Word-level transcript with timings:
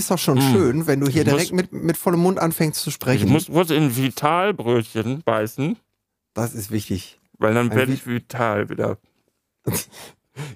ist 0.00 0.10
doch 0.10 0.18
schon 0.18 0.38
Mm. 0.38 0.52
schön, 0.52 0.86
wenn 0.86 1.00
du 1.00 1.06
hier 1.08 1.22
Ich 1.22 1.28
muss- 1.28 1.34
direkt 1.36 1.52
mit, 1.52 1.72
mit 1.72 1.96
vollem 1.96 2.20
Mund 2.20 2.38
anfängst 2.38 2.80
zu 2.82 2.88
Ich 2.90 2.94
sprechen. 2.94 3.28
muss 3.30 3.46
kurz 3.46 3.70
in 3.70 3.96
Vitalbrötchen 3.96 5.22
beißen, 5.24 5.76
das 6.34 6.54
ist 6.54 6.70
wichtig. 6.70 7.18
weil 7.38 7.54
dann 7.54 7.74
werde 7.74 7.92
ich 7.92 8.06
vital 8.06 8.68
wieder. 8.68 8.98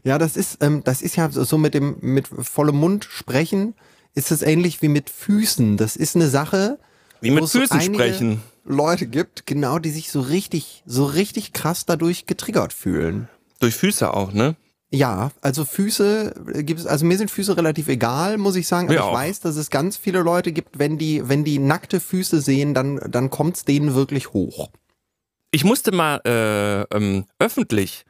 Ja, 0.03 0.19
das 0.19 0.37
ist, 0.37 0.63
ähm, 0.63 0.83
das 0.85 1.03
ist 1.03 1.17
ja 1.17 1.29
so 1.31 1.59
mit 1.59 1.75
dem 1.75 1.97
mit 2.01 2.27
vollem 2.29 2.77
Mund 2.77 3.05
sprechen, 3.11 3.75
ist 4.15 4.31
es 4.31 4.41
ähnlich 4.41 4.81
wie 4.83 4.89
mit 4.89 5.11
Füßen. 5.11 5.77
Das 5.77 5.97
ist 5.97 6.15
eine 6.17 6.29
Sache, 6.29 6.79
Wie 7.21 7.31
wo 7.31 7.35
mit 7.35 7.49
Füßen 7.49 7.81
sprechen. 7.81 8.41
Leute 8.65 9.07
gibt, 9.07 9.47
genau, 9.47 9.79
die 9.79 9.91
sich 9.91 10.11
so 10.11 10.21
richtig, 10.21 10.83
so 10.87 11.05
richtig 11.05 11.53
krass 11.53 11.85
dadurch 11.85 12.25
getriggert 12.27 12.73
fühlen. 12.73 13.29
Durch 13.61 13.75
Füße 13.75 14.15
auch, 14.15 14.33
ne? 14.33 14.57
Ja, 14.95 15.33
also 15.41 15.65
Füße 15.65 16.35
gibt 16.65 16.81
es, 16.81 16.87
also 16.87 17.05
mir 17.05 17.19
sind 17.19 17.31
Füße 17.31 17.57
relativ 17.57 17.89
egal, 17.89 18.39
muss 18.39 18.55
ich 18.57 18.69
sagen. 18.69 18.87
Aber 18.87 18.95
Mir 18.95 19.01
ich 19.01 19.05
auch. 19.07 19.13
weiß, 19.15 19.41
dass 19.41 19.57
es 19.57 19.71
ganz 19.71 19.97
viele 19.97 20.21
Leute 20.23 20.53
gibt, 20.53 20.79
wenn 20.79 20.99
die, 20.99 21.29
wenn 21.29 21.43
die 21.45 21.59
nackte 21.59 21.99
Füße 22.01 22.41
sehen, 22.41 22.75
dann, 22.75 23.01
dann 23.09 23.29
kommt's 23.31 23.65
denen 23.65 23.95
wirklich 23.95 24.33
hoch. 24.33 24.71
Ich 25.51 25.65
musste 25.65 25.93
mal 25.93 26.21
äh, 26.25 26.83
ähm, 26.97 27.25
öffentlich 27.39 28.05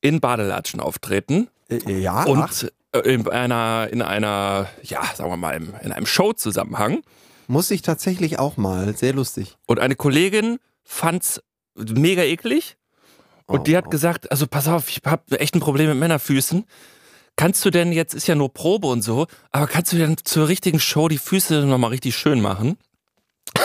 in 0.00 0.20
Badelatschen 0.20 0.80
auftreten 0.80 1.48
Äh, 1.68 1.98
ja, 2.00 2.14
ach, 2.14 2.26
und 2.26 2.72
äh, 2.92 3.00
in 3.12 3.28
einer, 3.28 3.88
in 3.92 4.00
einer, 4.02 4.68
ja, 4.82 5.02
sagen 5.14 5.30
wir 5.30 5.36
mal, 5.36 5.56
im- 5.56 5.74
in 5.82 5.92
einem 5.92 6.06
Show-Zusammenhang. 6.06 7.02
muss 7.48 7.70
ich 7.70 7.82
tatsächlich 7.82 8.38
auch 8.38 8.56
mal. 8.56 8.96
Sehr 8.96 9.12
lustig. 9.12 9.56
Und 9.66 9.78
eine 9.78 9.94
Kollegin 9.94 10.58
fand's 10.84 11.40
mega 11.76 12.22
eklig. 12.22 12.76
Und 13.50 13.66
die 13.66 13.74
Oh, 13.74 13.78
hat 13.78 13.90
gesagt, 13.90 14.30
also 14.30 14.46
pass 14.46 14.68
auf, 14.68 14.88
ich 14.88 15.00
habe 15.04 15.40
echt 15.40 15.54
ein 15.54 15.60
Problem 15.60 15.88
mit 15.88 15.98
Männerfüßen. 15.98 16.64
Kannst 17.36 17.64
du 17.64 17.70
denn, 17.70 17.92
jetzt 17.92 18.14
ist 18.14 18.26
ja 18.26 18.34
nur 18.34 18.52
Probe 18.52 18.86
und 18.86 19.02
so, 19.02 19.26
aber 19.50 19.66
kannst 19.66 19.92
du 19.92 19.96
denn 19.96 20.16
zur 20.24 20.48
richtigen 20.48 20.80
Show 20.80 21.08
die 21.08 21.18
Füße 21.18 21.64
nochmal 21.64 21.90
richtig 21.90 22.16
schön 22.16 22.40
machen? 22.40 22.76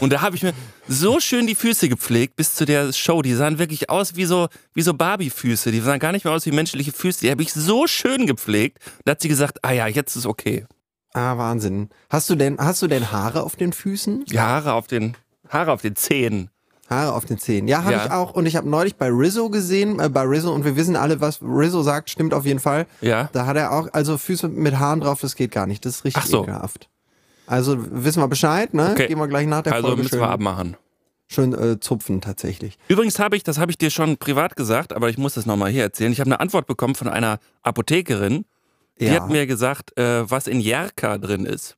und 0.00 0.12
da 0.12 0.20
habe 0.20 0.36
ich 0.36 0.42
mir 0.42 0.52
so 0.86 1.18
schön 1.18 1.46
die 1.46 1.54
Füße 1.54 1.88
gepflegt 1.88 2.36
bis 2.36 2.54
zu 2.54 2.64
der 2.64 2.92
Show. 2.92 3.22
Die 3.22 3.34
sahen 3.34 3.58
wirklich 3.58 3.90
aus 3.90 4.14
wie 4.14 4.24
so, 4.26 4.48
wie 4.74 4.82
so 4.82 4.94
Barbie-Füße. 4.94 5.72
Die 5.72 5.80
sahen 5.80 5.98
gar 5.98 6.12
nicht 6.12 6.24
mehr 6.24 6.34
aus 6.34 6.46
wie 6.46 6.52
menschliche 6.52 6.92
Füße. 6.92 7.20
Die 7.20 7.30
habe 7.30 7.42
ich 7.42 7.52
so 7.52 7.86
schön 7.86 8.26
gepflegt. 8.26 8.78
Da 9.04 9.12
hat 9.12 9.20
sie 9.22 9.28
gesagt, 9.28 9.58
ah 9.62 9.72
ja, 9.72 9.86
jetzt 9.86 10.14
ist 10.14 10.26
okay. 10.26 10.66
Ah, 11.14 11.36
Wahnsinn. 11.36 11.88
Hast 12.10 12.30
du 12.30 12.36
denn, 12.36 12.58
hast 12.58 12.80
du 12.82 12.86
denn 12.86 13.10
Haare 13.10 13.42
auf 13.42 13.56
den 13.56 13.72
Füßen? 13.72 14.26
Die 14.26 14.40
Haare 14.40 14.74
auf 14.74 14.86
den, 14.86 15.16
Haare 15.48 15.72
auf 15.72 15.82
den 15.82 15.96
Zähnen. 15.96 16.50
Haare 16.92 17.12
auf 17.14 17.24
den 17.24 17.38
Zähnen. 17.38 17.66
Ja, 17.68 17.82
habe 17.84 17.92
Ja. 17.94 18.04
ich 18.06 18.10
auch. 18.12 18.32
Und 18.34 18.46
ich 18.46 18.56
habe 18.56 18.68
neulich 18.68 18.96
bei 18.96 19.08
Rizzo 19.08 19.50
gesehen, 19.50 19.98
äh, 20.00 20.08
bei 20.08 20.22
Rizzo, 20.22 20.52
und 20.52 20.64
wir 20.64 20.76
wissen 20.76 20.94
alle, 20.96 21.20
was 21.20 21.40
Rizzo 21.42 21.82
sagt, 21.82 22.10
stimmt 22.10 22.34
auf 22.34 22.44
jeden 22.44 22.60
Fall. 22.60 22.86
Ja. 23.00 23.28
Da 23.32 23.46
hat 23.46 23.56
er 23.56 23.72
auch, 23.72 23.88
also 23.92 24.18
Füße 24.18 24.48
mit 24.48 24.78
Haaren 24.78 25.00
drauf, 25.00 25.20
das 25.20 25.34
geht 25.36 25.50
gar 25.50 25.66
nicht. 25.66 25.84
Das 25.84 25.96
ist 25.96 26.04
richtig 26.04 26.22
Ach 26.24 26.28
so. 26.28 26.42
ekelhaft. 26.42 26.88
Also 27.46 27.76
wissen 27.90 28.22
wir 28.22 28.28
Bescheid, 28.28 28.72
ne? 28.74 28.90
Okay. 28.92 29.08
Gehen 29.08 29.18
wir 29.18 29.28
gleich 29.28 29.46
nach 29.46 29.62
der 29.62 29.74
Also 29.74 29.88
Folge 29.88 30.02
müssen 30.02 30.10
schön, 30.16 30.20
wir 30.20 30.28
abmachen. 30.30 30.76
schön 31.28 31.52
äh, 31.52 31.80
zupfen 31.80 32.20
tatsächlich. 32.20 32.78
Übrigens 32.88 33.18
habe 33.18 33.36
ich, 33.36 33.42
das 33.42 33.58
habe 33.58 33.70
ich 33.72 33.78
dir 33.78 33.90
schon 33.90 34.16
privat 34.16 34.54
gesagt, 34.56 34.92
aber 34.92 35.08
ich 35.10 35.18
muss 35.18 35.34
das 35.34 35.44
nochmal 35.44 35.70
hier 35.70 35.82
erzählen. 35.82 36.12
Ich 36.12 36.20
habe 36.20 36.28
eine 36.28 36.40
Antwort 36.40 36.66
bekommen 36.66 36.94
von 36.94 37.08
einer 37.08 37.38
Apothekerin, 37.62 38.44
die 39.00 39.06
Ja. 39.06 39.14
hat 39.14 39.28
mir 39.30 39.46
gesagt, 39.46 39.96
äh, 39.98 40.30
was 40.30 40.46
in 40.46 40.60
Jerka 40.60 41.18
drin 41.18 41.44
ist. 41.46 41.74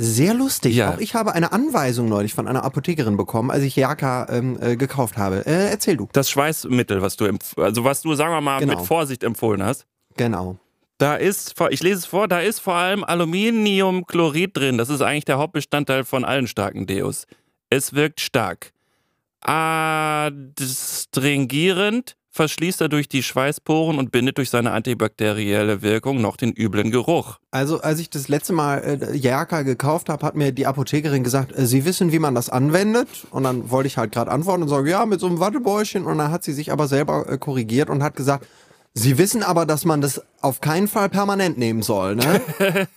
Sehr 0.00 0.32
lustig. 0.32 0.76
Ja. 0.76 0.94
Auch 0.94 0.98
ich 0.98 1.16
habe 1.16 1.34
eine 1.34 1.50
Anweisung 1.50 2.08
neulich 2.08 2.32
von 2.32 2.46
einer 2.46 2.62
Apothekerin 2.62 3.16
bekommen, 3.16 3.50
als 3.50 3.64
ich 3.64 3.74
Jaka 3.74 4.28
ähm, 4.30 4.56
äh, 4.60 4.76
gekauft 4.76 5.16
habe. 5.16 5.44
Äh, 5.44 5.70
erzähl 5.70 5.96
du. 5.96 6.08
Das 6.12 6.30
Schweißmittel, 6.30 7.02
was 7.02 7.16
du, 7.16 7.28
also 7.56 7.82
was 7.82 8.02
du, 8.02 8.14
sagen 8.14 8.32
wir 8.32 8.40
mal, 8.40 8.60
Genau. 8.60 8.78
mit 8.78 8.86
Vorsicht 8.86 9.24
empfohlen 9.24 9.60
hast. 9.60 9.86
Genau. 10.16 10.56
Da 10.98 11.16
ist, 11.16 11.56
ich 11.70 11.82
lese 11.82 11.98
es 11.98 12.06
vor, 12.06 12.28
da 12.28 12.38
ist 12.38 12.60
vor 12.60 12.74
allem 12.74 13.02
Aluminiumchlorid 13.02 14.56
drin. 14.56 14.78
Das 14.78 14.88
ist 14.88 15.00
eigentlich 15.00 15.24
der 15.24 15.38
Hauptbestandteil 15.38 16.04
von 16.04 16.24
allen 16.24 16.46
starken 16.46 16.86
Deos. 16.86 17.26
Es 17.68 17.92
wirkt 17.92 18.20
stark. 18.20 18.70
Adstringierend 19.40 22.16
verschließt 22.38 22.80
dadurch 22.80 23.08
die 23.08 23.24
Schweißporen 23.24 23.98
und 23.98 24.12
bindet 24.12 24.38
durch 24.38 24.48
seine 24.48 24.70
antibakterielle 24.70 25.82
Wirkung 25.82 26.20
noch 26.20 26.36
den 26.36 26.52
üblen 26.52 26.92
Geruch. 26.92 27.38
Also 27.50 27.80
als 27.80 27.98
ich 27.98 28.10
das 28.10 28.28
letzte 28.28 28.52
Mal 28.52 28.78
äh, 28.78 29.16
Jaka 29.16 29.62
gekauft 29.62 30.08
habe, 30.08 30.24
hat 30.24 30.36
mir 30.36 30.52
die 30.52 30.64
Apothekerin 30.64 31.24
gesagt, 31.24 31.56
äh, 31.58 31.66
sie 31.66 31.84
wissen, 31.84 32.12
wie 32.12 32.20
man 32.20 32.36
das 32.36 32.48
anwendet. 32.48 33.08
Und 33.32 33.42
dann 33.42 33.70
wollte 33.72 33.88
ich 33.88 33.96
halt 33.96 34.12
gerade 34.12 34.30
antworten 34.30 34.62
und 34.62 34.68
sagen, 34.68 34.86
ja, 34.86 35.04
mit 35.04 35.18
so 35.18 35.26
einem 35.26 35.40
Wattebäuschen. 35.40 36.06
Und 36.06 36.18
dann 36.18 36.30
hat 36.30 36.44
sie 36.44 36.52
sich 36.52 36.70
aber 36.70 36.86
selber 36.86 37.28
äh, 37.28 37.38
korrigiert 37.38 37.90
und 37.90 38.04
hat 38.04 38.14
gesagt, 38.14 38.46
Sie 38.94 39.16
wissen 39.16 39.44
aber, 39.44 39.64
dass 39.64 39.84
man 39.84 40.00
das 40.00 40.22
auf 40.40 40.60
keinen 40.60 40.88
Fall 40.88 41.08
permanent 41.08 41.56
nehmen 41.56 41.82
soll, 41.82 42.16
ne? 42.16 42.40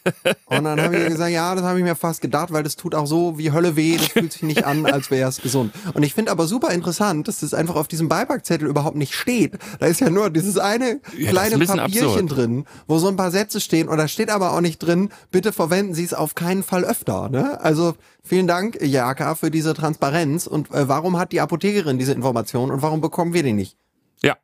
Und 0.46 0.64
dann 0.64 0.82
habe 0.82 0.98
ich 0.98 1.08
gesagt, 1.08 1.32
ja, 1.32 1.54
das 1.54 1.64
habe 1.64 1.78
ich 1.78 1.84
mir 1.84 1.96
fast 1.96 2.22
gedacht, 2.22 2.52
weil 2.52 2.64
das 2.64 2.76
tut 2.76 2.96
auch 2.96 3.06
so 3.06 3.38
wie 3.38 3.52
Hölle 3.52 3.76
weh, 3.76 3.98
das 3.98 4.08
fühlt 4.08 4.32
sich 4.34 4.42
nicht 4.44 4.66
an, 4.66 4.86
als 4.92 5.12
wäre 5.12 5.30
es 5.30 5.42
gesund. 5.42 5.74
Und 5.94 6.02
ich 6.02 6.14
finde 6.16 6.32
aber 6.32 6.48
super 6.48 6.70
interessant, 6.72 7.28
dass 7.28 7.42
das 7.42 7.54
einfach 7.54 7.76
auf 7.76 7.88
diesem 7.88 8.10
Beipackzettel 8.10 8.68
überhaupt 8.68 8.96
nicht 8.96 9.14
steht. 9.14 9.60
Da 9.80 9.86
ist 9.88 10.00
ja 10.00 10.10
nur 10.10 10.30
dieses 10.32 10.58
eine 10.58 11.02
Ja, 11.18 11.30
kleine 11.30 11.56
ein 11.56 11.68
Papierchen 11.68 12.22
absurd. 12.26 12.36
drin, 12.38 12.66
wo 12.88 12.98
so 12.98 13.08
ein 13.08 13.16
paar 13.18 13.32
Sätze 13.32 13.60
stehen 13.60 13.88
und 13.88 13.98
da 13.98 14.08
steht 14.08 14.30
aber 14.32 14.54
auch 14.54 14.62
nicht 14.62 14.80
drin, 14.80 15.10
bitte 15.30 15.52
verwenden 15.54 15.94
Sie 15.94 16.04
es 16.04 16.14
auf 16.16 16.34
keinen 16.36 16.64
Fall 16.64 16.84
öfter, 16.84 17.30
ne? 17.30 17.62
Also 17.62 17.94
vielen 18.24 18.48
Dank, 18.48 18.80
Jaka, 18.82 19.36
für 19.36 19.52
diese 19.52 19.74
Transparenz. 19.76 20.48
Und 20.48 20.72
äh, 20.72 20.88
warum 20.88 21.18
hat 21.18 21.32
die 21.32 21.42
Apothekerin 21.42 22.00
diese 22.00 22.14
Information 22.14 22.72
und 22.72 22.82
warum 22.82 23.02
bekommen 23.02 23.34
wir 23.34 23.44
die 23.44 23.54
nicht? 23.54 23.78
Ja, 24.24 24.38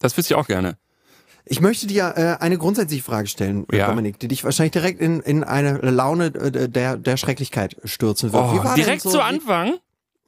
das 0.00 0.16
wüsste 0.16 0.34
ich 0.34 0.38
auch 0.38 0.46
gerne. 0.46 0.76
Ich 1.46 1.60
möchte 1.60 1.86
dir 1.86 2.14
äh, 2.16 2.42
eine 2.42 2.56
grundsätzliche 2.56 3.02
Frage 3.02 3.28
stellen, 3.28 3.66
Ja. 3.70 3.88
Dominik, 3.88 4.18
die 4.18 4.28
dich 4.28 4.44
wahrscheinlich 4.44 4.72
direkt 4.72 5.00
in, 5.00 5.20
in 5.20 5.44
eine 5.44 5.78
Laune 5.78 6.26
äh, 6.26 6.68
der, 6.68 6.96
der 6.96 7.16
Schrecklichkeit 7.16 7.76
stürzen 7.84 8.32
wird. 8.32 8.42
Oh, 8.42 8.74
direkt 8.74 9.02
so, 9.02 9.10
zu 9.10 9.20
Anfang? 9.22 9.74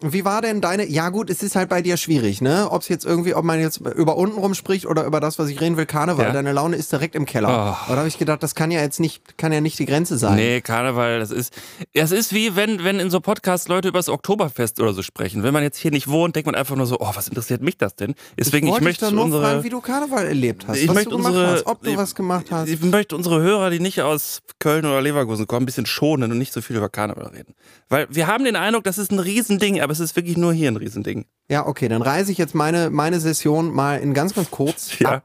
Wie 0.02 0.26
war 0.26 0.42
denn 0.42 0.60
deine, 0.60 0.86
ja 0.86 1.08
gut, 1.08 1.30
es 1.30 1.42
ist 1.42 1.56
halt 1.56 1.70
bei 1.70 1.80
dir 1.80 1.96
schwierig, 1.96 2.42
ne? 2.42 2.68
Ob 2.70 2.82
es 2.82 2.88
jetzt 2.88 3.06
irgendwie, 3.06 3.34
ob 3.34 3.44
man 3.46 3.58
jetzt 3.58 3.78
über 3.78 4.16
unten 4.16 4.38
rum 4.38 4.52
spricht 4.52 4.84
oder 4.84 5.04
über 5.06 5.20
das, 5.20 5.38
was 5.38 5.48
ich 5.48 5.58
reden 5.58 5.78
will, 5.78 5.86
Karneval, 5.86 6.26
Ja. 6.26 6.32
deine 6.32 6.52
Laune 6.52 6.76
ist 6.76 6.92
direkt 6.92 7.14
im 7.14 7.24
Keller. 7.24 7.48
Oh. 7.48 7.90
Da 7.92 7.96
habe 7.96 8.06
ich 8.06 8.18
gedacht, 8.18 8.42
das 8.42 8.54
kann 8.54 8.70
ja 8.70 8.82
jetzt 8.82 9.00
nicht, 9.00 9.38
kann 9.38 9.52
ja 9.52 9.62
nicht 9.62 9.78
die 9.78 9.86
Grenze 9.86 10.18
sein. 10.18 10.36
Nee, 10.36 10.60
Karneval, 10.60 11.18
das 11.18 11.30
ist. 11.30 11.54
Es 11.94 12.12
ist 12.12 12.34
wie 12.34 12.56
wenn, 12.56 12.84
wenn 12.84 13.00
in 13.00 13.08
so 13.08 13.20
Podcasts 13.20 13.68
Leute 13.68 13.88
über 13.88 13.98
das 13.98 14.10
Oktoberfest 14.10 14.80
oder 14.80 14.92
so 14.92 15.00
sprechen. 15.02 15.42
Wenn 15.42 15.54
man 15.54 15.62
jetzt 15.62 15.78
hier 15.78 15.90
nicht 15.90 16.08
wohnt, 16.08 16.36
denkt 16.36 16.44
man 16.46 16.54
einfach 16.54 16.76
nur 16.76 16.86
so, 16.86 16.98
oh, 17.00 17.12
was 17.14 17.28
interessiert 17.28 17.62
mich 17.62 17.78
das 17.78 17.96
denn? 17.96 18.14
Deswegen, 18.38 18.66
ich, 18.66 18.72
wollte 18.72 18.84
möchte 18.84 19.10
nur 19.12 19.24
unsere. 19.24 19.42
fragen, 19.42 19.64
wie 19.64 19.70
du 19.70 19.80
Karneval 19.80 20.26
erlebt 20.26 20.66
hast, 20.68 20.76
ich 20.76 20.88
was 20.88 20.94
möchte 20.94 21.10
du 21.10 21.16
gemacht 21.16 21.32
unsere, 21.32 21.52
hast, 21.52 21.66
ob 21.66 21.82
du 21.82 21.90
ich, 21.90 21.96
was 21.96 22.14
gemacht 22.14 22.46
hast. 22.50 22.68
Ich 22.68 22.82
möchte 22.82 23.16
unsere 23.16 23.40
Hörer, 23.40 23.70
die 23.70 23.80
nicht 23.80 24.02
aus 24.02 24.42
Köln 24.58 24.84
oder 24.84 25.00
Leverkusen 25.00 25.46
kommen, 25.46 25.62
ein 25.62 25.66
bisschen 25.66 25.86
schonen 25.86 26.30
und 26.30 26.36
nicht 26.36 26.52
so 26.52 26.60
viel 26.60 26.76
über 26.76 26.90
Karneval 26.90 27.28
reden. 27.28 27.54
Weil 27.88 28.06
wir 28.10 28.26
haben 28.26 28.44
den 28.44 28.56
Eindruck, 28.56 28.84
das 28.84 28.98
ist 28.98 29.10
ein 29.10 29.20
Riesending, 29.20 29.80
aber 29.86 29.92
es 29.92 30.00
ist 30.00 30.16
wirklich 30.16 30.36
nur 30.36 30.52
hier 30.52 30.68
ein 30.70 30.76
Riesending. 30.76 31.24
Ja, 31.48 31.66
okay, 31.66 31.86
dann 31.88 32.02
reise 32.02 32.32
ich 32.32 32.38
jetzt 32.38 32.54
meine, 32.54 32.90
meine 32.90 33.20
Session 33.20 33.72
mal 33.72 33.96
in 34.00 34.12
ganz, 34.14 34.34
ganz 34.34 34.50
kurz 34.50 34.90
Ja. 34.98 35.10
ab. 35.16 35.22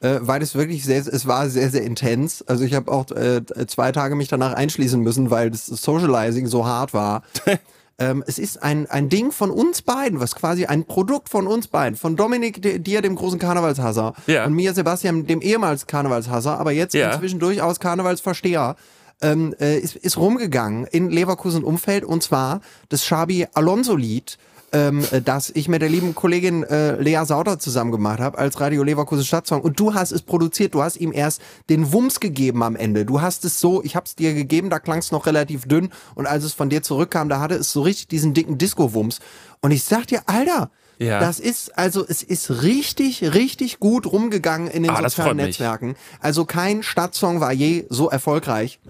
Äh, 0.00 0.18
weil 0.20 0.42
es 0.42 0.54
wirklich 0.54 0.84
sehr, 0.84 0.98
es 0.98 1.26
war 1.26 1.48
sehr, 1.48 1.70
sehr 1.70 1.82
intens. 1.82 2.42
Also 2.42 2.64
ich 2.64 2.74
habe 2.74 2.92
auch 2.92 3.10
äh, 3.12 3.40
zwei 3.66 3.92
Tage 3.92 4.14
mich 4.14 4.28
danach 4.28 4.52
einschließen 4.52 5.00
müssen, 5.00 5.30
weil 5.30 5.50
das 5.50 5.64
Socializing 5.66 6.46
so 6.46 6.66
hart 6.66 6.92
war. 6.92 7.22
ähm, 7.98 8.22
es 8.26 8.38
ist 8.38 8.62
ein, 8.62 8.86
ein 8.90 9.08
Ding 9.08 9.32
von 9.32 9.50
uns 9.50 9.80
beiden, 9.80 10.20
was 10.20 10.34
quasi 10.34 10.66
ein 10.66 10.84
Produkt 10.84 11.30
von 11.30 11.46
uns 11.46 11.68
beiden, 11.68 11.96
von 11.96 12.14
Dominik, 12.14 12.60
di- 12.60 12.78
dir, 12.78 13.00
dem 13.00 13.16
großen 13.16 13.38
Karnevalshasser, 13.38 14.12
Ja. 14.26 14.44
und 14.44 14.52
mir, 14.52 14.74
Sebastian, 14.74 15.26
dem 15.26 15.40
ehemals 15.40 15.86
Karnevalshasser, 15.86 16.60
aber 16.60 16.72
jetzt 16.72 16.92
Ja. 16.94 17.12
inzwischen 17.12 17.38
durchaus 17.40 17.80
Karnevalsversteher, 17.80 18.76
ähm, 19.22 19.54
äh, 19.60 19.78
ist, 19.78 19.96
ist 19.96 20.16
rumgegangen 20.16 20.86
in 20.86 21.10
Leverkusen 21.10 21.64
Umfeld 21.64 22.04
und 22.04 22.22
zwar 22.22 22.60
das 22.88 23.04
Schabi 23.04 23.46
Alonso-Lied, 23.54 24.36
ähm, 24.72 25.04
äh, 25.10 25.22
das 25.22 25.50
ich 25.50 25.68
mit 25.68 25.80
der 25.80 25.88
lieben 25.88 26.14
Kollegin 26.14 26.64
äh, 26.64 27.00
Lea 27.00 27.24
Sauter 27.24 27.58
zusammen 27.58 27.92
gemacht 27.92 28.18
habe 28.20 28.36
als 28.36 28.60
Radio 28.60 28.82
Leverkusen 28.82 29.24
Stadtsong. 29.24 29.60
Und 29.62 29.78
du 29.80 29.94
hast 29.94 30.10
es 30.12 30.22
produziert, 30.22 30.74
du 30.74 30.82
hast 30.82 30.96
ihm 30.96 31.12
erst 31.12 31.40
den 31.70 31.92
Wumms 31.92 32.20
gegeben 32.20 32.62
am 32.62 32.76
Ende. 32.76 33.04
Du 33.06 33.20
hast 33.20 33.44
es 33.44 33.60
so, 33.60 33.82
ich 33.84 33.94
habe 33.96 34.06
es 34.06 34.16
dir 34.16 34.34
gegeben, 34.34 34.68
da 34.68 34.78
klang 34.80 34.98
es 34.98 35.12
noch 35.12 35.26
relativ 35.26 35.66
dünn 35.66 35.90
und 36.14 36.26
als 36.26 36.44
es 36.44 36.52
von 36.52 36.68
dir 36.68 36.82
zurückkam, 36.82 37.28
da 37.28 37.40
hatte 37.40 37.54
es 37.54 37.72
so 37.72 37.82
richtig 37.82 38.08
diesen 38.08 38.34
dicken 38.34 38.58
Disco-Wumms. 38.58 39.20
Und 39.62 39.70
ich 39.70 39.84
sag 39.84 40.08
dir, 40.08 40.22
Alter, 40.26 40.70
Ja. 40.98 41.20
das 41.20 41.38
ist, 41.40 41.78
also 41.78 42.04
es 42.06 42.22
ist 42.22 42.62
richtig, 42.62 43.22
richtig 43.34 43.78
gut 43.78 44.04
rumgegangen 44.10 44.66
in 44.68 44.82
den 44.82 44.90
Ah, 44.92 45.00
sozialen. 45.08 45.36
Netzwerken. 45.36 45.94
Also 46.20 46.44
kein 46.44 46.82
Stadtsong 46.82 47.40
war 47.40 47.52
je 47.52 47.86
so 47.88 48.10
erfolgreich. 48.10 48.80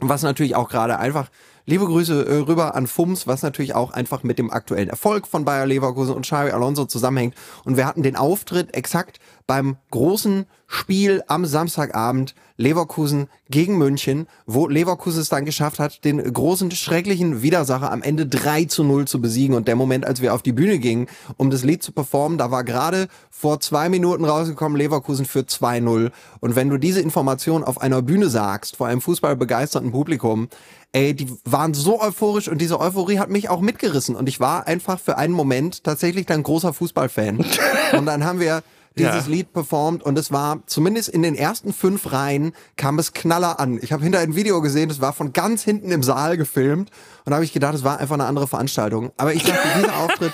Was 0.00 0.22
natürlich 0.22 0.56
auch 0.56 0.68
gerade 0.68 0.98
einfach, 0.98 1.28
liebe 1.66 1.84
Grüße 1.84 2.26
äh, 2.26 2.34
rüber 2.38 2.74
an 2.74 2.86
Fums, 2.86 3.26
was 3.26 3.42
natürlich 3.42 3.74
auch 3.74 3.92
einfach 3.92 4.22
mit 4.22 4.38
dem 4.38 4.50
aktuellen 4.50 4.88
Erfolg 4.88 5.26
von 5.26 5.44
Bayer 5.44 5.66
Leverkusen 5.66 6.14
und 6.14 6.22
Xavi 6.22 6.50
Alonso 6.50 6.86
zusammenhängt. 6.86 7.34
Und 7.64 7.76
wir 7.76 7.86
hatten 7.86 8.02
den 8.02 8.16
Auftritt 8.16 8.74
exakt 8.74 9.20
beim 9.50 9.78
großen 9.90 10.46
Spiel 10.68 11.24
am 11.26 11.44
Samstagabend 11.44 12.36
Leverkusen 12.56 13.26
gegen 13.48 13.78
München, 13.78 14.28
wo 14.46 14.68
Leverkusen 14.68 15.22
es 15.22 15.28
dann 15.28 15.44
geschafft 15.44 15.80
hat, 15.80 16.04
den 16.04 16.22
großen, 16.22 16.70
schrecklichen 16.70 17.42
Widersacher 17.42 17.90
am 17.90 18.00
Ende 18.00 18.26
3 18.26 18.66
zu 18.66 18.84
0 18.84 19.08
zu 19.08 19.20
besiegen. 19.20 19.56
Und 19.56 19.66
der 19.66 19.74
Moment, 19.74 20.06
als 20.06 20.22
wir 20.22 20.34
auf 20.34 20.42
die 20.42 20.52
Bühne 20.52 20.78
gingen, 20.78 21.08
um 21.36 21.50
das 21.50 21.64
Lied 21.64 21.82
zu 21.82 21.90
performen, 21.90 22.38
da 22.38 22.52
war 22.52 22.62
gerade 22.62 23.08
vor 23.28 23.58
zwei 23.58 23.88
Minuten 23.88 24.24
rausgekommen, 24.24 24.78
Leverkusen 24.78 25.26
für 25.26 25.40
2-0. 25.40 26.12
Und 26.38 26.54
wenn 26.54 26.68
du 26.68 26.78
diese 26.78 27.00
Information 27.00 27.64
auf 27.64 27.80
einer 27.80 28.02
Bühne 28.02 28.28
sagst, 28.28 28.76
vor 28.76 28.86
einem 28.86 29.00
fußballbegeisterten 29.00 29.90
Publikum, 29.90 30.48
ey, 30.92 31.12
die 31.12 31.26
waren 31.44 31.74
so 31.74 32.00
euphorisch 32.00 32.46
und 32.46 32.60
diese 32.60 32.78
Euphorie 32.78 33.18
hat 33.18 33.30
mich 33.30 33.48
auch 33.48 33.60
mitgerissen. 33.60 34.14
Und 34.14 34.28
ich 34.28 34.38
war 34.38 34.68
einfach 34.68 35.00
für 35.00 35.18
einen 35.18 35.34
Moment 35.34 35.82
tatsächlich 35.82 36.26
dann 36.26 36.44
großer 36.44 36.72
Fußballfan. 36.72 37.44
und 37.98 38.06
dann 38.06 38.22
haben 38.22 38.38
wir 38.38 38.62
dieses 38.98 39.26
ja. 39.26 39.32
Lied 39.32 39.52
performt 39.52 40.02
und 40.02 40.18
es 40.18 40.32
war 40.32 40.60
zumindest 40.66 41.08
in 41.08 41.22
den 41.22 41.34
ersten 41.34 41.72
fünf 41.72 42.12
Reihen 42.12 42.52
kam 42.76 42.98
es 42.98 43.12
knaller 43.12 43.60
an. 43.60 43.78
Ich 43.82 43.92
habe 43.92 44.02
hinter 44.02 44.18
ein 44.18 44.34
Video 44.34 44.60
gesehen, 44.60 44.90
es 44.90 45.00
war 45.00 45.12
von 45.12 45.32
ganz 45.32 45.62
hinten 45.62 45.92
im 45.92 46.02
Saal 46.02 46.36
gefilmt 46.36 46.90
und 47.24 47.30
da 47.30 47.36
habe 47.36 47.44
ich 47.44 47.52
gedacht, 47.52 47.74
es 47.74 47.84
war 47.84 47.98
einfach 47.98 48.14
eine 48.14 48.26
andere 48.26 48.48
Veranstaltung. 48.48 49.12
Aber 49.16 49.32
ich 49.32 49.44
dachte, 49.44 49.68
dieser 49.78 49.96
Auftritt, 50.04 50.32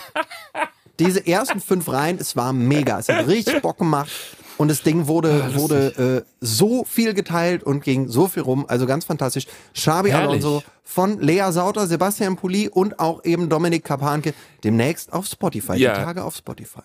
diese 0.98 1.26
ersten 1.26 1.60
fünf 1.60 1.88
Reihen, 1.88 2.18
es 2.18 2.36
war 2.36 2.52
mega. 2.52 2.98
Es 2.98 3.08
hat 3.08 3.26
richtig 3.26 3.60
Bock 3.62 3.78
gemacht. 3.78 4.10
Und 4.58 4.68
das 4.68 4.82
Ding 4.82 5.06
wurde, 5.06 5.50
ah, 5.50 5.54
wurde 5.54 6.24
äh, 6.24 6.30
so 6.40 6.84
viel 6.84 7.12
geteilt 7.12 7.62
und 7.62 7.84
ging 7.84 8.08
so 8.08 8.26
viel 8.26 8.42
rum. 8.42 8.64
Also 8.68 8.86
ganz 8.86 9.04
fantastisch. 9.04 9.46
Xabi 9.74 10.12
Alonso 10.12 10.62
von 10.82 11.20
Lea 11.20 11.50
Sauter, 11.50 11.86
Sebastian 11.86 12.36
Pulli 12.36 12.68
und 12.70 12.98
auch 12.98 13.22
eben 13.24 13.50
Dominik 13.50 13.84
Kapanke 13.84 14.32
demnächst 14.64 15.12
auf 15.12 15.26
Spotify. 15.26 15.76
Ja. 15.76 15.98
Die 15.98 16.04
Tage 16.04 16.24
auf 16.24 16.36
Spotify. 16.36 16.80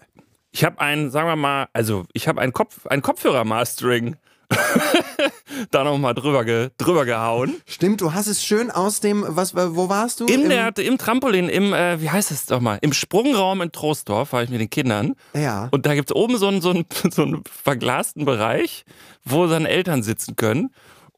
Ich 0.51 0.63
habe 0.63 0.79
einen, 0.79 1.11
sagen 1.11 1.27
wir 1.27 1.35
mal, 1.35 1.67
also 1.73 2.05
ich 2.13 2.27
habe 2.27 2.41
ein, 2.41 2.53
Kopf, 2.53 2.85
ein 2.87 3.01
Kopfhörer-Mastering. 3.01 4.17
da 5.71 5.85
nochmal 5.85 6.13
drüber, 6.13 6.43
ge, 6.43 6.71
drüber 6.77 7.05
gehauen. 7.05 7.55
Stimmt, 7.65 8.01
du 8.01 8.13
hast 8.13 8.27
es 8.27 8.43
schön 8.43 8.69
aus 8.69 8.99
dem, 8.99 9.25
was, 9.27 9.55
wo 9.55 9.87
warst 9.87 10.19
du? 10.19 10.25
Im, 10.25 10.49
der, 10.49 10.77
im 10.77 10.97
Trampolin, 10.97 11.47
im, 11.47 11.73
äh, 11.73 12.01
wie 12.01 12.09
heißt 12.09 12.31
es 12.31 12.47
doch 12.47 12.59
mal, 12.59 12.77
im 12.81 12.91
Sprungraum 12.91 13.61
in 13.61 13.71
Troisdorf 13.71 14.33
war 14.33 14.43
ich 14.43 14.49
mit 14.49 14.59
den 14.59 14.69
Kindern. 14.69 15.13
Ja. 15.33 15.69
Und 15.71 15.85
da 15.85 15.95
gibt 15.95 16.11
es 16.11 16.15
oben 16.15 16.37
so 16.37 16.47
einen, 16.47 16.59
so, 16.59 16.71
einen, 16.71 16.85
so 17.11 17.21
einen 17.21 17.43
verglasten 17.45 18.25
Bereich, 18.25 18.83
wo 19.23 19.47
dann 19.47 19.65
Eltern 19.65 20.03
sitzen 20.03 20.35
können 20.35 20.71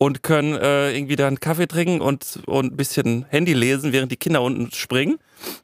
und 0.04 0.22
können 0.22 0.54
äh, 0.58 0.92
irgendwie 0.92 1.16
dann 1.16 1.40
Kaffee 1.40 1.66
trinken 1.66 2.02
und, 2.02 2.42
und 2.46 2.74
ein 2.74 2.76
bisschen 2.76 3.26
Handy 3.30 3.54
lesen, 3.54 3.94
während 3.94 4.12
die 4.12 4.18
Kinder 4.18 4.42
unten 4.42 4.70
springen. 4.74 5.18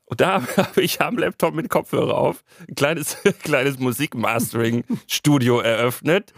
Und 0.06 0.22
da 0.22 0.42
habe 0.58 0.82
ich 0.82 1.02
am 1.02 1.18
Laptop 1.18 1.54
mit 1.54 1.70
Kopfhörer 1.70 2.18
auf 2.18 2.42
ein 2.66 2.76
kleines, 2.76 3.18
kleines 3.44 3.80
Musikmastering-Studio 3.80 5.60
eröffnet. 5.60 6.34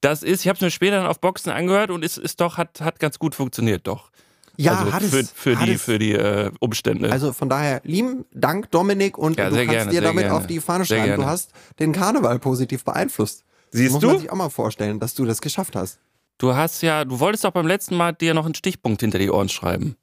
Das 0.00 0.22
ist, 0.22 0.40
ich 0.40 0.48
habe 0.48 0.56
es 0.56 0.62
mir 0.62 0.70
später 0.70 0.96
dann 0.96 1.06
auf 1.06 1.20
Boxen 1.20 1.52
angehört 1.52 1.90
und 1.90 2.02
ist, 2.02 2.16
ist 2.16 2.40
doch, 2.40 2.56
hat, 2.56 2.80
hat 2.80 2.98
ganz 2.98 3.18
gut 3.18 3.34
funktioniert, 3.34 3.86
doch. 3.86 4.10
Ja, 4.56 4.78
also 4.78 4.92
hat 4.94 5.02
für, 5.02 5.18
es, 5.18 5.30
für 5.30 5.58
hat 5.58 5.68
die, 5.68 5.72
es, 5.72 5.82
für 5.82 5.98
die 5.98 6.12
äh, 6.14 6.50
Umstände. 6.60 7.12
Also 7.12 7.34
von 7.34 7.50
daher, 7.50 7.82
lieben 7.84 8.24
Dank, 8.32 8.70
Dominik, 8.70 9.18
und 9.18 9.36
ja, 9.36 9.50
du 9.50 9.56
kannst 9.56 9.70
gerne, 9.70 9.90
dir 9.90 10.00
damit 10.00 10.24
gerne. 10.24 10.34
auf 10.34 10.46
die 10.46 10.60
Fahne 10.60 10.86
schreiben. 10.86 11.16
Du 11.16 11.26
hast 11.26 11.52
den 11.78 11.92
Karneval 11.92 12.38
positiv 12.38 12.84
beeinflusst. 12.84 13.44
Siehst 13.70 13.92
Muss 13.92 14.00
du? 14.00 14.06
man 14.06 14.18
sich 14.18 14.30
auch 14.30 14.36
mal 14.36 14.48
vorstellen, 14.48 14.98
dass 14.98 15.14
du 15.14 15.26
das 15.26 15.42
geschafft 15.42 15.76
hast. 15.76 16.00
Du 16.38 16.54
hast 16.54 16.82
ja, 16.82 17.04
du 17.04 17.18
wolltest 17.20 17.44
doch 17.44 17.50
beim 17.50 17.66
letzten 17.66 17.96
Mal 17.96 18.12
dir 18.12 18.32
noch 18.34 18.44
einen 18.44 18.54
Stichpunkt 18.54 19.00
hinter 19.00 19.18
die 19.18 19.30
Ohren 19.30 19.48
schreiben. 19.48 19.96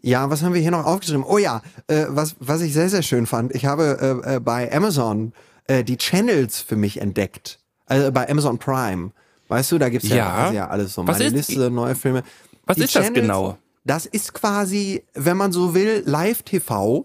Ja, 0.00 0.30
was 0.30 0.42
haben 0.42 0.54
wir 0.54 0.60
hier 0.60 0.70
noch 0.70 0.84
aufgeschrieben? 0.84 1.24
Oh 1.24 1.38
ja, 1.38 1.62
äh, 1.86 2.06
was, 2.08 2.34
was 2.40 2.60
ich 2.62 2.72
sehr, 2.72 2.88
sehr 2.88 3.02
schön 3.02 3.26
fand. 3.26 3.54
Ich 3.54 3.66
habe 3.66 4.22
äh, 4.26 4.36
äh, 4.36 4.40
bei 4.40 4.72
Amazon 4.74 5.32
äh, 5.68 5.84
die 5.84 5.96
Channels 5.96 6.60
für 6.60 6.74
mich 6.76 7.00
entdeckt. 7.00 7.60
Also 7.86 8.10
bei 8.10 8.28
Amazon 8.28 8.58
Prime. 8.58 9.10
Weißt 9.48 9.70
du, 9.70 9.78
da 9.78 9.90
gibt's 9.90 10.08
ja, 10.08 10.16
Ja. 10.16 10.34
also 10.34 10.54
ja 10.54 10.68
alles 10.68 10.94
so. 10.94 11.06
Was 11.06 11.18
Meine 11.18 11.26
ist- 11.36 11.48
Liste, 11.48 11.70
neue 11.70 11.94
Filme. 11.94 12.22
Was 12.64 12.76
Die 12.78 12.84
ist 12.84 12.96
das 12.96 13.04
Channels, 13.04 13.22
genau? 13.22 13.58
Das 13.84 14.06
ist 14.06 14.32
quasi, 14.32 15.04
wenn 15.14 15.36
man 15.36 15.52
so 15.52 15.74
will, 15.74 16.02
Live-TV. 16.06 17.04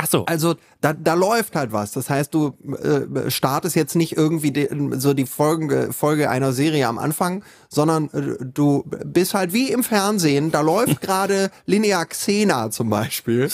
Ach 0.00 0.06
so. 0.06 0.24
Also 0.26 0.54
da, 0.80 0.92
da 0.92 1.14
läuft 1.14 1.56
halt 1.56 1.72
was. 1.72 1.90
Das 1.90 2.08
heißt, 2.08 2.32
du 2.32 2.54
äh, 2.82 3.30
startest 3.30 3.74
jetzt 3.74 3.96
nicht 3.96 4.16
irgendwie 4.16 4.52
de, 4.52 4.68
so 4.96 5.12
die 5.12 5.26
Folge, 5.26 5.88
Folge 5.92 6.30
einer 6.30 6.52
Serie 6.52 6.86
am 6.86 6.98
Anfang, 6.98 7.42
sondern 7.68 8.08
äh, 8.12 8.44
du 8.44 8.84
bist 9.04 9.34
halt 9.34 9.52
wie 9.52 9.72
im 9.72 9.82
Fernsehen. 9.82 10.52
Da 10.52 10.60
läuft 10.60 11.00
gerade 11.02 11.50
Linear 11.66 12.06
Xena 12.06 12.70
zum 12.70 12.90
Beispiel. 12.90 13.50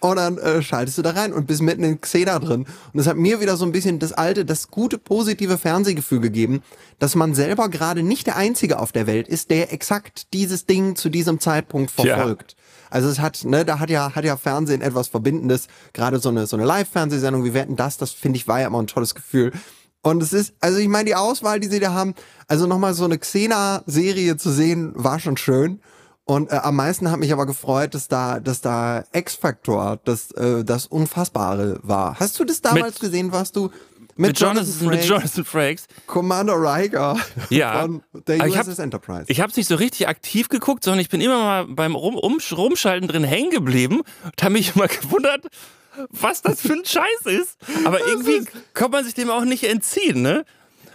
Und 0.00 0.16
dann 0.16 0.36
äh, 0.36 0.60
schaltest 0.62 0.98
du 0.98 1.02
da 1.02 1.10
rein 1.10 1.32
und 1.32 1.46
bist 1.46 1.62
mitten 1.62 1.82
in 1.82 2.00
Xena 2.00 2.38
drin. 2.38 2.66
Und 2.92 2.94
das 2.94 3.06
hat 3.06 3.16
mir 3.16 3.40
wieder 3.40 3.56
so 3.56 3.64
ein 3.64 3.72
bisschen 3.72 3.98
das 3.98 4.12
alte, 4.12 4.44
das 4.44 4.70
gute, 4.70 4.98
positive 4.98 5.56
Fernsehgefühl 5.56 6.20
gegeben, 6.20 6.62
dass 6.98 7.14
man 7.14 7.34
selber 7.34 7.70
gerade 7.70 8.02
nicht 8.02 8.26
der 8.26 8.36
Einzige 8.36 8.78
auf 8.78 8.92
der 8.92 9.06
Welt 9.06 9.26
ist, 9.26 9.50
der 9.50 9.72
exakt 9.72 10.34
dieses 10.34 10.66
Ding 10.66 10.96
zu 10.96 11.08
diesem 11.08 11.40
Zeitpunkt 11.40 11.90
Ja. 12.50 12.57
Also 12.90 13.08
es 13.08 13.20
hat, 13.20 13.44
ne, 13.44 13.64
da 13.64 13.78
hat 13.78 13.90
ja, 13.90 14.14
hat 14.14 14.24
ja 14.24 14.36
Fernsehen 14.36 14.80
etwas 14.80 15.08
Verbindendes. 15.08 15.68
Gerade 15.92 16.18
so 16.18 16.28
eine, 16.28 16.46
so 16.46 16.56
eine 16.56 16.64
Live-Fernsehsendung 16.66 17.44
wie 17.44 17.54
Wetten 17.54 17.76
das, 17.76 17.96
das 17.98 18.10
finde 18.12 18.36
ich 18.36 18.48
war 18.48 18.60
ja 18.60 18.66
immer 18.66 18.80
ein 18.80 18.86
tolles 18.86 19.14
Gefühl. 19.14 19.52
Und 20.02 20.22
es 20.22 20.32
ist, 20.32 20.54
also 20.60 20.78
ich 20.78 20.88
meine, 20.88 21.06
die 21.06 21.14
Auswahl, 21.16 21.60
die 21.60 21.68
sie 21.68 21.80
da 21.80 21.92
haben, 21.92 22.14
also 22.46 22.66
nochmal 22.66 22.94
so 22.94 23.04
eine 23.04 23.18
Xena-Serie 23.18 24.36
zu 24.36 24.50
sehen, 24.50 24.92
war 24.94 25.18
schon 25.18 25.36
schön. 25.36 25.80
Und 26.24 26.52
äh, 26.52 26.56
am 26.56 26.76
meisten 26.76 27.10
hat 27.10 27.18
mich 27.20 27.32
aber 27.32 27.46
gefreut, 27.46 27.94
dass 27.94 28.06
da, 28.06 28.38
dass 28.38 28.60
da 28.60 29.04
X-Factor, 29.12 29.98
das, 30.04 30.30
äh, 30.32 30.62
das 30.62 30.86
Unfassbare 30.86 31.80
war. 31.82 32.20
Hast 32.20 32.38
du 32.38 32.44
das 32.44 32.60
damals 32.60 32.94
Mit- 32.94 33.00
gesehen, 33.00 33.32
warst 33.32 33.56
du 33.56 33.70
mit, 34.18 34.40
Jonathan, 34.40 34.66
mit 34.66 35.00
Frakes, 35.00 35.08
Jonathan 35.08 35.44
Frakes. 35.44 35.86
Commander 36.06 36.54
Riker 36.54 37.16
Ja. 37.50 37.82
von 37.86 38.02
der 38.26 38.40
Aber 38.40 38.48
ich 38.48 38.56
USS 38.56 38.78
Enterprise? 38.78 39.24
Ich 39.28 39.40
habe 39.40 39.50
es 39.50 39.56
nicht 39.56 39.68
so 39.68 39.76
richtig 39.76 40.08
aktiv 40.08 40.48
geguckt, 40.48 40.84
sondern 40.84 41.00
ich 41.00 41.08
bin 41.08 41.20
immer 41.20 41.38
mal 41.38 41.66
beim 41.66 41.94
Rum, 41.94 42.16
um, 42.16 42.38
Rumschalten 42.50 43.08
drin 43.08 43.24
hängen 43.24 43.50
geblieben 43.50 44.02
und 44.24 44.42
habe 44.42 44.52
mich 44.54 44.74
immer 44.74 44.88
gewundert, 44.88 45.46
was 46.10 46.42
das 46.42 46.60
für 46.60 46.74
ein 46.74 46.84
Scheiß 46.84 47.40
ist. 47.40 47.58
Aber 47.84 48.00
irgendwie 48.06 48.44
kann 48.74 48.90
man 48.90 49.04
sich 49.04 49.14
dem 49.14 49.30
auch 49.30 49.44
nicht 49.44 49.64
entziehen, 49.64 50.22
ne? 50.22 50.44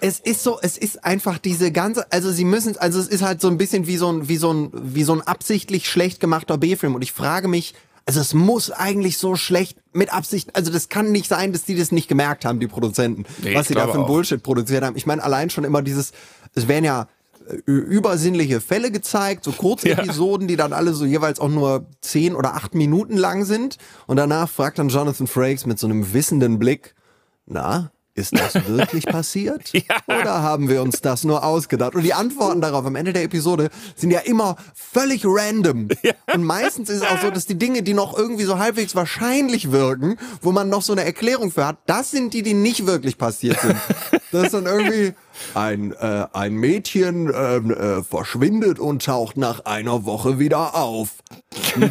es 0.03 0.19
ist 0.19 0.43
so, 0.43 0.59
es 0.61 0.77
ist 0.77 1.05
einfach 1.05 1.37
diese 1.37 1.71
ganze, 1.71 2.11
also 2.11 2.29
sie 2.29 2.43
müssen, 2.43 2.75
also 2.75 2.99
es 2.99 3.07
ist 3.07 3.21
halt 3.21 3.39
so 3.39 3.47
ein 3.47 3.57
bisschen 3.57 3.87
wie 3.87 3.95
so 3.95 4.11
ein, 4.11 4.27
wie 4.27 4.35
so 4.35 4.51
ein, 4.51 4.69
wie 4.73 5.03
so 5.03 5.13
ein 5.13 5.21
absichtlich 5.21 5.87
schlecht 5.87 6.19
gemachter 6.19 6.57
B-Film. 6.57 6.93
Und 6.95 7.03
ich 7.03 7.13
frage 7.13 7.47
mich, 7.47 7.73
also 8.05 8.19
es 8.19 8.33
muss 8.33 8.71
eigentlich 8.71 9.17
so 9.17 9.35
schlecht 9.35 9.77
mit 9.93 10.13
Absicht, 10.13 10.55
also 10.55 10.71
das 10.71 10.89
kann 10.89 11.11
nicht 11.11 11.27
sein, 11.27 11.53
dass 11.53 11.63
die 11.63 11.75
das 11.75 11.91
nicht 11.91 12.07
gemerkt 12.07 12.45
haben, 12.45 12.59
die 12.59 12.67
Produzenten, 12.67 13.25
Nee, 13.41 13.55
was 13.55 13.67
sie 13.67 13.75
da 13.75 13.87
für 13.87 13.99
ein. 13.99 14.05
Bullshit 14.05 14.43
produziert 14.43 14.83
haben. 14.83 14.97
Ich 14.97 15.05
meine, 15.05 15.23
allein 15.23 15.49
schon 15.49 15.63
immer 15.63 15.81
dieses, 15.81 16.11
es 16.53 16.67
werden 16.67 16.83
ja 16.83 17.07
äh, 17.49 17.55
übersinnliche 17.65 18.59
Fälle 18.59 18.91
gezeigt, 18.91 19.45
so 19.45 19.51
Kurzepisoden, 19.51 20.47
die 20.49 20.57
dann 20.57 20.73
alle 20.73 20.93
so 20.93 21.05
jeweils 21.05 21.39
auch 21.39 21.49
nur 21.49 21.85
zehn 22.01 22.35
oder 22.35 22.55
acht 22.55 22.75
Minuten 22.75 23.15
lang 23.15 23.45
sind. 23.45 23.77
Und 24.05 24.17
danach 24.17 24.49
fragt 24.49 24.79
dann 24.79 24.89
Jonathan 24.89 25.27
Frakes 25.27 25.65
mit 25.65 25.79
so 25.79 25.87
einem 25.87 26.13
wissenden 26.13 26.59
Blick, 26.59 26.95
na, 27.45 27.91
ist 28.15 28.37
das 28.37 28.55
wirklich 28.67 29.05
passiert? 29.05 29.71
Oder 30.07 30.41
haben 30.41 30.69
wir 30.69 30.81
uns 30.81 31.01
das 31.01 31.23
nur 31.23 31.43
ausgedacht? 31.43 31.95
Und 31.95 32.03
die 32.03 32.13
Antworten 32.13 32.61
darauf 32.61 32.85
am 32.85 32.95
Ende 32.95 33.13
der 33.13 33.23
Episode 33.23 33.69
sind 33.95 34.11
ja 34.11 34.19
immer 34.19 34.55
völlig 34.75 35.23
random. 35.25 35.89
Und 36.33 36.43
meistens 36.43 36.89
ist 36.89 36.97
es 36.97 37.03
auch 37.03 37.19
so, 37.21 37.31
dass 37.31 37.45
die 37.45 37.57
Dinge, 37.57 37.81
die 37.83 37.93
noch 37.93 38.17
irgendwie 38.17 38.43
so 38.43 38.59
halbwegs 38.59 38.95
wahrscheinlich 38.95 39.71
wirken, 39.71 40.17
wo 40.41 40.51
man 40.51 40.69
noch 40.69 40.81
so 40.81 40.93
eine 40.93 41.03
Erklärung 41.03 41.51
für 41.51 41.65
hat, 41.65 41.77
das 41.85 42.11
sind 42.11 42.33
die, 42.33 42.43
die 42.43 42.53
nicht 42.53 42.85
wirklich 42.85 43.17
passiert 43.17 43.59
sind. 43.61 43.75
Das 44.31 44.45
ist 44.45 44.53
dann 44.53 44.65
irgendwie 44.65 45.13
ein, 45.53 45.91
äh, 45.93 46.25
ein 46.33 46.53
Mädchen 46.55 47.31
ähm, 47.35 47.71
äh, 47.71 48.03
verschwindet 48.03 48.79
und 48.79 49.03
taucht 49.05 49.37
nach 49.37 49.65
einer 49.65 50.05
Woche 50.05 50.39
wieder 50.39 50.75
auf. 50.75 51.09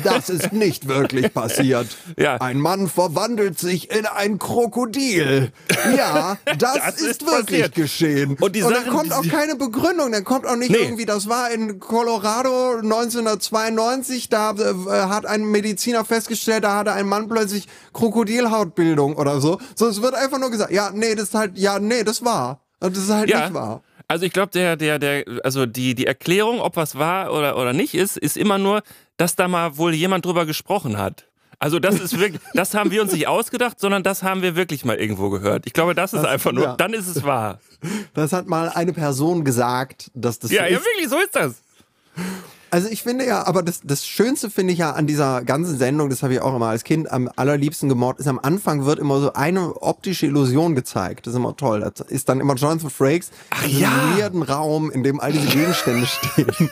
Das 0.05 0.29
ist 0.31 0.53
nicht 0.53 0.89
wirklich 0.89 1.33
passiert. 1.35 1.89
Ja. 2.19 2.37
Ein 2.37 2.59
Mann 2.61 2.89
verwandelt 2.89 3.59
sich 3.59 3.91
in 3.91 4.07
ein 4.07 4.39
Krokodil. 4.39 5.53
Ja, 5.97 6.37
das, 6.59 6.75
Das 6.75 6.95
ist, 6.97 7.07
ist 7.07 7.27
wirklich 7.27 7.43
passiert. 7.61 7.75
geschehen. 7.75 8.37
Und 8.41 8.57
die 8.57 8.61
dann 8.61 8.87
kommt 8.89 9.13
auch 9.13 9.27
keine 9.29 9.57
Begründung. 9.57 10.13
Dann 10.13 10.25
kommt 10.25 10.47
auch 10.47 10.57
nicht 10.57 10.71
Nee. 10.71 10.79
irgendwie, 10.79 11.05
das 11.07 11.29
war 11.29 11.51
in 11.51 11.79
Colorado 11.81 12.77
1992, 12.79 14.29
da 14.29 14.53
äh, 14.53 14.75
hat 15.09 15.27
ein 15.27 15.45
Mediziner 15.45 16.05
festgestellt, 16.05 16.65
da 16.65 16.77
hatte 16.79 16.93
ein 16.93 17.07
Mann 17.07 17.29
plötzlich 17.29 17.69
Krokodilhautbildung 17.93 19.17
oder 19.17 19.41
so. 19.41 19.59
So, 19.75 19.87
es 19.89 20.01
wird 20.01 20.15
einfach 20.15 20.39
nur 20.39 20.51
gesagt, 20.51 20.73
ja, 20.73 20.91
nee, 20.95 21.15
das 21.15 21.25
ist 21.29 21.35
halt, 21.35 21.59
ja, 21.59 21.79
nee, 21.79 22.05
das 22.05 22.25
war. 22.25 22.62
Und 22.83 22.97
das 22.97 23.05
ist 23.05 23.11
halt 23.11 23.29
Ja. 23.31 23.41
nicht 23.45 23.55
wahr. 23.55 23.83
Also 24.09 24.27
ich 24.27 24.33
glaube, 24.33 24.51
der, 24.53 24.77
der, 24.77 24.99
der, 24.99 25.25
also 25.45 25.65
die, 25.65 25.95
die 25.95 26.07
Erklärung, 26.07 26.61
ob 26.61 26.77
was 26.77 26.99
war 26.99 27.33
oder, 27.33 27.57
oder 27.57 27.73
nicht 27.73 27.95
ist, 27.95 28.17
ist 28.19 28.37
immer 28.37 28.59
nur, 28.59 28.83
dass 29.17 29.37
da 29.37 29.49
mal 29.49 29.77
wohl 29.79 29.95
jemand 29.95 30.25
drüber 30.27 30.45
gesprochen 30.45 30.99
hat. 30.99 31.27
Also 31.59 31.79
das 31.79 32.01
ist 32.01 32.19
wirklich, 32.19 32.43
das 32.55 32.75
haben 32.75 32.91
wir 32.91 33.01
uns 33.03 33.13
nicht 33.13 33.29
ausgedacht, 33.29 33.79
sondern 33.81 34.03
das 34.03 34.23
haben 34.23 34.43
wir 34.43 34.57
wirklich 34.57 34.85
mal 34.85 34.97
irgendwo 34.97 35.31
gehört. 35.31 35.65
Ich 35.67 35.73
glaube, 35.73 35.95
das 35.95 36.13
ist 36.13 36.23
Das- 36.23 36.31
einfach 36.31 36.53
nur, 36.53 36.65
ja. 36.65 36.77
dann 36.77 36.93
ist 36.93 37.07
es 37.07 37.23
wahr. 37.23 37.61
Das 38.15 38.33
hat 38.33 38.47
mal 38.49 38.69
eine 38.69 38.93
Person 38.93 39.45
gesagt, 39.45 40.11
dass 40.15 40.39
das 40.41 40.51
Ja, 40.51 40.65
so 40.67 40.73
ja, 40.75 40.81
wirklich, 40.85 41.09
so 41.09 41.19
ist 41.19 41.35
das. 41.37 41.63
Also 42.73 42.89
ich 42.89 43.03
finde 43.03 43.27
ja, 43.27 43.47
aber 43.47 43.63
das, 43.63 43.83
das 43.85 44.07
Schönste 44.07 44.49
finde 44.49 44.73
ich 44.73 44.79
ja 44.79 44.93
an 44.93 45.07
dieser 45.07 45.45
ganzen 45.45 45.77
Sendung, 45.77 46.09
das 46.09 46.23
habe 46.23 46.33
ich 46.33 46.41
auch 46.41 46.57
immer 46.57 46.69
als 46.69 46.85
Kind 46.85 47.13
am 47.13 47.29
allerliebsten 47.37 47.91
gemordet, 47.91 48.21
ist 48.21 48.29
am 48.29 48.39
Anfang 48.39 48.87
wird 48.87 48.99
immer 48.99 49.21
so 49.21 49.35
eine 49.35 49.83
optische 49.83 50.25
Illusion 50.25 50.75
gezeigt. 50.75 51.27
Das 51.27 51.35
ist 51.35 51.37
immer 51.37 51.55
toll. 51.55 51.81
Das 51.81 52.09
ist 52.09 52.31
dann 52.31 52.41
immer 52.41 52.55
Jonathan 52.55 52.89
Frakes 52.89 53.31
Ach 53.51 53.63
in 53.65 53.79
ja. 53.79 53.91
weirden 54.17 54.43
Raum, 54.43 54.91
in 54.91 55.03
dem 55.03 55.21
all 55.21 55.33
diese 55.33 55.49
Gegenstände 55.49 56.07
stehen. 56.07 56.47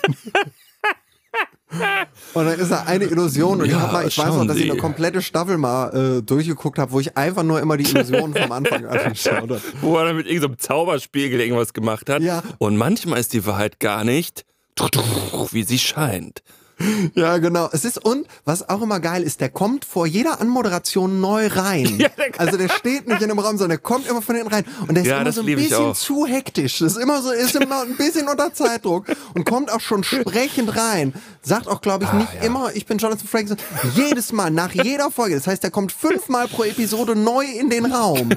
Und 2.35 2.47
dann 2.47 2.59
ist 2.59 2.71
da 2.71 2.85
eine 2.85 3.05
Illusion 3.05 3.61
und 3.61 3.67
ich, 3.67 3.73
Ja, 3.73 3.81
hab 3.81 3.93
mal, 3.93 4.07
ich 4.07 4.19
weiß 4.19 4.35
noch, 4.35 4.47
dass 4.47 4.57
ich 4.57 4.69
eine 4.69 4.81
komplette 4.81 5.23
Staffel 5.23 5.57
mal 5.57 6.19
äh, 6.19 6.23
durchgeguckt 6.23 6.79
habe, 6.79 6.91
wo 6.91 6.99
ich 6.99 7.17
einfach 7.17 7.45
nur 7.45 7.61
immer 7.61 7.77
die 7.77 7.89
Illusionen 7.89 8.35
vom 8.35 8.51
Anfang 8.51 8.87
angeschaut 8.87 9.35
habe. 9.35 9.61
Wo 9.81 9.97
er 9.97 10.07
dann 10.07 10.17
mit 10.17 10.27
irgendeinem 10.27 10.59
Zauberspiegel 10.59 11.41
irgendwas 11.41 11.73
gemacht 11.73 12.11
hat. 12.11 12.23
Ja. 12.23 12.43
Und 12.59 12.77
manchmal 12.77 13.21
ist 13.21 13.33
die 13.35 13.47
Wahrheit 13.47 13.79
gar 13.79 14.03
nicht, 14.03 14.45
wie 15.53 15.63
sie 15.65 15.79
scheint. 15.79 16.43
Ja, 17.15 17.37
genau. 17.37 17.69
Es 17.73 17.85
ist 17.85 18.03
und 18.03 18.27
was 18.47 18.67
auch 18.71 18.81
immer 18.81 19.01
geil 19.01 19.23
ist, 19.23 19.43
der 19.43 19.51
kommt 19.51 19.85
vor 19.85 20.07
jeder 20.07 20.41
Anmoderation 20.41 21.21
neu 21.21 21.47
rein. 21.49 21.99
Ja, 22.01 22.09
der- 22.09 22.41
also 22.41 22.57
der 22.57 22.71
steht 22.71 23.07
nicht 23.07 23.21
in 23.21 23.31
einem 23.31 23.39
Raum, 23.39 23.59
sondern 23.59 23.71
der 23.77 23.79
kommt 23.79 24.07
immer 24.09 24.23
von 24.23 24.35
hinten 24.35 24.51
rein 24.51 24.65
und 24.89 24.95
der 24.95 25.03
ist 25.03 25.09
Ja, 25.11 25.21
immer 25.21 25.31
so 25.31 25.43
ein 25.43 25.47
bisschen 25.47 25.95
zu 25.95 26.25
hektisch. 26.25 26.79
Das 26.79 26.93
ist 26.93 27.03
immer 27.03 27.21
so, 27.21 27.33
ist 27.33 27.55
immer 27.55 27.83
ein 27.83 27.99
bisschen 27.99 28.29
unter 28.29 28.55
Zeitdruck 28.55 29.05
und 29.35 29.45
kommt 29.45 29.71
auch 29.71 29.81
schon 29.83 30.05
sprechend 30.05 30.75
rein. 30.75 31.13
Sagt 31.43 31.69
auch, 31.69 31.83
glaube 31.83 32.05
ich, 32.05 32.13
nicht 32.15 32.29
Ah, 32.31 32.37
ja. 32.37 32.43
immer, 32.47 32.75
ich 32.75 32.87
bin 32.87 32.97
Jonathan 32.97 33.29
Frakes. 33.29 33.57
Jedes 33.95 34.33
Mal, 34.33 34.51
nach 34.51 34.73
jeder 34.73 35.11
Folge. 35.11 35.35
Das 35.35 35.47
heißt, 35.47 35.63
der 35.63 35.71
kommt 35.71 35.93
fünfmal 35.93 36.49
pro 36.49 36.65
Episode 36.65 37.15
neu 37.15 37.45
in 37.45 37.69
den 37.69 37.93
Raum. 37.93 38.31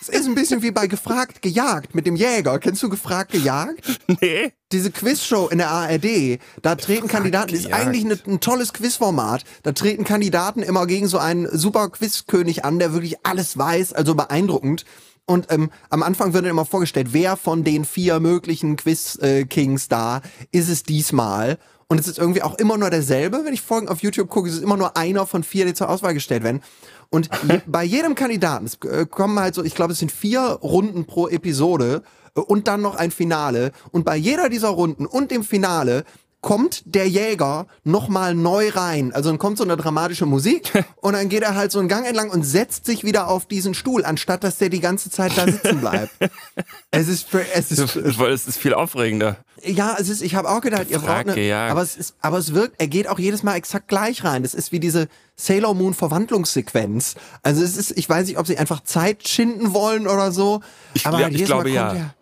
Es 0.00 0.08
ist 0.08 0.26
ein 0.26 0.34
bisschen 0.34 0.62
wie 0.62 0.70
bei 0.70 0.86
Gefragt 0.86 1.42
gejagt 1.42 1.94
mit 1.94 2.06
dem 2.06 2.16
Jäger. 2.16 2.58
Kennst 2.58 2.82
du 2.82 2.88
Gefragt 2.88 3.32
gejagt? 3.32 3.80
Nee. 4.20 4.52
diese 4.72 4.90
Quizshow 4.90 5.48
in 5.48 5.58
der 5.58 5.70
ARD, 5.70 6.38
da 6.62 6.74
treten 6.74 7.08
Kandidaten, 7.08 7.50
das 7.52 7.60
ist 7.60 7.66
gejagt. 7.66 7.86
eigentlich 7.86 8.04
ne- 8.04 8.18
ein 8.26 8.40
tolles 8.40 8.72
Quizformat. 8.72 9.44
Da 9.62 9.72
treten 9.72 10.04
Kandidaten 10.04 10.62
immer 10.62 10.86
gegen 10.86 11.06
so 11.08 11.18
einen 11.18 11.48
super 11.56 11.88
Quizkönig 11.90 12.64
an, 12.64 12.78
der 12.78 12.92
wirklich 12.92 13.24
alles 13.24 13.56
weiß, 13.56 13.92
also 13.92 14.14
beeindruckend. 14.14 14.84
Und 15.26 15.46
ähm, 15.50 15.70
am 15.88 16.02
Anfang 16.02 16.34
wird 16.34 16.44
dann 16.44 16.50
immer 16.50 16.66
vorgestellt, 16.66 17.08
wer 17.12 17.36
von 17.36 17.64
den 17.64 17.84
vier 17.86 18.20
möglichen 18.20 18.76
Quiz-Kings 18.76 19.88
da 19.88 20.20
ist 20.52 20.68
es 20.68 20.82
diesmal. 20.82 21.58
Und 21.86 21.98
es 22.00 22.08
ist 22.08 22.18
irgendwie 22.18 22.42
auch 22.42 22.54
immer 22.56 22.76
nur 22.78 22.90
derselbe. 22.90 23.42
Wenn 23.44 23.54
ich 23.54 23.60
Folgen 23.62 23.88
auf 23.88 24.02
YouTube 24.02 24.28
gucke, 24.28 24.48
ist 24.48 24.56
es 24.56 24.62
immer 24.62 24.76
nur 24.76 24.96
einer 24.96 25.26
von 25.26 25.42
vier, 25.44 25.64
die 25.66 25.74
zur 25.74 25.88
Auswahl 25.88 26.14
gestellt 26.14 26.42
werden. 26.42 26.62
Und 27.10 27.30
je, 27.48 27.60
bei 27.66 27.84
jedem 27.84 28.14
Kandidaten, 28.14 28.66
es 28.66 28.78
äh, 28.88 29.06
kommen 29.06 29.38
halt 29.38 29.54
so, 29.54 29.62
ich 29.62 29.74
glaube, 29.74 29.92
es 29.92 29.98
sind 29.98 30.12
vier 30.12 30.40
Runden 30.40 31.04
pro 31.04 31.28
Episode 31.28 32.02
äh, 32.36 32.40
und 32.40 32.68
dann 32.68 32.80
noch 32.82 32.96
ein 32.96 33.10
Finale. 33.10 33.72
Und 33.92 34.04
bei 34.04 34.16
jeder 34.16 34.48
dieser 34.48 34.68
Runden 34.68 35.06
und 35.06 35.30
dem 35.30 35.44
Finale 35.44 36.04
kommt 36.44 36.82
der 36.84 37.08
Jäger 37.08 37.66
nochmal 37.84 38.34
neu 38.34 38.68
rein. 38.68 39.14
Also 39.14 39.30
dann 39.30 39.38
kommt 39.38 39.56
so 39.56 39.64
eine 39.64 39.78
dramatische 39.78 40.26
Musik 40.26 40.70
und 40.96 41.14
dann 41.14 41.30
geht 41.30 41.42
er 41.42 41.54
halt 41.54 41.72
so 41.72 41.78
einen 41.78 41.88
Gang 41.88 42.06
entlang 42.06 42.30
und 42.30 42.42
setzt 42.42 42.84
sich 42.84 43.02
wieder 43.02 43.28
auf 43.28 43.46
diesen 43.46 43.72
Stuhl, 43.72 44.04
anstatt 44.04 44.44
dass 44.44 44.58
der 44.58 44.68
die 44.68 44.80
ganze 44.80 45.10
Zeit 45.10 45.38
da 45.38 45.46
sitzen 45.46 45.80
bleibt. 45.80 46.12
es 46.90 47.08
ist, 47.08 47.28
es 47.32 47.72
ist, 47.72 47.96
es 47.96 48.46
ist 48.46 48.58
viel 48.58 48.74
aufregender. 48.74 49.38
Ja, 49.66 49.96
es 49.98 50.08
ist, 50.08 50.22
ich 50.22 50.34
habe 50.34 50.48
auch 50.48 50.60
gedacht, 50.60 50.86
ihr 50.90 50.98
braucht 50.98 51.10
eine, 51.28 51.34
Gefragt, 51.34 51.70
aber 51.70 51.82
es 51.82 51.96
ist, 51.96 52.14
aber 52.20 52.38
es 52.38 52.54
wirkt, 52.54 52.80
er 52.80 52.88
geht 52.88 53.08
auch 53.08 53.18
jedes 53.18 53.42
Mal 53.42 53.56
exakt 53.56 53.88
gleich 53.88 54.24
rein. 54.24 54.42
Das 54.42 54.54
ist 54.54 54.72
wie 54.72 54.80
diese 54.80 55.08
Sailor 55.36 55.74
Moon 55.74 55.94
Verwandlungssequenz. 55.94 57.14
Also 57.42 57.62
es 57.62 57.76
ist, 57.76 57.96
ich 57.96 58.08
weiß 58.08 58.26
nicht, 58.26 58.38
ob 58.38 58.46
sie 58.46 58.58
einfach 58.58 58.82
Zeit 58.82 59.26
schinden 59.28 59.72
wollen 59.74 60.06
oder 60.06 60.32
so. 60.32 60.60
Ich 60.94 61.06
aber 61.06 61.16
gla- 61.18 61.22
halt 61.24 61.32
ich 61.32 61.38
jedes 61.40 61.48
glaube, 61.48 61.70
Mal 61.70 61.86
kommt 61.86 61.98
ja. 61.98 62.04
er 62.06 62.14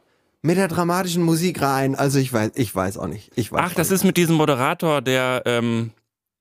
mit 0.43 0.57
der 0.57 0.69
dramatischen 0.69 1.23
Musik 1.23 1.63
rein. 1.63 1.95
Also 1.95 2.19
ich 2.19 2.33
weiß, 2.33 2.53
ich 2.55 2.75
weiß 2.75 2.99
auch 2.99 3.07
nicht. 3.07 3.31
Ich 3.37 3.53
weiß 3.53 3.61
Ach, 3.65 3.75
das 3.75 3.91
nicht. 3.91 3.97
ist 4.01 4.05
mit 4.05 4.17
diesem 4.17 4.37
Moderator, 4.37 5.01
der 5.01 5.43
ähm, 5.47 5.91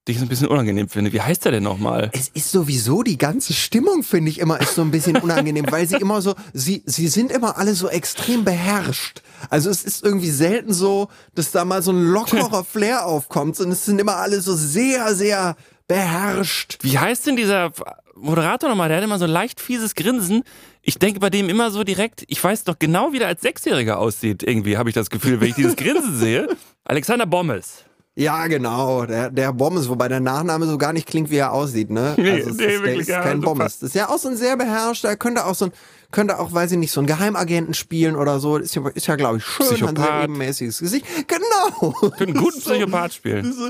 dich 0.08 0.18
so 0.18 0.26
ein 0.26 0.30
bisschen 0.30 0.48
unangenehm 0.48 0.90
finde. 0.90 1.14
Wie 1.14 1.22
heißt 1.22 1.46
der 1.46 1.52
denn 1.52 1.64
nochmal? 1.64 2.10
Es 2.14 2.30
ist 2.30 2.52
sowieso 2.52 3.04
die 3.04 3.18
ganze 3.18 3.54
Stimmung, 3.54 4.02
finde 4.04 4.32
ich 4.32 4.40
immer, 4.40 4.60
ist 4.60 4.76
so 4.76 4.82
ein 4.82 4.90
bisschen 4.90 5.18
unangenehm, 5.18 5.66
weil 5.70 5.88
sie 5.88 5.98
immer 5.98 6.22
so, 6.22 6.34
sie, 6.54 6.82
sie 6.86 7.08
sind 7.08 7.32
immer 7.32 7.58
alle 7.58 7.76
so 7.76 7.88
extrem 7.88 8.44
beherrscht. 8.44 9.22
Also 9.50 9.70
es 9.70 9.84
ist 9.84 10.04
irgendwie 10.04 10.32
selten 10.32 10.74
so, 10.74 11.10
dass 11.36 11.52
da 11.52 11.66
mal 11.66 11.84
so 11.84 11.92
ein 11.92 12.02
lockerer 12.02 12.64
Flair 12.72 13.06
aufkommt, 13.06 13.56
sondern 13.56 13.74
es 13.74 13.86
sind 13.86 14.00
immer 14.00 14.16
alle 14.16 14.42
so 14.42 14.56
sehr, 14.56 15.14
sehr 15.14 15.56
beherrscht. 15.88 16.80
Wie 16.82 16.98
heißt 16.98 17.28
denn 17.28 17.36
dieser 17.36 17.72
Moderator 18.16 18.70
nochmal? 18.70 18.90
Der 18.90 18.98
hat 18.98 19.04
immer 19.04 19.20
so 19.20 19.26
ein 19.26 19.32
leicht 19.32 19.62
fieses 19.62 19.94
Grinsen. 19.94 20.44
Ich 20.82 20.98
denke 20.98 21.20
bei 21.20 21.30
dem 21.30 21.48
immer 21.48 21.70
so 21.70 21.84
direkt, 21.84 22.24
ich 22.28 22.44
weiß 22.44 22.64
doch 22.64 22.80
genau, 22.80 23.14
wie 23.14 23.20
der 23.20 23.28
als 23.28 23.42
Sechsjähriger 23.42 24.00
aussieht. 24.00 24.42
Irgendwie 24.42 24.78
habe 24.78 24.90
ich 24.90 24.96
das 24.96 25.12
Gefühl, 25.12 25.40
wenn 25.42 25.50
ich 25.50 25.56
dieses 25.56 25.76
Grinsen 25.76 26.18
sehe. 26.18 26.48
Alexander 26.86 27.28
Bommes. 27.28 27.86
Ja, 28.16 28.48
genau, 28.48 29.06
der, 29.06 29.30
der 29.30 29.54
Bommes, 29.54 29.88
wobei 29.88 30.10
der 30.10 30.20
Nachname 30.20 30.66
so 30.66 30.78
gar 30.78 30.92
nicht 30.92 31.08
klingt, 31.08 31.30
wie 31.32 31.38
er 31.38 31.54
aussieht, 31.54 31.90
ne? 31.90 32.14
Nee, 32.18 32.32
Also 32.32 32.50
es 32.50 32.58
nee, 32.58 32.66
ist, 32.66 32.72
der 32.74 32.82
wirklich, 32.82 33.00
ist 33.02 33.08
ja, 33.08 33.22
kein 33.22 33.38
super. 33.38 33.54
Bommes. 33.54 33.80
Das 33.80 33.90
ist 33.90 33.96
ja 33.96 34.10
auch 34.10 34.18
so 34.18 34.28
ein 34.28 34.36
sehr 34.36 34.58
beherrschter, 34.58 35.08
er 35.10 35.16
könnte 35.16 35.46
auch 35.46 35.56
so 35.56 35.66
ein, 35.66 35.72
könnte 36.12 36.38
auch, 36.40 36.52
weiß 36.52 36.74
ich 36.74 36.78
nicht, 36.78 36.92
so 36.92 37.00
ein 37.00 37.08
Geheimagenten 37.08 37.74
spielen 37.74 38.18
oder 38.18 38.42
so. 38.42 38.58
Ist 38.58 38.76
ja, 38.76 38.86
ist 38.90 39.08
ja 39.08 39.16
glaube 39.16 39.38
ich, 39.38 39.46
schön, 39.46 39.66
hat 39.66 39.72
ein 39.72 39.78
sehr 39.78 39.88
Psychopath. 39.94 40.24
ebenmäßiges 40.26 40.80
Gesicht. 40.80 41.06
Genau. 41.30 41.92
Für 42.18 42.24
einen 42.26 42.34
guten 42.36 42.60
So- 42.60 42.70
Psychopath 42.72 43.14
spielen. 43.14 43.54
so, 43.54 43.70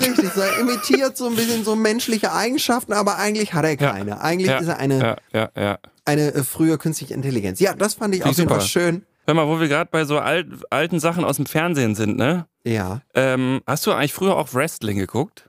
richtig, 0.00 0.30
so, 0.34 0.40
er 0.40 0.58
imitiert 0.58 1.18
so 1.18 1.26
ein 1.26 1.36
bisschen 1.36 1.62
so 1.62 1.76
menschliche 1.76 2.32
Eigenschaften, 2.32 2.94
aber 2.94 3.16
eigentlich 3.18 3.52
hat 3.52 3.66
er 3.66 3.76
keine. 3.76 4.22
Eigentlich 4.22 4.48
ja, 4.48 4.56
ist 4.58 4.68
er 4.68 4.78
eine, 4.78 4.98
Ja, 5.00 5.16
ja, 5.34 5.62
ja. 5.62 5.78
eine 6.06 6.32
äh, 6.32 6.42
frühe 6.44 6.78
künstliche 6.78 7.12
Intelligenz. 7.12 7.60
Ja, 7.60 7.74
das 7.74 7.92
fand 7.92 8.14
ich 8.14 8.22
Finde 8.22 8.30
auf 8.30 8.38
jeden 8.38 8.48
Fall 8.48 8.60
super. 8.60 8.68
schön. 8.70 9.02
Hör 9.26 9.34
mal, 9.34 9.46
wo 9.46 9.60
wir 9.60 9.68
gerade 9.68 9.88
bei 9.90 10.04
so 10.04 10.18
alt, 10.18 10.46
alten 10.70 10.98
Sachen 11.00 11.24
aus 11.24 11.36
dem 11.36 11.46
Fernsehen 11.46 11.94
sind, 11.94 12.16
ne? 12.16 12.46
Ja. 12.64 13.00
Ähm, 13.14 13.60
hast 13.66 13.86
du 13.86 13.92
eigentlich 13.92 14.12
früher 14.12 14.36
auch 14.36 14.52
Wrestling 14.54 14.98
geguckt? 14.98 15.48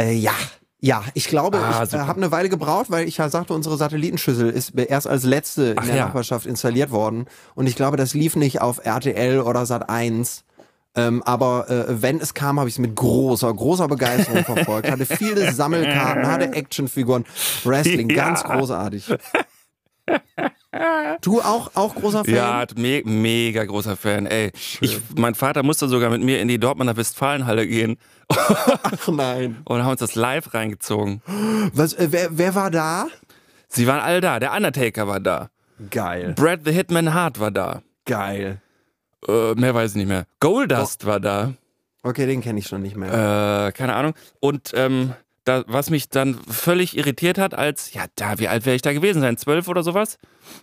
Äh, 0.00 0.12
ja. 0.14 0.32
Ja, 0.80 1.02
ich 1.14 1.28
glaube, 1.28 1.58
Ah, 1.58 1.82
ich 1.84 1.94
äh, 1.94 1.98
habe 1.98 2.18
eine 2.18 2.30
Weile 2.30 2.50
gebraucht, 2.50 2.90
weil 2.90 3.08
ich 3.08 3.16
ja 3.16 3.30
sagte, 3.30 3.54
unsere 3.54 3.78
Satellitenschüssel 3.78 4.50
ist 4.50 4.74
erst 4.78 5.06
als 5.06 5.24
letzte 5.24 5.68
in 5.70 5.78
Ach 5.78 5.86
der 5.86 5.96
ja. 5.96 6.04
Nachbarschaft 6.06 6.44
installiert 6.44 6.90
worden. 6.90 7.24
Und 7.54 7.66
ich 7.66 7.74
glaube, 7.74 7.96
das 7.96 8.12
lief 8.12 8.36
nicht 8.36 8.60
auf 8.60 8.84
RTL 8.84 9.40
oder 9.40 9.64
Sat 9.64 9.88
1. 9.88 10.44
Ähm, 10.94 11.22
aber 11.22 11.70
äh, 11.70 12.02
wenn 12.02 12.20
es 12.20 12.34
kam, 12.34 12.60
habe 12.60 12.68
ich 12.68 12.74
es 12.74 12.78
mit 12.78 12.94
großer, 12.94 13.52
großer 13.52 13.88
Begeisterung 13.88 14.44
verfolgt. 14.44 14.90
Hatte 14.90 15.06
viele 15.06 15.52
Sammelkarten, 15.52 16.26
hatte 16.28 16.52
Actionfiguren, 16.52 17.24
Wrestling, 17.64 18.10
Ja. 18.10 18.16
ganz 18.26 18.44
großartig. 18.44 19.08
Du 21.20 21.40
auch, 21.40 21.70
auch 21.74 21.94
großer 21.94 22.24
Fan? 22.24 22.34
Ja, 22.34 22.66
me 22.76 23.02
mega 23.04 23.64
großer 23.64 23.96
Fan. 23.96 24.26
Ey, 24.26 24.50
ich, 24.80 25.00
mein 25.16 25.34
Vater 25.34 25.62
musste 25.62 25.88
sogar 25.88 26.10
mit 26.10 26.22
mir 26.22 26.40
in 26.40 26.48
die 26.48 26.58
Dortmunder 26.58 26.96
Westfalenhalle 26.96 27.66
gehen 27.66 27.96
Ach 28.28 29.08
nein. 29.08 29.58
und 29.64 29.82
haben 29.82 29.90
uns 29.90 30.00
das 30.00 30.14
live 30.14 30.54
reingezogen. 30.54 31.22
Was, 31.72 31.92
äh, 31.94 32.08
wer, 32.10 32.28
wer 32.38 32.54
war 32.54 32.70
da? 32.70 33.06
Sie 33.68 33.86
waren 33.86 34.00
alle 34.00 34.20
da. 34.20 34.40
Der 34.40 34.52
Undertaker 34.52 35.06
war 35.06 35.20
da. 35.20 35.50
Geil. 35.90 36.34
Brad 36.36 36.60
the 36.64 36.72
Hitman 36.72 37.12
Hart 37.12 37.40
war 37.40 37.50
da. 37.50 37.82
Geil. 38.04 38.60
Äh, 39.26 39.54
mehr 39.54 39.74
weiß 39.74 39.92
ich 39.92 39.96
nicht 39.96 40.08
mehr. 40.08 40.26
Goldust 40.40 41.06
war 41.06 41.20
da. 41.20 41.54
Okay, 42.02 42.26
den 42.26 42.42
kenne 42.42 42.58
ich 42.58 42.66
schon 42.66 42.82
nicht 42.82 42.96
mehr. 42.96 43.68
Äh, 43.68 43.72
keine 43.72 43.94
Ahnung. 43.94 44.14
Und 44.40 44.72
ähm, 44.74 45.14
da, 45.44 45.64
was 45.66 45.90
mich 45.90 46.08
dann 46.08 46.34
völlig 46.48 46.96
irritiert 46.96 47.38
hat, 47.38 47.54
als, 47.54 47.92
ja, 47.92 48.06
da, 48.16 48.38
wie 48.38 48.48
alt 48.48 48.66
wäre 48.66 48.76
ich 48.76 48.82
da 48.82 48.92
gewesen 48.92 49.20
sein? 49.20 49.36
Zwölf 49.36 49.68
oder 49.68 49.82
sowas? 49.82 50.18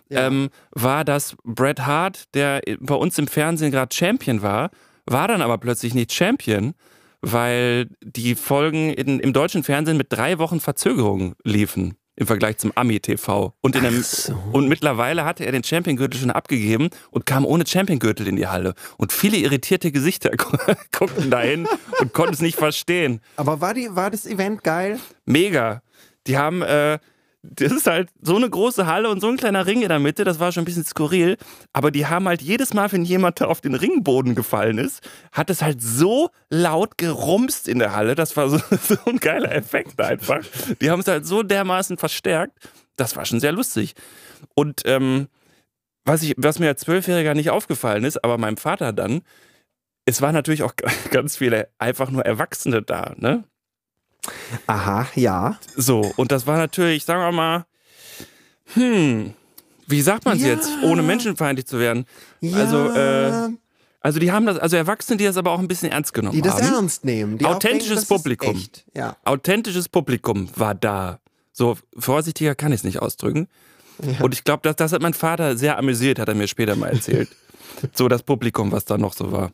Ja. 0.08 0.26
Ähm, 0.26 0.50
war, 0.72 1.04
dass 1.04 1.36
Bret 1.44 1.80
Hart, 1.86 2.34
der 2.34 2.62
bei 2.80 2.94
uns 2.94 3.18
im 3.18 3.26
Fernsehen 3.26 3.70
gerade 3.70 3.94
Champion 3.94 4.42
war, 4.42 4.70
war 5.06 5.28
dann 5.28 5.42
aber 5.42 5.58
plötzlich 5.58 5.94
nicht 5.94 6.12
Champion, 6.12 6.74
weil 7.20 7.88
die 8.02 8.34
Folgen 8.34 8.90
in, 8.90 9.20
im 9.20 9.32
deutschen 9.32 9.62
Fernsehen 9.62 9.96
mit 9.96 10.08
drei 10.10 10.38
Wochen 10.38 10.60
Verzögerung 10.60 11.34
liefen. 11.44 11.96
Im 12.14 12.26
Vergleich 12.26 12.58
zum 12.58 12.72
Ami-TV. 12.74 13.54
Und, 13.62 13.74
in 13.74 13.86
einem- 13.86 14.02
so. 14.02 14.34
und 14.52 14.68
mittlerweile 14.68 15.24
hatte 15.24 15.46
er 15.46 15.52
den 15.52 15.64
Champion-Gürtel 15.64 16.20
schon 16.20 16.30
abgegeben 16.30 16.90
und 17.10 17.24
kam 17.24 17.46
ohne 17.46 17.66
Champion-Gürtel 17.66 18.28
in 18.28 18.36
die 18.36 18.46
Halle. 18.46 18.74
Und 18.98 19.12
viele 19.14 19.38
irritierte 19.38 19.90
Gesichter 19.92 20.30
guckten 20.92 21.30
dahin 21.30 21.66
und 22.00 22.12
konnten 22.12 22.34
es 22.34 22.40
nicht 22.42 22.58
verstehen. 22.58 23.20
Aber 23.36 23.62
war, 23.62 23.72
die, 23.72 23.88
war 23.96 24.10
das 24.10 24.26
Event 24.26 24.62
geil? 24.62 25.00
Mega. 25.24 25.82
Die 26.26 26.36
haben, 26.36 26.60
äh, 26.62 26.98
das 27.42 27.72
ist 27.72 27.88
halt 27.88 28.10
so 28.20 28.36
eine 28.36 28.48
große 28.48 28.86
Halle 28.86 29.10
und 29.10 29.20
so 29.20 29.28
ein 29.28 29.36
kleiner 29.36 29.66
Ring 29.66 29.82
in 29.82 29.88
der 29.88 29.98
Mitte, 29.98 30.22
das 30.22 30.38
war 30.38 30.52
schon 30.52 30.62
ein 30.62 30.64
bisschen 30.64 30.84
skurril. 30.84 31.36
Aber 31.72 31.90
die 31.90 32.06
haben 32.06 32.28
halt 32.28 32.40
jedes 32.40 32.72
Mal, 32.72 32.90
wenn 32.92 33.04
jemand 33.04 33.42
auf 33.42 33.60
den 33.60 33.74
Ringboden 33.74 34.34
gefallen 34.36 34.78
ist, 34.78 35.02
hat 35.32 35.50
es 35.50 35.60
halt 35.60 35.82
so 35.82 36.30
laut 36.50 36.98
gerumst 36.98 37.66
in 37.66 37.80
der 37.80 37.94
Halle. 37.94 38.14
Das 38.14 38.36
war 38.36 38.48
so, 38.48 38.58
so 38.82 38.96
ein 39.06 39.18
geiler 39.18 39.52
Effekt 39.52 40.00
einfach. 40.00 40.40
Die 40.80 40.90
haben 40.90 41.00
es 41.00 41.08
halt 41.08 41.26
so 41.26 41.42
dermaßen 41.42 41.98
verstärkt. 41.98 42.56
Das 42.96 43.16
war 43.16 43.24
schon 43.24 43.40
sehr 43.40 43.52
lustig. 43.52 43.94
Und 44.54 44.82
ähm, 44.84 45.26
was, 46.04 46.22
ich, 46.22 46.34
was 46.36 46.60
mir 46.60 46.68
als 46.68 46.82
Zwölfjähriger 46.82 47.34
nicht 47.34 47.50
aufgefallen 47.50 48.04
ist, 48.04 48.22
aber 48.22 48.38
meinem 48.38 48.56
Vater 48.56 48.92
dann, 48.92 49.22
es 50.04 50.22
waren 50.22 50.34
natürlich 50.34 50.62
auch 50.62 50.74
ganz 51.10 51.36
viele 51.36 51.68
einfach 51.78 52.10
nur 52.10 52.24
Erwachsene 52.24 52.82
da, 52.82 53.14
ne? 53.16 53.44
Aha, 54.66 55.06
ja. 55.14 55.58
So, 55.76 56.12
und 56.16 56.30
das 56.32 56.46
war 56.46 56.56
natürlich, 56.58 57.04
sagen 57.04 57.20
wir 57.22 57.32
mal, 57.32 57.64
hm, 58.74 59.32
wie 59.86 60.00
sagt 60.02 60.24
man 60.24 60.36
es 60.36 60.42
Ja. 60.42 60.48
jetzt, 60.50 60.70
ohne 60.82 61.02
menschenfeindlich 61.02 61.66
zu 61.66 61.78
werden? 61.78 62.06
ja. 62.40 62.56
Also, 62.56 62.88
äh, 62.90 63.50
Also 64.04 64.18
die 64.18 64.32
haben 64.32 64.46
das, 64.46 64.58
also 64.58 64.76
Erwachsene, 64.76 65.16
die 65.16 65.24
das 65.24 65.36
aber 65.36 65.52
auch 65.52 65.60
ein 65.60 65.68
bisschen 65.68 65.92
ernst 65.92 66.12
genommen 66.12 66.34
Die 66.34 66.42
das 66.42 66.54
haben. 66.54 66.74
ernst 66.74 67.04
nehmen. 67.04 67.38
Die 67.38 67.44
Authentisches 67.46 68.00
denken, 68.00 68.08
Publikum. 68.08 68.60
Ja. 68.96 69.16
Authentisches 69.24 69.88
Publikum 69.88 70.48
war 70.56 70.74
da. 70.74 71.20
So 71.52 71.76
vorsichtiger 71.96 72.56
kann 72.56 72.72
ich 72.72 72.80
es 72.80 72.84
nicht 72.84 73.00
ausdrücken. 73.00 73.46
Und 74.20 74.34
ich 74.34 74.42
glaube, 74.42 74.62
das, 74.64 74.74
das 74.74 74.90
hat 74.92 75.02
mein 75.02 75.14
Vater 75.14 75.56
sehr 75.56 75.78
amüsiert, 75.78 76.18
hat 76.18 76.26
er 76.28 76.34
mir 76.34 76.48
später 76.48 76.74
mal 76.74 76.88
erzählt. 76.88 77.28
so 77.94 78.08
das 78.08 78.24
Publikum, 78.24 78.72
was 78.72 78.84
da 78.86 78.98
noch 78.98 79.12
so 79.12 79.30
war. 79.30 79.52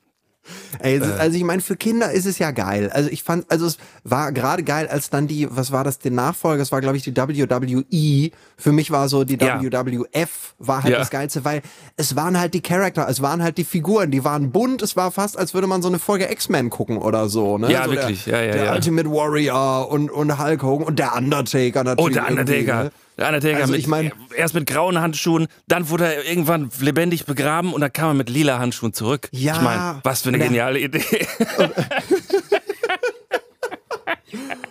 Ey, 0.81 0.97
es 0.97 1.07
ist- 1.07 1.17
Äh. 1.17 1.21
also 1.21 1.37
ich 1.37 1.45
meine, 1.45 1.62
für 1.62 1.76
Kinder 1.76 2.11
ist 2.12 2.26
es 2.26 2.38
ja 2.38 2.50
geil. 2.50 2.90
Also 2.93 3.11
ich 3.11 3.23
fand, 3.23 3.50
also 3.50 3.67
es 3.67 3.78
war 4.05 4.33
gerade 4.33 4.62
geil, 4.62 4.88
als 4.88 5.11
dann 5.11 5.26
die, 5.26 5.49
was 5.50 5.73
war 5.73 5.85
das, 5.85 5.99
der 5.99 6.11
Nachfolger, 6.12 6.59
das 6.59 6.73
war 6.73 6.81
glaube 6.81 6.97
ich 6.97 7.02
die 7.02 7.17
WWE. 7.17 8.31
Für 8.57 8.73
mich 8.73 8.90
war 8.90 9.09
so 9.09 9.25
die 9.25 9.37
Ja. 9.38 9.61
WWF 9.62 10.55
war 10.59 10.83
halt 10.83 10.93
Ja. 10.93 10.99
das 10.99 11.11
Geilste, 11.11 11.45
weil 11.45 11.62
es 11.97 12.17
waren 12.17 12.38
halt 12.38 12.55
die 12.55 12.61
Charakter, 12.62 13.09
es 13.09 13.23
waren 13.23 13.43
halt 13.43 13.59
die 13.59 13.64
Figuren, 13.64 14.11
die 14.11 14.25
waren 14.25 14.50
bunt, 14.50 14.83
es 14.83 14.97
war 14.97 15.11
fast, 15.11 15.38
als 15.38 15.55
würde 15.55 15.67
man 15.67 15.83
so 15.83 15.88
eine 15.88 15.99
Folge 15.99 16.31
X-Men 16.31 16.71
gucken 16.71 16.99
oder 16.99 17.28
so. 17.28 17.59
Ne? 17.59 17.71
Ja, 17.71 17.85
so 17.85 17.90
wirklich. 17.93 18.25
Der, 18.25 18.38
Ja, 18.40 18.45
ja, 18.47 18.52
der 18.52 18.64
ja. 18.67 18.75
Ultimate 18.75 19.11
Warrior 19.11 19.90
und, 19.90 20.11
und 20.11 20.38
Hulk 20.43 20.62
Hogan 20.62 20.87
und 20.87 20.99
der 20.99 21.14
Undertaker 21.17 21.85
natürlich. 21.85 22.07
Oh, 22.07 22.09
der 22.14 22.28
Undertaker. 22.28 22.85
ne? 22.85 22.90
Der 23.19 23.27
Undertaker 23.27 23.59
Also 23.63 23.73
mit, 23.73 23.81
ich 23.81 23.87
mein- 23.89 24.13
erst 24.37 24.55
mit 24.55 24.67
grauen 24.67 25.01
Handschuhen, 25.01 25.49
dann 25.67 25.89
wurde 25.91 26.05
er 26.15 26.25
irgendwann 26.25 26.71
lebendig 26.81 27.27
begraben 27.27 27.73
und 27.75 27.81
dann 27.81 27.93
kam 27.93 28.09
er 28.11 28.15
mit 28.15 28.31
lila 28.31 28.59
Handschuhen 28.61 28.93
zurück. 28.93 29.29
Ja. 29.33 29.55
Ich 29.57 29.61
meine, 29.61 30.01
was 30.05 30.23
für 30.23 30.29
eine 30.29 30.39
geniale 30.39 30.79
Idee. 30.79 31.03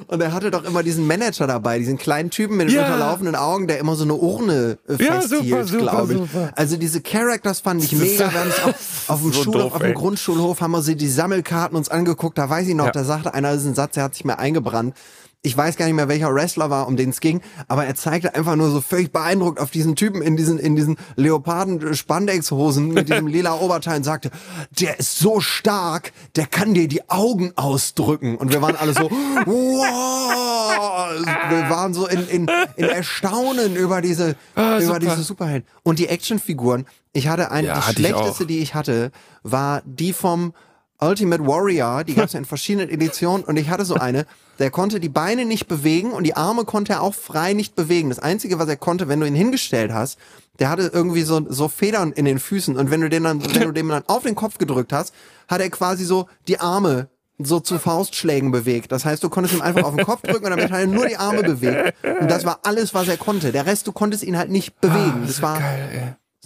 Und 0.08 0.22
er 0.22 0.32
hatte 0.32 0.52
doch 0.52 0.64
immer 0.64 0.84
diesen 0.84 1.06
Manager 1.06 1.48
dabei, 1.48 1.80
diesen 1.80 1.98
kleinen 1.98 2.30
Typen 2.30 2.56
mit 2.56 2.70
den 2.70 2.76
Ja. 2.78 2.86
unterlaufenden 2.86 3.36
Augen, 3.36 3.68
der 3.68 3.80
immer 3.80 3.96
so 3.96 4.06
eine 4.06 4.14
Urne 4.14 4.78
äh, 4.88 5.04
Ja, 5.04 5.20
festhielt, 5.20 5.44
super, 5.50 5.66
super, 5.66 5.82
glaube 5.82 6.14
ich. 6.14 6.20
super. 6.20 6.52
Also 6.56 6.78
diese 6.78 7.02
Characters 7.02 7.60
fand 7.60 7.84
ich 7.84 7.92
mega. 8.00 8.32
Wir 8.32 8.40
haben 8.40 8.50
es 8.50 8.64
auf, 8.64 8.76
auf 9.10 9.22
dem 9.22 9.34
So 9.34 9.44
Schulhof, 9.44 9.62
doof, 9.64 9.74
auf 9.76 9.82
dem. 9.82 9.94
Grundschulhof 9.96 10.62
haben 10.62 10.72
wir 10.72 10.82
sie 10.82 10.96
die 10.96 11.10
Sammelkarten 11.10 11.78
uns 11.78 11.90
angeguckt. 11.90 12.38
Da 12.38 12.50
weiß 12.50 12.68
ich 12.70 12.76
noch, 12.76 12.86
Ja. 12.86 12.92
da 12.94 13.04
sagte 13.04 13.34
einer 13.34 13.52
diesen 13.54 13.76
Satz, 13.76 13.96
der 13.96 14.04
hat 14.04 14.16
sich 14.16 14.24
mir 14.24 14.40
eingebrannt. 14.40 14.96
Ich 15.44 15.56
weiß 15.56 15.78
gar 15.78 15.86
nicht 15.86 15.94
mehr, 15.94 16.08
welcher 16.10 16.34
Wrestler 16.34 16.70
war, 16.70 16.88
um 16.88 16.98
den 16.98 17.12
es 17.12 17.20
ging, 17.22 17.42
aber 17.68 17.86
er 17.86 17.96
zeigte 17.96 18.34
einfach 18.36 18.56
nur 18.56 18.70
so 18.72 18.82
völlig 18.82 19.12
beeindruckt 19.14 19.60
auf 19.60 19.70
diesen 19.72 19.96
Typen 19.96 20.22
in 20.22 20.36
diesen, 20.36 20.58
in 20.60 20.76
diesen 20.76 20.98
Leoparden-Spandex-Hosen 21.16 22.90
mit 22.90 23.08
diesem 23.10 23.28
lila 23.28 23.54
Oberteil 23.60 23.98
und 23.98 24.04
sagte, 24.04 24.32
der 24.80 25.00
ist 25.00 25.20
so 25.20 25.40
stark, 25.40 26.12
der 26.36 26.48
kann 26.48 26.74
dir 26.74 26.88
die 26.88 27.08
Augen 27.10 27.54
ausdrücken. 27.56 28.36
Und 28.36 28.52
wir 28.52 28.62
waren 28.62 28.76
alle 28.76 28.94
so, 28.94 29.10
wow! 29.46 31.10
Wir 31.50 31.70
waren 31.70 31.94
so 31.94 32.08
in, 32.08 32.28
in, 32.28 32.52
in 32.76 32.86
Erstaunen 32.86 33.76
über 33.76 34.02
diese, 34.02 34.32
über 34.32 34.38
Ah, 34.56 34.82
super. 34.82 35.00
diese 35.00 35.24
Superhelden. 35.24 35.68
Und 35.84 36.00
die 36.00 36.08
Actionfiguren, 36.08 36.86
ich 37.14 37.28
hatte 37.28 37.52
eine, 37.52 37.68
Ja, 37.68 37.76
die 37.76 37.80
ich 37.92 37.98
schlechteste, 37.98 38.44
auch. 38.44 38.48
die 38.48 38.60
ich 38.60 38.76
hatte, 38.76 39.12
war 39.44 39.82
die 39.86 40.14
vom 40.14 40.54
Ultimate 41.00 41.46
Warrior, 41.46 42.04
die 42.04 42.16
gab 42.16 42.26
es 42.26 42.34
ja 42.34 42.40
in 42.40 42.46
verschiedenen 42.46 42.90
Editionen 42.90 43.44
und 43.46 43.58
ich 43.58 43.70
hatte 43.70 43.86
so 43.86 43.96
eine, 43.96 44.26
der 44.58 44.72
konnte 44.72 45.00
die 45.00 45.10
Beine 45.10 45.46
nicht 45.46 45.68
bewegen 45.68 46.12
und 46.12 46.24
die 46.24 46.36
Arme 46.36 46.66
konnte 46.66 46.94
er 46.94 47.02
auch 47.02 47.14
frei 47.14 47.54
nicht 47.54 47.76
bewegen. 47.76 48.10
Das 48.10 48.20
Einzige, 48.20 48.58
was 48.58 48.68
er 48.68 48.78
konnte, 48.78 49.08
wenn 49.08 49.20
du 49.20 49.28
ihn 49.28 49.36
hingestellt 49.36 49.94
hast, 49.94 50.18
der 50.58 50.70
hatte 50.70 50.90
irgendwie 50.92 51.22
so, 51.22 51.46
so 51.50 51.68
Federn 51.68 52.14
in 52.14 52.26
den 52.26 52.40
Füßen 52.40 52.76
und 52.76 52.90
wenn 52.90 53.02
du 53.02 53.10
den 53.10 53.24
dann, 53.24 53.44
wenn 53.44 53.62
du 53.62 53.72
dem 53.72 53.90
dann 53.90 54.04
auf 54.08 54.24
den 54.24 54.34
Kopf 54.34 54.58
gedrückt 54.58 54.92
hast, 54.92 55.14
hat 55.48 55.62
er 55.62 55.70
quasi 55.70 56.04
so 56.04 56.28
die 56.48 56.60
Arme 56.60 57.10
so 57.40 57.60
zu 57.60 57.78
Faustschlägen 57.78 58.52
bewegt. 58.52 58.92
Das 58.92 59.06
heißt, 59.06 59.24
du 59.24 59.30
konntest 59.30 59.56
ihm 59.56 59.62
einfach 59.62 59.84
auf 59.84 59.96
den 59.96 60.06
Kopf 60.06 60.24
drücken 60.24 60.46
und 60.46 60.52
damit 60.52 60.72
hat 60.72 60.80
er 60.80 60.88
nur 60.88 61.06
die 61.06 61.18
Arme 61.18 61.44
bewegt. 61.44 61.94
Und 62.20 62.32
das 62.32 62.46
war 62.46 62.62
alles, 62.64 62.96
was 62.96 63.08
er 63.08 63.18
konnte. 63.18 63.52
Der 63.52 63.68
Rest, 63.68 63.86
du 63.86 63.92
konntest 63.92 64.24
ihn 64.24 64.38
halt 64.38 64.50
nicht 64.50 64.82
bewegen. 64.82 65.24
das 65.28 65.42
war 65.42 65.62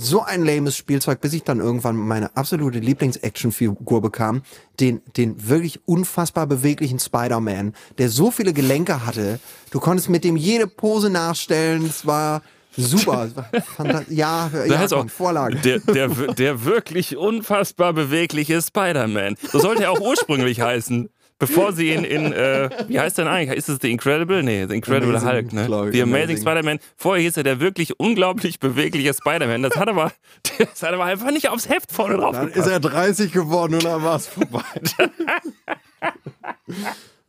so 0.01 0.23
ein 0.23 0.43
lames 0.43 0.75
Spielzeug, 0.75 1.21
bis 1.21 1.33
ich 1.33 1.43
dann 1.43 1.59
irgendwann 1.59 1.95
meine 1.95 2.35
absolute 2.35 2.79
Lieblings-Action-Figur 2.79 4.01
bekam, 4.01 4.41
den, 4.79 5.01
den 5.15 5.47
wirklich 5.47 5.79
unfassbar 5.87 6.47
beweglichen 6.47 6.99
Spider-Man, 6.99 7.73
der 7.97 8.09
so 8.09 8.31
viele 8.31 8.53
Gelenke 8.53 9.05
hatte, 9.05 9.39
du 9.69 9.79
konntest 9.79 10.09
mit 10.09 10.23
dem 10.23 10.35
jede 10.37 10.67
Pose 10.67 11.09
nachstellen, 11.09 11.85
es 11.85 12.05
war 12.05 12.41
super. 12.75 13.25
Es 13.27 13.35
war 13.35 13.45
fanta- 13.77 14.05
ja, 14.09 14.49
ja 14.67 14.87
komm, 14.87 15.07
auch, 15.07 15.09
Vorlage. 15.09 15.57
Der, 15.57 15.79
der, 15.79 16.07
der 16.33 16.65
wirklich 16.65 17.15
unfassbar 17.17 17.93
bewegliche 17.93 18.61
Spider-Man. 18.61 19.35
So 19.51 19.59
sollte 19.59 19.83
er 19.83 19.91
auch 19.91 19.99
ursprünglich 20.01 20.61
heißen. 20.61 21.09
Bevor 21.41 21.73
sie 21.73 21.91
ihn 21.93 22.03
in, 22.05 22.31
äh, 22.31 22.69
wie 22.87 22.99
heißt 22.99 23.17
denn 23.17 23.27
eigentlich? 23.27 23.57
Ist 23.57 23.67
es 23.67 23.79
The 23.81 23.91
Incredible? 23.91 24.41
Nee, 24.43 24.65
The 24.67 24.75
Incredible 24.75 25.15
Amazing, 25.17 25.29
Hulk, 25.29 25.53
ne? 25.53 25.61
ich, 25.61 25.67
The 25.67 26.01
Amazing, 26.03 26.03
Amazing. 26.03 26.37
Spider-Man. 26.37 26.79
Vorher 26.95 27.23
hieß 27.23 27.35
er 27.37 27.43
der 27.43 27.59
wirklich 27.59 27.99
unglaublich 27.99 28.59
bewegliche 28.59 29.13
Spider-Man. 29.13 29.63
Das 29.63 29.75
hat 29.75 29.89
aber, 29.89 30.13
das 30.57 30.81
hat 30.83 30.93
aber 30.93 31.05
einfach 31.05 31.31
nicht 31.31 31.49
aufs 31.49 31.67
Heft 31.67 31.91
vorne 31.91 32.17
drauf 32.17 32.35
Dann 32.35 32.47
gepasst. 32.47 32.67
ist 32.67 32.71
er 32.71 32.79
30 32.79 33.31
geworden 33.33 33.73
und 33.73 33.83
dann 33.83 34.01
war 34.03 34.15
es 34.15 34.27
vorbei. 34.27 34.61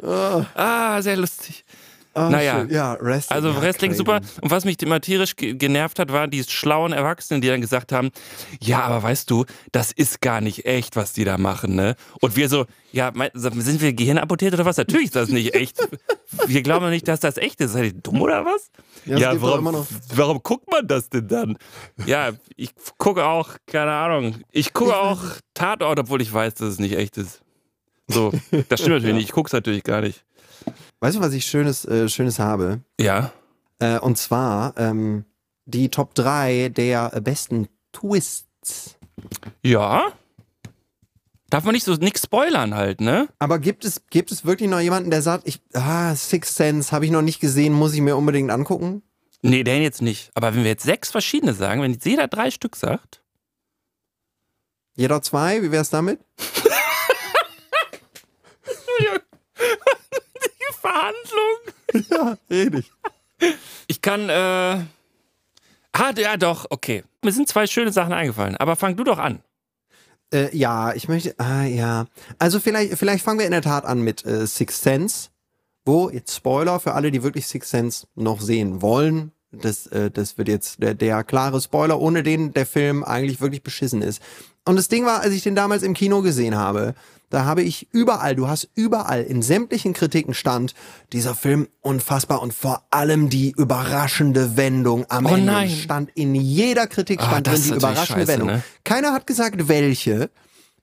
Ah, 0.04 1.00
sehr 1.00 1.16
lustig. 1.16 1.64
Ah, 2.14 2.28
Naja. 2.28 2.60
schön. 2.60 2.70
ja, 2.70 2.96
Wrestling. 3.00 3.34
Also 3.36 3.48
ja, 3.50 3.60
Wrestling 3.62 3.94
super. 3.94 4.20
Und 4.42 4.50
was 4.50 4.64
mich 4.66 4.80
immer 4.82 5.00
tierisch 5.00 5.34
ge- 5.34 5.54
genervt 5.54 5.98
hat, 5.98 6.12
waren 6.12 6.30
die 6.30 6.44
schlauen 6.44 6.92
Erwachsenen, 6.92 7.40
die 7.40 7.48
dann 7.48 7.60
gesagt 7.62 7.90
haben, 7.92 8.10
ja, 8.60 8.80
aber 8.82 9.02
weißt 9.02 9.30
du, 9.30 9.46
das 9.72 9.92
ist 9.92 10.20
gar 10.20 10.40
nicht 10.42 10.66
echt, 10.66 10.94
was 10.96 11.12
die 11.14 11.24
da 11.24 11.38
machen, 11.38 11.74
ne? 11.74 11.96
Und 12.20 12.36
wir 12.36 12.48
so, 12.50 12.66
ja, 12.92 13.10
sind 13.34 13.80
wir 13.80 13.94
gehirnamputiert 13.94 14.52
oder 14.52 14.66
was? 14.66 14.76
Natürlich 14.76 15.06
ist 15.06 15.16
das 15.16 15.28
nicht 15.30 15.54
echt. 15.54 15.78
Wir 16.46 16.62
glauben 16.62 16.88
nicht, 16.88 17.06
dass 17.08 17.20
das 17.20 17.36
echt 17.36 17.60
ist. 17.60 17.72
Seid 17.74 17.84
ihr 17.84 17.92
dumm 17.92 18.22
oder 18.22 18.46
was? 18.46 18.70
Ja, 19.04 19.34
doch 19.34 19.42
warum, 19.42 19.86
warum 20.14 20.42
guckt 20.42 20.70
man 20.70 20.86
das 20.86 21.10
denn 21.10 21.28
dann? 21.28 21.58
Ja, 22.06 22.30
ich 22.56 22.70
gucke 22.96 23.26
auch, 23.26 23.50
keine 23.66 23.90
Ahnung, 23.92 24.36
ich 24.50 24.72
gucke 24.72 24.96
auch 24.96 25.20
Tatort, 25.52 25.98
obwohl 25.98 26.22
ich 26.22 26.32
weiß, 26.32 26.54
dass 26.54 26.68
es 26.68 26.78
nicht 26.78 26.96
echt 26.96 27.18
ist. 27.18 27.42
So, 28.08 28.30
das 28.70 28.80
stimmt 28.80 28.94
natürlich 28.96 29.14
nicht. 29.14 29.24
Ich 29.26 29.32
gucke 29.32 29.48
es 29.48 29.52
natürlich 29.52 29.82
gar 29.84 30.00
nicht. 30.00 30.24
Weißt 31.02 31.16
du, 31.16 31.20
was 31.20 31.32
ich 31.32 31.44
Schönes, 31.44 31.84
äh, 31.84 32.08
Schönes 32.08 32.38
habe? 32.38 32.78
Ja. 33.00 33.32
Äh, 33.80 33.98
und 33.98 34.18
zwar 34.18 34.72
ähm, 34.76 35.24
die 35.64 35.88
Top 35.88 36.14
3 36.14 36.68
der 36.68 37.08
besten 37.20 37.66
Twists. 37.90 38.96
Ja. 39.64 40.12
Darf 41.50 41.64
man 41.64 41.74
nicht 41.74 41.82
so 41.82 41.94
nix 41.94 42.22
spoilern 42.22 42.76
halt, 42.76 43.00
ne? 43.00 43.28
Aber 43.40 43.58
gibt 43.58 43.84
es, 43.84 44.02
gibt 44.10 44.30
es 44.30 44.44
wirklich 44.44 44.70
noch 44.70 44.78
jemanden, 44.78 45.10
der 45.10 45.22
sagt, 45.22 45.48
ich, 45.48 45.60
ah, 45.74 46.14
Sixth 46.14 46.54
Sense 46.54 46.92
habe 46.92 47.04
ich 47.04 47.10
noch 47.10 47.20
nicht 47.20 47.40
gesehen, 47.40 47.72
muss 47.72 47.94
ich 47.94 48.00
mir 48.00 48.16
unbedingt 48.16 48.52
angucken? 48.52 49.02
Nee, 49.42 49.64
den 49.64 49.82
jetzt 49.82 50.02
nicht. 50.02 50.30
Aber 50.34 50.54
wenn 50.54 50.62
wir 50.62 50.70
jetzt 50.70 50.84
sechs 50.84 51.10
verschiedene 51.10 51.52
sagen, 51.52 51.82
wenn 51.82 51.94
jetzt 51.94 52.06
jeder 52.06 52.28
drei 52.28 52.52
Stück 52.52 52.76
sagt. 52.76 53.24
Jeder 54.94 55.20
zwei, 55.20 55.64
wie 55.64 55.72
wär's 55.72 55.90
damit? 55.90 56.20
Verhandlung. 60.82 61.58
Ja, 62.10 62.38
redig. 62.50 62.90
Ich 63.86 64.00
kann, 64.00 64.28
äh. 64.30 64.84
Ah, 65.92 66.12
ja, 66.16 66.38
doch, 66.38 66.66
okay. 66.70 67.04
Mir 67.22 67.32
sind 67.32 67.48
zwei 67.48 67.66
schöne 67.66 67.92
Sachen 67.92 68.14
eingefallen, 68.14 68.56
aber 68.56 68.76
fang 68.76 68.96
du 68.96 69.04
doch 69.04 69.18
an. 69.18 69.40
Äh, 70.32 70.56
ja, 70.56 70.94
ich 70.94 71.08
möchte, 71.08 71.38
ah, 71.38 71.64
ja. 71.64 72.06
Also 72.38 72.60
vielleicht, 72.60 72.96
vielleicht 72.96 73.22
fangen 73.22 73.38
wir 73.38 73.46
in 73.46 73.52
der 73.52 73.60
Tat 73.60 73.84
an 73.84 74.00
mit 74.00 74.24
äh, 74.24 74.46
Sixth 74.46 74.82
Sense, 74.82 75.28
wo, 75.84 76.08
jetzt 76.08 76.34
Spoiler 76.34 76.80
für 76.80 76.94
alle, 76.94 77.10
die 77.10 77.22
wirklich 77.22 77.46
Sixth 77.46 77.70
Sense 77.70 78.06
noch 78.14 78.40
sehen 78.40 78.80
wollen. 78.80 79.32
Das, 79.52 79.86
äh, 79.88 80.10
das 80.10 80.38
wird 80.38 80.48
jetzt 80.48 80.82
der, 80.82 80.94
der 80.94 81.22
klare 81.24 81.60
Spoiler, 81.60 82.00
ohne 82.00 82.22
den 82.22 82.52
der 82.54 82.66
Film 82.66 83.04
eigentlich 83.04 83.40
wirklich 83.40 83.62
beschissen 83.62 84.00
ist. 84.02 84.22
Und 84.64 84.76
das 84.76 84.88
Ding 84.88 85.04
war, 85.04 85.20
als 85.20 85.34
ich 85.34 85.42
den 85.42 85.54
damals 85.54 85.82
im 85.82 85.92
Kino 85.94 86.22
gesehen 86.22 86.56
habe, 86.56 86.94
da 87.30 87.44
habe 87.46 87.62
ich 87.62 87.88
überall, 87.92 88.36
du 88.36 88.46
hast 88.48 88.68
überall 88.74 89.22
in 89.22 89.40
sämtlichen 89.42 89.92
Kritiken 89.94 90.34
stand, 90.34 90.74
dieser 91.12 91.34
Film 91.34 91.66
unfassbar 91.80 92.42
und 92.42 92.52
vor 92.54 92.82
allem 92.90 93.30
die 93.30 93.50
überraschende 93.56 94.56
Wendung 94.56 95.06
am 95.08 95.26
Oh 95.26 95.30
Ende 95.30 95.46
nein. 95.52 95.70
stand 95.70 96.10
in 96.14 96.34
jeder 96.34 96.86
Kritik 96.86 97.20
Ah, 97.22 97.28
stand 97.28 97.46
das 97.46 97.60
drin 97.62 97.70
die 97.72 97.76
überraschende 97.78 98.20
scheiße, 98.26 98.28
Wendung. 98.32 98.48
ne? 98.48 98.62
Keiner 98.84 99.12
hat 99.12 99.26
gesagt, 99.26 99.68
welche. 99.68 100.30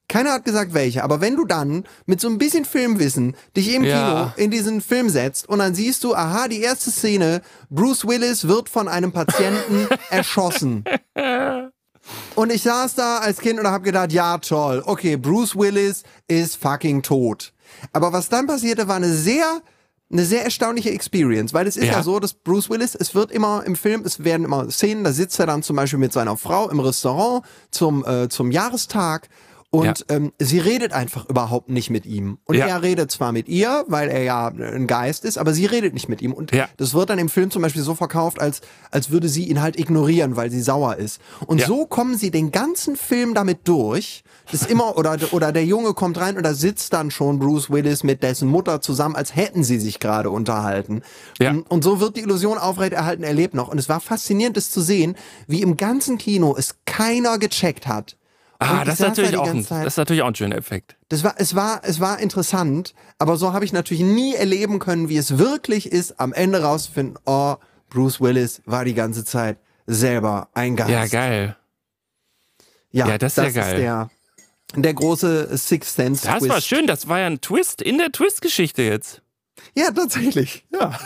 Keiner 0.10 0.34
hat 0.34 0.44
gesagt, 0.44 0.74
welche. 0.74 1.04
Aber 1.04 1.22
wenn 1.22 1.38
du 1.38 1.46
dann 1.46 1.86
mit 2.06 2.20
so 2.20 2.28
ein 2.28 2.38
bisschen 2.38 2.66
Filmwissen 2.66 3.36
dich 3.56 3.74
im 3.74 3.84
Ja. 3.86 4.32
Kino 4.34 4.44
in 4.44 4.52
diesen 4.52 4.82
Film 4.82 5.08
setzt 5.10 5.48
und 5.48 5.60
dann 5.60 5.76
siehst 5.76 6.04
du, 6.04 6.16
aha, 6.16 6.48
die 6.50 6.60
erste 6.62 6.92
Szene, 6.92 7.42
Bruce 7.70 8.06
Willis 8.06 8.48
wird 8.48 8.68
von 8.70 8.88
einem 8.88 9.12
Patienten 9.14 9.88
erschossen. 10.10 10.84
Und 12.36 12.52
ich 12.52 12.64
saß 12.64 12.96
da 12.96 13.20
als 13.20 13.40
Kind 13.40 13.60
und 13.60 13.68
hab 13.68 13.84
gedacht, 13.84 14.12
ja 14.12 14.38
toll, 14.40 14.82
okay, 14.86 15.16
Bruce 15.16 15.56
Willis 15.56 16.04
ist 16.28 16.58
fucking 16.58 17.04
tot. 17.04 17.54
Aber 17.94 18.12
was 18.12 18.30
dann 18.30 18.48
passierte, 18.48 18.88
war 18.88 18.96
eine 18.96 19.14
sehr 19.14 19.62
eine 20.12 20.26
sehr 20.26 20.44
erstaunliche 20.44 20.90
Experience, 20.90 21.54
weil 21.54 21.68
es 21.68 21.78
ist 21.78 21.86
ja. 21.86 21.92
Ja. 21.94 22.04
so, 22.04 22.20
dass 22.20 22.34
Bruce 22.34 22.68
Willis, 22.72 22.96
es 22.96 23.14
wird 23.14 23.32
immer 23.32 23.64
im 23.64 23.76
Film, 23.76 24.02
es 24.06 24.24
werden 24.24 24.44
immer 24.44 24.72
Szenen, 24.72 25.04
da 25.04 25.12
sitzt 25.14 25.40
er 25.40 25.46
dann 25.46 25.62
zum 25.62 25.76
Beispiel 25.76 26.00
mit 26.00 26.12
seiner 26.14 26.36
Frau 26.36 26.68
im 26.68 26.80
Restaurant 26.80 27.46
zum, 27.70 28.04
äh, 28.08 28.28
zum 28.28 28.50
Jahrestag 28.50 29.30
Und 29.72 30.06
ähm, 30.10 30.32
sie 30.40 30.58
redet 30.58 30.94
einfach 30.94 31.30
überhaupt 31.30 31.70
nicht 31.70 31.92
mit 31.92 32.08
ihm. 32.08 32.40
Und 32.46 32.56
Ja. 32.56 32.66
er 32.66 32.82
redet 32.82 33.12
zwar 33.12 33.32
mit 33.32 33.48
ihr, 33.48 33.84
weil 33.88 34.10
er 34.10 34.24
ja 34.24 34.48
ein 34.48 34.88
Geist 34.88 35.24
ist, 35.26 35.38
aber 35.38 35.54
sie 35.54 35.68
redet 35.68 35.94
nicht 35.94 36.10
mit 36.10 36.24
ihm. 36.24 36.34
Und 36.34 36.52
Ja. 36.52 36.68
das 36.78 36.96
wird 36.96 37.12
dann 37.12 37.20
im 37.20 37.30
Film 37.30 37.52
zum 37.52 37.62
Beispiel 37.62 37.84
so 37.84 37.94
verkauft, 37.94 38.42
als, 38.42 38.62
als 38.90 39.12
würde 39.12 39.30
sie 39.30 39.44
ihn 39.44 39.62
halt 39.62 39.78
ignorieren, 39.78 40.36
weil 40.36 40.50
sie 40.50 40.62
sauer 40.62 40.96
ist. 40.96 41.22
Und 41.46 41.60
Ja. 41.62 41.68
so 41.68 41.86
kommen 41.86 42.18
sie 42.18 42.32
den 42.32 42.52
ganzen 42.52 42.96
Film 42.96 43.36
damit 43.36 43.68
durch. 43.68 44.24
Das 44.52 44.66
immer, 44.66 44.98
oder, 44.98 45.18
oder 45.34 45.52
der 45.52 45.66
Junge 45.66 45.94
kommt 45.94 46.20
rein 46.20 46.36
und 46.36 46.42
da 46.44 46.56
sitzt 46.56 46.94
dann 46.94 47.12
schon 47.12 47.38
Bruce 47.38 47.70
Willis 47.70 48.04
mit 48.04 48.24
dessen 48.24 48.48
Mutter 48.50 48.82
zusammen, 48.82 49.16
als 49.16 49.36
hätten 49.36 49.64
sie 49.64 49.78
sich 49.78 50.00
gerade 50.00 50.32
unterhalten. 50.32 51.04
Ja. 51.40 51.52
Und, 51.52 51.70
und 51.70 51.84
so 51.84 52.00
wird 52.00 52.18
die 52.18 52.22
Illusion 52.22 52.58
aufrechterhalten, 52.58 53.22
er 53.24 53.34
lebt 53.34 53.54
noch. 53.54 53.68
Und 53.68 53.78
es 53.78 53.88
war 53.88 54.00
faszinierend, 54.00 54.58
das 54.58 54.72
zu 54.72 54.82
sehen, 54.82 55.16
wie 55.46 55.62
im 55.62 55.78
ganzen 55.78 56.18
Kino 56.18 56.56
es 56.58 56.78
keiner 56.86 57.38
gecheckt 57.38 57.86
hat. 57.86 58.16
Ah, 58.62 58.84
das 58.84 58.96
ist, 58.96 59.08
natürlich 59.08 59.38
auch 59.38 59.48
ein, 59.48 59.64
Zeit- 59.64 59.86
das 59.86 59.94
ist 59.94 59.98
natürlich 59.98 60.22
auch 60.22 60.28
ein 60.28 60.36
schöner 60.36 60.58
Effekt. 60.58 60.98
das 61.08 61.24
war, 61.24 61.36
es 61.38 61.56
war, 61.56 61.80
es 61.84 62.00
war 62.02 62.20
interessant, 62.20 62.94
aber 63.18 63.38
so 63.38 63.54
habe 63.54 63.64
ich 63.64 63.72
natürlich 63.72 64.04
nie 64.04 64.36
erleben 64.36 64.80
können, 64.80 65.08
wie 65.08 65.16
es 65.18 65.38
wirklich 65.38 65.90
ist, 65.92 66.20
am 66.20 66.34
Ende 66.34 66.62
rauszufinden, 66.62 67.18
oh, 67.26 67.56
Bruce 67.90 68.20
Willis 68.20 68.62
war 68.66 68.84
die 68.86 68.94
ganze 68.94 69.24
Zeit 69.24 69.58
selber 69.88 70.50
ein 70.54 70.76
Geist. 70.76 70.92
Ja, 70.92 71.08
geil. 71.08 71.56
Ja, 72.92 73.08
Ja, 73.08 73.18
das 73.18 73.38
ist 73.38 73.44
ja 73.56 73.62
geil. 73.62 73.74
Ist 73.76 73.80
der, 73.82 74.10
der 74.76 74.94
große 74.94 75.58
Sixth 75.58 75.96
Sense 75.96 76.28
Das 76.28 76.40
Twist. 76.40 76.50
war 76.52 76.62
schön, 76.62 76.86
das 76.86 77.08
war 77.08 77.20
ja 77.20 77.28
ein 77.28 77.40
Twist 77.42 77.82
in 77.82 77.98
der 77.98 78.12
Twist-Geschichte 78.12 78.82
jetzt. 78.84 79.22
Ja, 79.76 79.90
tatsächlich. 79.92 80.66
Ja. 80.72 81.00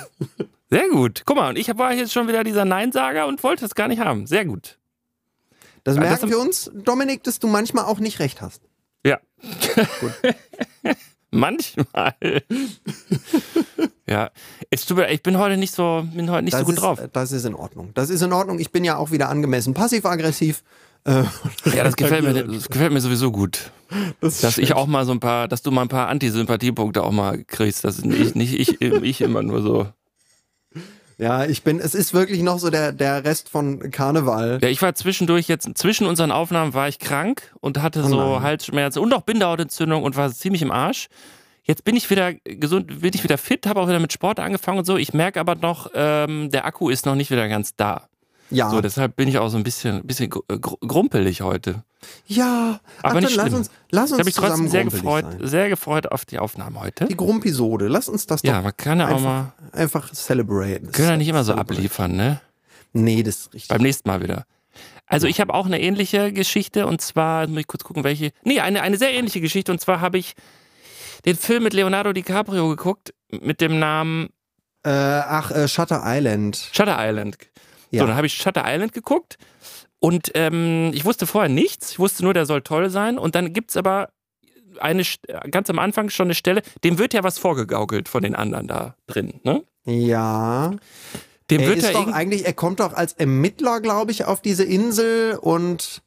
Sehr 0.69 0.89
gut. 0.89 1.21
Guck 1.25 1.37
mal, 1.37 1.49
und 1.49 1.57
ich 1.57 1.67
war 1.77 1.93
jetzt 1.93 2.13
schon 2.13 2.27
wieder 2.27 2.43
dieser 2.43 2.65
Neinsager 2.65 3.27
und 3.27 3.43
wollte 3.43 3.63
es 3.65 3.75
gar 3.75 3.87
nicht 3.87 3.99
haben. 3.99 4.25
Sehr 4.27 4.43
gut. 4.45 4.79
Das 5.83 5.95
Ja, 5.95 6.01
das- 6.01 6.09
merken 6.11 6.29
wir 6.29 6.39
uns, 6.39 6.71
Dominik, 6.73 7.23
dass 7.23 7.39
du 7.39 7.47
manchmal 7.47 7.85
auch 7.85 7.99
nicht 7.99 8.19
recht 8.19 8.41
hast. 8.41 8.61
Ja. 9.05 9.19
Manchmal. 11.31 12.13
ja. 14.07 14.29
Es 14.69 14.85
tut 14.85 14.97
mir, 14.97 15.09
ich 15.11 15.23
bin 15.23 15.37
heute 15.39 15.57
nicht 15.57 15.73
so, 15.73 16.05
bin 16.13 16.29
heute 16.29 16.43
nicht 16.43 16.53
das 16.53 16.61
so 16.61 16.65
gut 16.65 16.75
ist, 16.75 16.81
drauf. 16.81 17.01
Das 17.11 17.31
ist 17.31 17.45
in 17.45 17.55
Ordnung. 17.55 17.89
Das 17.95 18.09
ist 18.11 18.21
in 18.21 18.31
Ordnung. 18.33 18.59
Ich 18.59 18.71
bin 18.71 18.83
ja 18.83 18.97
auch 18.97 19.11
wieder 19.11 19.29
angemessen 19.29 19.73
passiv-aggressiv. 19.73 20.63
Äh, 21.05 21.23
Ja, 21.75 21.83
das 21.83 21.95
gefällt 21.95 22.23
mir, 22.23 22.43
das 22.45 22.69
gefällt 22.69 22.93
mir 22.93 23.01
sowieso 23.01 23.31
gut. 23.31 23.71
das 24.21 24.41
Dass 24.41 24.57
ich 24.59 24.73
auch 24.73 24.85
mal 24.87 25.05
so 25.05 25.11
ein 25.11 25.19
paar, 25.19 25.47
dass 25.47 25.63
du 25.63 25.71
mal 25.71 25.81
ein 25.81 25.87
paar 25.89 26.07
Antisympathiepunkte 26.07 27.03
auch 27.03 27.11
mal 27.11 27.43
kriegst. 27.43 27.83
Das 27.83 27.97
ist 27.97 28.05
nicht, 28.05 28.35
nicht 28.35 28.53
ich, 28.53 28.79
ich 28.81 29.21
immer 29.21 29.41
nur 29.41 29.61
so. 29.63 29.87
Ja, 31.23 31.45
ich 31.45 31.63
bin, 31.63 31.79
es 31.79 31.95
ist 31.95 32.13
wirklich 32.13 32.41
noch 32.41 32.59
so 32.59 32.69
der, 32.69 32.91
der 32.91 33.23
Rest 33.23 33.47
von 33.47 33.91
Karneval. 33.91 34.59
Ja, 34.61 34.67
ich 34.67 34.81
war 34.81 34.93
zwischendurch 34.93 35.47
jetzt, 35.47 35.69
zwischen 35.77 36.05
unseren 36.05 36.31
Aufnahmen 36.31 36.73
war 36.73 36.89
ich 36.89 36.99
krank 36.99 37.53
und 37.61 37.81
hatte 37.81 38.03
so 38.03 38.33
nein. 38.33 38.43
Halsschmerzen 38.43 38.99
und 38.99 39.13
auch 39.13 39.21
Bindehautentzündung 39.21 40.03
und 40.03 40.17
war 40.17 40.29
ziemlich 40.33 40.61
im 40.61 40.71
Arsch. 40.71 41.07
Jetzt 41.63 41.85
bin 41.85 41.95
ich 41.95 42.09
wieder 42.09 42.33
gesund, 42.33 42.99
bin 42.99 43.11
ich 43.13 43.23
wieder 43.23 43.37
fit, 43.37 43.65
habe 43.67 43.79
auch 43.79 43.87
wieder 43.87 44.01
mit 44.01 44.11
Sport 44.11 44.41
angefangen 44.41 44.79
und 44.79 44.85
so. 44.85 44.97
Ich 44.97 45.13
merke 45.13 45.39
aber 45.39 45.55
noch, 45.55 45.89
ähm, 45.95 46.49
der 46.51 46.65
Akku 46.65 46.89
ist 46.89 47.05
noch 47.05 47.15
nicht 47.15 47.31
wieder 47.31 47.47
ganz 47.47 47.73
da. 47.77 48.09
Ja. 48.53 48.69
So, 48.69 48.81
deshalb 48.81 49.15
bin 49.15 49.27
ich 49.27 49.37
auch 49.39 49.49
so 49.49 49.57
ein 49.57 49.63
bisschen, 49.63 50.05
bisschen 50.05 50.29
gr- 50.29 50.41
grumpelig 50.81 51.41
heute. 51.41 51.83
Ja, 52.25 52.79
Aber 53.01 53.17
ach, 53.17 53.21
nicht 53.21 53.35
lass 53.35 53.47
schlimm. 53.47 53.59
uns, 53.59 53.71
lass 53.91 54.05
Ich 54.09 54.11
uns 54.11 54.19
habe 54.19 54.25
mich 54.25 54.35
trotzdem 54.35 54.67
sehr 54.67 54.83
gefreut, 54.83 55.25
sein. 55.29 55.47
sehr 55.47 55.69
gefreut 55.69 56.11
auf 56.11 56.25
die 56.25 56.37
Aufnahme 56.39 56.79
heute. 56.81 57.05
Die 57.05 57.15
Grumpisode, 57.17 57.87
lass 57.87 58.09
uns 58.09 58.27
das 58.27 58.41
doch 58.41 58.49
Ja, 58.51 58.61
man 58.61 58.75
kann 58.75 58.99
ja 58.99 59.09
auch 59.09 59.19
mal, 59.21 59.53
einfach 59.71 60.13
celebraten. 60.13 60.91
können 60.91 61.09
ja 61.09 61.17
nicht 61.17 61.27
immer 61.29 61.43
so 61.43 61.53
Celebrate. 61.53 61.77
abliefern, 61.77 62.15
ne? 62.15 62.41
Nee, 62.93 63.23
das 63.23 63.35
ist 63.37 63.53
richtig. 63.53 63.69
Beim 63.69 63.81
nächsten 63.81 64.07
Mal 64.09 64.21
wieder. 64.21 64.45
Also 65.07 65.27
ich 65.27 65.39
habe 65.41 65.53
auch 65.53 65.65
eine 65.65 65.79
ähnliche 65.81 66.31
Geschichte 66.33 66.87
und 66.87 67.01
zwar, 67.01 67.41
jetzt 67.41 67.49
muss 67.51 67.59
ich 67.61 67.67
kurz 67.67 67.83
gucken, 67.83 68.03
welche. 68.03 68.31
Nee, 68.43 68.59
eine, 68.59 68.81
eine 68.81 68.97
sehr 68.97 69.13
ähnliche 69.13 69.41
Geschichte 69.41 69.71
und 69.71 69.79
zwar 69.79 70.01
habe 70.01 70.17
ich 70.17 70.33
den 71.25 71.35
Film 71.37 71.63
mit 71.63 71.73
Leonardo 71.73 72.11
DiCaprio 72.13 72.67
geguckt 72.69 73.13
mit 73.29 73.61
dem 73.61 73.79
Namen 73.79 74.29
Äh, 74.85 74.89
ach, 74.89 75.51
äh, 75.51 75.67
Shutter 75.69 76.01
Island. 76.05 76.69
Shutter 76.73 76.97
Island. 76.99 77.37
Ja. 77.93 78.01
So, 78.01 78.07
dann 78.07 78.15
habe 78.15 78.27
ich 78.27 78.33
Shutter 78.33 78.63
Island 78.65 78.93
geguckt 78.93 79.37
und 79.99 80.31
ähm, 80.35 80.91
ich 80.93 81.05
wusste 81.05 81.25
vorher 81.27 81.49
nichts. 81.49 81.91
Ich 81.91 81.99
wusste 81.99 82.23
nur, 82.23 82.33
der 82.33 82.45
soll 82.45 82.61
toll 82.61 82.89
sein. 82.89 83.17
Und 83.17 83.35
dann 83.35 83.53
gibt's 83.53 83.77
aber 83.77 84.09
eine 84.79 85.03
ganz 85.49 85.69
am 85.69 85.79
Anfang 85.79 86.09
schon 86.09 86.27
eine 86.27 86.33
Stelle, 86.35 86.61
dem 86.83 86.97
wird 86.97 87.13
ja 87.13 87.23
was 87.23 87.37
vorgegaukelt 87.37 88.09
von 88.09 88.23
den 88.23 88.35
anderen 88.35 88.67
da 88.67 88.95
drin. 89.07 89.39
Ne? 89.43 89.63
Ja. 89.85 90.71
Dem 91.49 91.61
Er 91.61 91.67
wird 91.67 91.77
ist 91.77 91.85
ja 91.85 91.91
doch 91.93 92.07
eigentlich, 92.07 92.45
er 92.45 92.53
kommt 92.53 92.79
doch 92.79 92.93
als 92.93 93.13
Ermittler, 93.13 93.81
glaube 93.81 94.11
ich, 94.11 94.25
auf 94.25 94.41
diese 94.41 94.63
Insel 94.63 95.37
und 95.39 96.01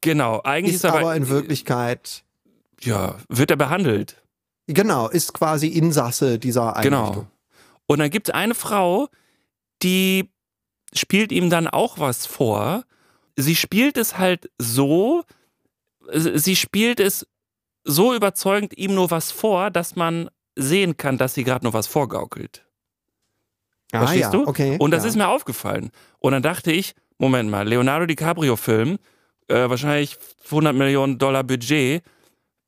genau, 0.00 0.40
eigentlich 0.42 0.76
ist 0.76 0.84
ist, 0.84 0.90
aber, 0.90 1.00
aber 1.00 1.16
in 1.16 1.28
Wirklichkeit, 1.28 2.24
ja, 2.80 3.16
wird 3.28 3.50
er 3.50 3.56
behandelt. 3.56 4.22
genau, 4.66 5.08
ist 5.08 5.34
quasi 5.34 5.68
Insasse 5.68 6.38
dieser 6.38 6.76
Einrichtung. 6.76 7.12
Genau. 7.12 7.26
Und 7.86 7.98
dann 7.98 8.10
gibt 8.10 8.28
es 8.28 8.34
eine 8.34 8.54
Frau, 8.54 9.08
die 9.82 10.30
spielt 10.94 11.32
ihm 11.32 11.50
dann 11.50 11.68
auch 11.68 11.98
was 11.98 12.26
vor. 12.26 12.84
Sie 13.36 13.56
spielt 13.56 13.96
es 13.96 14.18
halt 14.18 14.50
so, 14.58 15.24
sie 16.12 16.56
spielt 16.56 17.00
es 17.00 17.26
so 17.84 18.14
überzeugend 18.14 18.76
ihm 18.76 18.94
nur 18.94 19.10
was 19.10 19.30
vor, 19.30 19.70
dass 19.70 19.96
man 19.96 20.30
sehen 20.56 20.96
kann, 20.96 21.18
dass 21.18 21.34
sie 21.34 21.44
gerade 21.44 21.64
nur 21.64 21.74
was 21.74 21.86
vorgaukelt. 21.86 22.64
Ah, 23.92 23.98
Verstehst 23.98 24.22
ja, 24.22 24.30
du? 24.30 24.46
okay. 24.46 24.76
Und 24.78 24.90
das 24.90 25.04
ja. 25.04 25.10
ist 25.10 25.16
mir 25.16 25.28
aufgefallen. 25.28 25.90
Und 26.18 26.32
dann 26.32 26.42
dachte 26.42 26.72
ich, 26.72 26.94
Moment 27.18 27.50
mal, 27.50 27.66
Leonardo 27.66 28.06
DiCaprio-Film, 28.06 28.98
äh, 29.48 29.68
wahrscheinlich 29.68 30.18
100 30.46 30.74
Millionen 30.74 31.18
Dollar 31.18 31.44
Budget. 31.44 32.02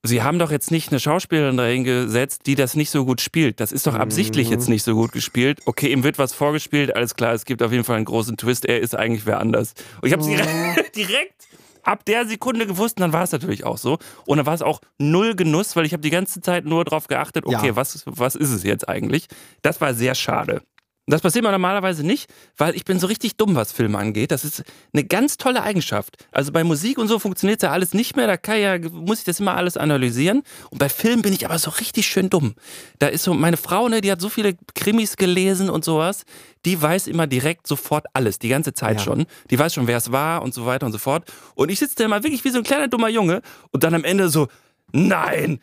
Sie 0.04 0.22
haben 0.22 0.38
doch 0.38 0.50
jetzt 0.52 0.70
nicht 0.70 0.90
eine 0.90 1.00
Schauspielerin 1.00 1.56
dahin 1.56 1.82
gesetzt, 1.82 2.42
die 2.46 2.54
das 2.54 2.74
nicht 2.74 2.90
so 2.90 3.04
gut 3.04 3.20
spielt. 3.20 3.58
Das 3.58 3.72
ist 3.72 3.87
doch 3.87 3.94
absichtlich 3.94 4.46
Mhm. 4.46 4.52
jetzt 4.52 4.68
nicht 4.68 4.84
so 4.84 4.94
gut 4.94 5.11
gespielt. 5.12 5.61
Okay, 5.66 5.90
ihm 5.92 6.04
wird 6.04 6.18
was 6.18 6.32
vorgespielt, 6.32 6.94
alles 6.94 7.16
klar, 7.16 7.34
es 7.34 7.44
gibt 7.44 7.62
auf 7.62 7.72
jeden 7.72 7.82
Fall 7.84 7.96
einen 7.96 8.04
großen 8.04 8.37
Twist, 8.37 8.64
er 8.64 8.78
ist 8.80 8.94
eigentlich 8.94 9.26
wer 9.26 9.40
anders. 9.40 9.74
Und 10.00 10.06
ich 10.06 10.12
habe 10.12 10.22
Mhm. 10.22 10.28
direkt, 10.37 10.96
direkt 10.96 11.48
ab 11.82 12.04
der 12.04 12.26
Sekunde 12.26 12.66
gewusst 12.66 12.98
und 12.98 13.02
dann 13.02 13.12
war 13.12 13.24
es 13.24 13.32
natürlich 13.32 13.64
auch 13.64 13.76
so. 13.78 13.98
Und 14.24 14.37
dann 14.37 14.46
war 14.46 14.54
es 14.54 14.62
auch 14.62 14.80
null 14.98 15.34
Genuss, 15.34 15.74
weil 15.74 15.84
ich 15.84 15.92
habe 15.92 16.00
die 16.02 16.11
ganze 16.11 16.40
Zeit 16.40 16.64
nur 16.64 16.84
darauf 16.84 17.08
geachtet, 17.08 17.44
okay, 17.44 17.68
Ja. 17.68 17.76
was, 17.76 18.02
was 18.06 18.37
ist 18.37 18.50
es 18.50 18.62
jetzt 18.62 18.88
eigentlich? 18.88 19.26
Das 19.62 19.80
war 19.80 19.94
sehr 19.94 20.14
schade. 20.14 20.62
Das 21.10 21.22
passiert 21.22 21.42
mir 21.44 21.50
normalerweise 21.50 22.04
nicht, 22.04 22.30
weil 22.58 22.76
ich 22.76 22.84
bin 22.84 22.98
so 22.98 23.06
richtig 23.06 23.36
dumm, 23.36 23.54
was 23.54 23.72
Filme 23.72 23.96
angeht. 23.98 24.30
Das 24.30 24.44
ist 24.44 24.62
eine 24.92 25.04
ganz 25.04 25.38
tolle 25.38 25.62
Eigenschaft. 25.62 26.16
Also 26.32 26.52
bei 26.52 26.64
Musik 26.64 26.98
und 26.98 27.08
so 27.08 27.18
funktioniert 27.18 27.62
ja 27.62 27.70
alles 27.70 27.94
nicht 27.94 28.14
mehr. 28.14 28.26
Da 28.26 28.36
kann 28.36 28.60
ja, 28.60 28.78
muss 28.90 29.20
ich 29.20 29.24
das 29.24 29.40
immer 29.40 29.56
alles 29.56 29.76
analysieren. 29.78 30.42
Und 30.70 30.78
bei 30.78 30.88
Filmen 30.90 31.22
bin 31.22 31.32
ich 31.32 31.46
aber 31.46 31.58
so 31.58 31.70
richtig 31.70 32.06
schön 32.06 32.28
dumm. 32.28 32.54
Da 32.98 33.06
ist 33.06 33.22
so 33.22 33.32
meine 33.32 33.56
Frau, 33.56 33.88
ne, 33.88 34.00
die 34.02 34.12
hat 34.12 34.20
so 34.20 34.28
viele 34.28 34.56
Krimis 34.74 35.16
gelesen 35.16 35.70
und 35.70 35.82
sowas. 35.84 36.24
Die 36.66 36.80
weiß 36.80 37.06
immer 37.06 37.26
direkt 37.26 37.66
sofort 37.66 38.04
alles, 38.12 38.38
die 38.38 38.48
ganze 38.50 38.74
Zeit 38.74 38.98
Ja. 38.98 39.04
schon. 39.04 39.24
Die 39.50 39.58
weiß 39.58 39.72
schon, 39.72 39.86
wer 39.86 39.96
es 39.96 40.12
war 40.12 40.42
und 40.42 40.52
so 40.52 40.66
weiter 40.66 40.84
und 40.84 40.92
so 40.92 40.98
fort. 40.98 41.32
Und 41.54 41.70
ich 41.70 41.78
sitze 41.78 41.94
da 41.96 42.04
immer 42.04 42.22
wirklich 42.22 42.44
wie 42.44 42.50
so 42.50 42.58
ein 42.58 42.64
kleiner 42.64 42.88
dummer 42.88 43.08
Junge 43.08 43.40
und 43.70 43.82
dann 43.82 43.94
am 43.94 44.04
Ende 44.04 44.28
so, 44.28 44.48
nein, 44.92 45.60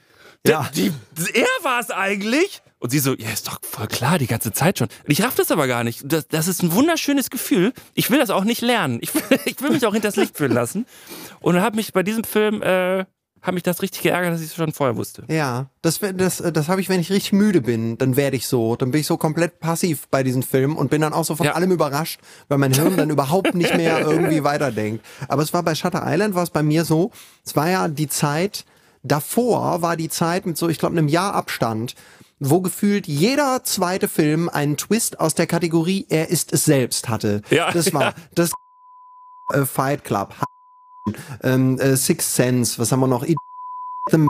Ja. 0.48 0.70
die, 0.76 0.92
er 1.34 1.46
war 1.64 1.80
es 1.80 1.92
eigentlich. 1.92 2.62
Und 2.86 2.92
sie 2.92 3.00
so, 3.00 3.16
ja, 3.16 3.32
ist 3.32 3.48
doch 3.48 3.58
voll 3.64 3.88
klar, 3.88 4.20
die 4.20 4.28
ganze 4.28 4.54
Zeit 4.54 4.78
schon. 4.78 4.90
Ich 5.08 5.24
raff 5.24 5.34
das 5.34 5.50
aber 5.50 5.66
gar 5.66 5.84
nicht. 5.84 6.02
Das, 6.06 6.28
das 6.28 6.48
ist 6.48 6.62
ein 6.62 6.72
wunderschönes 6.72 7.32
Gefühl. 7.32 7.74
Ich 7.96 8.12
will 8.12 8.20
das 8.20 8.30
auch 8.30 8.44
nicht 8.44 8.62
lernen. 8.62 9.00
Ich 9.02 9.12
will, 9.16 9.24
ich 9.46 9.60
will 9.60 9.72
mich 9.72 9.88
auch 9.88 9.94
hinters 9.96 10.18
Licht 10.18 10.38
führen 10.38 10.52
lassen. 10.52 10.86
Und 11.40 11.60
habe 11.60 11.78
mich 11.78 11.94
bei 11.94 12.04
diesem 12.04 12.24
Film, 12.24 12.62
äh, 12.62 13.06
hat 13.42 13.56
mich 13.56 13.64
das 13.64 13.82
richtig 13.82 14.04
geärgert, 14.04 14.34
dass 14.34 14.42
ich 14.42 14.50
es 14.50 14.56
schon 14.56 14.72
vorher 14.72 14.98
wusste. 14.98 15.24
Ja, 15.30 15.72
das, 15.82 16.00
das, 16.16 16.38
das 16.38 16.68
habe 16.68 16.80
ich, 16.80 16.88
wenn 16.88 17.00
ich 17.00 17.10
richtig 17.12 17.34
müde 17.34 17.62
bin, 17.62 17.98
dann 17.98 18.16
werde 18.18 18.38
ich 18.38 18.46
so. 18.48 18.76
Dann 18.76 18.92
bin 18.92 19.02
ich 19.02 19.08
so 19.08 19.18
komplett 19.18 19.60
passiv 19.60 20.08
bei 20.12 20.22
diesen 20.22 20.44
Filmen 20.44 20.76
und 20.78 20.92
bin 20.92 21.02
dann 21.02 21.14
auch 21.14 21.26
so 21.26 21.36
von 21.36 21.48
Ja. 21.48 21.54
allem 21.54 21.72
überrascht, 21.72 22.20
weil 22.50 22.60
mein 22.60 22.72
Hirn 22.72 22.98
dann 22.98 23.10
überhaupt 23.10 23.56
nicht 23.56 23.76
mehr 23.76 24.00
irgendwie 24.08 24.44
weiterdenkt. 24.44 25.04
Aber 25.28 25.42
es 25.42 25.54
war 25.54 25.64
bei 25.64 25.74
Shutter 25.74 26.04
Island, 26.06 26.36
war 26.36 26.44
es 26.44 26.52
bei 26.52 26.62
mir 26.62 26.86
so, 26.86 27.10
es 27.44 27.56
war 27.56 27.68
ja 27.68 27.88
die 27.88 28.10
Zeit, 28.10 28.64
davor 29.02 29.82
war 29.82 29.98
die 29.98 30.10
Zeit 30.10 30.46
mit 30.46 30.56
so, 30.56 30.70
ich 30.70 30.78
glaube, 30.78 30.96
einem 30.98 31.08
Jahr 31.08 31.34
Abstand, 31.34 31.96
wo 32.40 32.62
gefühlt 32.62 33.08
jeder 33.08 33.64
zweite 33.64 34.08
Film 34.08 34.50
einen 34.50 34.78
Twist 34.78 35.20
aus 35.20 35.36
der 35.36 35.48
Kategorie 35.48 36.06
Er 36.10 36.30
ist 36.30 36.52
es 36.54 36.66
selbst 36.66 37.08
hatte. 37.10 37.42
Ja, 37.50 37.72
das 37.72 37.94
war 37.94 38.14
das 38.34 38.52
äh, 39.54 39.66
Fight 39.66 40.04
Club, 40.04 40.36
ähm, 41.44 41.80
äh, 41.80 41.96
Sixth 41.96 42.36
Sense, 42.36 42.80
was 42.80 42.92
haben 42.92 43.00
wir 43.00 43.08
noch? 43.08 43.24
It- 43.24 43.38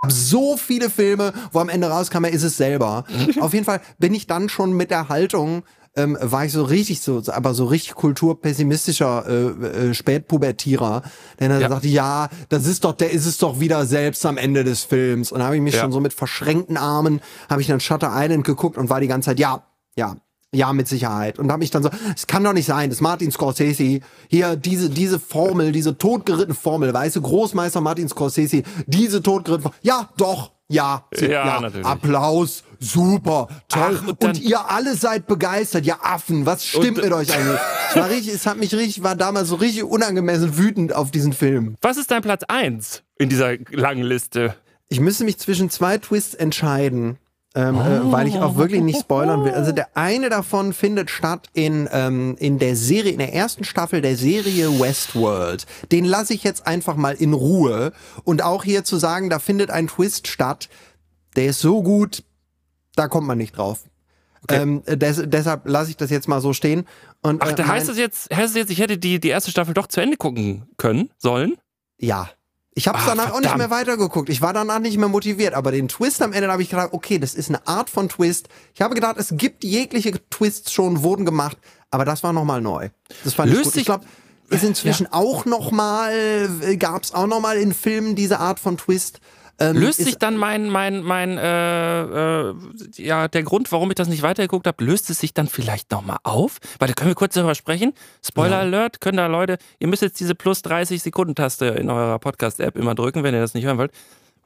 so 0.08 0.56
viele 0.56 0.90
Filme, 0.90 1.32
wo 1.52 1.58
am 1.58 1.68
Ende 1.68 1.88
rauskam, 1.88 2.24
er 2.24 2.30
ist 2.30 2.44
es 2.44 2.56
selber. 2.56 3.04
Auf 3.40 3.52
jeden 3.52 3.64
Fall 3.64 3.80
bin 3.98 4.14
ich 4.14 4.26
dann 4.28 4.48
schon 4.48 4.72
mit 4.72 4.90
der 4.92 5.08
Haltung, 5.08 5.64
ähm, 5.98 6.16
war 6.20 6.44
ich 6.44 6.52
so 6.52 6.62
richtig 6.64 7.00
so, 7.00 7.22
aber 7.26 7.52
so 7.54 7.66
richtig 7.66 7.94
kulturpessimistischer 7.94 9.24
äh, 9.28 9.88
äh, 9.90 9.94
Spätpubertierer, 9.94 11.02
der 11.38 11.48
dann 11.48 11.60
Ja. 11.60 11.68
sagte, 11.68 11.88
ja, 11.88 12.28
das 12.48 12.66
ist 12.66 12.84
doch, 12.84 12.92
der 12.92 13.10
ist 13.10 13.26
es 13.26 13.38
doch 13.38 13.60
wieder 13.60 13.84
selbst 13.86 14.24
am 14.26 14.36
Ende 14.36 14.64
des 14.64 14.84
Films. 14.84 15.32
Und 15.32 15.40
da 15.40 15.46
habe 15.46 15.56
ich 15.56 15.62
mich 15.62 15.74
Ja. 15.74 15.82
schon 15.82 15.92
so 15.92 16.00
mit 16.00 16.12
verschränkten 16.12 16.76
Armen, 16.76 17.20
habe 17.50 17.60
ich 17.60 17.66
dann 17.66 17.80
Shutter 17.80 18.10
Island 18.14 18.44
geguckt 18.44 18.78
und 18.78 18.88
war 18.90 19.00
die 19.00 19.08
ganze 19.08 19.26
Zeit, 19.30 19.38
ja, 19.38 19.62
ja, 19.96 20.16
Ja, 20.50 20.72
mit 20.72 20.88
Sicherheit. 20.88 21.38
Und 21.38 21.50
habe 21.52 21.58
mich 21.58 21.70
dann 21.70 21.82
so, 21.82 21.90
es 22.16 22.26
kann 22.26 22.42
doch 22.42 22.54
nicht 22.54 22.64
sein, 22.64 22.88
dass 22.88 23.02
Martin 23.02 23.30
Scorsese 23.30 24.00
hier 24.28 24.56
diese, 24.56 24.88
diese 24.88 25.18
Formel, 25.20 25.72
diese 25.72 25.98
totgerittene 25.98 26.54
Formel, 26.54 26.94
weißt 26.94 27.16
du, 27.16 27.20
Großmeister 27.20 27.82
Martin 27.82 28.08
Scorsese, 28.08 28.62
diese 28.86 29.22
totgerittene 29.22 29.64
Formel, 29.64 29.78
ja, 29.82 30.08
doch, 30.16 30.52
ja, 30.68 31.04
ja, 31.20 31.60
natürlich. 31.60 31.86
Applaus, 31.86 32.62
super, 32.78 33.48
toll. 33.68 34.00
Ach, 34.02 34.08
und 34.08 34.24
und, 34.24 34.40
ihr 34.40 34.70
alle 34.70 34.94
seid 34.96 35.26
begeistert, 35.26 35.86
ihr 35.86 36.04
Affen, 36.04 36.46
was 36.46 36.64
stimmt 36.64 36.98
mit 36.98 37.12
euch 37.12 37.32
eigentlich? 37.32 37.60
Ich 37.90 37.96
war 37.96 38.10
richtig, 38.10 38.34
es 38.34 38.46
hat 38.46 38.58
mich 38.58 38.74
richtig, 38.74 39.02
war 39.02 39.16
damals 39.16 39.48
so 39.48 39.56
richtig 39.56 39.84
unangemessen 39.84 40.58
wütend 40.58 40.94
auf 40.94 41.10
diesen 41.10 41.32
Film. 41.32 41.76
Was 41.80 41.96
ist 41.96 42.10
dein 42.10 42.22
Platz 42.22 42.44
1 42.46 43.02
in 43.18 43.28
dieser 43.28 43.56
langen 43.70 44.04
Liste? 44.04 44.54
Ich 44.88 45.00
müsste 45.00 45.24
mich 45.24 45.38
zwischen 45.38 45.70
zwei 45.70 45.98
Twists 45.98 46.34
entscheiden, 46.34 47.18
ähm, 47.54 47.76
äh, 47.76 48.12
weil 48.12 48.28
ich 48.28 48.38
auch 48.38 48.56
wirklich 48.56 48.82
nicht 48.82 49.00
spoilern 49.00 49.44
will. 49.44 49.52
Also 49.52 49.72
der 49.72 49.88
eine 49.96 50.28
davon 50.28 50.72
findet 50.72 51.10
statt 51.10 51.48
in, 51.52 51.88
ähm, 51.92 52.36
in 52.38 52.58
der 52.58 52.76
Serie, 52.76 53.12
in 53.12 53.18
der 53.18 53.34
ersten 53.34 53.64
Staffel 53.64 54.00
der 54.00 54.16
Serie 54.16 54.80
Westworld. 54.80 55.66
Den 55.90 56.04
lasse 56.04 56.34
ich 56.34 56.44
jetzt 56.44 56.66
einfach 56.66 56.96
mal 56.96 57.14
in 57.14 57.32
Ruhe. 57.32 57.92
Und 58.24 58.42
auch 58.42 58.64
hier 58.64 58.84
zu 58.84 58.96
sagen, 58.96 59.30
da 59.30 59.38
findet 59.38 59.70
ein 59.70 59.88
Twist 59.88 60.28
statt, 60.28 60.68
der 61.36 61.46
ist 61.46 61.60
so 61.60 61.82
gut, 61.82 62.22
da 62.98 63.08
kommt 63.08 63.26
man 63.26 63.38
nicht 63.38 63.56
drauf. 63.56 63.80
Ähm, 64.50 64.82
des, 64.86 65.22
deshalb 65.26 65.66
lasse 65.68 65.90
ich 65.90 65.96
das 65.96 66.10
jetzt 66.10 66.28
mal 66.28 66.40
so 66.40 66.52
stehen. 66.52 66.86
Und, 67.22 67.42
Ach, 67.42 67.50
äh, 67.50 67.54
da 67.54 67.64
mein- 67.64 67.72
heißt 67.76 67.88
es 67.88 67.98
jetzt, 67.98 68.30
heißt 68.34 68.50
es 68.50 68.54
jetzt, 68.54 68.70
ich 68.70 68.78
hätte 68.78 68.96
die, 68.96 69.18
die 69.20 69.28
erste 69.28 69.50
Staffel 69.50 69.74
doch 69.74 69.88
zu 69.88 70.00
Ende 70.00 70.16
gucken 70.16 70.68
können, 70.76 71.10
sollen? 71.18 71.56
Ja. 71.98 72.30
Ich 72.74 72.86
habe 72.86 72.98
Ah, 72.98 73.02
danach 73.06 73.32
auch 73.32 73.40
nicht 73.40 73.48
verdammt. 73.50 73.58
mehr 73.58 73.70
weitergeguckt. 73.70 74.28
Ich 74.28 74.40
war 74.40 74.52
danach 74.52 74.78
nicht 74.78 74.96
mehr 74.98 75.08
motiviert. 75.08 75.54
Aber 75.54 75.72
den 75.72 75.88
Twist 75.88 76.22
am 76.22 76.32
Ende 76.32 76.48
habe 76.52 76.62
ich 76.62 76.70
gedacht, 76.70 76.90
okay, 76.92 77.18
das 77.18 77.34
ist 77.34 77.48
eine 77.48 77.66
Art 77.66 77.90
von 77.90 78.08
Twist. 78.08 78.48
Ich 78.74 78.80
habe 78.80 78.94
gedacht, 78.94 79.16
es 79.18 79.30
gibt 79.36 79.64
jegliche 79.64 80.12
Twists 80.30 80.72
schon, 80.72 81.02
wurden 81.02 81.24
gemacht. 81.24 81.58
Aber 81.90 82.04
das 82.04 82.22
war 82.22 82.32
nochmal 82.32 82.60
neu. 82.60 82.90
Das 83.24 83.34
fand 83.34 83.50
Löst 83.50 83.60
ich 83.60 83.72
gut. 83.72 83.76
Ich 83.80 83.86
glaube, 83.86 84.04
ist 84.50 84.62
inzwischen 84.62 85.08
auch 85.12 85.44
nochmal, 85.44 86.48
gab 86.78 87.02
es 87.02 87.12
auch 87.12 87.26
nochmal 87.26 87.56
in 87.58 87.74
Filmen 87.74 88.14
diese 88.14 88.38
Art 88.38 88.60
von 88.60 88.76
Twist. 88.76 89.18
Ähm, 89.60 89.76
Löst 89.76 89.98
sich 90.04 90.18
dann 90.18 90.36
mein, 90.36 90.68
mein, 90.70 91.02
mein, 91.02 91.36
äh, 91.36 92.02
äh, 92.50 92.54
ja, 92.96 93.26
der 93.26 93.42
Grund, 93.42 93.72
warum 93.72 93.90
ich 93.90 93.96
das 93.96 94.06
nicht 94.08 94.22
weitergeguckt 94.22 94.68
habe, 94.68 94.84
löst 94.84 95.10
es 95.10 95.18
sich 95.18 95.34
dann 95.34 95.48
vielleicht 95.48 95.90
nochmal 95.90 96.18
auf? 96.22 96.58
Weil 96.78 96.86
da 96.88 96.94
können 96.94 97.10
wir 97.10 97.16
kurz 97.16 97.34
darüber 97.34 97.56
sprechen. 97.56 97.92
Spoiler 98.24 98.58
Alert, 98.58 99.00
können 99.00 99.16
da 99.16 99.26
Leute, 99.26 99.58
ihr 99.80 99.88
müsst 99.88 100.02
jetzt 100.02 100.20
diese 100.20 100.36
plus 100.36 100.62
30 100.62 101.02
Sekunden 101.02 101.34
Taste 101.34 101.66
in 101.66 101.90
eurer 101.90 102.20
Podcast-App 102.20 102.76
immer 102.76 102.94
drücken, 102.94 103.24
wenn 103.24 103.34
ihr 103.34 103.40
das 103.40 103.54
nicht 103.54 103.64
hören 103.64 103.78
wollt. 103.78 103.90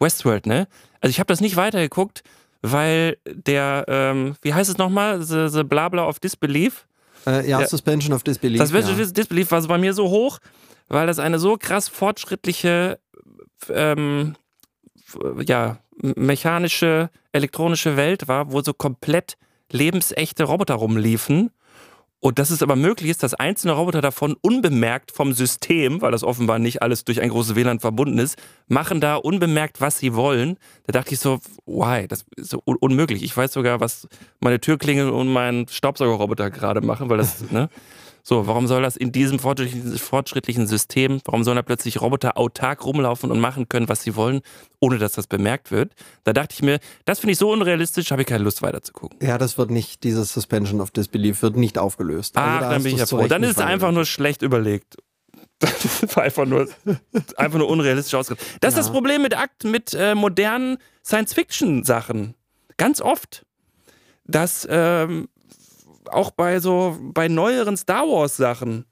Westworld, 0.00 0.46
ne? 0.46 0.66
Also 1.02 1.10
ich 1.10 1.18
habe 1.20 1.26
das 1.28 1.40
nicht 1.42 1.56
weitergeguckt, 1.56 2.22
weil 2.62 3.18
der, 3.26 3.84
ähm, 3.88 4.36
wie 4.40 4.54
heißt 4.54 4.70
es 4.70 4.78
nochmal? 4.78 5.20
The, 5.22 5.48
the 5.48 5.62
Blabla 5.62 6.06
of 6.08 6.20
Disbelief. 6.20 6.86
äh, 7.26 7.48
ja, 7.48 7.60
ja. 7.60 7.66
Suspension 7.66 8.14
of 8.14 8.22
Disbelief. 8.22 8.58
Das 8.60 8.72
ja. 8.72 8.80
Dis- 8.80 9.12
Disbelief 9.12 9.50
war 9.50 9.60
bei 9.66 9.76
mir 9.78 9.92
so 9.92 10.08
hoch, 10.08 10.38
weil 10.88 11.06
das 11.06 11.18
eine 11.18 11.38
so 11.38 11.56
krass 11.58 11.88
fortschrittliche, 11.88 12.98
ähm, 13.68 14.36
ja, 15.46 15.78
m- 16.02 16.14
mechanische, 16.16 17.10
elektronische 17.32 17.96
Welt 17.96 18.28
war, 18.28 18.52
wo 18.52 18.62
so 18.62 18.72
komplett 18.72 19.36
lebensechte 19.70 20.44
Roboter 20.44 20.74
rumliefen. 20.74 21.50
Und 22.24 22.38
dass 22.38 22.50
es 22.50 22.62
aber 22.62 22.76
möglich 22.76 23.10
ist, 23.10 23.24
dass 23.24 23.34
einzelne 23.34 23.72
Roboter 23.72 24.00
davon 24.00 24.36
unbemerkt 24.42 25.10
vom 25.10 25.32
System, 25.32 26.00
weil 26.02 26.12
das 26.12 26.22
offenbar 26.22 26.60
nicht 26.60 26.80
alles 26.80 27.02
durch 27.04 27.20
ein 27.20 27.30
großes 27.30 27.56
WLAN 27.56 27.80
verbunden 27.80 28.18
ist, 28.18 28.38
machen 28.68 29.00
da 29.00 29.16
unbemerkt, 29.16 29.80
was 29.80 29.98
sie 29.98 30.14
wollen. 30.14 30.56
Da 30.86 30.92
dachte 30.92 31.14
ich 31.14 31.18
so, 31.18 31.40
why? 31.66 32.06
Das 32.06 32.24
ist 32.36 32.50
so 32.50 32.62
un 32.64 32.76
unmöglich. 32.76 33.24
Ich 33.24 33.36
weiß 33.36 33.52
sogar, 33.52 33.80
was 33.80 34.06
meine 34.38 34.60
Türklingel 34.60 35.10
und 35.10 35.32
mein 35.32 35.66
Staubsaugerroboter 35.68 36.50
gerade 36.52 36.80
machen, 36.80 37.10
weil 37.10 37.18
das, 37.18 37.50
ne? 37.50 37.68
So, 38.24 38.46
warum 38.46 38.68
soll 38.68 38.82
das 38.82 38.96
in 38.96 39.10
diesem 39.10 39.40
fortschrittlichen, 39.40 40.66
System, 40.66 41.20
warum 41.24 41.42
sollen 41.42 41.56
da 41.56 41.62
plötzlich 41.62 42.00
Roboter 42.00 42.38
autark 42.38 42.84
rumlaufen 42.84 43.30
und 43.32 43.40
machen 43.40 43.68
können, 43.68 43.88
was 43.88 44.02
sie 44.02 44.14
wollen, 44.14 44.42
ohne 44.78 44.98
dass 44.98 45.12
das 45.12 45.26
bemerkt 45.26 45.72
wird? 45.72 45.92
Da 46.22 46.32
dachte 46.32 46.54
ich 46.54 46.62
mir, 46.62 46.78
das 47.04 47.18
finde 47.18 47.32
ich 47.32 47.38
so 47.38 47.50
unrealistisch, 47.50 48.12
habe 48.12 48.22
ich 48.22 48.28
keine 48.28 48.44
Lust 48.44 48.62
weiter 48.62 48.80
zu 48.82 48.92
gucken. 48.92 49.18
Ja, 49.20 49.38
das 49.38 49.58
wird 49.58 49.70
nicht, 49.70 50.04
dieses 50.04 50.32
Suspension 50.32 50.80
of 50.80 50.92
Disbelief 50.92 51.42
wird 51.42 51.56
nicht 51.56 51.78
aufgelöst. 51.78 52.36
Also 52.36 52.48
Ach, 52.48 52.60
da 52.60 52.70
dann 52.70 52.82
bin 52.84 52.92
ich 52.92 52.98
ja 53.00 53.06
froh. 53.06 53.26
Dann 53.26 53.42
ist 53.42 53.52
es 53.52 53.58
einfach 53.58 53.90
nur 53.90 54.04
schlecht 54.04 54.42
überlegt. 54.42 54.96
Das 55.62 56.16
war 56.16 56.24
einfach 56.24 56.44
nur, 56.44 56.68
einfach 57.36 57.58
nur 57.58 57.68
unrealistisch 57.68 58.14
ausgedacht. 58.14 58.44
Das 58.60 58.74
ist 58.74 58.78
das 58.78 58.90
Problem 58.90 59.22
mit 59.22 59.36
Akt, 59.36 59.62
mit 59.62 59.94
äh, 59.94 60.14
modernen 60.16 60.78
Science-Fiction-Sachen. 61.04 62.34
Ganz 62.76 63.00
oft. 63.00 63.46
Dass 64.24 64.66
ähm, 64.68 65.28
auch 66.12 66.30
bei 66.30 66.60
so, 66.60 66.96
bei 67.00 67.28
neueren 67.28 67.76
Star 67.76 68.06
Wars-Sachen, 68.06 68.86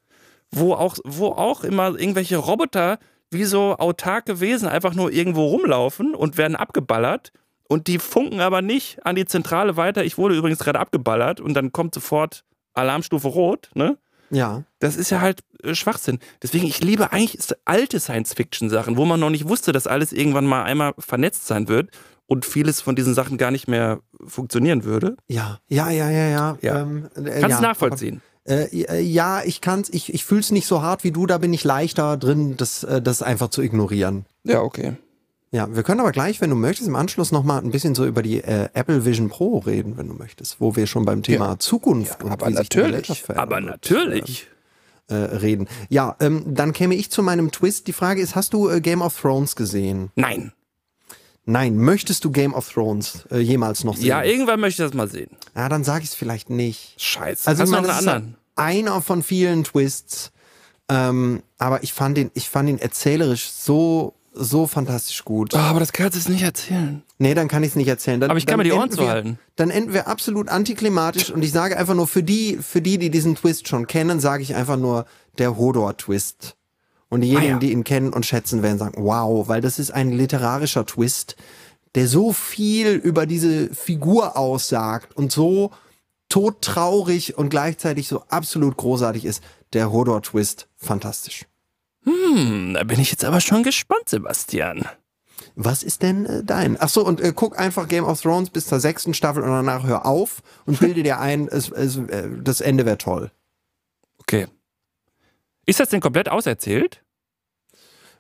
wo 0.51 0.75
auch, 0.75 0.97
wo 1.05 1.29
auch 1.29 1.65
immer 1.65 1.99
irgendwelche 1.99 2.37
Roboter 2.37 2.99
wie 3.31 3.45
so 3.45 3.77
autarke 3.77 4.41
Wesen 4.41 4.69
einfach 4.69 4.95
nur 4.95 5.13
irgendwo 5.13 5.47
rumlaufen 5.47 6.15
und 6.15 6.37
werden 6.37 6.57
abgeballert. 6.57 7.33
Und 7.69 7.87
die 7.87 7.99
funken 7.99 8.41
aber 8.41 8.63
nicht 8.63 9.07
an 9.07 9.15
die 9.15 9.27
Zentrale 9.27 9.77
weiter. 9.77 10.05
Ich 10.05 10.19
wurde 10.19 10.37
übrigens 10.37 10.59
gerade 10.59 10.81
abgeballert 10.81 11.41
und 11.41 11.55
dann 11.55 11.71
kommt 11.71 11.95
sofort 11.95 12.43
Alarmstufe 12.75 13.29
Rot, 13.29 13.71
ne? 13.75 13.97
Ja. 14.31 14.65
Das 14.79 14.97
ist 14.97 15.11
ja 15.11 15.21
halt 15.21 15.41
äh, 15.63 15.75
Schwachsinn. 15.75 16.19
Deswegen, 16.43 16.67
ich 16.67 16.81
liebe 16.83 17.13
eigentlich 17.13 17.39
alte 17.65 18.01
Science-Fiction-Sachen, 18.01 18.97
wo 18.97 19.05
man 19.05 19.21
noch 19.21 19.31
nicht 19.31 19.49
wusste, 19.49 19.73
dass 19.73 19.87
alles 19.87 20.13
irgendwann 20.13 20.47
mal 20.47 20.63
einmal 20.63 20.95
vernetzt 20.99 21.47
sein 21.47 21.69
wird 21.69 21.91
und 22.31 22.45
vieles 22.45 22.81
von 22.81 22.95
diesen 22.95 23.13
Sachen 23.13 23.39
gar 23.39 23.51
nicht 23.51 23.67
mehr 23.67 23.99
funktionieren 24.25 24.85
würde. 24.85 25.17
Ja, 25.27 25.59
ja, 25.67 25.91
ja, 25.91 26.09
ja, 26.11 26.29
ja. 26.29 26.59
Ja. 26.63 26.81
Ähm, 26.83 27.09
äh, 27.17 27.41
Kannst 27.41 27.43
du 27.43 27.49
ja. 27.49 27.61
nachvollziehen? 27.61 28.23
Äh, 28.45 28.67
äh, 28.67 29.01
ja, 29.01 29.43
ich 29.45 29.61
kann's, 29.61 29.89
ich, 29.91 30.15
ich 30.15 30.25
fühl's 30.25 30.53
nicht 30.53 30.69
so 30.69 30.81
hart 30.81 31.03
wie 31.03 31.11
du, 31.11 31.27
da 31.27 31.39
bin 31.39 31.53
ich 31.53 31.65
leichter 31.65 32.17
drin, 32.17 32.57
das, 32.57 32.85
äh, 32.85 33.03
das 33.03 33.23
einfach 33.23 33.51
zu 33.51 33.63
ignorieren. 33.63 34.27
Ja, 34.45 34.63
okay. 34.63 34.93
Ja, 35.51 35.75
wir 35.75 35.83
können 35.83 35.99
aber 35.99 36.13
gleich, 36.13 36.41
wenn 36.41 36.51
du 36.51 36.57
möchtest, 36.57 36.89
im 36.89 36.95
Anschluss 36.95 37.33
nochmal 37.33 37.61
ein 37.63 37.73
bisschen 37.73 37.97
so 37.97 38.07
über 38.07 38.23
die 38.23 38.39
äh, 38.39 38.69
Apple 38.75 39.05
Vision 39.05 39.29
Pro 39.29 39.59
reden, 39.59 39.97
wenn 39.97 40.07
du 40.07 40.15
möchtest, 40.15 40.61
wo 40.61 40.77
wir 40.77 40.87
schon 40.87 41.05
beim 41.05 41.25
Thema 41.25 41.59
Zukunft 41.59 42.23
und 42.23 42.41
wie 42.47 42.55
sich 42.55 42.69
die 42.69 43.35
Aber 43.35 43.61
natürlich. 43.61 44.47
Äh, 45.09 45.15
reden. 45.15 45.67
Ja, 45.89 46.15
ähm, 46.21 46.45
dann 46.47 46.73
käme 46.73 46.95
ich 46.95 47.11
zu 47.11 47.25
meinem 47.25 47.51
Twist. 47.51 47.89
Die 47.89 47.93
Frage 47.93 48.23
ist, 48.23 48.37
hast 48.37 48.53
du 48.53 48.69
äh, 48.69 48.81
Game 48.81 49.03
of 49.03 49.21
Thrones 49.21 49.57
gesehen? 49.57 50.13
Nein. 50.15 50.53
Nein, 51.51 51.77
möchtest 51.77 52.25
du 52.25 52.31
Game 52.31 52.55
of 52.55 52.73
Thrones 52.73 53.25
äh, 53.31 53.39
jemals 53.39 53.83
noch 53.83 53.97
sehen? 53.97 54.07
Ja, 54.07 54.23
irgendwann 54.23 54.61
möchte 54.61 54.83
ich 54.85 54.89
das 54.89 54.97
mal 54.97 55.09
sehen. 55.09 55.31
ja, 55.57 55.69
dann 55.69 55.83
sag 55.83 56.03
ich 56.03 56.11
es 56.11 56.15
vielleicht 56.15 56.49
nicht. 56.49 56.95
Scheiße. 56.97 57.49
Also 57.49 57.63
Hast 57.63 57.69
ich 57.69 57.75
meine, 57.75 57.89
noch 57.89 57.95
einen 57.95 58.01
ist 58.03 58.09
anderen? 58.09 58.37
einer 58.55 59.03
von 59.03 59.23
vielen 59.23 59.65
Twists. 59.65 60.31
Ähm, 60.89 61.43
aber 61.59 61.83
ich 61.83 61.93
fand 61.93 62.19
ihn, 62.19 62.31
ich 62.35 62.49
fand 62.49 62.69
ihn 62.69 62.79
erzählerisch 62.79 63.51
so, 63.51 64.15
so 64.33 64.69
fantastisch 64.69 65.25
gut. 65.25 65.55
Oh, 65.55 65.59
aber 65.59 65.81
das 65.81 65.93
kannst 65.93 66.29
du 66.29 66.33
nicht 66.33 66.43
erzählen. 66.43 67.03
Nee, 67.19 67.35
dann 67.35 67.49
kann 67.49 67.63
ich 67.65 67.71
es 67.71 67.77
nicht 67.77 67.89
erzählen. 67.89 68.21
Dann, 68.21 68.31
Aber 68.31 68.39
ich 68.39 68.47
kann 68.47 68.57
mir 68.59 68.65
die 68.65 68.73
Ohren 68.73 68.91
zuhalten. 68.91 69.39
Dann 69.57 69.71
enden 69.71 69.93
wir 69.93 70.07
absolut 70.07 70.49
antiklimatisch 70.49 71.31
und 71.31 71.43
ich 71.43 71.53
sage 71.53 71.77
einfach 71.77 71.95
nur, 71.95 72.07
für 72.07 72.23
die, 72.23 72.59
für 72.61 72.81
die, 72.81 72.99
die 72.99 73.11
diesen 73.11 73.35
Twist 73.35 73.69
schon 73.69 73.87
kennen, 73.87 74.21
sage 74.21 74.43
ich 74.43 74.55
einfach 74.55 74.77
nur 74.77 75.05
der 75.39 75.57
Hodor-Twist. 75.57 76.57
Und 77.11 77.21
diejenigen, 77.23 77.51
Ah, 77.51 77.55
ja. 77.55 77.59
die 77.59 77.73
ihn 77.73 77.85
kennen 77.85 78.13
und 78.13 78.25
schätzen, 78.25 78.63
werden 78.63 78.79
sagen, 78.79 79.05
wow, 79.05 79.47
weil 79.49 79.61
das 79.61 79.79
ist 79.79 79.91
ein 79.91 80.11
literarischer 80.11 80.87
Twist, 80.87 81.37
der 81.97 82.07
so 82.07 82.33
viel 82.33 82.93
über 82.93 83.27
diese 83.27 83.75
Figur 83.75 84.37
aussagt 84.39 85.17
und 85.17 85.33
so 85.33 85.73
todtraurig 86.29 87.37
und 87.37 87.49
gleichzeitig 87.51 88.09
so 88.09 88.23
absolut 88.29 88.77
großartig 88.77 89.25
ist. 89.25 89.43
Der 89.73 89.93
Hodor-Twist, 89.93 90.69
fantastisch. 90.77 91.47
Hm, 92.05 92.75
da 92.75 92.85
bin 92.85 93.01
ich 93.01 93.11
jetzt 93.11 93.25
aber 93.25 93.41
schon 93.41 93.63
gespannt, 93.63 94.09
Sebastian. 94.09 94.85
Was 95.57 95.83
ist 95.83 96.03
denn 96.03 96.27
äh, 96.27 96.45
dein? 96.45 96.77
Ach 96.81 96.89
so, 96.89 97.05
und 97.05 97.21
äh, 97.21 97.33
guck 97.35 97.59
einfach 97.59 97.89
Game 97.89 98.05
of 98.05 98.21
Thrones 98.23 98.51
bis 98.51 98.67
zur 98.67 98.79
sechsten 98.81 99.13
Staffel 99.15 99.43
und 99.43 99.51
danach 99.51 99.85
hör 99.85 100.07
auf 100.07 100.43
und 100.65 100.79
bilde 100.79 101.03
dir 101.03 101.19
ein, 101.19 101.49
es, 101.49 101.69
es, 101.71 101.97
äh, 101.97 102.29
das 102.41 102.61
Ende 102.61 102.87
wäre 102.87 102.99
toll. 102.99 103.33
Okay. 104.19 104.47
Ist 105.71 105.79
das 105.79 105.89
denn 105.89 106.01
komplett 106.01 106.29
auserzählt? 106.29 107.01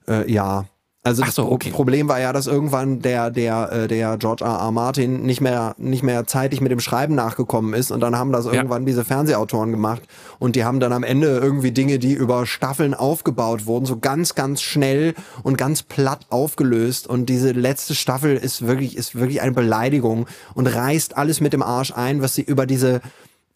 Äh, 0.06 0.30
ja. 0.30 0.66
Also 1.02 1.24
das 1.24 1.34
so, 1.34 1.46
Pro- 1.46 1.54
okay. 1.54 1.70
Problem 1.70 2.08
war 2.08 2.20
ja, 2.20 2.32
dass 2.32 2.46
irgendwann 2.46 3.00
der, 3.00 3.30
der, 3.30 3.72
äh, 3.72 3.88
der 3.88 4.18
George 4.18 4.44
R. 4.44 4.50
R. 4.50 4.70
Martin 4.70 5.22
nicht 5.22 5.40
mehr, 5.40 5.74
nicht 5.78 6.04
mehr 6.04 6.26
zeitig 6.26 6.60
mit 6.60 6.70
dem 6.70 6.78
Schreiben 6.78 7.14
nachgekommen 7.16 7.74
ist 7.74 7.90
und 7.90 8.00
dann 8.00 8.16
haben 8.16 8.30
das 8.30 8.44
irgendwann 8.46 8.86
diese 8.86 9.04
Fernsehautoren 9.04 9.72
gemacht 9.72 10.02
und 10.38 10.54
die 10.54 10.64
haben 10.64 10.78
dann 10.78 10.92
am 10.92 11.02
Ende 11.02 11.38
irgendwie 11.38 11.72
Dinge, 11.72 11.98
die 11.98 12.12
über 12.12 12.46
Staffeln 12.46 12.92
aufgebaut 12.94 13.66
wurden, 13.66 13.86
so 13.86 13.98
ganz, 13.98 14.36
ganz 14.36 14.60
schnell 14.62 15.14
und 15.42 15.56
ganz 15.56 15.82
platt 15.82 16.26
aufgelöst 16.28 17.08
und 17.08 17.26
diese 17.26 17.50
letzte 17.50 17.96
Staffel 17.96 18.36
ist 18.36 18.66
wirklich, 18.66 18.96
ist 18.96 19.16
wirklich 19.16 19.40
eine 19.40 19.52
Beleidigung 19.52 20.26
und 20.54 20.66
reißt 20.68 21.16
alles 21.16 21.40
mit 21.40 21.52
dem 21.52 21.62
Arsch 21.62 21.92
ein, 21.96 22.22
was 22.22 22.34
sie 22.34 22.42
über 22.42 22.66
diese, 22.66 23.00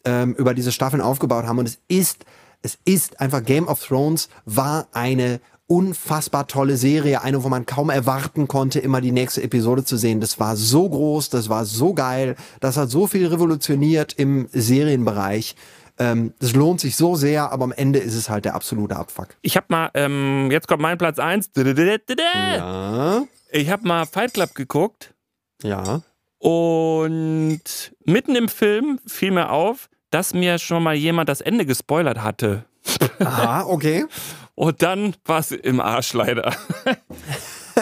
ähm, 0.03 0.33
über 0.33 0.53
diese 0.53 0.71
Staffeln 0.71 1.01
aufgebaut 1.01 1.45
haben 1.45 1.59
und 1.59 1.67
es 1.69 1.77
ist 1.87 2.25
es 2.65 2.79
ist 2.83 3.21
einfach 3.21 3.43
Game 3.43 3.67
of 3.67 3.85
Thrones 3.85 4.27
war 4.45 4.87
eine 4.91 5.39
unfassbar 5.67 6.47
tolle 6.47 6.77
Serie, 6.77 7.21
eine, 7.23 7.43
wo 7.43 7.49
man 7.49 7.65
kaum 7.65 7.89
erwarten 7.89 8.47
konnte, 8.47 8.79
immer 8.79 9.01
die 9.01 9.11
nächste 9.11 9.41
Episode 9.43 9.83
zu 9.83 9.97
sehen. 9.97 10.19
Das 10.19 10.39
war 10.39 10.55
so 10.55 10.89
groß, 10.89 11.29
das 11.29 11.49
war 11.49 11.65
so 11.65 11.93
geil, 11.93 12.35
das 12.59 12.77
hat 12.77 12.89
so 12.89 13.07
viel 13.07 13.27
revolutioniert 13.27 14.13
im 14.13 14.47
Serienbereich. 14.51 15.55
Ähm, 15.97 16.33
das 16.39 16.53
lohnt 16.53 16.81
sich 16.81 16.95
so 16.95 17.15
sehr, 17.15 17.51
aber 17.51 17.63
am 17.65 17.71
Ende 17.71 17.99
ist 17.99 18.15
es 18.15 18.29
halt 18.29 18.45
der 18.45 18.53
absolute 18.55 18.95
Abfuck. 18.95 19.29
Ich 19.41 19.55
hab 19.57 19.69
mal, 19.69 19.89
ähm, 19.93 20.49
jetzt 20.51 20.67
kommt 20.67 20.81
mein 20.81 20.97
Platz 20.97 21.19
1. 21.19 21.49
Ja. 21.55 23.23
Ich 23.51 23.69
hab 23.69 23.83
mal 23.83 24.05
Fight 24.05 24.33
Club 24.33 24.53
geguckt 24.55 25.13
Ja. 25.63 26.01
und 26.39 27.61
mitten 28.05 28.35
im 28.35 28.49
Film 28.49 28.99
fiel 29.07 29.31
mir 29.31 29.49
auf, 29.51 29.89
dass 30.15 30.33
mir 30.33 30.59
schon 30.59 30.81
mal 30.81 30.95
jemand 30.95 31.27
das 31.27 31.41
Ende 31.41 31.65
gespoilert 31.65 32.23
hatte. 32.23 32.63
Aha, 33.19 33.65
okay. 33.67 34.05
Und 34.55 34.81
dann 34.81 35.13
war 35.25 35.39
es 35.39 35.51
im 35.51 35.81
Arsch 35.81 36.13
leider. 36.13 36.55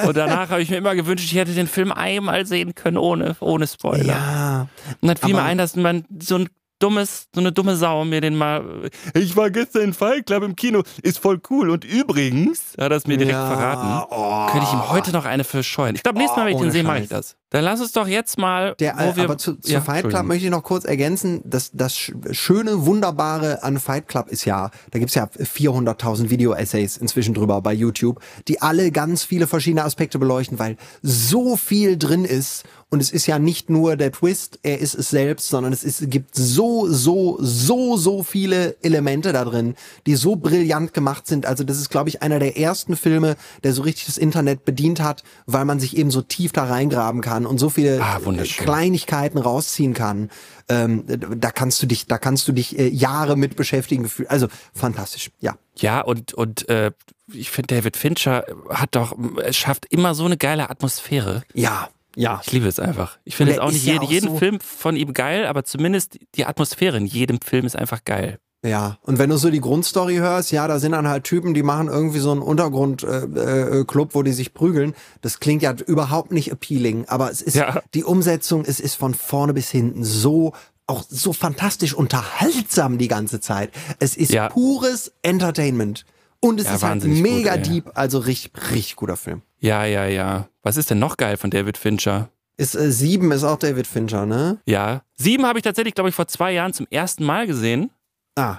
Und 0.03 0.17
danach 0.17 0.49
habe 0.49 0.63
ich 0.63 0.71
mir 0.71 0.77
immer 0.77 0.95
gewünscht, 0.95 1.25
ich 1.25 1.35
hätte 1.35 1.53
den 1.53 1.67
Film 1.67 1.91
einmal 1.91 2.47
sehen 2.47 2.73
können 2.73 2.97
ohne, 2.97 3.35
ohne 3.39 3.67
Spoiler. 3.67 4.05
Ja. 4.05 4.67
Und 4.99 5.07
dann 5.07 5.17
fiel 5.17 5.35
mir 5.35 5.43
ein, 5.43 5.59
dass 5.59 5.75
man 5.75 6.05
so 6.19 6.39
ein 6.39 6.49
dummes, 6.79 7.27
so 7.35 7.39
eine 7.39 7.51
dumme 7.51 7.75
Sau 7.75 8.03
mir 8.03 8.19
den 8.19 8.35
mal. 8.35 8.89
Ich 9.13 9.35
war 9.37 9.51
gestern 9.51 9.83
in 9.83 9.93
Fight 9.93 10.25
Club 10.25 10.41
im 10.41 10.55
Kino, 10.55 10.81
ist 11.03 11.19
voll 11.19 11.39
cool. 11.51 11.69
Und 11.69 11.85
übrigens 11.85 12.73
hat 12.79 12.91
er 12.91 12.97
es 12.97 13.05
mir 13.05 13.17
direkt 13.17 13.37
ja. 13.37 13.47
verraten. 13.47 14.07
Oh. 14.09 14.47
Könnte 14.51 14.65
ich 14.67 14.73
ihm 14.73 14.89
heute 14.89 15.11
noch 15.11 15.25
eine 15.25 15.43
für 15.43 15.61
scheuen. 15.61 15.95
Ich 15.95 16.01
glaube, 16.01 16.17
nächstes 16.17 16.37
Mal, 16.37 16.47
wenn 16.47 16.53
ich 16.53 16.59
Oh, 16.59 16.63
den 16.63 16.71
sehe, 16.71 16.83
mache 16.83 16.99
ich 16.99 17.09
das. 17.09 17.37
Dann 17.53 17.63
lass 17.63 17.79
uns 17.81 17.91
doch 17.91 18.07
jetzt 18.07 18.39
mal. 18.39 18.73
Der, 18.79 18.95
wo 18.97 19.15
wir, 19.15 19.25
aber 19.25 19.37
zu, 19.37 19.53
zu 19.53 19.71
Ja, 19.71 19.79
Fight 19.79 20.09
Club 20.09 20.23
möchte 20.25 20.45
ich 20.45 20.49
noch 20.51 20.63
kurz 20.63 20.85
ergänzen, 20.85 21.39
das 21.45 21.71
sch- 21.71 22.33
schöne, 22.33 22.87
wunderbare 22.87 23.61
an 23.61 23.79
Fight 23.79 24.07
Club 24.07 24.27
ist 24.29 24.43
ja, 24.45 24.71
da 24.89 24.97
gibt's 24.97 25.13
ja 25.13 25.25
400.000 25.25 26.31
Video-Essays 26.31 26.97
inzwischen 26.97 27.35
drüber 27.35 27.61
bei 27.61 27.73
YouTube, 27.73 28.19
die 28.47 28.61
alle 28.63 28.89
ganz 28.91 29.23
viele 29.23 29.45
verschiedene 29.45 29.83
Aspekte 29.83 30.17
beleuchten, 30.17 30.57
weil 30.57 30.77
so 31.03 31.55
viel 31.55 31.95
drin 31.97 32.25
ist 32.25 32.63
und 32.89 32.99
es 33.01 33.09
ist 33.09 33.25
ja 33.25 33.39
nicht 33.39 33.71
nur 33.71 33.95
der 33.97 34.11
Twist, 34.11 34.59
er 34.61 34.77
ist 34.77 34.93
es 34.93 35.09
selbst, 35.09 35.47
sondern 35.49 35.73
es 35.73 35.83
ist, 35.83 36.11
gibt 36.11 36.35
so, 36.35 36.87
so, 36.87 37.39
so, 37.41 37.97
so 37.97 38.21
viele 38.21 38.75
Elemente 38.83 39.33
da 39.33 39.45
drin, 39.45 39.73
die 40.05 40.13
so 40.15 40.35
brillant 40.35 40.93
gemacht 40.93 41.25
sind. 41.25 41.47
Also 41.47 41.63
das 41.63 41.77
ist, 41.79 41.89
glaube 41.89 42.09
ich, 42.09 42.21
einer 42.21 42.37
der 42.37 42.55
ersten 42.55 42.95
Filme, 42.95 43.35
der 43.63 43.73
so 43.73 43.81
richtig 43.81 44.05
das 44.05 44.19
Internet 44.19 44.63
bedient 44.63 45.01
hat, 45.01 45.23
weil 45.47 45.65
man 45.65 45.79
sich 45.79 45.97
eben 45.97 46.11
so 46.11 46.21
tief 46.21 46.51
da 46.51 46.65
reingraben 46.65 47.21
kann 47.21 47.42
und 47.45 47.57
so 47.59 47.69
viele 47.69 48.01
Ah. 48.01 48.19
Kleinigkeiten 48.57 49.37
rausziehen 49.37 49.93
kann. 49.93 50.29
Ähm, 50.69 51.03
da 51.07 51.51
kannst 51.51 51.81
du 51.83 51.87
dich, 51.87 52.07
da 52.07 52.17
kannst 52.17 52.47
du 52.47 52.51
dich 52.51 52.77
äh, 52.79 52.87
Jahre 52.87 53.35
mit 53.35 53.55
beschäftigen. 53.55 54.03
gefühlt. 54.03 54.29
Also 54.29 54.47
fantastisch, 54.73 55.29
ja. 55.39 55.55
Ja, 55.77 56.01
und, 56.01 56.33
und 56.33 56.69
äh, 56.69 56.91
ich 57.31 57.49
finde, 57.51 57.75
David 57.75 57.97
Fincher 57.97 58.45
hat 58.69 58.95
doch, 58.95 59.15
es 59.43 59.57
schafft 59.57 59.85
immer 59.89 60.15
so 60.15 60.25
eine 60.25 60.37
geile 60.37 60.69
Atmosphäre. 60.69 61.43
Ja, 61.53 61.89
ja. 62.15 62.41
Ich 62.45 62.51
liebe 62.51 62.67
es 62.67 62.79
einfach. 62.79 63.17
Ich 63.23 63.35
finde 63.35 63.53
jetzt 63.53 63.61
auch 63.61 63.71
nicht 63.71 63.85
ja 63.85 63.93
jeden, 63.93 64.05
auch 64.05 64.11
jeden 64.11 64.29
so- 64.29 64.37
Film 64.37 64.59
von 64.59 64.95
ihm 64.95 65.13
geil, 65.13 65.45
aber 65.47 65.63
zumindest 65.63 66.19
die 66.35 66.45
Atmosphäre 66.45 66.97
in 66.97 67.05
jedem 67.05 67.41
Film 67.41 67.65
ist 67.65 67.75
einfach 67.75 68.03
geil. 68.05 68.39
Ja, 68.65 68.97
und 69.01 69.19
wenn 69.19 69.29
du 69.29 69.35
so 69.37 69.49
die 69.49 69.59
Grundstory 69.59 70.15
hörst, 70.15 70.51
ja, 70.53 70.67
da 70.69 70.79
sind 70.79 70.93
dann 70.93 71.07
halt 71.07 71.25
Typen, 71.25 71.53
die 71.53 71.63
machen 71.63 71.89
irgendwie 71.89 72.19
so 72.19 72.31
einen 72.31 72.41
Untergrundclub, 72.41 73.35
äh, 73.37 73.79
äh, 73.81 73.83
Club, 73.85 74.15
wo 74.15 74.23
die 74.23 74.31
sich 74.31 74.53
prügeln. 74.53 74.93
Das 75.21 75.39
klingt 75.41 75.61
ja 75.61 75.73
überhaupt 75.85 76.31
nicht 76.31 76.49
appealing, 76.51 77.05
aber 77.07 77.29
es 77.29 77.41
ist 77.41 77.55
Ja. 77.55 77.81
die 77.93 78.03
Umsetzung, 78.05 78.63
es 78.65 78.79
ist 78.79 78.95
von 78.95 79.13
vorne 79.13 79.53
bis 79.53 79.69
hinten 79.69 80.03
so 80.05 80.53
auch 80.87 81.03
so 81.09 81.31
fantastisch 81.33 81.93
unterhaltsam 81.93 82.97
die 82.97 83.07
ganze 83.07 83.39
Zeit. 83.39 83.71
Es 83.99 84.15
ist 84.17 84.31
Ja. 84.31 84.49
pures 84.49 85.11
Entertainment. 85.21 86.05
Und 86.39 86.59
es 86.59 86.65
Ja, 86.67 86.75
ist 86.75 86.83
halt 86.83 87.01
gut, 87.03 87.11
mega 87.11 87.53
ey. 87.55 87.61
deep, 87.61 87.91
also 87.95 88.19
richtig, 88.19 88.51
richtig 88.71 88.95
guter 88.97 89.15
Film. 89.15 89.41
Ja, 89.59 89.85
ja, 89.85 90.05
ja. 90.05 90.47
Was 90.61 90.75
ist 90.75 90.89
denn 90.89 90.99
noch 90.99 91.15
geil 91.15 91.37
von 91.37 91.49
David 91.51 91.77
Fincher? 91.77 92.29
Ist 92.57 92.75
äh, 92.75 92.91
sieben 92.91 93.31
ist 93.31 93.43
auch 93.45 93.57
David 93.57 93.87
Fincher, 93.87 94.25
ne? 94.25 94.57
Ja. 94.65 95.03
Sieben 95.15 95.45
habe 95.45 95.57
ich 95.59 95.63
tatsächlich, 95.63 95.95
glaube 95.95 96.09
ich, 96.09 96.15
vor 96.15 96.27
zwei 96.27 96.51
Jahren 96.51 96.73
zum 96.73 96.85
ersten 96.91 97.23
Mal 97.23 97.47
gesehen. 97.47 97.89
Ah, 98.35 98.57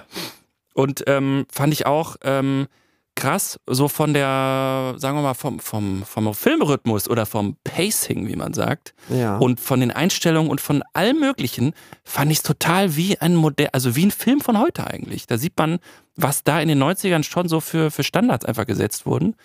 Und 0.73 1.03
ähm, 1.07 1.45
fand 1.51 1.73
ich 1.73 1.85
auch 1.85 2.15
ähm, 2.23 2.67
krass, 3.15 3.57
so 3.65 3.87
von 3.87 4.13
der, 4.13 4.95
sagen 4.97 5.17
wir 5.17 5.21
mal, 5.21 5.33
vom, 5.33 5.59
vom, 5.59 6.03
vom 6.05 6.33
Filmrhythmus 6.33 7.09
oder 7.09 7.25
vom 7.25 7.55
Pacing, 7.63 8.27
wie 8.27 8.35
man 8.35 8.53
sagt. 8.53 8.93
ja. 9.09 9.37
Und 9.37 9.59
von 9.59 9.79
den 9.79 9.91
Einstellungen 9.91 10.49
und 10.51 10.59
von 10.61 10.83
allem 10.93 11.19
Möglichen 11.19 11.73
fand 12.03 12.31
ich 12.31 12.39
es 12.39 12.43
total 12.43 12.95
wie 12.95 13.17
ein 13.19 13.35
Modell, 13.35 13.69
also 13.71 13.95
wie 13.95 14.05
ein 14.05 14.11
Film 14.11 14.41
von 14.41 14.59
heute 14.59 14.85
eigentlich. 14.85 15.27
Da 15.27 15.37
sieht 15.37 15.57
man, 15.57 15.79
was 16.17 16.43
da 16.43 16.59
in 16.59 16.67
den 16.67 16.81
90ern 16.81 17.23
schon 17.23 17.47
so 17.49 17.59
für, 17.61 17.89
für 17.91 18.03
Standards 18.03 18.45
einfach 18.45 18.65
gesetzt 18.65 19.05
wurden. 19.05 19.35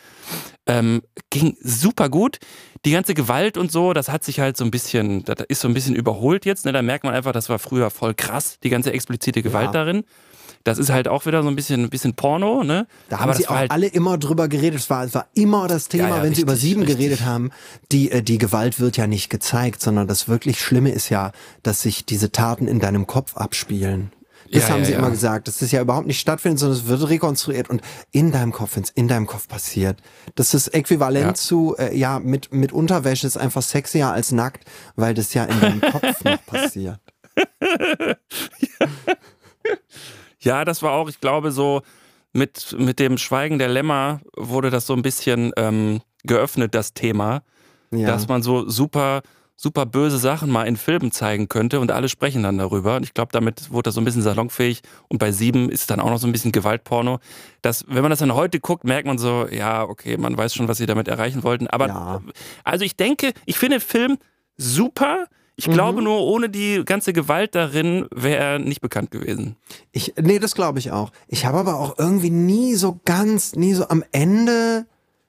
Ähm, 0.67 1.03
ging 1.31 1.57
super 1.61 2.09
gut. 2.09 2.39
Die 2.85 2.93
ganze 2.93 3.15
Gewalt 3.15 3.57
und 3.57 3.71
so, 3.73 3.93
das 3.93 4.09
hat 4.09 4.25
sich 4.25 4.41
halt 4.41 4.57
so 4.57 4.65
ein 4.65 4.71
bisschen, 4.71 5.25
das 5.25 5.37
ist 5.49 5.61
so 5.61 5.69
ein 5.69 5.75
bisschen 5.75 5.95
überholt 5.95 6.45
jetzt. 6.47 6.65
Ne? 6.65 6.73
Da 6.73 6.83
merkt 6.83 7.05
man 7.05 7.15
einfach, 7.15 7.33
das 7.33 7.49
war 7.49 7.59
früher 7.59 7.91
voll 7.91 8.15
krass, 8.15 8.59
die 8.63 8.71
ganze 8.71 8.93
explizite 8.93 9.43
Gewalt 9.43 9.67
Ja. 9.67 9.73
darin. 9.73 10.05
Das 10.64 10.79
ist 10.79 10.90
halt 10.90 11.09
auch 11.09 11.25
wieder 11.25 11.42
so 11.42 11.49
ein 11.49 11.57
bisschen, 11.57 11.85
ein 11.85 11.90
bisschen 11.90 12.14
Porno, 12.14 12.62
ne? 12.64 12.87
Da 13.09 13.16
haben 13.18 13.25
Aber 13.25 13.35
sie 13.35 13.42
das 13.44 13.51
auch 13.51 13.57
halt, 13.57 13.70
alle 13.70 13.87
immer 13.87 14.18
drüber 14.18 14.46
geredet. 14.46 14.79
Es 14.81 14.90
war, 14.90 15.05
es 15.05 15.14
war 15.14 15.27
immer 15.35 15.68
das 15.68 15.88
Thema, 15.88 16.09
Ja, 16.11 16.16
ja, 16.18 16.23
wenn 16.23 16.35
sie 16.35 16.42
über 16.42 16.53
richtig, 16.53 16.68
sieben 16.68 16.81
richtig. 16.83 16.99
geredet 16.99 17.25
haben. 17.25 17.51
Die, 17.92 18.11
äh, 18.11 18.23
die 18.23 18.37
Gewalt 18.38 18.79
wird 18.79 18.96
ja 18.99 19.07
nicht 19.07 19.31
gezeigt, 19.31 19.81
sondern 19.81 20.07
das 20.07 20.29
wirklich 20.29 20.61
Schlimme 20.61 20.90
ist 20.92 21.09
ja, 21.09 21.33
dass 21.62 21.81
sich 21.83 22.05
diese 22.05 22.31
Taten 22.31 22.68
in 22.68 22.79
deinem 22.79 23.07
Kopf 23.07 23.37
abspielen. 23.38 24.12
Das 24.53 24.64
Ja, 24.64 24.70
haben 24.70 24.81
ja, 24.81 24.85
sie 24.87 24.92
ja. 24.92 24.99
immer 24.99 25.11
gesagt, 25.11 25.46
dass 25.49 25.59
das 25.59 25.70
ja 25.70 25.81
überhaupt 25.81 26.07
nicht 26.09 26.18
stattfindet, 26.20 26.59
sondern 26.59 26.79
es 26.79 26.87
wird 26.88 27.09
rekonstruiert 27.09 27.70
und 27.70 27.81
in 28.11 28.33
deinem 28.33 28.53
Kopf, 28.53 28.75
wenn 28.77 28.83
es 28.83 28.90
in 28.90 29.07
deinem 29.09 29.27
Kopf 29.29 29.46
passiert. 29.49 29.96
Das 30.35 30.53
ist 30.55 30.68
äquivalent 30.75 31.25
Ja. 31.27 31.35
zu, 31.35 31.77
äh, 31.79 31.96
ja, 31.96 32.18
mit, 32.18 32.53
mit 32.53 32.73
Unterwäsche 32.73 33.27
ist 33.29 33.37
einfach 33.37 33.62
sexier 33.62 34.09
als 34.09 34.33
nackt, 34.33 34.64
weil 34.96 35.14
das 35.14 35.33
ja 35.35 35.44
in 35.44 35.59
deinem 35.61 35.81
Kopf 35.92 36.25
noch 36.25 36.44
passiert. 36.46 36.99
Ja, 40.40 40.64
das 40.64 40.83
war 40.83 40.92
auch, 40.92 41.09
ich 41.09 41.20
glaube, 41.20 41.53
so 41.53 41.83
mit, 42.33 42.74
mit 42.79 42.98
dem 42.98 43.18
Schweigen 43.18 43.59
der 43.59 43.68
Lämmer 43.68 44.20
wurde 44.37 44.70
das 44.70 44.87
so 44.87 44.94
ein 44.94 45.03
bisschen 45.03 45.53
ähm, 45.57 46.00
geöffnet, 46.24 46.74
das 46.74 46.94
Thema, 46.94 47.42
Ja. 47.90 48.07
dass 48.07 48.29
man 48.29 48.42
so 48.42 48.68
super, 48.68 49.22
super 49.57 49.85
böse 49.85 50.16
Sachen 50.16 50.48
mal 50.50 50.64
in 50.66 50.76
Filmen 50.76 51.11
zeigen 51.12 51.48
könnte 51.48 51.81
und 51.81 51.90
alle 51.92 52.09
sprechen 52.09 52.42
dann 52.42 52.57
darüber. 52.57 52.96
Und 52.96 53.03
ich 53.03 53.12
glaube, 53.12 53.33
damit 53.33 53.70
wurde 53.70 53.88
das 53.88 53.94
so 53.96 54.00
ein 54.00 54.05
bisschen 54.05 54.22
salonfähig. 54.22 54.81
Und 55.09 55.18
bei 55.18 55.33
sieben 55.33 55.68
ist 55.68 55.90
dann 55.90 56.00
auch 56.00 56.09
noch 56.09 56.18
so 56.18 56.26
ein 56.26 56.33
bisschen 56.33 56.53
Gewaltporno. 56.53 57.18
Das, 57.61 57.85
wenn 57.88 58.00
man 58.00 58.09
das 58.11 58.20
dann 58.20 58.33
heute 58.35 58.59
guckt, 58.61 58.85
merkt 58.85 59.07
man 59.07 59.18
so, 59.18 59.46
ja, 59.50 59.83
okay, 59.83 60.16
man 60.16 60.38
weiß 60.38 60.55
schon, 60.55 60.68
was 60.68 60.79
sie 60.79 60.87
damit 60.87 61.09
erreichen 61.09 61.42
wollten. 61.42 61.66
Aber 61.66 61.88
Ja. 61.88 62.22
also 62.64 62.85
ich 62.87 62.96
denke, 62.96 63.33
ich 63.44 63.59
finde 63.59 63.81
Film 63.81 64.16
super. 64.57 65.26
Ich 65.57 65.69
Mhm. 65.69 65.73
glaube 65.73 66.03
nur, 66.03 66.21
ohne 66.23 66.49
die 66.49 66.83
ganze 66.85 67.13
Gewalt 67.13 67.55
darin 67.55 68.07
wäre 68.15 68.43
er 68.43 68.59
nicht 68.59 68.81
bekannt 68.81 69.11
gewesen. 69.11 69.57
Ich, 69.93 70.15
nee, 70.21 70.39
das 70.39 70.55
glaube 70.55 70.79
ich 70.79 70.91
auch. 70.91 71.11
Ich 71.29 71.45
habe 71.47 71.59
aber 71.59 71.79
auch 71.79 71.99
irgendwie 71.99 72.31
nie 72.31 72.75
so 72.75 72.99
ganz, 73.05 73.55
nie 73.57 73.75
so 73.75 73.89
am 73.89 74.03
Ende 74.13 74.87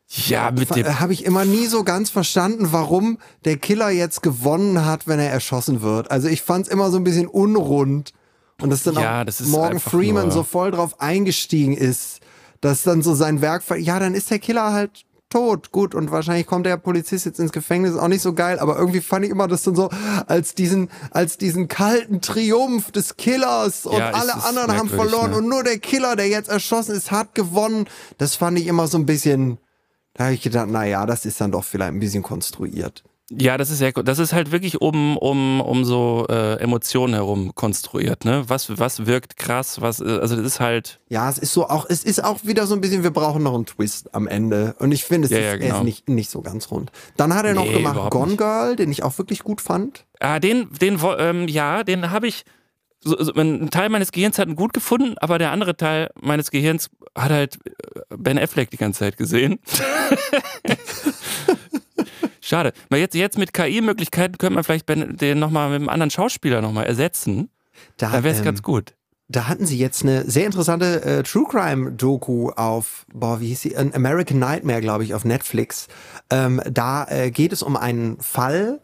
Ja, 0.08 0.52
mit 0.52 0.74
dem. 0.76 1.00
habe 1.00 1.14
ich 1.14 1.26
immer 1.26 1.46
nie 1.46 1.66
so 1.68 1.84
ganz 1.84 2.10
verstanden, 2.10 2.72
warum 2.72 3.18
der 3.46 3.58
Killer 3.58 3.90
jetzt 3.90 4.22
gewonnen 4.24 4.86
hat, 4.86 5.08
wenn 5.08 5.20
er 5.20 5.30
erschossen 5.30 5.82
wird. 5.82 6.12
Also 6.12 6.28
ich 6.28 6.42
fand 6.42 6.68
es 6.68 6.72
immer 6.72 6.92
so 6.92 6.98
ein 6.98 7.04
bisschen 7.04 7.28
unrund. 7.28 8.14
Und 8.62 8.70
dass 8.70 8.84
dann 8.84 8.94
Ja, 8.96 9.22
auch 9.22 9.26
das 9.26 9.42
ist 9.42 9.48
Morgan 9.50 9.80
Freeman 9.80 10.30
so 10.32 10.44
voll 10.44 10.72
drauf 10.72 11.00
eingestiegen 11.02 11.76
ist, 11.76 12.20
dass 12.62 12.84
dann 12.84 13.02
so 13.02 13.16
sein 13.16 13.42
Werk, 13.42 13.64
ja, 13.80 14.00
dann 14.00 14.14
ist 14.14 14.30
der 14.30 14.40
Killer 14.40 14.72
halt 14.72 15.04
tot. 15.32 15.72
Gut, 15.72 15.96
und 15.96 16.12
wahrscheinlich 16.12 16.46
kommt 16.46 16.68
der 16.68 16.78
Polizist 16.78 17.26
jetzt 17.26 17.40
ins 17.40 17.52
Gefängnis, 17.52 17.96
auch 17.98 18.08
nicht 18.08 18.22
so 18.22 18.34
geil, 18.34 18.60
aber 18.60 18.78
irgendwie 18.78 19.02
fand 19.02 19.26
ich 19.26 19.32
immer 19.32 19.48
das 19.48 19.64
dann 19.64 19.76
so 19.76 19.90
als 20.28 20.54
diesen, 20.54 20.90
als 21.10 21.38
diesen 21.38 21.68
kalten 21.68 22.22
Triumph 22.22 22.92
des 22.92 23.18
Killers 23.18 23.86
und 23.88 23.98
Ja, 23.98 24.12
alle 24.12 24.44
anderen 24.44 24.78
haben 24.78 24.90
verloren 24.90 25.32
ne? 25.32 25.38
und 25.38 25.48
nur 25.48 25.64
der 25.64 25.80
Killer, 25.80 26.16
der 26.16 26.28
jetzt 26.28 26.50
erschossen 26.50 26.96
ist, 26.96 27.12
hat 27.12 27.34
gewonnen. 27.34 27.88
Das 28.20 28.36
fand 28.36 28.60
ich 28.60 28.68
immer 28.68 28.88
so 28.88 28.98
ein 29.00 29.08
bisschen, 29.08 29.58
da 30.14 30.26
habe 30.26 30.34
ich 30.36 30.42
gedacht, 30.42 30.68
na 30.70 30.86
ja, 30.86 31.06
das 31.06 31.26
ist 31.26 31.42
dann 31.42 31.52
doch 31.52 31.64
vielleicht 31.64 31.94
ein 31.94 32.00
bisschen 32.00 32.24
konstruiert. 32.24 33.04
Ja, 33.40 33.58
das 33.58 33.70
ist 33.70 33.80
ja, 33.80 33.92
das 33.92 34.20
ist 34.20 34.34
halt 34.34 34.52
wirklich 34.52 34.82
um, 34.82 35.16
um, 35.18 35.62
um 35.62 35.86
so 35.86 36.26
äh, 36.30 36.56
Emotionen 36.60 37.14
herum 37.14 37.56
konstruiert, 37.56 38.26
ne? 38.26 38.44
Was, 38.48 38.78
was 38.78 39.06
wirkt 39.06 39.38
krass, 39.38 39.80
was, 39.80 40.02
äh, 40.02 40.20
also 40.20 40.36
das 40.36 40.46
ist 40.46 40.60
halt, 40.60 41.00
Ja, 41.08 41.30
es 41.30 41.38
ist 41.38 41.54
so 41.54 41.70
auch, 41.70 41.86
es 41.88 42.04
ist 42.04 42.22
auch 42.24 42.40
wieder 42.44 42.68
so 42.68 42.76
ein 42.76 42.82
bisschen, 42.82 43.04
wir 43.04 43.12
brauchen 43.12 43.42
noch 43.44 43.54
einen 43.56 43.66
Twist 43.66 44.14
am 44.14 44.28
Ende. 44.28 44.76
Und 44.80 44.92
ich 44.92 45.06
finde, 45.06 45.28
es 45.28 45.32
Ja, 45.32 45.38
ist, 45.40 45.46
ja, 45.46 45.56
genau. 45.58 45.78
ist 45.78 45.84
nicht, 45.84 46.10
nicht 46.10 46.30
so 46.30 46.42
ganz 46.42 46.70
rund. 46.72 46.92
Dann 47.16 47.34
hat 47.34 47.46
er 47.46 47.54
noch 47.54 47.64
Nee, 47.66 47.74
gemacht 47.74 47.94
überhaupt 47.96 48.12
Gone 48.12 48.28
nicht. 48.32 48.38
Girl, 48.38 48.76
den 48.76 48.92
ich 48.92 49.04
auch 49.04 49.18
wirklich 49.18 49.44
gut 49.44 49.62
fand. 49.62 50.06
ah, 50.20 50.40
den, 50.40 50.68
den, 50.82 51.00
ähm, 51.18 51.48
ja, 51.48 51.84
den 51.86 52.12
habe 52.12 52.28
ich, 52.28 52.44
so, 53.00 53.16
so, 53.24 53.34
ein 53.34 53.70
Teil 53.70 53.88
meines 53.90 54.12
Gehirns 54.12 54.40
hat 54.40 54.48
ihn 54.50 54.56
gut 54.56 54.74
gefunden, 54.74 55.16
aber 55.20 55.38
der 55.38 55.52
andere 55.52 55.78
Teil 55.78 56.10
meines 56.22 56.52
Gehirns 56.52 56.90
hat 57.18 57.32
halt 57.32 57.60
äh, 57.66 57.72
Ben 58.18 58.38
Affleck 58.38 58.70
die 58.72 58.78
ganze 58.78 59.00
Zeit 59.00 59.16
gesehen. 59.18 59.60
Schade. 62.52 62.74
Weil 62.90 63.00
jetzt, 63.00 63.16
jetzt 63.16 63.38
mit 63.38 63.54
KI-Möglichkeiten 63.54 64.38
könnte 64.38 64.56
man 64.56 64.66
vielleicht 64.66 64.90
den 64.90 65.40
nochmal 65.40 65.70
mit 65.70 65.78
einem 65.78 65.88
anderen 65.88 66.12
Schauspieler 66.12 66.62
nochmal 66.62 66.86
ersetzen. 66.86 67.50
Da 67.96 68.12
wäre 68.12 68.28
es 68.28 68.40
ähm, 68.40 68.44
ganz 68.44 68.62
gut. 68.62 68.94
da 69.30 69.48
hatten 69.48 69.66
sie 69.66 69.78
jetzt 69.78 70.04
eine 70.04 70.30
sehr 70.30 70.48
interessante 70.48 71.02
äh, 71.06 71.24
True 71.24 71.46
Crime 71.50 71.94
Doku 71.94 72.50
auf, 72.50 73.06
boah, 73.14 73.40
wie 73.40 73.48
hieß 73.48 73.62
sie? 73.62 73.78
An 73.78 73.94
American 73.94 74.38
Nightmare, 74.40 74.82
glaube 74.82 75.06
ich, 75.06 75.14
auf 75.14 75.24
Netflix. 75.24 75.88
Ähm, 76.30 76.62
da 76.70 77.06
äh, 77.06 77.32
geht 77.32 77.54
es 77.54 77.64
um 77.64 77.78
einen 77.78 78.20
Fall, 78.20 78.82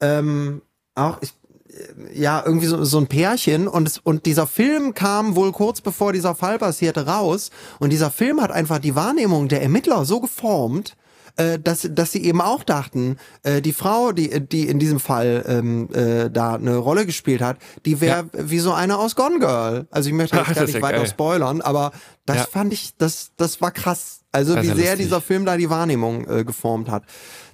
ähm, 0.00 0.62
auch 0.94 1.18
ich, 1.20 1.34
äh, 1.68 2.18
ja 2.18 2.42
irgendwie 2.42 2.68
so, 2.68 2.82
so 2.84 2.96
ein 2.96 3.06
Pärchen 3.06 3.68
und 3.68 3.86
es, 3.86 3.98
und 3.98 4.24
dieser 4.24 4.46
Film 4.46 4.94
kam 4.94 5.36
wohl 5.36 5.52
kurz 5.52 5.82
bevor 5.82 6.14
dieser 6.14 6.34
Fall 6.34 6.58
passierte 6.58 7.04
raus 7.04 7.50
und 7.80 7.90
dieser 7.90 8.10
Film 8.10 8.40
hat 8.40 8.50
einfach 8.50 8.78
die 8.78 8.94
Wahrnehmung 8.94 9.48
der 9.48 9.60
Ermittler 9.60 10.06
so 10.06 10.20
geformt, 10.20 10.96
äh, 11.36 11.58
dass, 11.58 11.88
dass 11.90 12.12
sie 12.12 12.24
eben 12.24 12.40
auch 12.40 12.64
dachten, 12.64 13.16
äh, 13.42 13.60
die 13.62 13.72
Frau, 13.72 14.12
die, 14.12 14.40
die 14.46 14.68
in 14.68 14.78
diesem 14.78 15.00
Fall 15.00 15.44
ähm, 15.46 15.88
äh, 15.92 16.30
da 16.30 16.54
eine 16.54 16.76
Rolle 16.76 17.06
gespielt 17.06 17.40
hat, 17.42 17.58
die 17.86 18.00
wäre 18.00 18.26
wie 18.32 18.58
so 18.58 18.72
eine 18.72 18.98
aus 18.98 19.16
Gone 19.16 19.38
Girl. 19.38 19.86
Also 19.90 20.08
ich 20.08 20.14
möchte 20.14 20.36
jetzt 20.36 20.46
Ach, 20.50 20.54
gar 20.54 20.64
nicht 20.64 20.74
ja 20.74 20.82
weiter 20.82 20.98
geil. 20.98 21.08
spoilern, 21.08 21.60
aber 21.60 21.92
das 22.26 22.36
Ja. 22.36 22.44
fand 22.50 22.72
ich, 22.72 22.96
das, 22.98 23.30
das 23.36 23.60
war 23.60 23.70
krass. 23.70 24.20
Also 24.32 24.54
Das 24.54 24.64
wie 24.64 24.68
ja 24.68 24.74
sehr 24.76 24.84
lustig. 24.90 25.06
dieser 25.06 25.20
Film 25.20 25.44
da 25.44 25.56
die 25.56 25.70
Wahrnehmung 25.70 26.28
äh, 26.30 26.44
geformt 26.44 26.88
hat. 26.88 27.02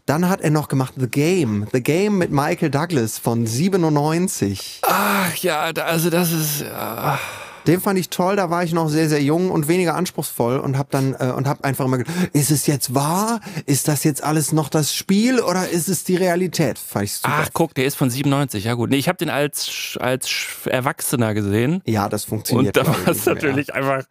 Dann 0.05 0.29
hat 0.29 0.41
er 0.41 0.51
noch 0.51 0.68
gemacht 0.68 0.95
The 0.99 1.09
Game. 1.09 1.66
The 1.72 1.83
Game 1.83 2.18
mit 2.18 2.31
Michael 2.31 2.70
Douglas 2.70 3.18
von 3.18 3.47
97. 3.47 4.83
Ach 4.83 5.35
ja, 5.37 5.62
also 5.85 6.11
das 6.11 6.31
ist. 6.33 6.61
Ja. 6.62 7.18
Den 7.67 7.81
fand 7.81 7.99
ich 7.99 8.11
toll, 8.11 8.37
da 8.37 8.51
war 8.51 8.62
ich 8.64 8.73
noch 8.73 8.89
sehr, 8.89 9.09
sehr 9.09 9.23
jung 9.23 9.51
und 9.51 9.69
weniger 9.69 9.95
anspruchsvoll 9.95 10.59
und 10.59 10.79
hab 10.79 10.91
dann 10.91 11.14
äh, 11.19 11.33
und 11.37 11.49
hab 11.49 11.64
einfach 11.64 11.85
immer 11.85 11.99
gedacht, 11.99 12.14
ist 12.33 12.51
es 12.51 12.67
jetzt 12.67 12.95
wahr? 12.95 13.41
Ist 13.67 13.89
das 13.89 14.05
jetzt 14.05 14.23
alles 14.23 14.53
noch 14.53 14.69
das 14.69 14.95
Spiel 14.95 15.41
oder 15.41 15.69
ist 15.69 15.89
es 15.89 16.05
die 16.05 16.17
Realität? 16.17 16.79
Fand 16.79 17.07
ich 17.07 17.14
super. 17.14 17.35
Ach, 17.43 17.49
guck, 17.53 17.75
der 17.75 17.87
ist 17.87 17.97
von 17.97 18.11
97. 18.11 18.64
Ja, 18.64 18.75
gut. 18.75 18.91
Nee, 18.91 18.97
ich 18.97 19.09
habe 19.09 19.19
den 19.19 19.31
als, 19.31 19.99
als 20.01 20.31
Erwachsener 20.67 21.35
gesehen. 21.35 21.83
ja, 21.87 22.09
das 22.09 22.25
funktioniert. 22.25 22.77
Und 22.79 22.87
da 22.87 22.91
war 22.93 23.09
es 23.09 23.27
natürlich 23.27 23.75
einfach 23.75 24.05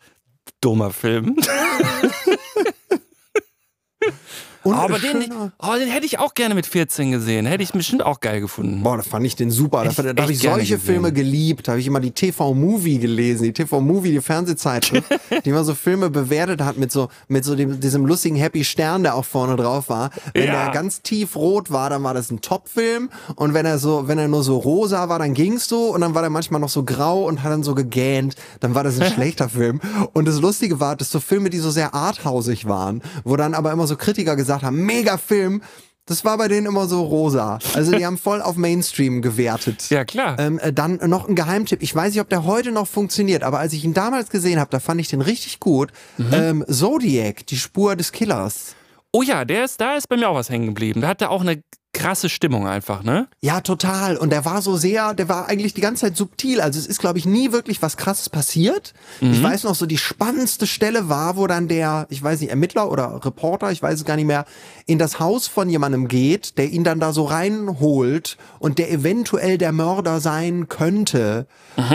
dummer 0.62 0.92
Film. 0.92 1.38
Aber 4.74 5.00
den, 5.00 5.26
oh, 5.60 5.74
den 5.80 5.90
hätte 5.90 6.06
ich 6.06 6.20
auch 6.20 6.34
gerne 6.34 6.56
mit 6.56 6.66
14 6.66 7.12
gesehen. 7.12 7.46
Hätte 7.46 7.64
ich 7.64 7.72
bestimmt 7.72 8.04
auch 8.04 8.20
geil 8.20 8.42
gefunden. 8.42 8.82
Boah, 8.84 8.98
da 8.98 9.04
fand 9.04 9.26
ich 9.26 9.36
den 9.36 9.52
super. 9.52 9.84
Da, 9.84 10.14
da 10.14 10.24
habe 10.24 10.32
ich 10.32 10.40
solche 10.40 10.76
gesehen. 10.76 10.80
Filme 10.80 11.14
geliebt. 11.14 11.68
Da 11.68 11.74
habe 11.74 11.80
ich 11.82 11.88
immer 11.88 12.00
die 12.00 12.12
TV-Movie 12.12 13.00
gelesen. 13.00 13.44
Die 13.44 13.54
TV-Movie, 13.54 14.12
die 14.12 14.22
Fernsehzeitschrift, 14.22 15.10
die 15.46 15.50
immer 15.50 15.64
so 15.64 15.74
Filme 15.76 16.10
bewertet 16.10 16.62
hat 16.62 16.78
mit 16.78 16.92
so, 16.92 17.10
mit 17.28 17.44
so 17.46 17.56
dem, 17.56 17.80
diesem 17.80 18.06
lustigen 18.06 18.36
Happy 18.36 18.64
Stern, 18.64 19.04
der 19.04 19.16
auch 19.16 19.26
vorne 19.26 19.56
drauf 19.56 19.90
war. 19.90 20.10
Wenn 20.34 20.46
Ja. 20.48 20.66
er 20.68 20.72
ganz 20.72 21.02
tief 21.02 21.36
rot 21.36 21.72
war, 21.72 21.90
dann 21.90 22.04
war 22.04 22.14
das 22.14 22.32
ein 22.32 22.42
Top-Film. 22.42 23.10
Und 23.36 23.54
wenn 23.54 23.66
er 23.66 23.78
so, 23.80 24.08
wenn 24.08 24.18
er 24.18 24.28
nur 24.28 24.44
so 24.44 24.58
rosa 24.58 25.10
war, 25.10 25.20
dann 25.20 25.34
ging's 25.34 25.68
so. 25.68 25.94
Und 25.94 26.02
dann 26.02 26.16
war 26.16 26.24
er 26.24 26.30
manchmal 26.30 26.62
noch 26.62 26.70
so 26.70 26.84
grau 26.84 27.26
und 27.26 27.44
hat 27.44 27.52
dann 27.52 27.64
so 27.64 27.76
gegähnt. 27.76 28.36
Dann 28.60 28.76
war 28.76 28.84
das 28.84 29.00
ein 29.00 29.12
schlechter 29.14 29.50
Film. 29.50 29.80
Und 30.14 30.28
das 30.28 30.40
Lustige 30.42 30.80
war, 30.80 30.96
dass 30.96 31.12
so 31.12 31.20
Filme, 31.20 31.50
die 31.50 31.60
so 31.60 31.70
sehr 31.72 31.94
arthausig 31.94 32.68
waren, 32.68 33.02
wo 33.24 33.36
dann 33.36 33.54
aber 33.54 33.72
immer 33.72 33.88
so 33.88 33.96
Kritiker 33.96 34.36
gesagt 34.36 34.55
haben, 34.64 34.86
mega 34.86 35.18
Film. 35.18 35.62
Das 36.08 36.24
war 36.24 36.38
bei 36.38 36.48
denen 36.48 36.68
immer 36.68 36.88
so 36.88 37.02
rosa. 37.02 37.58
Also 37.74 37.92
die 37.92 38.06
haben 38.06 38.20
voll 38.20 38.42
auf 38.42 38.58
Mainstream 38.58 39.24
gewertet. 39.24 39.90
Ja, 39.90 40.06
klar. 40.06 40.38
Ähm, 40.38 40.60
äh, 40.60 40.72
dann 40.72 41.00
noch 41.10 41.28
ein 41.28 41.36
Geheimtipp. 41.36 41.82
Ich 41.82 41.96
weiß 41.96 42.14
nicht, 42.14 42.22
ob 42.22 42.30
der 42.30 42.46
heute 42.46 42.72
noch 42.72 42.88
funktioniert, 42.88 43.42
aber 43.42 43.60
als 43.60 43.74
ich 43.74 43.84
ihn 43.84 43.96
damals 43.96 44.30
gesehen 44.30 44.60
habe, 44.60 44.70
da 44.70 44.80
fand 44.80 45.02
ich 45.02 45.08
den 45.08 45.22
richtig 45.22 45.60
gut. 45.60 45.92
Mhm. 46.18 46.34
Ähm, 46.34 46.66
Zodiac, 46.70 47.48
die 47.48 47.58
Spur 47.58 47.96
des 47.96 48.12
Killers. 48.12 48.76
Oh 49.12 49.24
ja, 49.24 49.46
der 49.46 49.66
ist, 49.66 49.82
da 49.82 49.96
ist 49.96 50.08
bei 50.08 50.18
mir 50.18 50.30
auch 50.30 50.36
was 50.36 50.50
hängen 50.50 50.68
geblieben. 50.68 51.02
Da 51.02 51.08
hat 51.08 51.22
er 51.22 51.32
auch 51.32 51.42
eine 51.42 51.62
krasse 52.06 52.30
Stimmung 52.30 52.68
einfach, 52.68 53.04
ne? 53.04 53.28
Ja, 53.42 53.62
total. 53.62 54.18
Und 54.18 54.30
der 54.32 54.46
war 54.46 54.62
so 54.62 54.78
sehr, 54.78 55.14
der 55.16 55.28
war 55.28 55.48
eigentlich 55.48 55.74
die 55.74 55.82
ganze 55.82 56.02
Zeit 56.06 56.16
subtil. 56.16 56.62
Also 56.62 56.80
es 56.80 56.86
ist, 56.86 57.00
glaube 57.00 57.18
ich, 57.18 57.26
nie 57.26 57.52
wirklich 57.52 57.82
was 57.82 57.98
krasses 57.98 58.30
passiert. 58.30 58.94
Ich 59.22 59.42
weiß 59.42 59.64
noch, 59.64 59.74
so 59.74 59.86
die 59.86 59.98
spannendste 59.98 60.68
Stelle 60.68 61.10
war, 61.10 61.36
wo 61.36 61.48
dann 61.48 61.68
der, 61.68 62.06
ich 62.10 62.22
weiß 62.22 62.42
nicht, 62.42 62.50
Ermittler 62.52 62.92
oder 62.92 63.26
Reporter, 63.26 63.72
ich 63.72 63.82
weiß 63.82 64.00
es 64.00 64.06
gar 64.06 64.16
nicht 64.18 64.26
mehr, 64.26 64.46
in 64.86 65.00
das 65.00 65.20
Haus 65.20 65.48
von 65.48 65.68
jemandem 65.68 66.08
geht, 66.08 66.58
der 66.60 66.70
ihn 66.70 66.84
dann 66.84 67.00
da 67.00 67.12
so 67.12 67.24
reinholt 67.26 68.38
und 68.60 68.78
der 68.78 68.92
eventuell 68.92 69.58
der 69.58 69.72
Mörder 69.72 70.20
sein 70.20 70.68
könnte. 70.68 71.48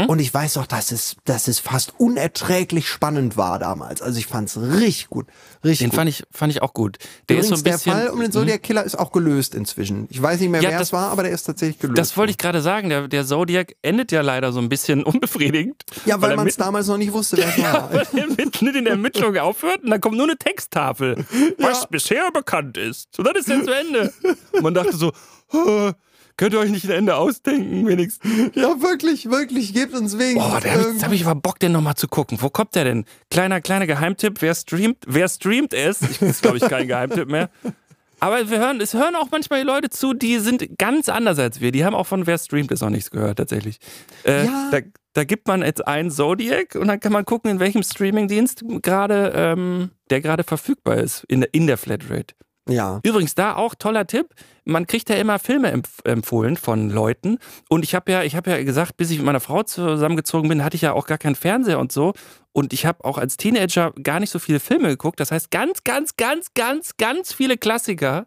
Und 0.08 0.18
ich 0.18 0.34
weiß 0.34 0.56
noch, 0.56 0.66
dass 0.66 0.90
es, 0.92 1.16
dass 1.24 1.46
es 1.48 1.58
fast 1.61 1.94
unerträglich 1.98 2.88
spannend 2.88 3.36
war 3.36 3.58
damals. 3.58 4.02
Also 4.02 4.18
ich 4.18 4.26
fand 4.26 4.48
es 4.48 4.61
richtig 4.61 5.08
gut. 5.08 5.26
Richtig 5.64 5.78
Den 5.78 5.90
gut. 5.90 5.96
fand 5.96 6.08
ich, 6.11 6.24
fand 6.30 6.52
ich 6.52 6.62
auch 6.62 6.74
gut. 6.74 6.98
Der 7.28 7.36
Übrigens, 7.36 7.44
ist 7.44 7.64
so 7.64 7.70
ein 7.70 7.72
bisschen. 7.72 7.92
der 7.92 8.02
Fall 8.02 8.11
um 8.11 8.20
den 8.20 8.32
Zodiac 8.32 8.62
Killer 8.62 8.82
ist 8.84 8.98
auch 8.98 9.12
gelöst 9.12 9.54
inzwischen. 9.54 9.99
Ich 10.11 10.20
weiß 10.22 10.40
nicht 10.40 10.48
mehr, 10.51 10.62
Ja, 10.62 10.70
wer 10.70 10.78
das- 10.78 10.88
es 10.88 10.92
war, 10.92 11.11
aber 11.11 11.22
der 11.24 11.32
ist 11.32 11.44
tatsächlich 11.44 11.78
gelöst. 11.78 11.98
Das 11.98 12.16
wollte 12.16 12.30
ich 12.30 12.38
gerade 12.38 12.61
sagen. 12.62 12.88
Der, 12.88 13.09
der 13.09 13.26
Zodiac 13.26 13.74
endet 13.82 14.12
ja 14.12 14.22
leider 14.22 14.53
so 14.53 14.61
ein 14.61 14.68
bisschen 14.68 15.03
unbefriedigend. 15.05 15.82
Ja, 16.07 16.20
weil 16.22 16.30
er 16.32 16.36
man 16.36 16.46
es 16.48 16.57
damals 16.57 16.86
noch 16.86 16.96
nicht 16.98 17.12
wusste, 17.12 17.36
wer 17.36 17.48
es 17.48 17.57
Ja, 17.59 17.72
war. 17.74 17.92
weil 17.92 18.07
er 18.16 18.26
mitten 18.28 18.66
in 18.68 18.84
der 18.84 18.92
Ermittlung 18.92 19.36
aufhört 19.36 19.82
und 19.82 19.90
dann 19.90 20.01
kommt 20.01 20.16
nur 20.16 20.26
eine 20.26 20.36
Texttafel, 20.36 21.24
was 21.59 21.86
bisher 21.88 22.30
bekannt 22.32 22.76
ist. 22.76 23.18
Und 23.18 23.26
dann 23.26 23.34
ist 23.36 23.48
er 23.51 23.62
zu 23.64 23.70
Ende. 23.74 24.12
Und 24.53 24.62
man 24.62 24.74
dachte 24.74 24.96
so, 24.96 25.12
"Oh, 25.53 25.90
könnt 26.36 26.55
ihr 26.55 26.59
euch 26.61 26.70
nicht 26.70 26.84
ein 26.86 26.90
Ende 26.92 27.16
ausdenken, 27.16 27.86
wenigstens. 27.86 28.30
Ja, 28.55 28.80
wirklich, 28.80 29.28
wirklich, 29.30 29.74
gebt 29.74 29.92
uns 29.94 30.16
wenigstens. 30.18 30.42
Boah, 30.51 30.61
da 30.61 30.70
habe 30.70 30.94
ich, 30.96 31.05
hab 31.05 31.12
ich 31.12 31.26
aber 31.26 31.38
Bock, 31.38 31.59
den 31.59 31.72
nochmal 31.72 31.96
zu 31.96 32.09
gucken. 32.09 32.38
Wo 32.40 32.48
kommt 32.48 32.74
der 32.74 32.84
denn? 32.84 33.05
Kleiner, 33.30 33.61
kleiner 33.61 33.86
Geheimtipp, 33.86 34.40
wer 34.40 34.55
streamt, 34.55 34.98
wer 35.07 35.28
streamt 35.28 35.74
es? 35.74 36.01
Ich, 36.01 36.22
ist, 36.22 36.40
glaube 36.40 36.57
ich, 36.57 36.62
kein 36.66 36.88
Geheimtipp 36.88 37.28
mehr. 37.28 37.51
Aber 38.20 38.50
wir 38.50 38.58
hören, 38.58 38.80
es 38.80 38.94
hören 38.94 39.16
auch 39.16 39.28
manchmal 39.30 39.60
die 39.60 39.66
Leute 39.66 39.90
zu, 39.90 40.12
die 40.14 40.38
sind 40.38 40.78
ganz 40.78 41.08
anders 41.08 41.38
als 41.38 41.60
wir. 41.60 41.72
Die 41.72 41.84
haben 41.84 41.94
auch 41.94 42.06
von 42.06 42.26
Wer 42.26 42.38
streamt 42.38 42.70
es 42.72 42.80
noch 42.82 42.90
nichts 42.90 43.10
gehört, 43.10 43.38
tatsächlich. 43.38 43.78
Äh, 44.24 44.44
Ja. 44.44 44.68
da, 44.70 44.78
da 45.14 45.24
gibt 45.24 45.48
man 45.48 45.62
jetzt 45.62 45.86
einen 45.86 46.10
Zodiac 46.10 46.74
und 46.74 46.88
dann 46.88 47.00
kann 47.00 47.12
man 47.12 47.24
gucken, 47.24 47.50
in 47.50 47.60
welchem 47.60 47.82
Streamingdienst 47.82 48.62
gerade 48.82 49.32
ähm, 49.34 49.90
der 50.10 50.20
gerade 50.20 50.44
verfügbar 50.44 50.98
ist 50.98 51.24
in, 51.28 51.40
der- 51.40 51.54
in 51.54 51.66
der 51.66 51.78
Flatrate. 51.78 52.34
Ja. 52.70 53.00
Übrigens, 53.02 53.34
da 53.34 53.56
auch 53.56 53.74
toller 53.74 54.06
Tipp. 54.06 54.28
Man 54.64 54.86
kriegt 54.86 55.08
ja 55.08 55.16
immer 55.16 55.38
Filme 55.38 55.70
empf 55.70 56.00
empfohlen 56.04 56.56
von 56.56 56.90
Leuten. 56.90 57.38
Und 57.68 57.84
ich 57.84 57.94
habe 57.94 58.12
ja, 58.12 58.22
ich 58.22 58.32
ja 58.32 58.40
gesagt, 58.62 58.96
bis 58.96 59.10
ich 59.10 59.18
mit 59.18 59.26
meiner 59.26 59.40
Frau 59.40 59.62
zusammengezogen 59.62 60.48
bin, 60.48 60.64
hatte 60.64 60.76
ich 60.76 60.82
ja 60.82 60.92
auch 60.92 61.06
gar 61.06 61.18
keinen 61.18 61.34
Fernseher 61.34 61.78
und 61.78 61.92
so. 61.92 62.12
Und 62.52 62.72
ich 62.72 62.86
habe 62.86 63.04
auch 63.04 63.18
als 63.18 63.36
Teenager 63.36 63.92
gar 64.02 64.20
nicht 64.20 64.30
so 64.30 64.38
viele 64.38 64.60
Filme 64.60 64.88
geguckt. 64.88 65.20
Das 65.20 65.30
heißt, 65.30 65.50
ganz, 65.50 65.84
ganz, 65.84 66.16
ganz, 66.16 66.48
ganz, 66.54 66.96
ganz 66.96 67.32
viele 67.32 67.56
Klassiker. 67.56 68.26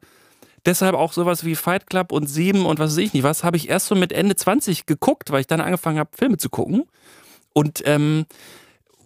Deshalb 0.66 0.96
auch 0.96 1.12
sowas 1.12 1.44
wie 1.44 1.56
Fight 1.56 1.88
Club 1.88 2.12
und 2.12 2.28
Sieben 2.28 2.66
und 2.66 2.80
was 2.80 2.92
weiß 2.92 2.98
ich 2.98 3.14
nicht 3.14 3.24
was, 3.24 3.44
habe 3.44 3.58
ich 3.58 3.70
erst 3.70 3.88
so 3.88 3.96
mit 3.96 4.14
Ende 4.14 4.36
20 4.36 4.86
geguckt, 4.86 5.32
weil 5.32 5.42
ich 5.42 5.48
dann 5.48 5.60
angefangen 5.60 6.00
habe, 6.00 6.12
Filme 6.18 6.38
zu 6.38 6.50
gucken. 6.50 6.86
Und 7.54 7.84
ähm, 7.86 8.26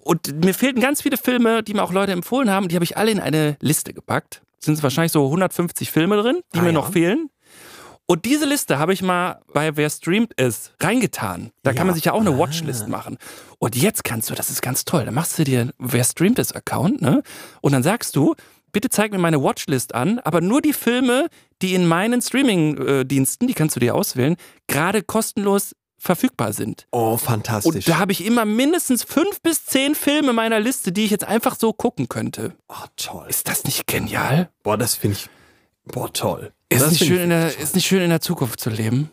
und 0.08 0.46
mir 0.46 0.54
fehlten 0.54 0.80
ganz 0.80 1.02
viele 1.02 1.18
Filme, 1.18 1.64
die 1.64 1.74
mir 1.74 1.84
auch 1.84 1.92
Leute 1.92 2.14
empfohlen 2.14 2.50
haben. 2.50 2.70
Die 2.70 2.76
habe 2.76 2.86
ich 2.86 2.96
alle 2.96 3.12
in 3.12 3.20
eine 3.20 3.58
Liste 3.60 3.94
gepackt. 3.94 4.42
Sind 4.60 4.82
wahrscheinlich 4.84 5.12
so 5.12 5.26
150 5.26 5.92
Filme 5.92 6.18
drin, 6.18 6.42
die 6.54 6.60
Ah, 6.60 6.62
mir 6.62 6.68
ja. 6.68 6.74
noch 6.74 6.92
fehlen. 6.92 7.30
Und 8.10 8.24
diese 8.26 8.46
Liste 8.46 8.80
habe 8.80 8.94
ich 8.94 9.02
mal 9.02 9.42
bei 9.54 9.76
Wer 9.76 9.90
streamt 9.90 10.34
ist 10.40 10.74
reingetan. 10.82 11.52
Da 11.64 11.72
Ja. 11.72 11.76
kann 11.78 11.88
man 11.88 11.94
sich 11.96 12.06
ja 12.06 12.14
auch 12.14 12.22
eine 12.22 12.38
Watchlist 12.38 12.88
machen. 12.88 13.18
Und 13.60 13.76
jetzt 13.76 14.04
kannst 14.06 14.30
du, 14.30 14.34
das 14.34 14.50
ist 14.50 14.62
ganz 14.62 14.86
toll, 14.86 15.04
dann 15.06 15.14
machst 15.14 15.38
du 15.38 15.44
dir 15.44 15.72
Wer 15.78 16.04
streamt 16.06 16.40
ist 16.40 16.56
Account, 16.56 17.02
ne? 17.02 17.22
Und 17.62 17.74
dann 17.74 17.84
sagst 17.84 18.16
du, 18.16 18.34
bitte 18.72 18.90
zeig 18.90 19.12
mir 19.12 19.18
meine 19.18 19.42
Watchlist 19.44 19.94
an, 19.94 20.20
aber 20.20 20.40
nur 20.40 20.62
die 20.62 20.72
Filme, 20.74 21.28
die 21.62 21.74
in 21.74 21.86
meinen 21.88 22.22
Streaming-Diensten, 22.22 23.48
die 23.48 23.54
kannst 23.54 23.76
du 23.76 23.80
dir 23.80 23.94
auswählen, 23.96 24.38
gerade 24.68 25.04
kostenlos 25.04 25.76
verfügbar 25.98 26.54
sind. 26.54 26.88
Oh, 26.92 27.18
fantastisch. 27.18 27.76
Und 27.76 27.88
da 27.90 27.98
habe 28.00 28.12
ich 28.12 28.26
immer 28.26 28.46
mindestens 28.46 29.04
fünf 29.04 29.42
bis 29.42 29.66
zehn 29.66 29.96
Filme 29.96 30.34
meiner 30.34 30.60
Liste, 30.60 30.92
die 30.92 31.06
ich 31.06 31.12
jetzt 31.12 31.26
einfach 31.26 31.56
so 31.60 31.74
gucken 31.74 32.08
könnte. 32.10 32.54
oh, 32.70 32.76
toll. 32.96 33.26
Ist 33.30 33.48
das 33.48 33.64
nicht 33.64 33.88
genial? 33.88 34.50
Boah, 34.64 34.78
das 34.78 34.96
finde 34.96 35.18
ich. 35.18 35.30
Boah, 35.92 36.12
toll. 36.14 36.52
Ist 36.70 36.82
Das 36.82 36.92
nicht, 36.92 37.06
schön 37.06 37.20
in 37.22 37.30
der, 37.30 37.52
toll. 37.54 37.64
ist 37.64 37.76
nicht 37.76 37.88
schön 37.88 38.02
in 38.02 38.10
der 38.10 38.22
Zukunft 38.22 38.60
zu 38.60 38.70
leben? 38.70 39.10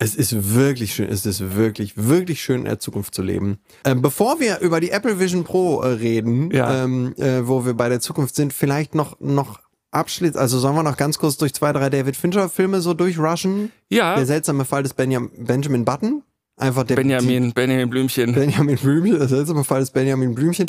Es 0.00 0.14
ist 0.14 0.54
wirklich 0.54 0.94
schön, 0.94 1.08
es 1.08 1.26
ist 1.26 1.56
wirklich, 1.56 1.92
wirklich 1.96 2.40
schön 2.40 2.60
in 2.60 2.64
der 2.66 2.78
Zukunft 2.78 3.14
zu 3.14 3.22
leben. 3.22 3.58
Ähm, 3.84 4.00
bevor 4.00 4.38
wir 4.38 4.60
über 4.60 4.80
die 4.80 4.90
Apple 4.90 5.18
Vision 5.18 5.42
Pro 5.44 5.80
äh, 5.82 5.88
reden, 5.88 6.50
Ja. 6.52 6.84
ähm, 6.84 7.14
äh, 7.18 7.46
wo 7.48 7.66
wir 7.66 7.74
bei 7.74 7.88
der 7.88 7.98
Zukunft 8.00 8.36
sind, 8.36 8.52
vielleicht 8.52 8.94
noch, 8.94 9.18
noch 9.20 9.58
Abschluss, 9.90 10.36
also 10.36 10.58
sollen 10.58 10.74
wir 10.74 10.82
noch 10.82 10.96
ganz 10.96 11.18
kurz 11.18 11.36
durch 11.38 11.54
zwei, 11.54 11.72
drei 11.72 11.88
David 11.90 12.16
Fincher 12.16 12.48
Filme 12.48 12.80
so 12.80 12.94
durchrushen? 12.94 13.72
Ja, 13.88 14.16
Der 14.16 14.26
seltsame 14.26 14.64
Fall 14.64 14.82
des 14.82 14.94
Benjam 14.94 15.30
Benjamin 15.36 15.84
Button. 15.84 16.22
Einfach 16.58 16.82
der 16.82 16.96
Benjamin, 16.96 17.52
Benjamin 17.52 17.88
Blümchen. 17.88 18.34
Benjamin 18.34 18.76
Blümchen, 18.76 19.16
der 19.16 19.28
seltsame 19.28 19.62
Fall 19.62 19.78
des 19.78 19.90
Benjamin 19.90 20.34
Blümchen. 20.34 20.66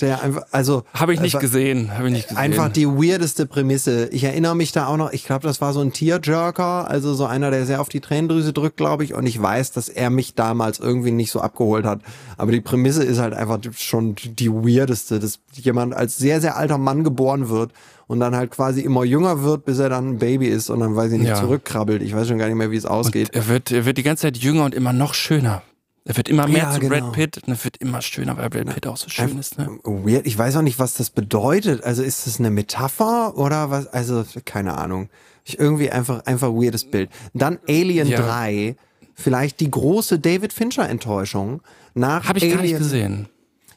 Der 0.00 0.22
einfach, 0.22 0.42
also. 0.50 0.84
Habe 0.92 1.14
ich 1.14 1.20
nicht 1.20 1.40
gesehen, 1.40 1.96
habe 1.96 2.08
ich 2.08 2.12
nicht 2.12 2.28
gesehen. 2.28 2.36
Einfach 2.36 2.68
die 2.68 2.86
weirdeste 2.86 3.46
Prämisse. 3.46 4.08
Ich 4.12 4.24
erinnere 4.24 4.54
mich 4.54 4.72
da 4.72 4.88
auch 4.88 4.98
noch, 4.98 5.10
ich 5.10 5.24
glaube, 5.24 5.46
das 5.46 5.62
war 5.62 5.72
so 5.72 5.80
ein 5.80 5.94
Tearjerker, 5.94 6.86
also 6.88 7.14
so 7.14 7.24
einer, 7.24 7.50
der 7.50 7.64
sehr 7.64 7.80
auf 7.80 7.88
die 7.88 8.00
Tränendrüse 8.00 8.52
drückt, 8.52 8.76
glaube 8.76 9.04
ich. 9.04 9.14
Und 9.14 9.24
ich 9.24 9.40
weiß, 9.40 9.72
dass 9.72 9.88
er 9.88 10.10
mich 10.10 10.34
damals 10.34 10.78
irgendwie 10.80 11.12
nicht 11.12 11.30
so 11.30 11.40
abgeholt 11.40 11.86
hat. 11.86 12.00
Aber 12.36 12.52
die 12.52 12.60
Prämisse 12.60 13.02
ist 13.02 13.18
halt 13.18 13.32
einfach 13.32 13.58
schon 13.74 14.16
die 14.22 14.52
weirdeste, 14.52 15.18
dass 15.18 15.38
jemand 15.54 15.94
als 15.94 16.18
sehr, 16.18 16.42
sehr 16.42 16.58
alter 16.58 16.76
Mann 16.76 17.04
geboren 17.04 17.48
wird 17.48 17.72
und 18.12 18.20
dann 18.20 18.36
halt 18.36 18.50
quasi 18.50 18.82
immer 18.82 19.04
jünger 19.04 19.42
wird, 19.42 19.64
bis 19.64 19.78
er 19.78 19.88
dann 19.88 20.10
ein 20.10 20.18
Baby 20.18 20.48
ist 20.48 20.70
und 20.70 20.80
dann 20.80 20.94
weiß 20.94 21.12
ich 21.12 21.18
nicht, 21.18 21.28
Ja. 21.28 21.34
zurückkrabbelt. 21.40 22.02
Ich 22.02 22.14
weiß 22.14 22.28
schon 22.28 22.38
gar 22.38 22.46
nicht 22.46 22.56
mehr, 22.56 22.70
wie 22.70 22.76
es 22.76 22.86
ausgeht. 22.86 23.30
er 23.32 23.48
wird, 23.48 23.72
er 23.72 23.86
wird 23.86 23.96
die 23.98 24.02
ganze 24.02 24.22
Zeit 24.22 24.36
jünger 24.36 24.64
und 24.66 24.74
immer 24.74 24.92
noch 24.92 25.14
schöner. 25.14 25.62
Er 26.04 26.16
wird 26.16 26.28
immer 26.28 26.46
mehr 26.48 26.64
Ja, 26.64 26.72
zu 26.72 26.80
genau. 26.80 26.98
Brad 26.98 27.12
Pitt 27.12 27.36
und 27.46 27.48
er 27.54 27.64
wird 27.64 27.76
immer 27.78 28.02
schöner, 28.02 28.36
weil 28.36 28.50
Brad 28.50 28.74
Pitt 28.74 28.86
auch 28.86 28.96
so 28.96 29.08
schön 29.08 29.38
ist. 29.38 29.56
Ne? 29.58 29.68
Weird. 29.84 30.26
Ich 30.26 30.36
weiß 30.36 30.56
auch 30.56 30.62
nicht, 30.62 30.78
was 30.78 30.94
das 30.94 31.10
bedeutet. 31.10 31.84
Also 31.84 32.02
ist 32.02 32.26
das 32.26 32.38
eine 32.40 32.50
Metapher 32.50 33.36
oder 33.38 33.70
was? 33.70 33.86
Also 33.86 34.24
keine 34.44 34.76
Ahnung. 34.76 35.08
Ich 35.44 35.58
irgendwie 35.58 35.90
einfach 35.90 36.24
einfach 36.26 36.48
weirdes 36.48 36.84
Bild. 36.90 37.08
Dann 37.34 37.58
Alien 37.68 38.08
Ja. 38.08 38.20
3, 38.20 38.76
vielleicht 39.14 39.60
die 39.60 39.70
große 39.70 40.18
David 40.18 40.52
Fincher 40.52 40.88
Enttäuschung 40.88 41.60
nach 41.94 42.28
Habe 42.28 42.38
ich 42.38 42.44
Alien. 42.44 42.56
gar 42.58 42.62
nicht 42.64 42.78
gesehen. 42.78 43.28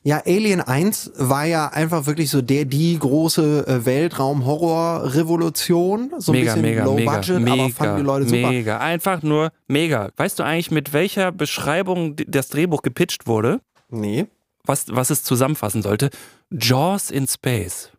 Ja, 0.08 0.22
Alien 0.24 0.62
1 0.62 1.14
war 1.16 1.46
ja 1.46 1.70
einfach 1.70 2.06
wirklich 2.06 2.30
so 2.30 2.44
der 2.44 2.66
die 2.66 3.00
große 3.00 3.66
äh, 3.68 3.84
Weltraum-Horror-Revolution. 3.88 6.12
So 6.20 6.32
ein 6.32 6.38
Mega, 6.38 6.54
bisschen 6.54 6.62
mega, 6.62 6.86
low 6.86 6.94
mega, 6.94 7.16
budget, 7.16 7.40
mega, 7.40 7.54
aber 7.54 7.70
fanden 7.72 7.98
die 7.98 8.04
Leute 8.04 8.30
super. 8.30 8.50
mega. 8.50 8.78
Einfach 8.78 9.24
nur 9.24 9.52
mega. 9.68 10.12
Weißt 10.16 10.38
du 10.38 10.44
eigentlich, 10.44 10.70
mit 10.70 10.94
welcher 10.94 11.32
Beschreibung 11.32 12.18
das 12.28 12.50
Drehbuch 12.50 12.84
gepitcht 12.84 13.26
wurde? 13.26 13.62
Nee. 13.90 14.28
Was, 14.64 14.86
was 14.90 15.10
es 15.10 15.24
zusammenfassen 15.24 15.82
sollte? 15.82 16.12
Jaws 16.52 17.10
in 17.10 17.28
Space. 17.28 17.90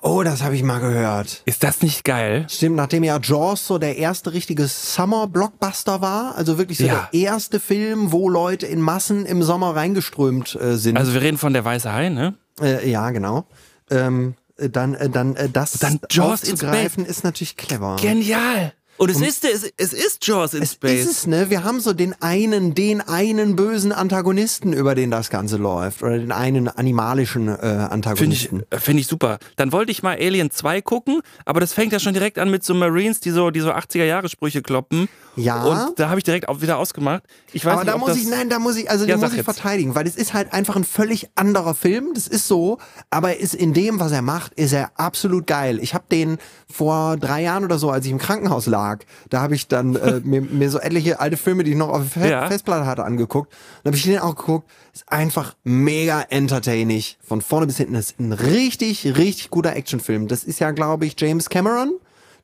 Oh, 0.00 0.22
das 0.22 0.42
habe 0.42 0.54
ich 0.54 0.62
mal 0.62 0.78
gehört. 0.80 1.42
Ist 1.44 1.62
das 1.64 1.82
nicht 1.82 2.04
geil? 2.04 2.46
Stimmt, 2.48 2.76
nachdem 2.76 3.04
ja 3.04 3.18
Jaws 3.20 3.66
so 3.66 3.78
der 3.78 3.96
erste 3.96 4.32
richtige 4.32 4.66
Summer-Blockbuster 4.66 6.00
war, 6.00 6.34
also 6.36 6.58
wirklich 6.58 6.78
so 6.78 6.84
Ja. 6.84 7.08
der 7.12 7.20
erste 7.20 7.60
Film, 7.60 8.12
wo 8.12 8.28
Leute 8.28 8.66
in 8.66 8.80
Massen 8.80 9.26
im 9.26 9.42
Sommer 9.42 9.74
reingeströmt 9.76 10.54
äh, 10.60 10.76
sind. 10.76 10.96
Also 10.96 11.14
wir 11.14 11.20
reden 11.22 11.38
von 11.38 11.52
der 11.52 11.64
Weiße 11.64 11.92
Hai, 11.92 12.08
ne? 12.08 12.34
äh, 12.60 12.88
ja, 12.88 13.10
genau. 13.10 13.44
Ähm, 13.90 14.34
äh, 14.56 14.68
dann, 14.68 14.94
äh, 14.94 15.08
dann 15.08 15.36
äh, 15.36 15.48
das 15.48 15.72
Dann 15.72 16.00
Jaws 16.10 16.44
in 16.44 16.52
aufzugreifen 16.54 17.04
ist 17.04 17.24
natürlich 17.24 17.56
clever. 17.56 17.96
Genial. 18.00 18.72
Und 18.98 19.10
es 19.10 19.20
ist, 19.20 19.44
es, 19.44 19.72
es 19.78 19.92
ist 19.92 20.24
Jaws 20.24 20.54
in 20.54 20.62
Es 20.62 20.74
Space. 20.74 21.00
ist 21.00 21.10
es, 21.10 21.26
ne? 21.26 21.50
Wir 21.50 21.64
haben 21.64 21.80
so 21.80 21.92
den 21.92 22.14
einen, 22.22 22.74
den 22.74 23.00
einen 23.00 23.56
bösen 23.56 23.90
Antagonisten, 23.90 24.72
über 24.72 24.94
den 24.94 25.10
das 25.10 25.28
Ganze 25.30 25.56
läuft. 25.56 26.02
Oder 26.02 26.18
den 26.18 26.30
einen 26.30 26.68
animalischen 26.68 27.48
äh, 27.48 27.56
Finde 27.56 27.84
ich, 27.86 27.90
Antagonisten. 27.90 28.62
äh, 28.70 28.78
find 28.78 29.00
ich 29.00 29.06
super. 29.08 29.38
Dann 29.56 29.72
wollte 29.72 29.90
ich 29.90 30.02
mal 30.02 30.16
Alien 30.16 30.50
2 30.50 30.82
gucken, 30.82 31.20
aber 31.44 31.58
das 31.60 31.72
fängt 31.72 31.92
ja 31.92 31.98
schon 31.98 32.12
direkt 32.14 32.38
an 32.38 32.50
mit 32.50 32.62
so 32.64 32.74
Marines, 32.74 33.18
die 33.20 33.30
so, 33.30 33.50
die 33.50 33.60
so 33.60 33.72
80er-Jahre-Sprüche 33.72 34.62
kloppen. 34.62 35.08
Ja. 35.34 35.62
Und 35.64 35.98
da 35.98 36.08
habe 36.10 36.18
ich 36.18 36.24
direkt 36.24 36.48
auch 36.48 36.60
wieder 36.60 36.76
ausgemacht. 36.78 37.22
Ich 37.54 37.64
weiß 37.64 37.72
Aber 37.72 37.84
nicht, 37.84 37.94
da 37.94 37.98
muss 37.98 38.08
das, 38.10 38.18
ich, 38.18 38.28
nein, 38.28 38.50
da 38.50 38.58
muss 38.58 38.76
ich, 38.76 38.90
also 38.90 39.06
Ja, 39.06 39.14
den 39.16 39.20
muss 39.20 39.30
ich 39.30 39.36
jetzt. 39.38 39.44
verteidigen, 39.46 39.94
weil 39.94 40.06
es 40.06 40.16
ist 40.16 40.34
halt 40.34 40.52
einfach 40.52 40.76
ein 40.76 40.84
völlig 40.84 41.30
anderer 41.36 41.74
Film. 41.74 42.10
Das 42.14 42.26
ist 42.26 42.46
so, 42.48 42.78
aber 43.10 43.30
er 43.30 43.40
ist 43.40 43.54
in 43.54 43.72
dem, 43.72 43.98
was 43.98 44.12
er 44.12 44.20
macht, 44.22 44.52
ist 44.54 44.72
er 44.72 44.90
absolut 44.96 45.46
geil. 45.46 45.78
Ich 45.80 45.94
habe 45.94 46.04
den 46.12 46.38
vor 46.70 47.16
drei 47.16 47.42
Jahren 47.42 47.64
oder 47.64 47.78
so, 47.78 47.90
als 47.90 48.04
ich 48.04 48.12
im 48.12 48.18
Krankenhaus 48.18 48.66
lag, 48.66 49.00
da 49.30 49.40
habe 49.40 49.54
ich 49.54 49.68
dann 49.68 49.96
äh, 49.96 50.20
mir, 50.24 50.42
mir 50.42 50.70
so 50.70 50.78
etliche 50.78 51.18
alte 51.20 51.36
Filme, 51.38 51.64
die 51.64 51.70
ich 51.72 51.76
noch 51.78 51.88
auf 51.88 52.00
der 52.12 52.22
Fe 52.24 52.30
Ja. 52.30 52.46
Festplatte 52.48 52.84
hatte, 52.86 53.04
angeguckt. 53.04 53.52
Dann 53.84 53.90
habe 53.92 53.96
ich 53.96 54.02
den 54.04 54.18
auch 54.18 54.34
geguckt. 54.36 54.70
Ist 54.92 55.08
einfach 55.10 55.54
mega 55.64 56.20
entertaining. 56.28 57.02
Von 57.22 57.40
vorne 57.40 57.66
bis 57.66 57.78
hinten 57.78 57.94
ist 57.94 58.20
ein 58.20 58.32
richtig, 58.32 59.16
richtig 59.16 59.48
guter 59.48 59.74
Actionfilm. 59.74 60.28
Das 60.28 60.44
ist 60.44 60.58
ja, 60.60 60.70
glaube 60.72 61.06
ich, 61.06 61.18
James 61.18 61.48
Cameron 61.48 61.92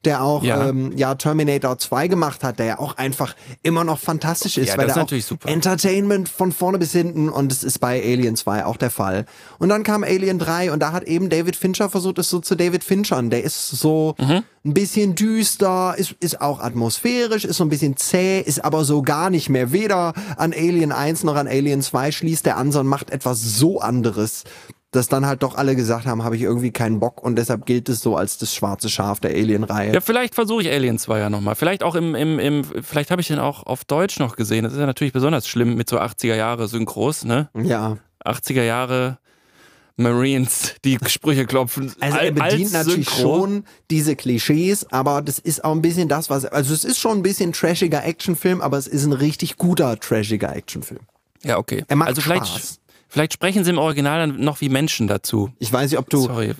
der 0.04 0.22
auch 0.22 0.42
Ja. 0.44 0.68
Ähm, 0.68 0.92
ja 0.96 1.14
Terminator 1.14 1.78
2 1.78 2.08
gemacht 2.08 2.44
hat, 2.44 2.58
der 2.58 2.66
ja 2.66 2.78
auch 2.78 2.96
einfach 2.96 3.34
immer 3.62 3.84
noch 3.84 3.98
fantastisch 3.98 4.56
ist, 4.58 4.68
Ja, 4.68 4.76
weil 4.76 4.86
das 4.86 4.92
ist 4.92 4.94
der 4.96 5.02
natürlich 5.02 5.24
auch 5.24 5.28
super. 5.28 5.48
Entertainment 5.48 6.28
von 6.28 6.52
vorne 6.52 6.78
bis 6.78 6.92
hinten 6.92 7.28
und 7.28 7.50
es 7.52 7.64
ist 7.64 7.78
bei 7.80 8.00
Alien 8.02 8.36
2 8.36 8.64
auch 8.64 8.76
der 8.76 8.90
Fall. 8.90 9.26
Und 9.58 9.68
dann 9.70 9.82
kam 9.82 10.04
Alien 10.04 10.38
3 10.38 10.72
und 10.72 10.80
da 10.80 10.92
hat 10.92 11.04
eben 11.04 11.28
David 11.30 11.56
Fincher 11.56 11.90
versucht, 11.90 12.18
es 12.18 12.30
so 12.30 12.40
zu 12.40 12.54
David 12.54 12.84
Finchern. 12.84 13.30
Der 13.30 13.42
ist 13.42 13.68
so 13.70 14.14
Mhm. 14.18 14.42
ein 14.64 14.74
bisschen 14.74 15.14
düster, 15.14 15.94
ist, 15.96 16.14
ist 16.20 16.40
auch 16.40 16.60
atmosphärisch, 16.60 17.44
ist 17.44 17.56
so 17.56 17.64
ein 17.64 17.68
bisschen 17.70 17.96
zäh, 17.96 18.40
ist 18.40 18.64
aber 18.64 18.84
so 18.84 19.02
gar 19.02 19.30
nicht 19.30 19.48
mehr. 19.48 19.72
Weder 19.72 20.12
an 20.36 20.52
Alien 20.52 20.92
1 20.92 21.24
noch 21.24 21.36
an 21.36 21.48
Alien 21.48 21.82
2 21.82 22.12
schließt 22.12 22.46
der 22.46 22.56
an, 22.56 22.70
sondern 22.72 22.88
macht 22.88 23.10
etwas 23.10 23.40
so 23.42 23.80
anderes. 23.80 24.44
Dass 24.90 25.08
dann 25.08 25.26
halt 25.26 25.42
doch 25.42 25.54
alle 25.54 25.76
gesagt 25.76 26.06
haben, 26.06 26.24
habe 26.24 26.36
ich 26.36 26.42
irgendwie 26.42 26.70
keinen 26.70 26.98
Bock 26.98 27.22
und 27.22 27.36
deshalb 27.36 27.66
gilt 27.66 27.90
es 27.90 28.00
so 28.00 28.16
als 28.16 28.38
das 28.38 28.54
schwarze 28.54 28.88
Schaf 28.88 29.20
der 29.20 29.32
Alien-Reihe. 29.32 29.92
Ja, 29.92 30.00
vielleicht 30.00 30.34
versuche 30.34 30.62
ich 30.62 30.70
Alien 30.70 30.98
2 30.98 31.18
ja 31.18 31.28
nochmal. 31.28 31.56
Vielleicht 31.56 31.82
auch 31.82 31.94
im, 31.94 32.14
im, 32.14 32.38
im 32.38 32.64
vielleicht 32.64 33.10
habe 33.10 33.20
ich 33.20 33.28
den 33.28 33.38
auch 33.38 33.64
auf 33.64 33.84
Deutsch 33.84 34.18
noch 34.18 34.34
gesehen. 34.34 34.64
Das 34.64 34.72
ist 34.72 34.78
ja 34.78 34.86
natürlich 34.86 35.12
besonders 35.12 35.46
schlimm 35.46 35.74
mit 35.74 35.90
so 35.90 35.98
80er 35.98 36.36
Jahre 36.36 36.68
Synchros, 36.68 37.24
ne? 37.24 37.50
Ja. 37.54 37.98
80er 38.24 38.62
Jahre 38.62 39.18
Marines, 39.98 40.76
die 40.84 40.96
Sprüche 41.06 41.44
klopfen. 41.44 41.92
Also 41.98 42.16
er 42.18 42.30
bedient 42.30 42.72
natürlich 42.72 43.10
Synchro. 43.10 43.40
schon 43.40 43.64
diese 43.90 44.14
Klischees, 44.14 44.86
aber 44.92 45.22
das 45.22 45.40
ist 45.40 45.64
auch 45.64 45.72
ein 45.72 45.82
bisschen 45.82 46.08
das, 46.08 46.30
was. 46.30 46.44
Also 46.46 46.72
es 46.72 46.84
ist 46.84 46.98
schon 46.98 47.18
ein 47.18 47.22
bisschen 47.22 47.52
trashiger 47.52 48.04
Actionfilm, 48.04 48.60
aber 48.60 48.78
es 48.78 48.86
ist 48.86 49.04
ein 49.04 49.12
richtig 49.12 49.56
guter 49.56 49.98
trashiger 49.98 50.54
Actionfilm. 50.54 51.00
Ja, 51.42 51.58
okay. 51.58 51.84
Er 51.88 51.96
macht 51.96 52.08
also 52.08 52.20
Spaß. 52.20 52.48
vielleicht 52.48 52.80
sprechen 53.30 53.64
sie 53.64 53.70
im 53.70 53.78
Original 53.78 54.26
dann 54.26 54.40
noch 54.40 54.60
wie 54.60 54.68
Menschen 54.68 55.06
dazu. 55.08 55.50
Ich 55.58 55.72
weiß 55.72 55.90
nicht, 55.90 55.98
ob 55.98 56.10
du. 56.10 56.18
Sorry. 56.18 56.54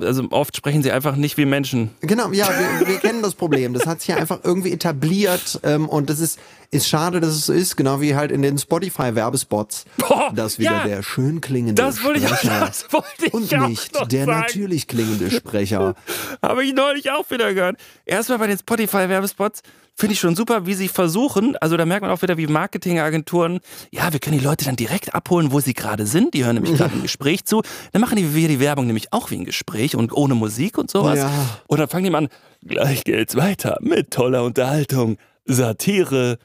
Also 0.00 0.26
oft 0.30 0.56
sprechen 0.56 0.82
sie 0.82 0.92
einfach 0.92 1.16
nicht 1.16 1.36
wie 1.38 1.46
Menschen. 1.46 1.90
Genau, 2.00 2.30
ja, 2.32 2.48
wir, 2.48 2.86
wir 2.86 2.98
kennen 2.98 3.22
das 3.22 3.34
Problem. 3.34 3.72
Das 3.72 3.86
hat 3.86 4.00
sich 4.00 4.08
ja 4.08 4.16
einfach 4.16 4.40
irgendwie 4.42 4.72
etabliert 4.72 5.58
ähm, 5.62 5.88
und 5.88 6.10
das 6.10 6.20
ist, 6.20 6.38
ist 6.70 6.86
schade, 6.86 7.20
dass 7.20 7.30
es 7.30 7.46
so 7.46 7.52
ist, 7.54 7.76
genau 7.76 8.00
wie 8.02 8.14
halt 8.14 8.30
in 8.30 8.42
den 8.42 8.58
Spotify-Werbespots. 8.58 9.86
Boah, 9.96 10.30
dass 10.34 10.58
wieder 10.58 10.72
ja, 10.72 10.84
der 10.86 11.02
schön 11.02 11.40
klingende 11.40 11.80
Das 11.82 12.02
wollte 12.04 12.20
ich, 12.20 12.26
Sprecher 12.28 12.60
das 12.60 12.92
wollte 12.92 13.26
ich 13.26 13.32
und 13.32 13.54
auch 13.54 13.68
nicht 13.68 14.12
der 14.12 14.26
sagen. 14.26 14.40
natürlich 14.40 14.86
klingende 14.86 15.30
Sprecher. 15.30 15.94
Habe 16.42 16.64
ich 16.64 16.74
neulich 16.74 17.10
auch 17.10 17.30
wieder 17.30 17.54
gehört. 17.54 17.76
Erstmal 18.04 18.38
bei 18.38 18.48
den 18.48 18.58
Spotify-Werbespots 18.58 19.62
finde 19.96 20.14
ich 20.14 20.20
schon 20.20 20.36
super, 20.36 20.66
wie 20.66 20.74
sie 20.74 20.88
versuchen. 20.88 21.56
Also 21.56 21.76
da 21.76 21.86
merkt 21.86 22.02
man 22.02 22.10
auch 22.10 22.22
wieder, 22.22 22.36
wie 22.36 22.46
Marketingagenturen, 22.46 23.60
ja, 23.92 24.12
wir 24.12 24.20
können 24.20 24.38
die 24.38 24.44
Leute 24.44 24.64
dann 24.64 24.76
direkt 24.76 25.14
abholen, 25.14 25.52
wo 25.52 25.60
sie 25.60 25.74
gerade 25.74 26.06
sind. 26.06 26.34
Die 26.34 26.44
hören 26.44 26.56
nämlich 26.56 26.74
gerade 26.76 26.94
ein 26.94 27.02
Gespräch 27.02 27.44
zu. 27.44 27.62
Dann 27.92 28.00
machen 28.00 28.16
die 28.16 28.34
wir 28.34 28.48
die 28.48 28.60
Werbung 28.60 28.86
nämlich 28.86 29.12
auch 29.12 29.30
wie 29.30 29.36
ein 29.36 29.44
Gespräch 29.44 29.96
und 29.96 30.12
ohne 30.12 30.34
Musik 30.34 30.78
und 30.78 30.90
sowas. 30.90 31.18
Ja. 31.18 31.30
Und 31.66 31.78
dann 31.78 31.88
fangen 31.88 32.04
die 32.04 32.14
an, 32.14 32.28
gleich 32.64 33.04
geht's 33.04 33.36
weiter 33.36 33.78
mit 33.80 34.10
toller 34.10 34.44
Unterhaltung, 34.44 35.16
Satire 35.44 36.38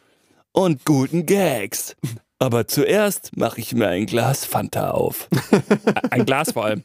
und 0.51 0.85
guten 0.85 1.25
Gags. 1.25 1.95
Aber 2.41 2.67
zuerst 2.67 3.35
mache 3.35 3.59
ich 3.59 3.73
mir 3.73 3.89
ein 3.89 4.05
Glas 4.05 4.45
Fanta 4.45 4.91
auf. 4.91 5.27
ein 6.09 6.25
Glas 6.25 6.53
vor 6.53 6.65
allem. 6.65 6.83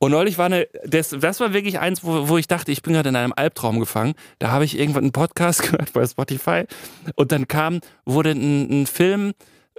Und 0.00 0.12
neulich 0.12 0.38
war 0.38 0.46
eine, 0.46 0.68
das, 0.84 1.10
das 1.10 1.40
war 1.40 1.52
wirklich 1.52 1.80
eins, 1.80 2.04
wo, 2.04 2.28
wo 2.28 2.38
ich 2.38 2.46
dachte, 2.46 2.70
ich 2.70 2.82
bin 2.82 2.92
gerade 2.92 3.08
in 3.08 3.16
einem 3.16 3.32
Albtraum 3.34 3.80
gefangen. 3.80 4.14
Da 4.38 4.50
habe 4.50 4.64
ich 4.64 4.78
irgendwann 4.78 5.04
einen 5.04 5.12
Podcast 5.12 5.62
gehört 5.70 5.92
bei 5.92 6.06
Spotify 6.06 6.64
und 7.16 7.32
dann 7.32 7.48
kam, 7.48 7.80
wurde 8.04 8.30
ein, 8.30 8.82
ein 8.82 8.86
Film 8.86 9.32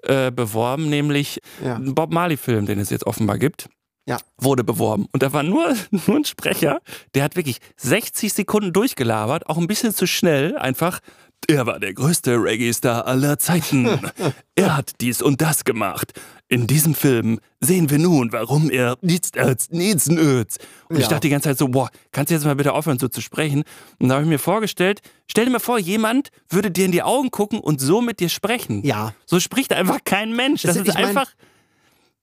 äh, 0.04 0.32
beworben, 0.32 0.90
nämlich 0.90 1.40
Ja. 1.64 1.76
ein 1.76 1.96
Bob 1.96 2.12
Marley-Film, 2.12 2.66
den 2.66 2.80
es 2.80 2.90
jetzt 2.90 3.06
offenbar 3.08 3.38
gibt. 3.38 3.70
Ja. 4.08 4.18
Wurde 4.38 4.64
beworben. 4.64 5.06
Und 5.14 5.22
da 5.24 5.32
war 5.34 5.44
nur, 5.44 5.74
nur 6.08 6.18
ein 6.18 6.26
Sprecher, 6.26 6.82
der 7.14 7.24
hat 7.24 7.36
wirklich 7.36 7.60
60 7.78 8.34
Sekunden 8.34 8.74
durchgelabert, 8.74 9.48
auch 9.48 9.58
ein 9.58 9.68
bisschen 9.68 9.94
zu 9.94 10.06
schnell, 10.08 10.58
einfach. 10.58 11.00
Er 11.48 11.66
war 11.66 11.80
der 11.80 11.94
größte 11.94 12.36
Reggae-Star 12.36 13.08
aller 13.08 13.40
Zeiten. 13.40 13.88
er 14.56 14.76
hat 14.76 14.94
dies 15.00 15.22
und 15.22 15.42
das 15.42 15.64
gemacht. 15.64 16.12
In 16.52 16.66
diesem 16.66 16.96
Film 16.96 17.40
sehen 17.62 17.92
wir 17.92 18.00
nun, 18.00 18.32
warum 18.34 18.72
er 18.72 18.98
nichts 19.02 19.38
als 19.38 19.70
Niezenöz. 19.70 20.58
Und 20.90 20.96
ich 20.98 21.04
Ja. 21.04 21.10
dachte 21.10 21.22
die 21.22 21.30
ganze 21.30 21.50
Zeit 21.50 21.60
so, 21.60 21.68
boah, 21.68 21.92
kannst 22.12 22.32
du 22.32 22.34
jetzt 22.34 22.44
mal 22.44 22.56
bitte 22.56 22.74
aufhören, 22.74 22.98
so 22.98 23.08
zu 23.08 23.22
sprechen? 23.22 23.64
Und 24.00 24.10
da 24.10 24.16
habe 24.16 24.24
ich 24.24 24.30
mir 24.30 24.40
vorgestellt, 24.40 25.02
stell 25.28 25.46
dir 25.46 25.52
mal 25.52 25.60
vor, 25.60 25.78
jemand 25.78 26.30
würde 26.50 26.72
dir 26.72 26.86
in 26.86 26.92
die 26.92 27.04
Augen 27.04 27.30
gucken 27.30 27.60
und 27.60 27.80
so 27.80 28.02
mit 28.02 28.20
dir 28.20 28.30
sprechen. 28.30 28.84
Ja. 28.84 29.14
So 29.28 29.40
spricht 29.40 29.74
einfach 29.74 30.00
kein 30.04 30.36
Mensch. 30.36 30.64
Das 30.64 30.76
Das- 30.76 30.82
ist 30.82 30.90
ich 30.90 30.94
mein- 30.96 31.06
einfach. 31.10 31.32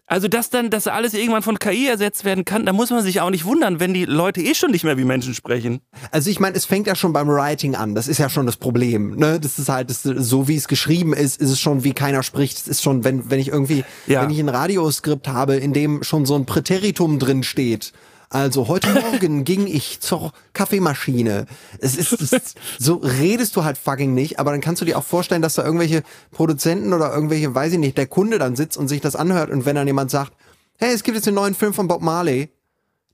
Also, 0.09 0.29
dass 0.29 0.51
dann, 0.51 0.71
dass 0.71 0.87
alles 0.87 1.15
irgendwann 1.15 1.43
von 1.43 1.59
KI 1.59 1.89
ersetzt 1.89 2.25
werden 2.25 2.45
kann, 2.45 2.65
da 2.65 2.73
muss 2.73 2.91
man 2.91 3.03
sich 3.03 3.21
auch 3.21 3.31
nicht 3.31 3.45
wundern, 3.45 3.81
wenn 3.81 3.93
die 3.93 4.05
Leute 4.05 4.41
eh 4.41 4.55
schon 4.55 4.71
nicht 4.71 4.85
mehr 4.85 4.97
wie 4.97 5.05
Menschen 5.05 5.35
sprechen. 5.35 5.81
Also 6.13 6.31
ich 6.31 6.39
meine, 6.39 6.57
es 6.57 6.65
fängt 6.65 6.87
ja 6.87 6.95
schon 6.95 7.13
beim 7.13 7.27
Writing 7.29 7.75
an. 7.75 7.97
Das 7.97 8.07
ist 8.07 8.19
ja 8.19 8.29
schon 8.29 8.47
das 8.47 8.57
Problem. 8.57 9.17
Ne? 9.17 9.41
Das 9.41 9.59
ist 9.59 9.69
halt, 9.69 9.91
das, 9.91 10.03
so 10.05 10.47
wie 10.47 10.55
es 10.57 10.69
geschrieben 10.69 11.13
ist, 11.13 11.41
ist 11.41 11.51
es 11.51 11.59
schon, 11.61 11.83
wie 11.83 11.93
keiner 11.93 12.23
spricht. 12.23 12.57
Es 12.57 12.69
ist 12.69 12.83
schon, 12.83 13.03
wenn, 13.03 13.31
wenn 13.31 13.41
ich 13.41 13.49
irgendwie, 13.49 13.85
Ja. 14.07 14.23
wenn 14.23 14.31
ich 14.31 14.39
ein 14.39 14.49
Radioskript 14.49 15.27
habe, 15.27 15.57
in 15.57 15.73
dem 15.73 16.05
schon 16.05 16.25
so 16.25 16.37
ein 16.37 16.47
Präteritum 16.47 17.19
drin 17.19 17.43
steht. 17.43 17.93
Also 18.29 18.69
heute 18.69 18.89
Morgen 18.93 19.45
ging 19.45 19.67
ich 19.67 20.01
zur 20.01 20.33
Kaffeemaschine. 20.53 21.47
Es 21.79 21.97
ist, 21.97 22.13
es 22.21 22.33
ist 22.33 22.59
so 22.79 22.97
redest 22.97 23.55
du 23.57 23.65
halt 23.65 23.79
fucking 23.79 24.15
nicht, 24.15 24.39
aber 24.41 24.51
dann 24.51 24.61
kannst 24.61 24.81
du 24.83 24.87
dir 24.87 24.99
auch 24.99 25.05
vorstellen, 25.05 25.43
dass 25.43 25.55
da 25.55 25.65
irgendwelche 25.65 26.03
Produzenten 26.33 26.93
oder 26.93 27.13
irgendwelche, 27.15 27.55
weiß 27.55 27.75
ich 27.75 27.79
nicht, 27.79 27.97
der 27.97 28.07
Kunde 28.07 28.39
dann 28.39 28.57
sitzt 28.57 28.77
und 28.77 28.89
sich 28.89 29.01
das 29.01 29.17
anhört 29.17 29.51
und 29.51 29.65
wenn 29.65 29.77
dann 29.77 29.87
jemand 29.87 30.11
sagt, 30.11 30.33
hey, 30.79 30.93
es 30.93 31.03
gibt 31.05 31.17
jetzt 31.17 31.27
einen 31.29 31.37
neuen 31.37 31.55
Film 31.55 31.73
von 31.73 31.89
Bob 31.89 32.03
Marley, 32.03 32.51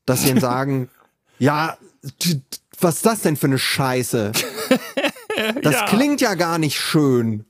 dass 0.07 0.23
sie 0.23 0.29
dann 0.31 0.41
sagen, 0.41 0.89
ja, 1.39 1.77
was 2.81 2.97
ist 2.97 3.07
das 3.07 3.21
denn 3.21 3.37
für 3.37 3.47
eine 3.47 3.59
Scheiße? 3.59 4.33
Das 5.63 5.75
Ja. 5.75 5.87
klingt 5.87 6.21
ja 6.21 6.35
gar 6.35 6.59
nicht 6.59 6.79
schön. 6.79 7.47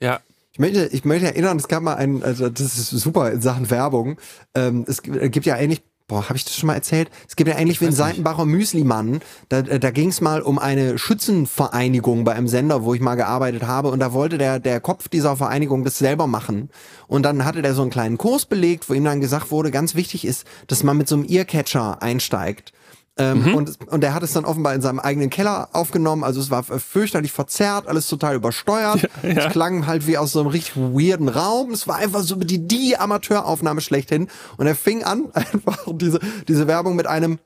Ja. 0.00 0.20
Ich 0.52 0.58
möchte, 0.58 0.86
ich 0.86 1.04
möchte 1.04 1.26
erinnern, 1.26 1.58
es 1.58 1.68
gab 1.68 1.82
mal 1.82 1.94
einen, 1.94 2.22
also 2.22 2.48
das 2.48 2.78
ist 2.78 2.88
super 2.90 3.30
in 3.30 3.40
Sachen 3.42 3.70
Werbung. 3.70 4.18
Ähm, 4.54 4.84
es 4.88 5.02
gibt 5.02 5.30
gibt 5.32 5.46
ja 5.46 5.56
ähnlich 5.56 5.82
boah, 6.08 6.24
habe 6.24 6.36
ich 6.36 6.44
das 6.44 6.56
schon 6.56 6.66
mal 6.66 6.74
erzählt? 6.74 7.10
Es 7.28 7.36
gibt 7.36 7.48
ja 7.48 7.58
ähnlich 7.58 7.80
wie 7.80 7.86
ein 7.86 7.92
Seitenbacher 7.92 8.46
Müslimann. 8.46 9.20
Da, 9.50 9.62
da 9.62 9.90
ging 9.90 10.08
es 10.08 10.22
mal 10.22 10.40
um 10.40 10.58
eine 10.58 10.98
Schützenvereinigung 10.98 12.24
bei 12.24 12.32
einem 12.32 12.48
Sender, 12.48 12.82
wo 12.82 12.94
ich 12.94 13.00
mal 13.00 13.14
gearbeitet 13.14 13.66
habe. 13.66 13.90
Und 13.90 14.00
da 14.00 14.14
wollte 14.14 14.38
der, 14.38 14.58
der 14.58 14.80
Kopf 14.80 15.08
dieser 15.08 15.36
Vereinigung 15.36 15.84
das 15.84 15.98
selber 15.98 16.26
machen. 16.26 16.70
Und 17.06 17.22
dann 17.24 17.44
hatte 17.44 17.62
der 17.62 17.74
so 17.74 17.82
einen 17.82 17.90
kleinen 17.90 18.16
Kurs 18.16 18.46
belegt, 18.46 18.88
wo 18.88 18.94
ihm 18.94 19.04
dann 19.04 19.20
gesagt 19.20 19.50
wurde, 19.50 19.70
ganz 19.70 19.94
wichtig 19.94 20.24
ist, 20.24 20.46
dass 20.66 20.82
man 20.82 20.96
mit 20.96 21.08
so 21.08 21.14
einem 21.14 21.26
Earcatcher 21.28 22.02
einsteigt. 22.02 22.72
Ähm, 23.18 23.42
mhm. 23.42 23.54
und, 23.54 23.88
und 23.88 24.04
er 24.04 24.14
hat 24.14 24.22
es 24.22 24.32
dann 24.32 24.44
offenbar 24.44 24.74
in 24.74 24.80
seinem 24.80 25.00
eigenen 25.00 25.28
Keller 25.28 25.68
aufgenommen. 25.72 26.22
Also 26.22 26.40
es 26.40 26.50
war 26.50 26.62
fürchterlich 26.62 27.32
verzerrt, 27.32 27.88
alles 27.88 28.06
total 28.06 28.36
übersteuert. 28.36 29.08
Ja, 29.22 29.30
ja. 29.30 29.46
Es 29.46 29.52
klang 29.52 29.86
halt 29.86 30.06
wie 30.06 30.16
aus 30.16 30.32
so 30.32 30.40
einem 30.40 30.48
richtig 30.48 30.76
weirden 30.76 31.28
Raum. 31.28 31.72
Es 31.72 31.88
war 31.88 31.96
einfach 31.96 32.22
so 32.22 32.36
die, 32.36 32.66
die 32.66 32.96
Amateuraufnahme 32.96 33.80
schlechthin. 33.80 34.28
Und 34.56 34.66
er 34.66 34.76
fing 34.76 35.02
an, 35.02 35.30
einfach 35.32 35.78
diese, 35.88 36.20
diese 36.46 36.66
Werbung 36.68 36.94
mit 36.94 37.06
einem 37.06 37.38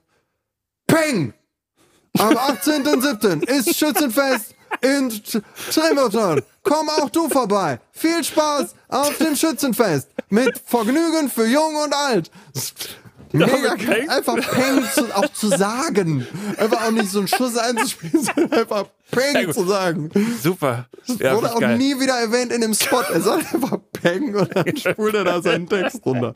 Peng! 0.87 1.33
Am 2.18 2.35
18.07. 2.35 3.49
ist 3.49 3.75
Schützenfest 3.75 4.55
in 4.83 5.11
Tremoton. 5.70 6.43
Komm 6.62 6.89
auch 6.91 7.09
du 7.11 7.29
vorbei. 7.29 7.81
Viel 7.93 8.23
Spaß 8.23 8.75
auf 8.89 9.16
dem 9.18 9.35
Schützenfest. 9.35 10.11
Mit 10.29 10.61
Vergnügen 10.64 11.31
für 11.31 11.47
Jung 11.47 11.77
und 11.77 11.95
Alt. 11.95 12.31
Mega 13.33 13.74
geil. 13.74 14.07
Einfach 14.09 14.37
Peng 14.37 14.85
zu, 14.95 15.16
auch 15.16 15.28
zu 15.33 15.49
sagen. 15.49 16.26
Einfach 16.59 16.87
auch 16.87 16.91
nicht 16.91 17.11
so 17.11 17.20
einen 17.20 17.28
Schuss 17.28 17.57
einzuspielen, 17.57 18.22
sondern 18.35 18.61
einfach 18.61 18.87
Peng 19.11 19.53
zu 19.53 19.64
sagen. 19.66 20.11
Super. 20.43 20.89
Ja, 21.18 21.37
wurde 21.37 21.55
auch 21.55 21.61
geil. 21.61 21.78
nie 21.78 21.99
wieder 21.99 22.14
erwähnt 22.18 22.53
in 22.53 22.61
dem 22.61 22.74
Spot. 22.74 23.01
Er 23.01 23.20
sagt 23.20 23.55
einfach 23.55 23.78
Peng 23.93 24.35
und 24.35 24.55
dann 24.55 24.76
spult 24.76 25.14
er 25.14 25.24
da 25.24 25.43
seinen 25.43 25.68
Text 25.68 26.05
runter. 26.05 26.35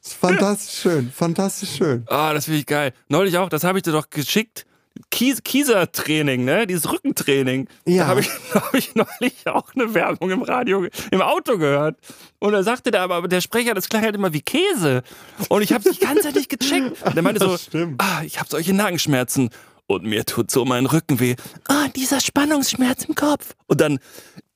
Fantastisch 0.00 0.80
schön. 0.80 1.12
Fantastisch 1.14 1.76
schön. 1.76 2.04
Ah, 2.08 2.30
oh, 2.30 2.34
das 2.34 2.46
finde 2.46 2.60
ich 2.60 2.66
geil. 2.66 2.92
Neulich 3.08 3.36
auch, 3.38 3.48
das 3.48 3.64
habe 3.64 3.78
ich 3.78 3.82
dir 3.84 3.92
doch 3.92 4.10
geschickt. 4.10 4.66
Kies 5.10 5.42
Kieser-Training, 5.42 6.44
ne? 6.44 6.66
Dieses 6.66 6.90
Rückentraining. 6.90 7.68
Ja. 7.86 7.98
Da 7.98 8.06
habe 8.06 8.20
ich, 8.20 8.30
hab 8.54 8.74
ich 8.74 8.94
neulich 8.94 9.46
auch 9.46 9.74
eine 9.74 9.92
Werbung 9.92 10.30
im 10.30 10.42
Radio, 10.42 10.86
im 11.10 11.20
Auto 11.20 11.58
gehört. 11.58 11.98
Und 12.38 12.52
da 12.52 12.62
sagte 12.62 12.90
der 12.90 13.02
aber, 13.02 13.26
der 13.28 13.40
Sprecher, 13.40 13.74
das 13.74 13.88
klang 13.88 14.02
halt 14.02 14.14
immer 14.14 14.32
wie 14.32 14.40
Käse. 14.40 15.02
Und 15.48 15.62
ich 15.62 15.72
habe 15.72 15.88
es 15.88 15.98
die 15.98 16.04
ganze 16.04 16.22
Zeit 16.22 16.36
nicht 16.36 16.48
gecheckt. 16.48 17.02
Und 17.04 17.14
der 17.14 17.22
meinte 17.22 17.40
so, 17.40 17.56
ah, 17.98 18.22
ich 18.24 18.38
habe 18.38 18.48
solche 18.48 18.72
Nackenschmerzen. 18.72 19.50
Und 19.86 20.04
mir 20.04 20.24
tut 20.24 20.50
so 20.50 20.64
mein 20.64 20.86
Rücken 20.86 21.18
weh. 21.18 21.34
Ah, 21.66 21.88
dieser 21.88 22.20
Spannungsschmerz 22.20 23.04
im 23.04 23.14
Kopf. 23.14 23.54
Und 23.66 23.80
dann, 23.80 23.98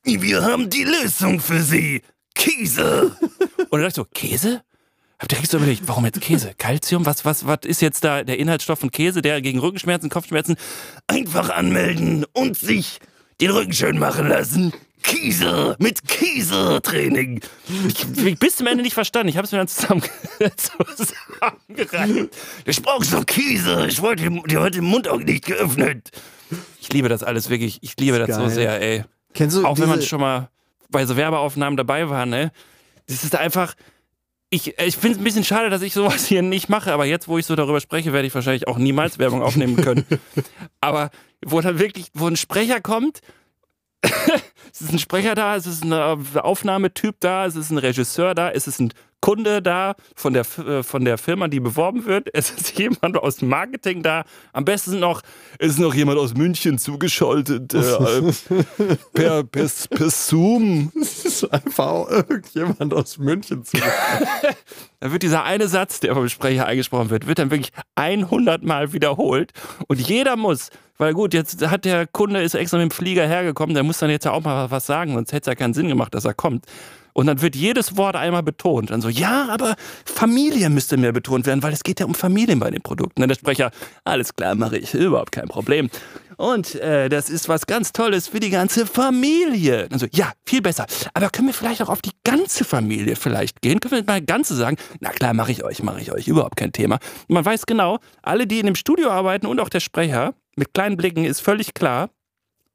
wir 0.05 0.43
haben 0.43 0.71
die 0.71 0.85
Lösung 0.85 1.41
für 1.41 1.61
Sie. 1.63 2.03
Käse. 2.35 3.17
Und 3.71 3.73
dann 3.73 3.83
dachte 3.83 3.89
ich 3.89 3.95
so, 3.95 4.05
Käse? 4.13 4.63
Hab 5.23 5.29
direkt 5.29 5.53
so 5.53 5.59
überlegt, 5.59 5.83
warum 5.87 6.05
jetzt 6.05 6.21
Käse? 6.21 6.53
Calcium? 6.59 7.07
Was, 7.07 7.25
was, 7.25 7.47
was 7.47 7.61
ist 7.63 7.81
jetzt 7.81 8.03
da 8.03 8.25
der 8.25 8.41
Inhaltsstoff 8.41 8.81
von 8.81 8.91
Käse, 8.91 9.23
der 9.23 9.41
gegen 9.41 9.61
Rückenschmerzen, 9.61 10.11
Kopfschmerzen? 10.11 10.57
Einfach 11.07 11.49
anmelden 11.51 12.27
und 12.33 12.59
sich 12.59 12.99
den 13.41 13.53
Rücken 13.53 13.73
schön 13.73 14.01
machen 14.01 14.27
lassen. 14.27 14.73
Käse 15.05 15.77
mit 15.79 16.09
Käse-Training. 16.09 17.41
Ich, 17.87 18.25
ich 18.25 18.39
bis 18.41 18.57
zum 18.57 18.67
Ende 18.67 18.83
nicht 18.83 18.95
verstanden. 18.95 19.29
Ich 19.29 19.37
habe 19.37 19.45
es 19.45 19.53
mir 19.53 19.59
dann 19.59 19.69
zusammen, 19.69 20.03
zusammengereicht. 20.97 22.35
Ich 22.65 22.83
brauche 22.83 23.05
so 23.05 23.21
Käse. 23.21 23.87
Ich 23.87 24.03
wollte 24.03 24.29
dir 24.29 24.61
heute 24.61 24.79
den 24.79 24.85
Mund 24.87 25.07
auch 25.07 25.21
nicht 25.21 25.47
geöffnet. 25.47 26.11
Ich 26.81 26.93
liebe 26.93 27.09
das 27.09 27.23
alles 27.23 27.49
wirklich. 27.49 27.79
Ich 27.83 27.95
liebe 27.97 28.19
das, 28.19 28.27
das 28.27 28.39
so 28.39 28.49
sehr, 28.49 28.81
ey. 28.83 29.05
Kennst 29.35 29.57
du 29.57 29.65
auch 29.65 29.79
wenn 29.79 29.89
man 29.89 30.03
schon 30.03 30.21
mal 30.21 30.51
bei 30.91 31.07
so 31.07 31.17
Werbeaufnahmen 31.17 31.77
dabei 31.77 32.11
war, 32.11 32.27
ne? 32.27 32.51
Das 33.07 33.23
ist 33.23 33.37
einfach, 33.37 33.75
ich, 34.53 34.79
ich 34.79 34.97
finde 34.99 35.15
es 35.15 35.19
ein 35.19 35.25
bisschen 35.25 35.45
schade, 35.45 35.71
dass 35.71 35.81
ich 35.81 35.95
sowas 35.95 36.27
hier 36.27 36.43
nicht 36.43 36.69
mache, 36.69 36.93
aber 36.93 37.07
jetzt, 37.07 37.27
wo 37.27 37.39
ich 37.39 37.47
so 37.47 37.57
darüber 37.57 37.81
spreche, 37.81 38.13
werde 38.13 38.29
ich 38.29 38.35
wahrscheinlich 38.35 38.69
auch 38.69 38.77
niemals 38.77 39.19
Werbung 39.19 39.43
aufnehmen 39.43 39.77
können. 39.77 40.05
aber 40.81 41.11
wo 41.45 41.61
dann 41.61 41.79
wirklich, 41.79 42.09
wo 42.15 42.27
ein 42.27 42.37
Sprecher 42.37 42.81
kommt, 42.81 43.21
es 44.03 44.81
ist 44.81 44.93
ein 44.93 44.99
Sprecher 44.99 45.35
da, 45.35 45.57
es 45.57 45.67
ist 45.67 45.85
ein 45.85 45.93
Aufnahmetyp 45.93 47.17
da, 47.21 47.47
es 47.47 47.57
ist 47.57 47.71
ein 47.71 47.79
Regisseur 47.79 48.35
da, 48.35 48.51
es 48.51 48.67
ist 48.67 48.79
ein 48.81 48.93
Kunde 49.23 49.63
da 49.63 49.95
von 50.15 50.35
der, 50.35 50.45
äh, 50.59 50.83
von 50.83 51.07
der 51.07 51.17
Firma, 51.17 51.49
die 51.49 51.61
beworben 51.61 52.05
wird. 52.05 52.29
Es 52.35 52.51
ist 52.51 52.79
jemand 52.79 53.17
aus 53.17 53.37
dem 53.37 53.49
Marketing 53.49 54.03
da. 54.03 54.25
Am 54.53 54.67
besten 54.67 54.99
noch 54.99 55.23
ist 55.59 55.79
noch 55.79 55.95
jemand 55.95 56.19
aus 56.19 56.35
München 56.35 56.77
zugeschaltet. 56.77 57.73
Äh, 57.73 57.81
per, 59.15 59.45
per, 59.45 59.71
per 59.91 60.11
Zoom. 60.11 60.93
Es 61.01 61.25
ist 61.25 61.45
einfach 61.45 61.87
auch 61.87 62.11
irgendjemand 62.11 62.93
aus 62.93 63.17
München 63.17 63.65
zugeschaltet. 63.65 64.29
da 65.01 65.13
wird 65.13 65.23
dieser 65.23 65.45
eine 65.45 65.69
Satz, 65.69 66.01
der 66.01 66.15
vom 66.15 66.29
Sprecher 66.29 66.67
eingesprochen 66.67 67.11
wird, 67.11 67.27
wird 67.27 67.39
dann 67.39 67.51
wirklich 67.51 67.73
100 67.95 68.65
Mal 68.65 68.93
wiederholt. 68.93 69.53
Und 69.87 70.01
jeder 70.01 70.37
muss 70.37 70.71
weil 70.99 71.15
gut, 71.15 71.35
jetzt 71.35 71.67
hat 71.67 71.85
der 71.85 72.07
Kunde 72.07 72.43
ist 72.43 72.55
extra 72.55 72.77
mit 72.79 72.93
dem 72.93 72.95
Flieger 72.95 73.27
hergekommen, 73.27 73.75
der 73.75 73.83
muss 73.83 73.99
dann 73.99 74.11
jetzt 74.11 74.25
ja 74.25 74.31
auch 74.31 74.45
mal 74.45 74.71
was 74.71 74.87
sagen, 74.87 75.15
sonst 75.15 75.33
hätte 75.33 75.51
es 75.51 75.53
ja 75.53 75.55
keinen 75.57 75.75
Sinn 75.75 75.89
gemacht, 75.89 76.15
dass 76.15 76.25
er 76.25 76.35
kommt. 76.35 76.65
Und 77.13 77.27
dann 77.27 77.43
wird 77.43 77.57
jedes 77.57 77.97
Wort 77.97 78.17
einmal 78.17 78.43
betont. 78.43 78.91
Dann 78.91 79.01
so, 79.01 79.09
ja, 79.09 79.49
aber 79.51 79.75
Familie 80.05 80.71
müsste 80.71 80.97
mehr 80.97 81.13
betont 81.13 81.47
werden, 81.47 81.63
weil 81.63 81.73
es 81.73 81.83
geht 81.83 82.01
ja 82.01 82.07
um 82.07 82.15
Familien 82.15 82.59
bei 82.59 82.71
den 82.71 82.83
Produkten. 82.83 83.21
Dann 83.21 83.29
der 83.29 83.37
Sprecher, 83.37 83.71
alles 84.05 84.35
klar, 84.35 84.55
mache 84.55 84.79
ich, 84.79 84.95
überhaupt 84.95 85.33
kein 85.33 85.49
Problem. 85.49 85.91
Und 86.37 86.75
äh, 86.77 87.09
das 87.09 87.31
ist 87.31 87.49
was 87.49 87.67
ganz 87.67 87.93
Tolles 87.93 88.29
für 88.29 88.41
die 88.41 88.51
ganze 88.51 88.87
Familie. 88.87 89.89
Also 89.93 90.07
ja, 90.13 90.33
viel 90.45 90.63
besser. 90.63 90.87
Aber 91.15 91.31
können 91.31 91.49
wir 91.49 91.55
vielleicht 91.55 91.83
auch 91.83 91.89
auf 91.89 92.03
die 92.03 92.13
ganze 92.25 92.65
Familie 92.65 93.17
vielleicht 93.17 93.61
gehen? 93.63 93.81
Können 93.81 93.95
wir 93.95 94.05
mal 94.05 94.23
ganze 94.23 94.55
sagen? 94.55 94.77
Na 95.01 95.11
klar, 95.11 95.35
mache 95.35 95.53
ich 95.53 95.63
euch, 95.63 95.83
mache 95.83 96.01
ich 96.01 96.13
euch, 96.13 96.27
überhaupt 96.29 96.57
kein 96.57 96.73
Thema. 96.73 96.99
Man 97.29 97.45
weiß 97.45 97.67
genau, 97.67 97.99
alle, 98.23 98.47
die 98.47 98.59
in 98.59 98.67
dem 98.67 98.75
Studio 98.75 99.11
arbeiten 99.11 99.47
und 99.47 99.61
auch 99.61 99.69
der 99.69 99.81
Sprecher, 99.81 100.35
mit 100.57 100.75
kleinen 100.75 100.97
Blicken 100.97 101.25
ist 101.25 101.41
völlig 101.41 101.75
klar, 101.75 102.11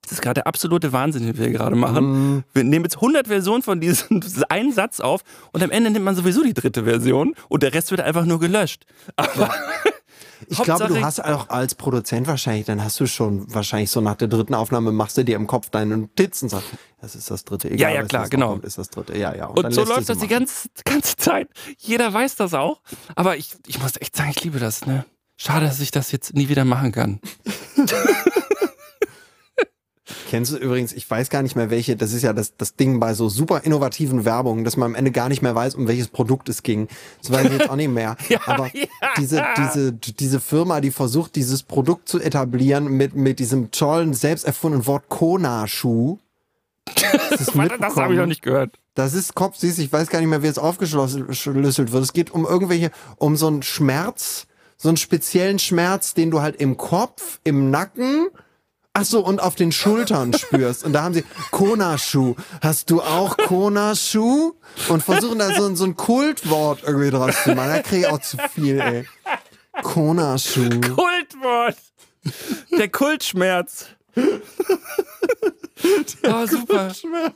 das 0.07 0.19
ist 0.19 0.21
gerade 0.21 0.35
der 0.35 0.47
absolute 0.47 0.93
Wahnsinn, 0.93 1.25
den 1.25 1.37
wir 1.37 1.49
gerade 1.49 1.75
machen. 1.75 2.37
Mm. 2.37 2.43
Wir 2.53 2.63
nehmen 2.63 2.85
jetzt 2.85 2.95
100 2.95 3.27
Versionen 3.27 3.61
von 3.61 3.81
diesem 3.81 4.21
einen 4.49 4.71
Satz 4.71 5.01
auf 5.01 5.21
und 5.51 5.61
am 5.61 5.69
Ende 5.69 5.89
nimmt 5.89 6.05
man 6.05 6.15
sowieso 6.15 6.43
die 6.43 6.53
dritte 6.53 6.85
Version 6.85 7.35
und 7.49 7.61
der 7.61 7.73
Rest 7.73 7.91
wird 7.91 7.99
einfach 7.99 8.23
nur 8.23 8.39
gelöscht. 8.39 8.85
Aber 9.17 9.53
ich 10.47 10.63
glaube, 10.63 10.87
du 10.87 11.01
hast 11.01 11.19
auch 11.19 11.49
als 11.49 11.75
Produzent 11.75 12.25
wahrscheinlich, 12.25 12.65
dann 12.65 12.81
hast 12.81 12.97
du 13.01 13.05
schon 13.05 13.53
wahrscheinlich 13.53 13.91
so 13.91 13.99
nach 13.99 14.15
der 14.15 14.29
dritten 14.29 14.53
Aufnahme 14.53 14.93
machst 14.93 15.17
du 15.17 15.25
dir 15.25 15.35
im 15.35 15.45
Kopf 15.45 15.71
deine 15.71 15.97
Notizen 15.97 16.45
und 16.45 16.49
sagst, 16.51 16.69
das 17.01 17.13
ist 17.13 17.29
das 17.29 17.43
dritte. 17.43 17.69
Egal, 17.69 17.91
ja, 17.91 17.99
ja, 17.99 18.03
klar, 18.03 18.29
genau. 18.29 18.51
Kommt, 18.51 18.63
ist 18.63 18.77
das 18.77 18.89
dritte. 18.89 19.17
Ja, 19.17 19.35
ja. 19.35 19.47
Und, 19.47 19.65
und 19.65 19.73
so 19.73 19.83
läuft 19.83 20.07
das 20.07 20.19
die 20.19 20.27
ganze, 20.27 20.69
ganze 20.85 21.17
Zeit. 21.17 21.49
Jeder 21.79 22.13
weiß 22.13 22.37
das 22.37 22.53
auch. 22.53 22.79
Aber 23.15 23.35
ich, 23.35 23.57
ich 23.67 23.81
muss 23.81 23.99
echt 23.99 24.15
sagen, 24.15 24.29
ich 24.29 24.41
liebe 24.41 24.59
das. 24.59 24.85
Ne? 24.85 25.03
Schade, 25.35 25.65
dass 25.65 25.81
ich 25.81 25.91
das 25.91 26.13
jetzt 26.13 26.33
nie 26.33 26.47
wieder 26.47 26.63
machen 26.63 26.93
kann. 26.93 27.19
Kennst 30.29 30.53
du 30.53 30.57
übrigens, 30.57 30.93
ich 30.93 31.09
weiß 31.09 31.29
gar 31.29 31.41
nicht 31.41 31.55
mehr 31.55 31.69
welche, 31.69 31.95
das 31.95 32.13
ist 32.13 32.23
ja 32.23 32.33
das, 32.33 32.55
das 32.55 32.75
Ding 32.75 32.99
bei 32.99 33.13
so 33.13 33.29
super 33.29 33.61
innovativen 33.63 34.25
Werbungen, 34.25 34.63
dass 34.63 34.77
man 34.77 34.91
am 34.91 34.95
Ende 34.95 35.11
gar 35.11 35.29
nicht 35.29 35.41
mehr 35.41 35.55
weiß, 35.55 35.75
um 35.75 35.87
welches 35.87 36.07
Produkt 36.07 36.49
es 36.49 36.63
ging. 36.63 36.87
Das 37.21 37.31
weiß 37.31 37.45
ich 37.45 37.51
jetzt 37.53 37.69
auch 37.69 37.75
nicht 37.75 37.91
mehr. 37.91 38.15
ja, 38.29 38.39
Aber 38.45 38.67
ja. 38.73 38.87
diese, 39.17 39.43
diese, 39.57 39.93
diese 39.93 40.39
Firma, 40.39 40.81
die 40.81 40.91
versucht, 40.91 41.35
dieses 41.35 41.63
Produkt 41.63 42.07
zu 42.07 42.19
etablieren 42.19 42.87
mit, 42.87 43.15
mit 43.15 43.39
diesem 43.39 43.71
tollen, 43.71 44.13
selbst 44.13 44.45
erfundenen 44.45 44.87
Wort 44.87 45.09
Kona-Schuh. 45.09 46.17
Das, 46.95 47.51
das 47.79 47.95
habe 47.95 48.13
ich 48.13 48.19
noch 48.19 48.25
nicht 48.25 48.41
gehört. 48.41 48.79
Das 48.95 49.13
ist 49.13 49.35
kopfsüß, 49.35 49.77
ich 49.77 49.93
weiß 49.93 50.09
gar 50.09 50.19
nicht 50.19 50.29
mehr, 50.29 50.41
wie 50.41 50.47
es 50.47 50.57
aufgeschlüsselt 50.57 51.91
wird. 51.91 52.03
Es 52.03 52.13
geht 52.13 52.31
um 52.31 52.45
irgendwelche, 52.45 52.91
um 53.17 53.35
so 53.35 53.47
einen 53.47 53.61
Schmerz, 53.61 54.47
so 54.75 54.89
einen 54.89 54.97
speziellen 54.97 55.59
Schmerz, 55.59 56.13
den 56.13 56.31
du 56.31 56.41
halt 56.41 56.55
im 56.55 56.77
Kopf, 56.77 57.39
im 57.43 57.69
Nacken, 57.69 58.29
Ach 58.99 59.05
so, 59.05 59.19
und 59.19 59.39
auf 59.39 59.53
den 59.53 59.71
Schultern 59.71 60.33
spürst. 60.33 60.83
Und 60.83 60.93
da 60.93 61.03
haben 61.03 61.13
sie 61.13 61.23
Kona-Schuh. 61.51 62.33
Hast 62.61 62.89
du 62.89 63.03
auch 63.03 63.37
Kona-Schuh? 63.37 64.53
Und 64.89 65.03
versuchen 65.03 65.37
da 65.37 65.53
so, 65.53 65.75
so 65.75 65.83
ein 65.85 65.95
Kultwort 65.95 66.81
irgendwie 66.83 67.11
draus 67.11 67.35
zu 67.43 67.53
machen. 67.53 67.69
Da 67.69 67.81
kriege 67.83 68.07
ich 68.07 68.11
auch 68.11 68.19
zu 68.19 68.37
viel, 68.55 68.79
ey. 68.79 69.05
Kona-Schuh. 69.83 70.81
Kultwort. 70.81 71.77
Der 72.71 72.89
Kultschmerz. 72.89 73.85
Der 74.15 74.41
oh, 76.35 76.47
super. 76.47 76.85
Kultschmerz. 76.87 77.35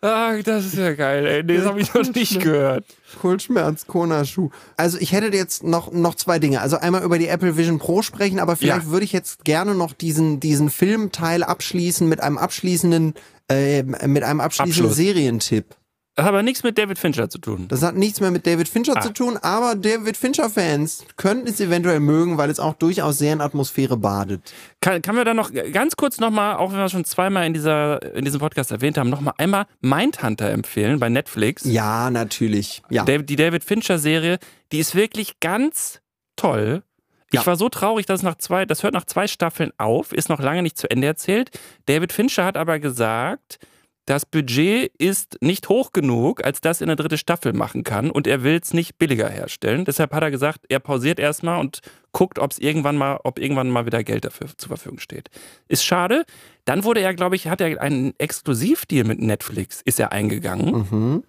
Ach, 0.00 0.42
das 0.44 0.64
ist 0.66 0.76
ja 0.76 0.92
geil, 0.94 1.26
ey. 1.26 1.42
Nee, 1.42 1.56
das 1.56 1.66
habe 1.66 1.80
ich 1.80 1.92
noch 1.92 2.06
nicht 2.14 2.40
gehört. 2.40 2.84
Kultschmerz, 3.18 3.86
Kona-Schuh. 3.86 4.50
Also 4.76 4.98
ich 4.98 5.12
hätte 5.12 5.34
jetzt 5.36 5.64
noch, 5.64 5.92
noch 5.92 6.14
zwei 6.14 6.38
Dinge. 6.38 6.60
Also 6.60 6.78
einmal 6.78 7.02
über 7.02 7.18
die 7.18 7.28
Apple 7.28 7.56
Vision 7.56 7.78
Pro 7.78 8.02
sprechen, 8.02 8.38
aber 8.38 8.56
vielleicht 8.56 8.86
ja. 8.86 8.90
würde 8.90 9.04
ich 9.04 9.12
jetzt 9.12 9.44
gerne 9.44 9.74
noch 9.74 9.92
diesen, 9.92 10.40
diesen 10.40 10.70
Filmteil 10.70 11.42
abschließen 11.42 12.08
mit 12.08 12.20
einem 12.20 12.38
abschließenden, 12.38 13.14
äh, 13.50 13.82
mit 13.82 14.22
einem 14.22 14.40
abschließenden 14.40 14.86
Abschluss. 14.86 14.96
Serientipp. 14.96 15.76
Das 16.18 16.24
hat 16.24 16.30
aber 16.30 16.42
nichts 16.42 16.64
mit 16.64 16.76
David 16.76 16.98
Fincher 16.98 17.30
zu 17.30 17.38
tun. 17.38 17.66
Das 17.68 17.80
hat 17.84 17.94
nichts 17.94 18.18
mehr 18.20 18.32
mit 18.32 18.44
David 18.44 18.68
Fincher 18.68 18.94
Ah. 18.96 19.00
zu 19.00 19.12
tun, 19.12 19.36
aber 19.36 19.76
David 19.76 20.16
Fincher-Fans 20.16 21.04
könnten 21.16 21.46
es 21.46 21.60
eventuell 21.60 22.00
mögen, 22.00 22.36
weil 22.38 22.50
es 22.50 22.58
auch 22.58 22.74
durchaus 22.74 23.18
sehr 23.18 23.32
in 23.34 23.40
Atmosphäre 23.40 23.96
badet. 23.96 24.52
Kann, 24.80 25.00
kann 25.00 25.14
wir 25.14 25.24
da 25.24 25.32
noch 25.32 25.52
ganz 25.72 25.94
kurz 25.94 26.18
nochmal, 26.18 26.56
auch 26.56 26.72
wenn 26.72 26.78
wir 26.80 26.88
schon 26.88 27.04
zweimal 27.04 27.46
in, 27.46 27.54
dieser, 27.54 28.02
in 28.16 28.24
diesem 28.24 28.40
Podcast 28.40 28.72
erwähnt 28.72 28.98
haben, 28.98 29.10
nochmal 29.10 29.34
einmal 29.38 29.66
Mindhunter 29.80 30.50
empfehlen 30.50 30.98
bei 30.98 31.08
Netflix. 31.08 31.62
Ja, 31.64 32.10
natürlich. 32.10 32.82
Ja. 32.90 33.04
David, 33.04 33.30
die 33.30 33.36
David 33.36 33.62
Fincher-Serie, 33.62 34.38
die 34.72 34.80
ist 34.80 34.96
wirklich 34.96 35.38
ganz 35.38 36.00
toll. 36.34 36.82
Ich 37.30 37.38
Ja. 37.38 37.46
war 37.46 37.54
so 37.54 37.68
traurig, 37.68 38.06
dass 38.06 38.18
es 38.20 38.24
nach 38.24 38.38
zwei, 38.38 38.64
das 38.66 38.82
hört 38.82 38.92
nach 38.92 39.04
zwei 39.04 39.28
Staffeln 39.28 39.70
auf, 39.78 40.12
ist 40.12 40.28
noch 40.30 40.40
lange 40.40 40.64
nicht 40.64 40.78
zu 40.78 40.90
Ende 40.90 41.06
erzählt. 41.06 41.50
David 41.86 42.12
Fincher 42.12 42.44
hat 42.44 42.56
aber 42.56 42.80
gesagt, 42.80 43.60
das 44.08 44.24
Budget 44.24 44.90
ist 44.96 45.36
nicht 45.42 45.68
hoch 45.68 45.92
genug, 45.92 46.42
als 46.42 46.62
dass 46.62 46.80
er 46.80 46.86
eine 46.86 46.96
dritte 46.96 47.18
Staffel 47.18 47.52
machen 47.52 47.84
kann 47.84 48.10
und 48.10 48.26
er 48.26 48.42
will 48.42 48.58
es 48.62 48.72
nicht 48.72 48.96
billiger 48.96 49.28
herstellen. 49.28 49.84
Deshalb 49.84 50.14
hat 50.14 50.22
er 50.22 50.30
gesagt, 50.30 50.64
er 50.70 50.80
pausiert 50.80 51.20
erstmal 51.20 51.60
und 51.60 51.80
guckt, 52.12 52.38
ob's 52.38 52.56
irgendwann 52.56 52.96
mal, 52.96 53.20
ob 53.24 53.38
irgendwann 53.38 53.68
mal 53.68 53.84
wieder 53.84 54.02
Geld 54.02 54.24
dafür 54.24 54.48
zur 54.56 54.68
Verfügung 54.68 54.98
steht. 54.98 55.28
Ist 55.68 55.84
schade. 55.84 56.24
Dann 56.64 56.84
wurde 56.84 57.00
er, 57.00 57.12
glaube 57.12 57.36
ich, 57.36 57.48
hat 57.48 57.60
er 57.60 57.82
einen 57.82 58.14
Exklusivdeal 58.16 59.04
mit 59.04 59.20
Netflix, 59.20 59.82
ist 59.84 60.00
er 60.00 60.10
eingegangen. 60.10 60.86
Mhm. 60.90 61.24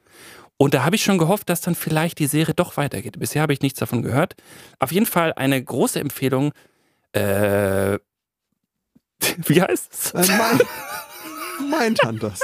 Und 0.55 0.73
da 0.73 0.85
habe 0.85 0.95
ich 0.95 1.03
schon 1.03 1.17
gehofft, 1.17 1.49
dass 1.49 1.59
dann 1.59 1.75
vielleicht 1.75 2.17
die 2.19 2.27
Serie 2.27 2.53
doch 2.53 2.77
weitergeht. 2.77 3.19
Bisher 3.19 3.41
habe 3.41 3.51
ich 3.51 3.61
nichts 3.61 3.79
davon 3.79 4.03
gehört. 4.03 4.35
Auf 4.79 4.93
jeden 4.93 5.05
Fall 5.05 5.33
eine 5.33 5.61
große 5.61 5.99
Empfehlung. 5.99 6.53
Äh, 7.11 7.99
wie 9.47 9.61
heißt 9.61 9.91
es? 9.91 10.29
Äh, 10.29 10.37
mein, 10.37 10.61
Mindhunters. 11.79 12.39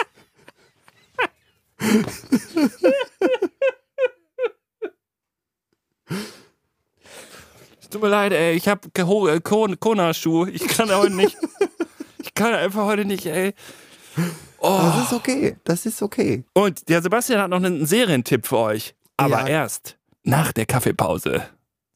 Tut 7.90 8.02
mir 8.02 8.10
leid, 8.10 8.34
ey. 8.34 8.56
Ich 8.56 8.68
habe 8.68 8.90
Kona-Schuh. 9.80 10.48
Ich 10.48 10.68
kann 10.68 10.90
heute 10.94 11.14
nicht. 11.16 11.38
Ich 12.22 12.34
kann 12.34 12.54
einfach 12.54 12.86
heute 12.86 13.06
nicht, 13.06 13.26
ey. 13.28 13.54
Oh. 14.60 14.80
Das 14.82 15.06
ist 15.06 15.14
okay. 15.14 15.56
Das 15.64 15.86
ist 15.86 16.02
okay. 16.02 16.44
Und 16.54 16.90
der 16.90 17.02
Sebastian 17.02 17.40
hat 17.42 17.50
noch 17.50 17.58
einen 17.58 17.86
Serientipp 17.86 18.48
für 18.48 18.58
euch. 18.58 18.96
Aber 19.18 19.42
Ja. 19.42 19.48
erst 19.48 19.98
nach 20.24 20.52
der 20.52 20.66
Kaffeepause. 20.66 21.46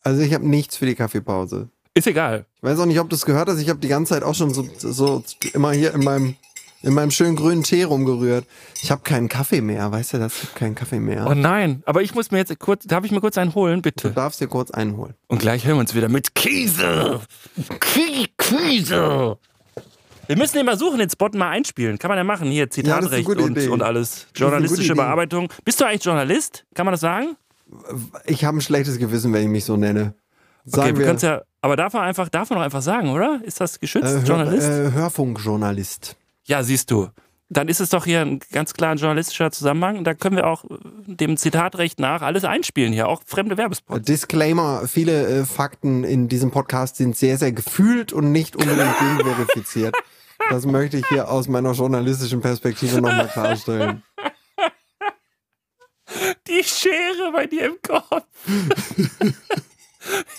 Also 0.02 0.22
ich 0.22 0.34
habe 0.34 0.48
nichts 0.48 0.78
für 0.78 0.86
die 0.86 0.96
Kaffeepause. 0.96 1.70
Ist 1.94 2.08
egal. 2.08 2.46
Ich 2.58 2.64
weiß 2.64 2.80
auch 2.80 2.86
nicht, 2.86 3.00
ob 3.00 3.10
du 3.10 3.16
es 3.16 3.26
gehört 3.26 3.50
hast. 3.50 3.60
Ich 3.60 3.70
habe 3.70 3.80
die 3.80 3.88
ganze 3.88 4.14
Zeit 4.14 4.24
auch 4.24 4.36
schon 4.36 4.54
so, 4.54 4.66
so 4.78 5.24
immer 5.54 5.72
hier 5.72 5.94
in 5.94 6.04
meinem, 6.04 6.36
in 6.82 6.94
meinem 6.94 7.12
schönen 7.12 7.36
grünen 7.36 7.64
Tee 7.64 7.84
rumgerührt. 7.84 8.46
Ich 8.82 8.90
habe 8.92 9.02
keinen 9.04 9.28
Kaffee 9.30 9.62
mehr. 9.62 9.92
Weißt 9.92 10.14
du 10.14 10.18
das? 10.20 10.34
Ich 10.44 10.50
habe 10.50 10.60
keinen 10.60 10.76
Kaffee 10.76 11.00
mehr. 11.00 11.28
Oh 11.30 11.34
nein. 11.34 11.84
Aber 11.86 12.02
ich 12.02 12.16
muss 12.16 12.32
mir 12.32 12.38
jetzt 12.38 12.58
kurz. 12.60 12.86
Darf 12.86 13.04
ich 13.06 13.12
mir 13.12 13.20
kurz 13.22 13.38
einen 13.38 13.54
holen, 13.56 13.78
Du 13.78 13.82
bitte? 13.84 14.12
darfst 14.12 14.40
dir 14.42 14.48
kurz 14.48 14.72
einholen. 14.72 15.14
Und 15.28 15.40
gleich 15.40 15.66
hören 15.66 15.76
wir 15.78 15.82
uns 15.82 15.96
wieder 15.96 16.10
mit 16.10 16.36
Käse. 16.36 17.22
Kie- 17.80 18.30
Käse. 18.38 19.38
Wir 20.28 20.38
müssen 20.38 20.58
den 20.58 20.66
mal 20.66 20.78
suchen, 20.78 21.00
den 21.00 21.10
Spot 21.10 21.30
mal 21.34 21.50
einspielen. 21.50 21.98
Kann 21.98 22.10
man 22.10 22.18
ja 22.18 22.24
machen. 22.24 22.50
Hier, 22.52 22.66
Ja, 22.66 22.70
Zitatrecht 22.70 23.26
gute 23.26 23.42
und, 23.44 23.58
und 23.70 23.82
alles. 23.82 24.28
Journalistische. 24.36 24.94
Bearbeitung. 24.96 25.52
Bist 25.66 25.82
du 25.82 25.86
eigentlich 25.86 26.04
Journalist? 26.06 26.66
Kann 26.76 26.86
man 26.86 26.94
das 26.94 27.02
sagen? 27.02 27.36
Ich 28.26 28.46
habe 28.46 28.58
ein 28.58 28.62
schlechtes 28.62 28.98
Gewissen, 29.00 29.34
wenn 29.34 29.44
ich 29.44 29.50
mich 29.50 29.66
so 29.66 29.76
nenne. 29.76 30.14
Okay, 30.66 30.76
Sagen 30.76 30.98
wir 31.00 31.08
wir, 31.08 31.16
ja. 31.16 31.42
Aber 31.62 31.76
darf 31.76 31.94
man 31.94 32.04
einfach, 32.04 32.30
darf 32.30 32.50
man 32.52 32.60
doch 32.60 32.64
einfach 32.66 32.82
sagen, 32.82 33.10
oder? 33.10 33.42
Ist 33.44 33.60
das 33.60 33.80
geschützt? 33.80 34.06
äh, 34.08 34.20
Hör, 34.20 34.24
Journalist? 34.24 34.70
äh, 34.70 34.92
Hörfunkjournalist. 34.92 36.16
Ja, 36.50 36.64
siehst 36.64 36.90
du. 36.90 37.10
Dann 37.50 37.68
ist 37.68 37.80
es 37.80 37.90
doch 37.90 38.06
hier 38.06 38.22
ein 38.22 38.40
ganz 38.52 38.74
klar 38.74 38.92
ein 38.92 38.98
journalistischer 38.98 39.52
Zusammenhang. 39.52 40.04
Da 40.04 40.16
können 40.16 40.36
wir 40.36 40.48
auch 40.48 40.64
äh, 40.64 40.78
dem 41.06 41.38
Zitatrecht 41.38 42.00
nach 42.00 42.24
alles 42.24 42.44
einspielen 42.44 42.92
hier, 42.92 43.08
auch 43.08 43.22
fremde 43.24 43.56
Werbespots. 43.56 44.04
Disclaimer, 44.04 44.88
viele 44.88 45.28
äh, 45.28 45.46
Fakten 45.46 46.04
in 46.04 46.28
diesem 46.28 46.50
Podcast 46.50 46.96
sind 46.96 47.16
sehr, 47.16 47.38
sehr 47.38 47.52
gefühlt 47.52 48.14
und 48.14 48.32
nicht 48.32 48.56
unbedingt 48.56 48.98
gegenverifiziert. 49.00 49.96
Das 50.50 50.66
möchte 50.66 50.98
ich 50.98 51.08
hier 51.10 51.30
aus 51.30 51.48
meiner 51.48 51.74
journalistischen 51.74 52.42
Perspektive 52.42 53.00
nochmal 53.00 53.28
klarstellen. 53.28 54.02
Die 56.48 56.64
Schere 56.64 57.32
bei 57.32 57.46
dir 57.46 57.66
im 57.68 57.78
Kopf. 57.84 58.26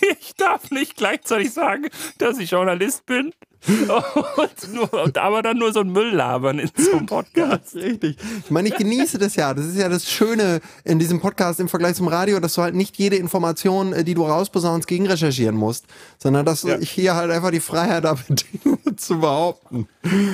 Ich 0.01 0.35
darf 0.35 0.71
nicht 0.71 0.97
gleichzeitig 0.97 1.53
sagen, 1.53 1.87
dass 2.17 2.39
ich 2.39 2.49
Journalist 2.49 3.05
bin 3.05 3.31
und, 3.67 4.73
nur, 4.73 4.93
und 5.03 5.17
aber 5.17 5.41
dann 5.41 5.57
nur 5.57 5.71
so 5.73 5.81
ein 5.81 5.91
Müll 5.91 6.09
labern 6.13 6.59
in 6.59 6.69
so 6.75 6.91
einem 6.93 7.05
Podcast. 7.05 7.75
Richtig. 7.75 8.17
Ich 8.43 8.51
meine, 8.51 8.69
ich 8.69 8.75
genieße 8.75 9.17
das 9.17 9.35
ja. 9.35 9.53
Das 9.53 9.65
ist 9.65 9.77
ja 9.77 9.87
das 9.89 10.09
Schöne 10.09 10.61
in 10.83 10.99
diesem 10.99 11.19
Podcast 11.21 11.59
im 11.59 11.69
Vergleich 11.69 11.95
zum 11.95 12.07
Radio, 12.07 12.39
dass 12.39 12.55
du 12.55 12.61
halt 12.61 12.75
nicht 12.75 12.97
jede 12.97 13.17
Information, 13.17 13.93
äh, 13.93 14.03
die 14.03 14.13
du 14.13 14.23
rausposaunst, 14.25 14.87
gegenrecherchieren 14.87 15.55
musst, 15.55 15.85
sondern 16.17 16.45
dass 16.45 16.63
Ja. 16.63 16.77
ich 16.79 16.89
hier 16.91 17.15
halt 17.15 17.29
einfach 17.31 17.51
die 17.51 17.59
Freiheit 17.59 18.03
habe, 18.03 18.19
Dinge 18.29 18.95
zu 18.95 19.19
behaupten. 19.19 19.87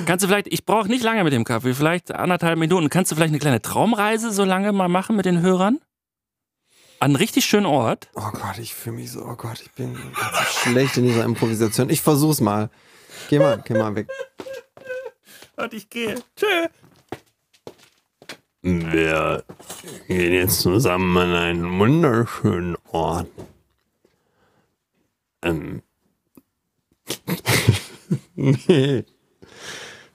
Kannst 0.06 0.24
du 0.24 0.28
vielleicht, 0.28 0.48
ich 0.48 0.64
brauche 0.64 0.88
nicht 0.88 1.02
lange 1.04 1.22
mit 1.24 1.32
dem 1.32 1.44
Kaffee, 1.44 1.74
vielleicht 1.74 2.12
anderthalb 2.12 2.58
Minuten. 2.58 2.88
Kannst 2.88 3.10
du 3.12 3.16
vielleicht 3.16 3.30
eine 3.32 3.38
kleine 3.40 3.60
Traumreise 3.62 4.32
so 4.32 4.44
lange 4.44 4.72
mal 4.72 4.88
machen 4.88 5.16
mit 5.16 5.26
den 5.26 5.40
Hörern? 5.42 5.78
An 7.00 7.10
einen 7.12 7.16
richtig 7.16 7.44
schönen 7.44 7.66
Ort? 7.66 8.08
Oh 8.16 8.22
Gott, 8.32 8.58
ich 8.58 8.74
fühle 8.74 8.96
mich 8.96 9.12
so, 9.12 9.20
oh 9.22 9.36
Gott, 9.36 9.60
ich 9.62 9.70
bin 9.72 9.94
so 9.94 10.60
schlecht 10.70 10.96
in 10.96 11.04
dieser 11.04 11.24
Improvisation. 11.24 11.90
Ich 11.90 12.00
versuch's 12.00 12.40
mal. 12.40 12.70
Geh 13.28 13.38
mal, 13.38 13.62
geh 13.64 13.74
mal 13.74 13.94
weg. 13.94 14.08
Und 15.56 15.74
ich 15.74 15.90
gehe. 15.90 16.14
Tschö. 16.36 16.68
Wir 18.62 19.44
gehen 20.06 20.32
jetzt 20.32 20.60
zusammen 20.60 21.16
an 21.16 21.34
einen 21.34 21.78
wunderschönen 21.78 22.76
Ort. 22.90 23.28
Ähm. 25.42 25.82
nee. 28.34 29.04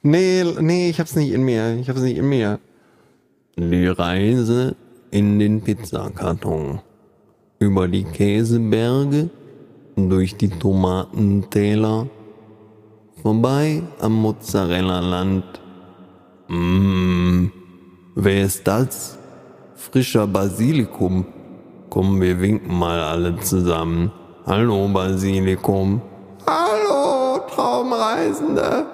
Nee, 0.01 0.43
nee, 0.59 0.89
ich 0.89 0.99
hab's 0.99 1.15
nicht 1.15 1.31
in 1.31 1.43
mir. 1.43 1.77
Ich 1.79 1.89
hab's 1.89 2.01
nicht 2.01 2.17
in 2.17 2.27
mir. 2.27 2.59
Die 3.55 3.87
Reise 3.87 4.75
in 5.11 5.39
den 5.39 5.61
Pizzakarton. 5.61 6.81
Über 7.59 7.87
die 7.87 8.03
Käseberge, 8.03 9.29
durch 9.95 10.35
die 10.35 10.49
Tomatentäler, 10.49 12.07
vorbei 13.23 13.81
am 14.01 14.21
Mozzarella-Land. 14.21 15.45
Mmh. 16.49 17.51
Wer 18.15 18.43
ist 18.43 18.67
das? 18.67 19.17
Frischer 19.75 20.27
Basilikum. 20.27 21.25
Komm, 21.89 22.19
wir 22.19 22.41
winken 22.41 22.77
mal 22.77 22.99
alle 22.99 23.39
zusammen. 23.39 24.11
Hallo 24.45 24.89
Basilikum. 24.89 26.01
Hallo 26.45 27.39
Traumreisende. 27.47 28.87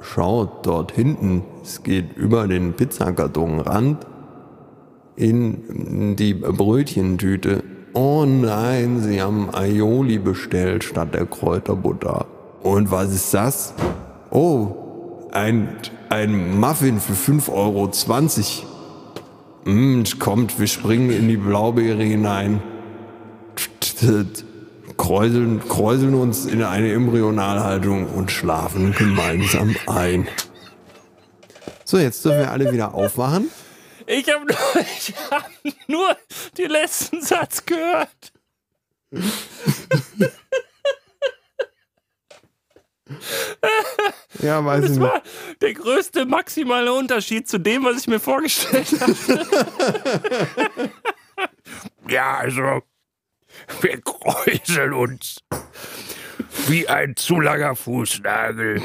Schaut 0.00 0.66
dort 0.66 0.90
hinten, 0.90 1.44
es 1.62 1.82
geht 1.84 2.16
über 2.16 2.48
den 2.48 2.72
Pizzakartonrand 2.72 4.04
in 5.14 6.16
die 6.16 6.34
Brötchentüte. 6.34 7.62
Oh 7.92 8.24
nein, 8.26 8.98
sie 8.98 9.22
haben 9.22 9.54
Aioli 9.54 10.18
bestellt 10.18 10.82
statt 10.82 11.14
der 11.14 11.26
Kräuterbutter. 11.26 12.26
Und 12.64 12.90
was 12.90 13.12
ist 13.12 13.32
das? 13.34 13.74
Oh, 14.30 15.28
ein, 15.32 15.76
ein 16.08 16.58
Muffin 16.58 16.98
für 16.98 17.12
5,20 17.12 17.52
Euro. 17.52 17.92
Mm, 19.70 20.02
kommt, 20.18 20.58
wir 20.58 20.66
springen 20.66 21.10
in 21.10 21.28
die 21.28 21.36
Blaubeere 21.36 22.02
hinein. 22.02 22.62
Kräuseln, 24.96 25.60
kräuseln 25.68 26.14
uns 26.14 26.46
in 26.46 26.62
eine 26.62 26.90
Embryonalhaltung 26.90 28.08
und 28.08 28.30
schlafen 28.30 28.92
gemeinsam 28.92 29.76
ein. 29.86 30.26
So, 31.84 31.98
jetzt 31.98 32.24
dürfen 32.24 32.38
wir 32.38 32.50
alle 32.50 32.72
wieder 32.72 32.94
aufwachen. 32.94 33.50
Ich 34.06 34.26
habe 34.32 34.46
nur, 34.46 34.56
ich 34.98 35.12
hab 35.30 35.50
nur 35.86 36.16
den 36.56 36.70
letzten 36.70 37.20
Satz 37.20 37.66
gehört. 37.66 38.32
Ja, 44.40 44.64
weiß 44.64 44.84
ich 44.84 44.88
Das 44.90 44.98
nicht. 44.98 45.00
war 45.00 45.22
der 45.60 45.74
größte 45.74 46.24
maximale 46.26 46.92
Unterschied 46.92 47.46
zu 47.48 47.58
dem, 47.58 47.84
was 47.84 47.98
ich 48.00 48.06
mir 48.06 48.20
vorgestellt 48.20 48.88
habe. 49.00 49.14
Ja, 52.08 52.36
also, 52.36 52.82
wir 53.80 54.00
kräuseln 54.02 54.92
uns 54.92 55.38
wie 56.68 56.86
ein 56.86 57.16
zu 57.16 57.40
langer 57.40 57.74
Fußnagel. 57.76 58.82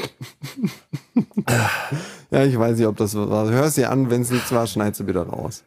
Ja, 2.30 2.44
ich 2.44 2.58
weiß 2.58 2.78
nicht, 2.78 2.86
ob 2.86 2.96
das 2.96 3.14
was 3.14 3.28
war. 3.28 3.50
Hör's 3.50 3.74
dir 3.74 3.90
an, 3.90 4.10
wenn 4.10 4.22
es 4.22 4.30
nichts 4.30 4.52
war, 4.52 4.66
schneid 4.66 4.96
sie 4.96 5.06
wieder 5.06 5.24
raus. 5.26 5.64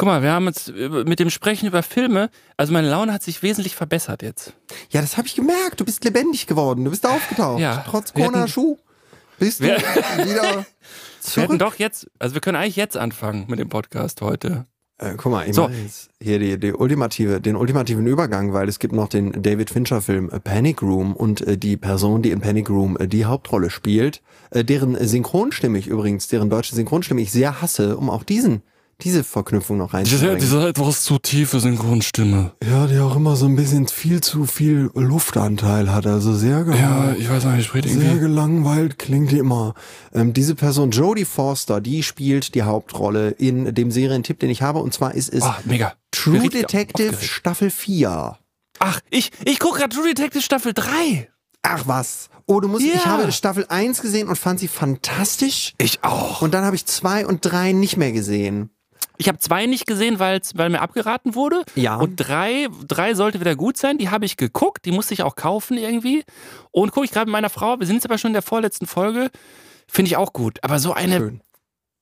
Guck 0.00 0.06
mal, 0.06 0.22
wir 0.22 0.32
haben 0.32 0.46
jetzt 0.46 0.68
über- 0.68 1.04
mit 1.04 1.18
dem 1.20 1.28
Sprechen 1.30 1.66
über 1.66 1.82
Filme, 1.82 2.30
also 2.56 2.72
meine 2.72 2.88
Laune 2.88 3.12
hat 3.12 3.22
sich 3.22 3.42
wesentlich 3.42 3.74
verbessert 3.76 4.22
jetzt. 4.22 4.54
Ja, 4.90 5.00
das 5.02 5.16
habe 5.18 5.26
ich 5.28 5.34
gemerkt. 5.36 5.78
Du 5.78 5.84
bist 5.84 6.02
lebendig 6.04 6.46
geworden. 6.46 6.84
Du 6.84 6.90
bist 6.90 7.06
aufgetaucht. 7.06 7.60
Ja, 7.60 7.84
Trotz 7.86 8.14
wir 8.14 8.24
hatten- 8.24 8.32
Kona 8.34 8.48
Schuh 8.48 8.78
bist 9.38 9.60
du 9.60 9.64
Wir- 9.64 9.76
wieder 9.76 9.84
Wir 10.16 10.42
hätten 10.42 10.66
zurück. 11.20 11.58
doch 11.58 11.74
jetzt, 11.76 12.06
also 12.18 12.34
wir 12.34 12.40
können 12.40 12.56
eigentlich 12.56 12.76
jetzt 12.76 12.96
anfangen 12.96 13.44
mit 13.48 13.58
dem 13.58 13.68
Podcast 13.68 14.22
heute. 14.22 14.64
Äh, 14.98 15.14
guck 15.16 15.32
mal, 15.32 15.46
ich 15.48 15.54
So. 15.54 15.62
mache 15.64 15.74
jetzt 15.74 16.10
hier 16.20 16.38
die, 16.38 16.58
die 16.58 16.72
ultimative, 16.72 17.40
den 17.40 17.56
ultimativen 17.56 18.06
Übergang, 18.06 18.52
weil 18.52 18.68
es 18.68 18.78
gibt 18.78 18.94
noch 18.94 19.08
den 19.08 19.42
David 19.42 19.70
Fincher 19.70 20.00
Film 20.02 20.30
äh, 20.30 20.40
Panic 20.40 20.82
Room 20.82 21.14
und 21.14 21.40
äh, 21.46 21.56
die 21.58 21.76
Person, 21.76 22.22
die 22.22 22.30
in 22.30 22.40
Panic 22.40 22.68
Room 22.70 22.96
äh, 22.98 23.06
die 23.06 23.24
Hauptrolle 23.26 23.70
spielt, 23.70 24.22
äh, 24.50 24.64
deren 24.64 24.96
Synchronstimme 25.06 25.78
ich 25.78 25.86
übrigens, 25.88 26.28
deren 26.28 26.48
deutsche 26.50 26.74
Synchronstimme 26.74 27.20
ich 27.20 27.30
sehr 27.32 27.60
hasse, 27.62 27.96
um 27.98 28.08
auch 28.10 28.24
diesen 28.24 28.62
diese 29.04 29.24
Verknüpfung 29.24 29.78
noch 29.78 29.94
reinzubringen. 29.94 30.36
etwas 30.66 31.02
zu 31.02 31.18
tiefe 31.18 31.60
Synchronstimme. 31.60 32.52
Ja, 32.68 32.86
die 32.86 32.98
auch 32.98 33.16
immer 33.16 33.36
so 33.36 33.46
ein 33.46 33.56
bisschen 33.56 33.88
viel 33.88 34.20
zu 34.20 34.46
viel 34.46 34.90
Luftanteil 34.94 35.92
hat, 35.92 36.06
also 36.06 36.34
sehr 36.34 36.64
geil. 36.64 37.16
ich 37.18 37.28
weiß 37.28 37.44
nicht, 37.44 37.58
ich 37.60 37.74
rede 37.74 37.88
Sehr 37.88 38.16
gelangweilt 38.16 38.98
klingt 38.98 39.30
die 39.30 39.38
immer. 39.38 39.74
Ähm, 40.12 40.32
diese 40.32 40.54
Person, 40.54 40.90
Jodie 40.90 41.24
Forster, 41.24 41.80
die 41.80 42.02
spielt 42.02 42.54
die 42.54 42.62
Hauptrolle 42.62 43.30
in 43.30 43.74
dem 43.74 43.90
Serientipp, 43.90 44.38
den 44.40 44.50
ich 44.50 44.62
habe. 44.62 44.78
Und 44.80 44.92
zwar 44.94 45.14
ist 45.14 45.32
es 45.32 45.42
Ah, 45.42 45.58
mega. 45.64 45.94
True 46.12 46.34
Richtig 46.42 46.62
Detective 46.68 47.10
aufgeregt. 47.10 47.30
Staffel 47.32 47.70
4. 47.70 48.36
Ach, 48.78 49.00
ich, 49.10 49.30
ich 49.44 49.58
gucke 49.58 49.78
gerade 49.80 49.94
True 49.94 50.08
Detective 50.08 50.42
Staffel 50.42 50.72
3. 50.74 51.28
Ach 51.62 51.82
was. 51.86 52.28
Oh, 52.46 52.58
du 52.60 52.68
musst, 52.68 52.84
ich 52.84 52.94
Ja. 52.94 53.04
habe 53.04 53.30
Staffel 53.32 53.66
1 53.68 54.00
gesehen 54.02 54.26
und 54.28 54.36
fand 54.36 54.58
sie 54.58 54.66
fantastisch. 54.68 55.74
Ich 55.78 56.02
auch. 56.02 56.42
Und 56.42 56.52
dann 56.54 56.64
habe 56.64 56.74
ich 56.76 56.86
2 56.86 57.26
und 57.26 57.40
3 57.42 57.72
nicht 57.72 57.96
mehr 57.96 58.12
gesehen. 58.12 58.70
Ich 59.16 59.28
habe 59.28 59.38
zwei 59.38 59.66
nicht 59.66 59.86
gesehen, 59.86 60.18
weil 60.18 60.40
mir 60.70 60.80
abgeraten 60.80 61.34
wurde. 61.34 61.62
Ja. 61.74 61.96
Und 61.96 62.16
drei, 62.16 62.68
drei 62.88 63.12
sollte 63.14 63.38
wieder 63.40 63.54
gut 63.54 63.76
sein. 63.76 63.98
Die 63.98 64.08
habe 64.08 64.24
ich 64.24 64.36
geguckt. 64.38 64.86
Die 64.86 64.92
musste 64.92 65.12
ich 65.12 65.22
auch 65.22 65.36
kaufen 65.36 65.76
irgendwie. 65.76 66.24
Und 66.70 66.92
gucke 66.92 67.04
ich 67.04 67.12
gerade 67.12 67.26
mit 67.26 67.32
meiner 67.32 67.50
Frau. 67.50 67.78
Wir 67.78 67.86
sind 67.86 67.96
jetzt 67.96 68.06
aber 68.06 68.16
schon 68.16 68.30
in 68.30 68.34
der 68.34 68.42
vorletzten 68.42 68.86
Folge. 68.86 69.30
Finde 69.86 70.08
ich 70.08 70.16
auch 70.16 70.32
gut. 70.32 70.58
Aber 70.62 70.78
so 70.78 70.94
eine, 70.94 71.18
Schön. 71.18 71.40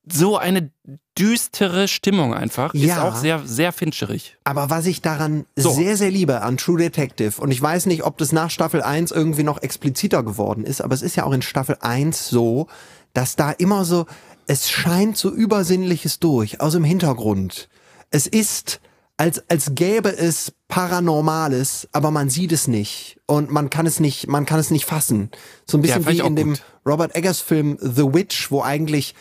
so 0.08 0.36
eine 0.38 0.70
düstere 1.18 1.88
Stimmung 1.88 2.34
einfach 2.34 2.72
ist 2.74 2.82
Ja. 2.84 3.08
auch 3.08 3.16
sehr, 3.16 3.40
sehr 3.44 3.72
fincherig. 3.72 4.36
Aber 4.44 4.70
was 4.70 4.86
ich 4.86 5.02
daran 5.02 5.44
So. 5.56 5.70
sehr, 5.70 5.96
sehr 5.96 6.10
liebe 6.12 6.42
an 6.42 6.56
True 6.56 6.78
Detective, 6.78 7.40
und 7.40 7.50
ich 7.50 7.60
weiß 7.60 7.86
nicht, 7.86 8.04
ob 8.04 8.16
das 8.18 8.30
nach 8.30 8.50
Staffel 8.50 8.80
1 8.82 9.10
irgendwie 9.10 9.42
noch 9.42 9.60
expliziter 9.62 10.22
geworden 10.22 10.62
ist, 10.64 10.80
aber 10.80 10.94
es 10.94 11.02
ist 11.02 11.16
ja 11.16 11.24
auch 11.24 11.32
in 11.32 11.42
Staffel 11.42 11.76
1 11.80 12.28
so, 12.28 12.68
dass 13.12 13.34
da 13.34 13.50
immer 13.50 13.84
so, 13.84 14.06
es 14.48 14.70
scheint 14.70 15.16
so 15.16 15.30
Übersinnliches 15.30 16.18
durch, 16.18 16.60
aus 16.60 16.72
dem 16.72 16.82
Hintergrund. 16.82 17.68
Es 18.10 18.26
ist, 18.26 18.80
als, 19.18 19.42
als 19.50 19.74
gäbe 19.74 20.08
es 20.08 20.52
Paranormales, 20.68 21.86
aber 21.92 22.10
man 22.10 22.30
sieht 22.30 22.52
es 22.52 22.66
nicht. 22.66 23.20
Und 23.26 23.50
man 23.50 23.68
kann 23.68 23.84
es 23.84 24.00
nicht, 24.00 24.26
man 24.26 24.46
kann 24.46 24.58
es 24.58 24.70
nicht 24.70 24.86
fassen. 24.86 25.30
So 25.66 25.76
ein 25.76 25.82
bisschen 25.82 26.00
ich 26.00 26.08
wie 26.08 26.18
in 26.20 26.34
dem 26.34 26.50
gut. 26.50 26.62
Robert 26.86 27.14
Eggers 27.14 27.40
Film 27.40 27.76
The 27.80 28.14
Witch, 28.14 28.50
wo 28.50 28.62
eigentlich 28.62 29.14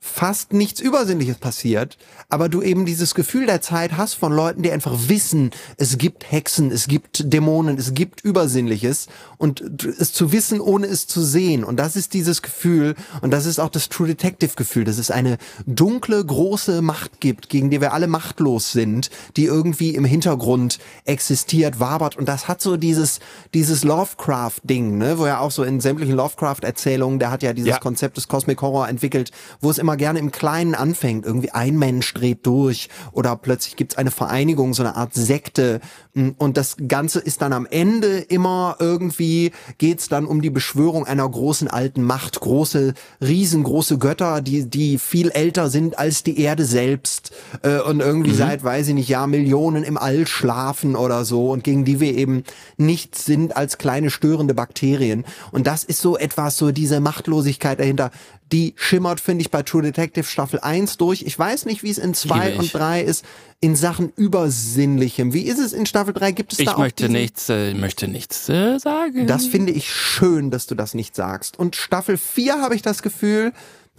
fast 0.00 0.52
nichts 0.52 0.80
Übersinnliches 0.80 1.38
passiert, 1.38 1.98
aber 2.28 2.48
du 2.48 2.62
eben 2.62 2.86
dieses 2.86 3.14
Gefühl 3.14 3.46
der 3.46 3.60
Zeit 3.60 3.96
hast 3.96 4.14
von 4.14 4.32
Leuten, 4.32 4.62
die 4.62 4.70
einfach 4.70 4.94
wissen, 5.08 5.50
es 5.76 5.98
gibt 5.98 6.30
Hexen, 6.30 6.70
es 6.70 6.86
gibt 6.86 7.32
Dämonen, 7.32 7.76
es 7.78 7.94
gibt 7.94 8.20
Übersinnliches 8.20 9.08
und 9.38 9.60
es 9.84 10.12
zu 10.12 10.30
wissen, 10.30 10.60
ohne 10.60 10.86
es 10.86 11.06
zu 11.08 11.22
sehen. 11.22 11.64
Und 11.64 11.78
das 11.78 11.96
ist 11.96 12.14
dieses 12.14 12.42
Gefühl 12.42 12.94
und 13.22 13.32
das 13.32 13.44
ist 13.44 13.58
auch 13.58 13.70
das 13.70 13.88
True 13.88 14.06
Detective 14.06 14.54
Gefühl, 14.54 14.84
dass 14.84 14.98
es 14.98 15.10
eine 15.10 15.36
dunkle, 15.66 16.24
große 16.24 16.80
Macht 16.80 17.20
gibt, 17.20 17.48
gegen 17.48 17.70
die 17.70 17.80
wir 17.80 17.92
alle 17.92 18.06
machtlos 18.06 18.72
sind, 18.72 19.10
die 19.36 19.44
irgendwie 19.44 19.94
im 19.94 20.04
Hintergrund 20.04 20.78
existiert, 21.06 21.80
wabert 21.80 22.16
und 22.16 22.28
das 22.28 22.46
hat 22.46 22.60
so 22.60 22.76
dieses, 22.76 23.20
dieses 23.52 23.84
Lovecraft-Ding, 23.84 24.96
ne, 24.96 25.18
wo 25.18 25.24
er 25.24 25.40
auch 25.40 25.50
so 25.50 25.64
in 25.64 25.80
sämtlichen 25.80 26.14
Lovecraft-Erzählungen, 26.14 27.18
der 27.18 27.30
hat 27.30 27.42
ja 27.42 27.52
dieses 27.52 27.68
Ja. 27.70 27.78
Konzept 27.78 28.16
des 28.16 28.28
Cosmic 28.28 28.60
Horror 28.62 28.88
entwickelt, 28.88 29.32
wo 29.60 29.70
es 29.70 29.78
immer 29.78 29.87
gerne 29.96 30.18
im 30.18 30.30
Kleinen 30.30 30.74
anfängt. 30.74 31.24
Irgendwie 31.24 31.50
ein 31.50 31.78
Mensch 31.78 32.12
dreht 32.14 32.46
durch 32.46 32.88
oder 33.12 33.36
plötzlich 33.36 33.76
gibt's 33.76 33.96
eine 33.96 34.10
Vereinigung, 34.10 34.74
so 34.74 34.82
eine 34.82 34.96
Art 34.96 35.14
Sekte. 35.14 35.80
Mm, 36.14 36.30
Und 36.38 36.56
das 36.56 36.76
Ganze 36.86 37.20
ist 37.20 37.42
dann 37.42 37.52
am 37.52 37.66
Ende 37.66 38.18
immer 38.18 38.76
irgendwie, 38.78 39.52
geht's 39.78 40.08
dann 40.08 40.26
um 40.26 40.42
die 40.42 40.50
Beschwörung 40.50 41.06
einer 41.06 41.28
großen 41.28 41.68
alten 41.68 42.02
Macht. 42.02 42.40
Große, 42.40 42.94
riesengroße 43.20 43.98
Götter, 43.98 44.40
die, 44.40 44.68
die 44.68 44.98
viel 44.98 45.30
älter 45.30 45.70
sind 45.70 45.98
als 45.98 46.22
die 46.22 46.40
Erde 46.40 46.64
selbst 46.64 47.32
äh, 47.62 47.80
und 47.80 48.00
irgendwie 48.00 48.34
seit, 48.34 48.64
weiß 48.64 48.88
ich 48.88 48.94
nicht, 48.94 49.08
Jahr 49.08 49.26
Millionen 49.26 49.84
im 49.84 49.96
All 49.96 50.26
schlafen 50.26 50.96
oder 50.96 51.24
so 51.24 51.50
und 51.50 51.64
gegen 51.64 51.84
die 51.84 52.00
wir 52.00 52.16
eben 52.16 52.44
nichts 52.76 53.24
sind 53.24 53.56
als 53.56 53.78
kleine 53.78 54.10
störende 54.10 54.54
Bakterien. 54.54 55.24
Und 55.52 55.66
das 55.66 55.84
ist 55.84 56.00
so 56.00 56.16
etwas, 56.16 56.56
so 56.56 56.72
diese 56.72 57.00
Machtlosigkeit 57.00 57.80
dahinter, 57.80 58.10
die 58.52 58.74
schimmert, 58.76 59.20
finde 59.20 59.42
ich, 59.42 59.50
bei 59.50 59.62
True 59.62 59.82
Detective 59.82 60.24
Staffel 60.24 60.60
1 60.60 60.96
durch. 60.96 61.22
Ich 61.22 61.38
weiß 61.38 61.66
nicht, 61.66 61.82
wie 61.82 61.90
es 61.90 61.98
in 61.98 62.14
2 62.14 62.46
Liebe 62.48 62.58
und 62.58 62.64
ich. 62.64 62.72
3 62.72 63.02
ist, 63.02 63.24
in 63.60 63.76
Sachen 63.76 64.10
Übersinnlichem. 64.16 65.32
Wie 65.32 65.42
ist 65.42 65.58
es 65.58 65.72
in 65.72 65.86
Staffel 65.86 66.14
3? 66.14 66.32
Gibt 66.32 66.52
es 66.52 66.58
da 66.58 66.62
Ich 66.62 66.68
auch 66.70 66.78
möchte 66.78 67.08
nichts, 67.08 67.48
äh, 67.48 67.74
möchte 67.74 68.08
nichts 68.08 68.48
äh, 68.48 68.78
sagen. 68.78 69.26
Das 69.26 69.46
finde 69.46 69.72
ich 69.72 69.92
schön, 69.92 70.50
dass 70.50 70.66
du 70.66 70.74
das 70.74 70.94
nicht 70.94 71.14
sagst. 71.14 71.58
Und 71.58 71.76
Staffel 71.76 72.16
4 72.16 72.60
habe 72.62 72.74
ich 72.74 72.82
das 72.82 73.02
Gefühl, 73.02 73.52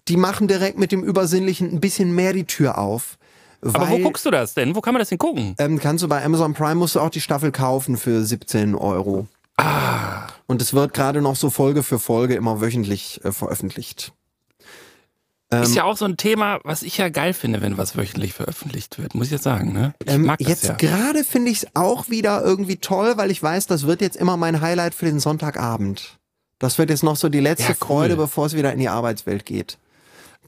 die 0.07 0.17
machen 0.17 0.47
direkt 0.47 0.79
mit 0.79 0.91
dem 0.91 1.03
Übersinnlichen 1.03 1.71
ein 1.71 1.79
bisschen 1.79 2.13
mehr 2.15 2.33
die 2.33 2.45
Tür 2.45 2.77
auf. 2.77 3.17
Aber 3.61 3.89
wo 3.89 3.93
weil- 3.95 4.01
guckst 4.01 4.25
du 4.25 4.31
das 4.31 4.53
denn? 4.53 4.75
Wo 4.75 4.81
kann 4.81 4.93
man 4.93 4.99
das 4.99 5.09
denn 5.09 5.17
gucken? 5.17 5.53
ähm, 5.59 5.79
kannst 5.79 6.03
du 6.03 6.07
bei 6.07 6.23
Amazon 6.23 6.53
Prime 6.53 6.75
musst 6.75 6.95
du 6.95 7.01
auch 7.01 7.09
die 7.09 7.21
Staffel 7.21 7.51
kaufen 7.51 7.97
für 7.97 8.23
17 8.23 8.73
Euro. 8.73 9.27
Ah. 9.57 10.27
Und 10.47 10.61
es 10.61 10.73
wird 10.73 10.93
gerade 10.93 11.21
noch 11.21 11.35
so 11.35 11.49
Folge 11.49 11.83
für 11.83 11.99
Folge 11.99 12.35
immer 12.35 12.61
wöchentlich 12.61 13.19
äh, 13.25 13.31
veröffentlicht. 13.33 14.13
Ist 15.51 15.75
ja 15.75 15.83
auch 15.83 15.97
so 15.97 16.05
ein 16.05 16.15
Thema, 16.17 16.59
was 16.63 16.83
ich 16.83 16.97
ja 16.97 17.09
geil 17.09 17.33
finde, 17.33 17.61
wenn 17.61 17.77
was 17.77 17.97
wöchentlich 17.97 18.33
veröffentlicht 18.33 18.99
wird, 18.99 19.15
muss 19.15 19.27
ich 19.27 19.31
jetzt 19.31 19.43
sagen. 19.43 19.73
Ne? 19.73 19.95
Ich 20.03 20.13
Ähm, 20.13 20.25
mag 20.25 20.37
das 20.39 20.47
jetzt 20.47 20.63
ja. 20.65 20.73
gerade 20.75 21.23
finde 21.23 21.49
ich 21.51 21.63
es 21.63 21.67
auch 21.73 22.09
wieder 22.09 22.43
irgendwie 22.43 22.77
toll, 22.77 23.17
weil 23.17 23.31
ich 23.31 23.41
weiß, 23.41 23.65
das 23.67 23.87
wird 23.87 24.01
jetzt 24.01 24.15
immer 24.15 24.37
mein 24.37 24.61
Highlight 24.61 24.93
für 24.93 25.05
den 25.05 25.19
Sonntagabend. 25.19 26.19
Das 26.59 26.77
wird 26.77 26.89
jetzt 26.91 27.03
noch 27.03 27.15
so 27.15 27.29
die 27.29 27.39
letzte 27.39 27.63
Ja, 27.71 27.77
cool. 27.81 27.87
Freude, 27.87 28.15
bevor 28.15 28.45
es 28.45 28.53
wieder 28.53 28.71
in 28.73 28.79
die 28.79 28.89
Arbeitswelt 28.89 29.45
geht. 29.45 29.79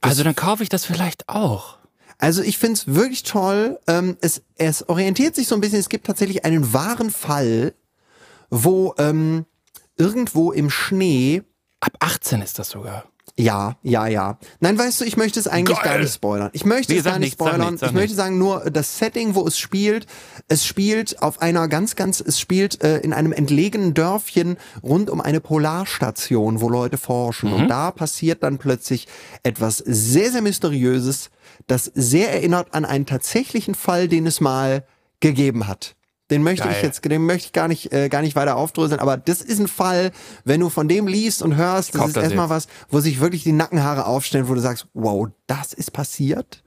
Also 0.02 0.24
dann 0.24 0.36
kaufe 0.36 0.62
ich 0.62 0.70
das 0.70 0.86
vielleicht 0.86 1.30
auch. 1.30 1.78
Also 2.20 2.44
ich 2.44 2.60
finde 2.60 2.74
es 2.74 2.94
wirklich 2.94 3.24
toll. 3.24 3.80
Ähm, 3.88 4.18
es, 4.22 4.44
es 4.56 4.88
orientiert 4.88 5.34
sich 5.36 5.48
so 5.48 5.56
ein 5.56 5.62
bisschen, 5.62 5.80
es 5.80 5.90
gibt 5.90 6.06
tatsächlich 6.06 6.46
einen 6.46 6.74
wahren 6.74 7.10
Fall, 7.10 7.74
wo 8.52 8.94
ähm, 9.00 9.46
irgendwo 9.98 10.52
im 10.52 10.70
Schnee 10.70 11.42
Ab 11.84 11.94
18 12.00 12.44
ist 12.44 12.60
das 12.60 12.70
sogar. 12.70 13.06
Ja, 13.38 13.78
ja, 13.82 14.08
ja. 14.08 14.38
Nein, 14.60 14.78
weißt 14.78 15.02
du, 15.02 15.06
ich 15.06 15.18
möchte 15.18 15.40
es 15.40 15.48
eigentlich 15.48 15.78
Geil. 15.78 15.86
gar 15.94 16.00
nicht 16.00 16.14
spoilern. 16.14 16.50
Ich 16.54 16.66
möchte 16.66 16.94
Nee, 16.94 17.00
es 17.00 17.06
gar 17.06 17.14
nicht 17.14 17.20
nichts, 17.20 17.38
sag 17.40 17.48
spoilern. 17.48 17.68
nichts, 17.70 17.80
sag 17.82 17.88
ich 17.90 17.94
möchte 17.96 18.16
sagen, 18.16 18.38
nur 18.38 18.70
das 18.70 18.98
Setting, 18.98 19.36
wo 19.36 19.48
es 19.48 19.58
spielt, 19.58 20.06
es 20.48 20.66
spielt 20.66 21.22
auf 21.22 21.42
einer 21.42 21.68
ganz, 21.68 21.96
ganz, 21.96 22.20
es 22.20 22.40
spielt 22.40 22.84
äh, 22.84 22.98
in 23.00 23.14
einem 23.14 23.32
entlegenen 23.32 23.94
Dörfchen 23.94 24.58
rund 24.84 25.10
um 25.10 25.22
eine 25.22 25.40
Polarstation, 25.42 26.62
wo 26.62 26.70
Leute 26.70 26.98
forschen. 26.98 27.50
Mhm. 27.50 27.56
Und 27.56 27.68
da 27.70 27.92
passiert 27.92 28.44
dann 28.44 28.58
plötzlich 28.58 29.08
etwas 29.44 29.78
sehr, 29.78 30.32
sehr 30.32 30.42
Mysteriöses, 30.42 31.30
das 31.68 31.86
sehr 31.86 32.32
erinnert 32.34 32.74
an 32.74 32.86
einen 32.86 33.06
tatsächlichen 33.06 33.76
Fall, 33.76 34.08
den 34.08 34.28
es 34.28 34.42
mal 34.42 34.86
gegeben 35.20 35.68
hat. 35.68 35.96
Den 36.32 36.44
möchte 36.44 36.68
ich 36.70 36.76
Geil. 36.76 36.84
jetzt, 36.86 37.04
den 37.04 37.26
möchte 37.26 37.48
ich 37.48 37.54
gar 37.54 37.68
nicht, 37.68 37.92
äh, 37.92 38.08
gar 38.08 38.22
nicht 38.22 38.36
weiter 38.36 38.56
aufdröseln, 38.56 39.02
aber 39.02 39.18
das 39.18 39.42
ist 39.42 39.60
ein 39.60 39.68
Fall, 39.68 40.12
wenn 40.46 40.62
du 40.62 40.70
von 40.70 40.88
dem 40.88 41.06
liest 41.06 41.42
und 41.42 41.58
hörst, 41.58 41.94
das 41.94 42.08
ist 42.08 42.16
das 42.16 42.24
erstmal 42.24 42.50
was, 42.50 42.68
wo 42.90 43.02
sich 43.02 43.20
wirklich 43.20 43.44
die 43.44 43.52
Nackenhaare 43.52 44.06
aufstellen, 44.06 44.48
wo 44.48 44.54
du 44.54 44.62
sagst, 44.62 44.88
wow, 44.94 45.28
das 45.48 45.74
ist 45.74 45.92
passiert. 45.92 46.64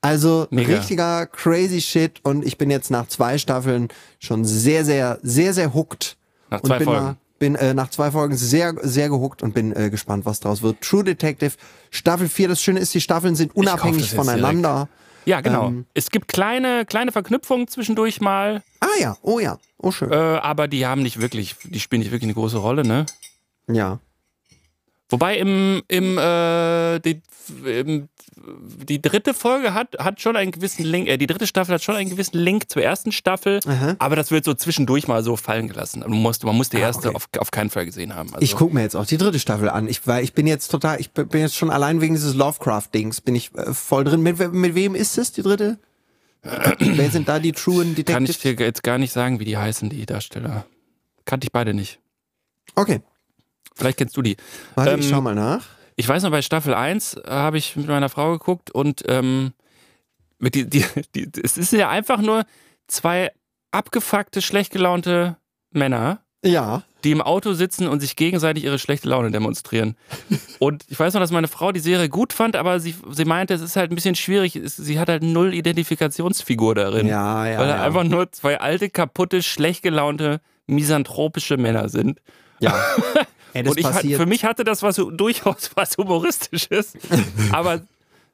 Also 0.00 0.46
Mega. 0.50 0.76
richtiger 0.76 1.26
crazy 1.26 1.82
shit 1.82 2.20
und 2.22 2.44
ich 2.44 2.56
bin 2.56 2.70
jetzt 2.70 2.90
nach 2.90 3.06
zwei 3.08 3.36
Staffeln 3.36 3.88
schon 4.18 4.46
sehr, 4.46 4.84
sehr, 4.86 5.18
sehr, 5.22 5.52
sehr 5.52 5.74
hooked. 5.74 6.16
Nach 6.48 6.60
und 6.60 6.66
zwei 6.68 6.78
bin 6.78 6.84
Folgen. 6.86 7.04
Mal, 7.04 7.16
bin 7.38 7.54
äh, 7.56 7.74
nach 7.74 7.90
zwei 7.90 8.10
Folgen 8.10 8.36
sehr, 8.36 8.74
sehr 8.82 9.10
gehuckt 9.10 9.42
und 9.42 9.52
bin 9.52 9.76
äh, 9.76 9.90
gespannt, 9.90 10.24
was 10.24 10.40
draus 10.40 10.62
wird. 10.62 10.80
True 10.80 11.04
Detective, 11.04 11.52
Staffel 11.90 12.28
4, 12.28 12.48
das 12.48 12.62
Schöne 12.62 12.80
ist, 12.80 12.94
die 12.94 13.00
Staffeln 13.00 13.34
sind 13.34 13.54
unabhängig 13.54 14.14
voneinander. 14.14 14.88
Ja, 15.24 15.40
genau. 15.40 15.68
Ähm. 15.68 15.86
es 15.94 16.10
gibt 16.10 16.28
kleine, 16.28 16.84
kleine 16.86 17.12
Verknüpfungen 17.12 17.68
zwischendurch 17.68 18.20
mal, 18.20 18.62
Ah 18.80 18.86
ja, 18.98 19.16
oh 19.22 19.38
ja, 19.38 19.58
oh 19.78 19.90
schön. 19.90 20.10
äh, 20.10 20.14
aber 20.14 20.66
die 20.68 20.86
haben 20.86 21.02
nicht 21.02 21.20
wirklich, 21.20 21.56
die 21.64 21.80
spielen 21.80 22.00
nicht 22.00 22.10
wirklich 22.10 22.28
eine 22.28 22.34
große 22.34 22.58
Rolle, 22.58 22.82
ne? 22.82 23.06
ja. 23.68 23.98
Wobei 25.10 25.36
im, 25.38 25.82
im, 25.88 26.18
äh, 26.18 27.00
die, 27.00 27.20
im, 27.64 28.08
die 28.88 29.02
dritte 29.02 29.34
Folge 29.34 29.74
hat, 29.74 29.96
hat 29.98 30.20
schon 30.20 30.36
einen 30.36 30.52
gewissen 30.52 30.84
Link, 30.84 31.08
äh, 31.08 31.16
die 31.18 31.26
dritte 31.26 31.46
Staffel 31.46 31.74
hat 31.74 31.82
schon 31.82 31.96
einen 31.96 32.10
gewissen 32.10 32.38
Link 32.38 32.70
zur 32.70 32.82
ersten 32.82 33.12
Staffel, 33.12 33.60
Aha. 33.66 33.96
aber 33.98 34.16
das 34.16 34.30
wird 34.30 34.44
so 34.44 34.54
zwischendurch 34.54 35.08
mal 35.08 35.22
so 35.22 35.36
fallen 35.36 35.68
gelassen. 35.68 36.00
Man 36.00 36.12
muss, 36.12 36.42
man 36.42 36.56
muss 36.56 36.70
die 36.70 36.78
erste 36.78 37.08
okay. 37.08 37.16
auf, 37.16 37.28
auf 37.38 37.50
keinen 37.50 37.70
Fall 37.70 37.86
gesehen 37.86 38.14
haben. 38.14 38.28
Also, 38.32 38.42
Ich 38.42 38.54
gucke 38.54 38.74
mir 38.74 38.82
jetzt 38.82 38.94
auch 38.94 39.06
die 39.06 39.18
dritte 39.18 39.38
Staffel 39.38 39.68
an. 39.68 39.88
Ich, 39.88 40.06
weil 40.06 40.22
ich 40.24 40.32
bin 40.32 40.46
jetzt 40.46 40.68
total, 40.68 41.00
ich 41.00 41.10
bin 41.10 41.40
jetzt 41.40 41.56
schon 41.56 41.70
allein 41.70 42.00
wegen 42.00 42.14
dieses 42.14 42.34
Lovecraft-Dings, 42.34 43.20
bin 43.20 43.34
ich 43.34 43.54
äh, 43.56 43.74
voll 43.74 44.04
drin. 44.04 44.22
Mit, 44.22 44.52
mit 44.52 44.74
wem 44.74 44.94
ist 44.94 45.18
es, 45.18 45.32
die 45.32 45.42
dritte? 45.42 45.78
Wer 46.78 47.10
sind 47.10 47.28
da 47.28 47.38
die 47.38 47.52
Truen 47.52 47.94
kann 48.06 48.24
ich 48.24 48.36
Detectives? 48.36 48.38
dir 48.38 48.64
jetzt 48.64 48.82
gar 48.82 48.96
nicht 48.96 49.12
sagen, 49.12 49.40
wie 49.40 49.44
die 49.44 49.58
heißen, 49.58 49.90
die 49.90 50.06
Darsteller. 50.06 50.64
Kannte 51.26 51.44
ich 51.46 51.52
beide 51.52 51.74
nicht. 51.74 51.98
Okay, 52.76 53.02
Vielleicht 53.74 53.98
kennst 53.98 54.16
du 54.16 54.22
die. 54.22 54.36
warte, 54.74 54.92
Ähm, 54.92 55.00
ich 55.00 55.08
schau 55.08 55.20
mal 55.20 55.34
nach. 55.34 55.64
Ich 55.96 56.08
weiß 56.08 56.22
noch, 56.22 56.30
bei 56.30 56.42
Staffel 56.42 56.74
1 56.74 57.14
äh, 57.14 57.22
habe 57.28 57.58
ich 57.58 57.76
mit 57.76 57.86
meiner 57.88 58.08
Frau 58.08 58.32
geguckt 58.32 58.70
und 58.70 59.02
ähm, 59.08 59.52
mit 60.38 60.54
die, 60.54 60.64
die, 60.68 60.84
die, 61.14 61.28
es 61.42 61.58
ist 61.58 61.72
ja 61.72 61.88
einfach 61.90 62.20
nur 62.20 62.44
zwei 62.86 63.30
abgefuckte, 63.70 64.40
schlecht 64.42 64.72
gelaunte 64.72 65.36
Männer, 65.70 66.20
Ja. 66.44 66.82
die 67.04 67.10
im 67.12 67.20
Auto 67.20 67.52
sitzen 67.52 67.86
und 67.86 68.00
sich 68.00 68.16
gegenseitig 68.16 68.64
ihre 68.64 68.78
schlechte 68.78 69.08
Laune 69.08 69.30
demonstrieren. 69.30 69.96
Und 70.58 70.84
ich 70.88 70.98
weiß 70.98 71.14
noch, 71.14 71.20
dass 71.20 71.30
meine 71.30 71.46
Frau 71.48 71.70
die 71.72 71.80
Serie 71.80 72.08
gut 72.08 72.32
fand, 72.32 72.56
aber 72.56 72.80
sie, 72.80 72.94
sie 73.10 73.24
meinte, 73.24 73.54
es 73.54 73.60
ist 73.60 73.76
halt 73.76 73.92
ein 73.92 73.94
bisschen 73.94 74.14
schwierig. 74.16 74.58
Sie 74.64 74.98
hat 74.98 75.08
halt 75.08 75.22
null 75.22 75.54
Identifikationsfigur 75.54 76.74
darin. 76.74 77.06
Ja, 77.06 77.46
ja. 77.46 77.58
weil 77.58 77.68
ja. 77.68 77.82
einfach 77.82 78.04
nur 78.04 78.32
zwei 78.32 78.58
alte, 78.60 78.90
kaputte, 78.90 79.42
schlecht 79.42 79.82
gelaunte, 79.82 80.40
misanthropische 80.66 81.56
Männer 81.58 81.88
sind. 81.88 82.20
Ja. 82.60 82.74
Ey, 83.52 83.68
und 83.68 83.78
ich, 83.78 84.16
für 84.16 84.26
mich 84.26 84.44
hatte 84.44 84.62
das 84.62 84.82
was 84.82 84.96
durchaus 84.96 85.70
was 85.74 85.96
Humoristisches, 85.96 86.92
aber 87.50 87.80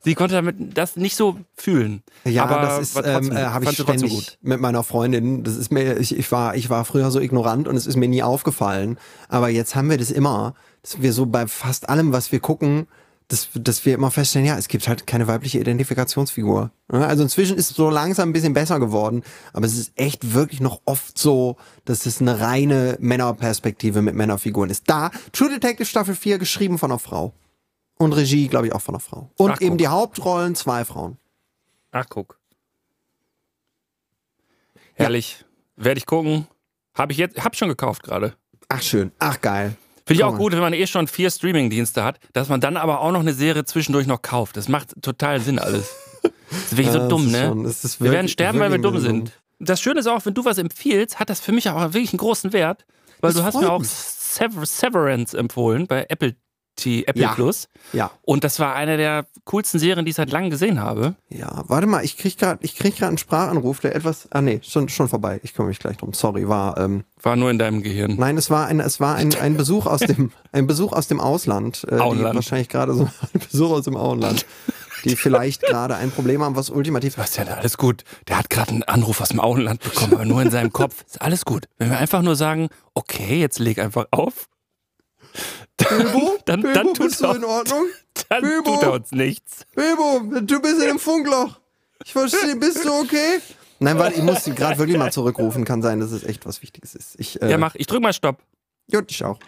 sie 0.04 0.14
konnte 0.14 0.34
damit 0.34 0.76
das 0.76 0.96
nicht 0.96 1.16
so 1.16 1.38
fühlen. 1.56 2.02
Ja, 2.24 2.44
aber 2.44 2.60
das 2.60 2.80
ist, 2.80 2.96
ähm, 3.02 3.32
äh, 3.32 3.44
habe 3.44 3.64
ich 3.64 3.72
ständig 3.72 4.38
mit 4.42 4.60
meiner 4.60 4.82
Freundin. 4.82 5.42
Das 5.42 5.56
ist 5.56 5.72
mir, 5.72 5.96
ich, 5.96 6.16
ich 6.16 6.30
war, 6.32 6.54
ich 6.54 6.68
war 6.68 6.84
früher 6.84 7.10
so 7.10 7.18
ignorant 7.18 7.66
und 7.66 7.76
es 7.76 7.86
ist 7.86 7.96
mir 7.96 8.08
nie 8.08 8.22
aufgefallen. 8.22 8.98
Aber 9.28 9.48
jetzt 9.48 9.74
haben 9.74 9.88
wir 9.88 9.96
das 9.96 10.10
immer, 10.10 10.54
dass 10.82 11.00
wir 11.00 11.12
so 11.14 11.24
bei 11.24 11.46
fast 11.46 11.88
allem, 11.88 12.12
was 12.12 12.30
wir 12.30 12.40
gucken, 12.40 12.86
dass, 13.28 13.48
dass 13.54 13.84
wir 13.84 13.94
immer 13.94 14.10
feststellen, 14.10 14.46
ja, 14.46 14.56
es 14.56 14.68
gibt 14.68 14.86
halt 14.86 15.06
keine 15.06 15.26
weibliche 15.26 15.58
Identifikationsfigur. 15.58 16.70
Ja, 16.92 17.00
Also 17.00 17.24
inzwischen 17.24 17.56
ist 17.56 17.70
es 17.70 17.76
so 17.76 17.90
langsam 17.90 18.28
ein 18.30 18.32
bisschen 18.32 18.52
besser 18.52 18.78
geworden, 18.78 19.22
aber 19.52 19.66
es 19.66 19.76
ist 19.76 19.92
echt 19.96 20.32
wirklich 20.32 20.60
noch 20.60 20.80
oft 20.84 21.18
so, 21.18 21.56
dass 21.84 22.06
es 22.06 22.20
eine 22.20 22.40
reine 22.40 22.96
Männerperspektive 23.00 24.00
mit 24.02 24.14
Männerfiguren 24.14 24.70
ist. 24.70 24.88
Da, 24.88 25.10
True 25.32 25.48
Detective 25.50 25.86
Staffel 25.86 26.14
4 26.14 26.38
geschrieben 26.38 26.78
von 26.78 26.90
einer 26.90 26.98
Frau. 27.00 27.32
Und 27.98 28.12
Regie, 28.12 28.46
glaube 28.48 28.66
ich, 28.66 28.74
auch 28.74 28.82
von 28.82 28.94
einer 28.94 29.00
Frau. 29.00 29.30
Und 29.38 29.52
Ach, 29.52 29.60
eben 29.60 29.70
guck. 29.70 29.78
die 29.78 29.88
Hauptrollen 29.88 30.54
zwei 30.54 30.84
Frauen. 30.84 31.16
Ach, 31.92 32.04
guck. 32.08 32.38
Herrlich. 34.94 35.44
Werde 35.76 35.98
ich 35.98 36.06
gucken. 36.06 36.46
Habe 36.94 37.12
ich 37.12 37.18
jetzt, 37.18 37.42
hab 37.42 37.56
schon 37.56 37.68
gekauft 37.68 38.02
gerade. 38.02 38.34
Ach 38.68 38.82
schön, 38.82 39.12
ach 39.18 39.40
geil. 39.40 39.76
Finde 40.06 40.20
ich 40.20 40.24
auch 40.24 40.36
gut, 40.36 40.52
wenn 40.52 40.60
man 40.60 40.72
eh 40.72 40.86
schon 40.86 41.08
vier 41.08 41.30
Streaming-Dienste 41.30 42.04
hat, 42.04 42.20
dass 42.32 42.48
man 42.48 42.60
dann 42.60 42.76
aber 42.76 43.00
auch 43.00 43.10
noch 43.12 43.20
eine 43.20 43.32
Serie 43.34 43.64
zwischendurch 43.64 44.06
noch 44.06 44.22
kauft. 44.22 44.56
Das 44.56 44.68
macht 44.68 44.90
total 45.02 45.40
Sinn 45.40 45.58
alles. 45.58 45.90
Das 46.22 46.32
ist 46.62 46.70
wirklich 46.76 46.86
Ja, 46.94 47.02
so 47.02 47.08
dumm, 47.08 47.30
ne? 47.30 47.46
schon- 47.48 47.64
ist 47.64 48.00
wir 48.00 48.04
werden 48.06 48.14
wirklich- 48.14 48.32
sterben, 48.32 48.60
weil 48.60 48.70
wir 48.70 48.82
wirklich 48.82 48.92
dumm 48.92 49.00
sind. 49.02 49.32
Das 49.58 49.80
Schöne 49.80 50.00
ist 50.00 50.06
auch, 50.06 50.24
wenn 50.24 50.34
du 50.34 50.44
was 50.44 50.58
empfiehlst, 50.58 51.18
hat 51.18 51.28
das 51.30 51.40
für 51.40 51.50
mich 51.52 51.68
auch 51.70 51.80
wirklich 51.80 52.12
einen 52.12 52.18
großen 52.18 52.52
Wert, 52.52 52.84
weil 53.20 53.30
Das 53.32 53.40
du 53.40 53.42
hast 53.44 53.54
mir 53.60 53.72
auch 53.72 53.80
mich. 53.80 53.88
Sever 53.88 54.64
Severance 54.66 55.36
empfohlen 55.36 55.86
bei 55.86 56.06
Apple, 56.08 56.36
T, 56.76 57.04
Apple 57.06 57.22
Ja. 57.22 57.32
Plus. 57.34 57.68
Ja, 57.92 58.10
Und 58.22 58.44
das 58.44 58.58
war 58.60 58.74
eine 58.74 58.96
der 58.96 59.26
coolsten 59.44 59.78
Serien, 59.78 60.04
die 60.04 60.10
ich 60.10 60.16
seit 60.16 60.30
langem 60.30 60.50
gesehen 60.50 60.80
habe. 60.80 61.14
ja. 61.30 61.64
Warte 61.68 61.86
mal, 61.86 62.04
ich 62.04 62.16
krieg 62.16 62.36
gerade, 62.38 62.58
ich 62.62 62.76
krieg 62.76 62.94
gerade 62.96 63.08
einen 63.08 63.18
Sprachanruf, 63.18 63.80
der 63.80 63.94
etwas. 63.96 64.28
Ah 64.30 64.40
nee, 64.42 64.60
schon 64.62 64.88
schon 64.88 65.08
vorbei. 65.08 65.40
Ich 65.42 65.54
kümmere 65.54 65.68
mich 65.70 65.78
gleich 65.78 65.96
drum. 65.96 66.12
Sorry, 66.12 66.48
war. 66.48 66.78
Ähm, 66.78 67.04
War 67.22 67.36
nur 67.36 67.50
in 67.50 67.58
deinem 67.58 67.82
Gehirn. 67.82 68.16
nein, 68.18 68.36
es 68.36 68.50
war 68.50 68.66
ein, 68.66 68.80
es 68.80 69.00
war 69.00 69.16
ein, 69.16 69.34
ein 69.36 69.56
Besuch 69.56 69.86
aus 69.86 70.00
dem, 70.00 70.30
ein 70.52 70.66
Besuch 70.66 70.92
aus 70.92 71.08
dem 71.08 71.18
Ausland. 71.20 71.84
Äh, 71.84 71.96
Die 71.96 72.00
Auenland. 72.02 72.34
wahrscheinlich 72.36 72.68
gerade 72.68 72.92
so 72.94 73.04
ein 73.34 73.40
Besuch 73.50 73.70
aus 73.70 73.84
dem 73.84 73.96
Auenland, 73.96 74.44
die 75.04 75.16
vielleicht 75.16 75.62
gerade 75.62 75.96
ein 75.96 76.10
Problem 76.10 76.42
haben, 76.42 76.56
was 76.56 76.68
ultimativ. 76.70 77.16
Bastian, 77.16 77.48
alles 77.48 77.78
gut. 77.78 78.04
Der 78.28 78.38
hat 78.38 78.50
gerade 78.50 78.70
einen 78.72 78.82
Anruf 78.82 79.20
aus 79.20 79.28
dem 79.30 79.40
Auenland 79.40 79.80
bekommen, 79.82 80.14
aber 80.14 80.24
nur 80.24 80.42
in 80.42 80.50
seinem 80.50 80.72
Kopf. 80.72 81.04
Ist 81.06 81.22
alles 81.22 81.44
gut. 81.44 81.68
Wenn 81.78 81.90
wir 81.90 81.98
einfach 81.98 82.22
nur 82.22 82.36
sagen, 82.36 82.68
okay, 82.94 83.38
jetzt 83.40 83.58
leg 83.60 83.78
einfach 83.78 84.06
auf, 84.10 84.48
Bilbo, 85.76 86.38
dann, 86.46 86.62
Bilbo, 86.62 86.74
dann, 86.78 86.94
tut, 86.94 87.06
bist 87.06 87.20
du 87.20 87.30
in 87.32 87.44
Ordnung? 87.44 87.84
dann 88.28 88.42
Bilbo? 88.42 88.74
tut 88.74 88.82
er 88.82 88.92
uns 88.92 89.12
nichts. 89.12 89.66
Bilbo, 89.74 90.40
du 90.40 90.60
bist 90.60 90.80
in 90.80 90.88
dem 90.88 90.98
Funkloch. 90.98 91.58
Ich 92.04 92.12
verstehe, 92.12 92.56
bist 92.56 92.84
du 92.84 92.92
okay? 92.92 93.40
Nein, 93.78 93.98
warte, 93.98 94.16
ich 94.16 94.22
muss 94.22 94.44
sie 94.44 94.54
gerade 94.54 94.78
wirklich 94.78 94.96
mal 94.96 95.12
zurückrufen. 95.12 95.64
Kann 95.64 95.82
sein, 95.82 96.00
dass 96.00 96.10
es 96.12 96.24
echt 96.24 96.46
was 96.46 96.62
Wichtiges 96.62 96.94
ist. 96.94 97.14
Ich, 97.18 97.40
äh, 97.42 97.50
Ja, 97.50 97.58
mach. 97.58 97.74
Ich 97.74 97.86
drück 97.86 98.00
mal 98.02 98.12
Stopp. 98.12 98.38
Gut, 98.90 99.10
ich 99.10 99.22
auch. 99.24 99.38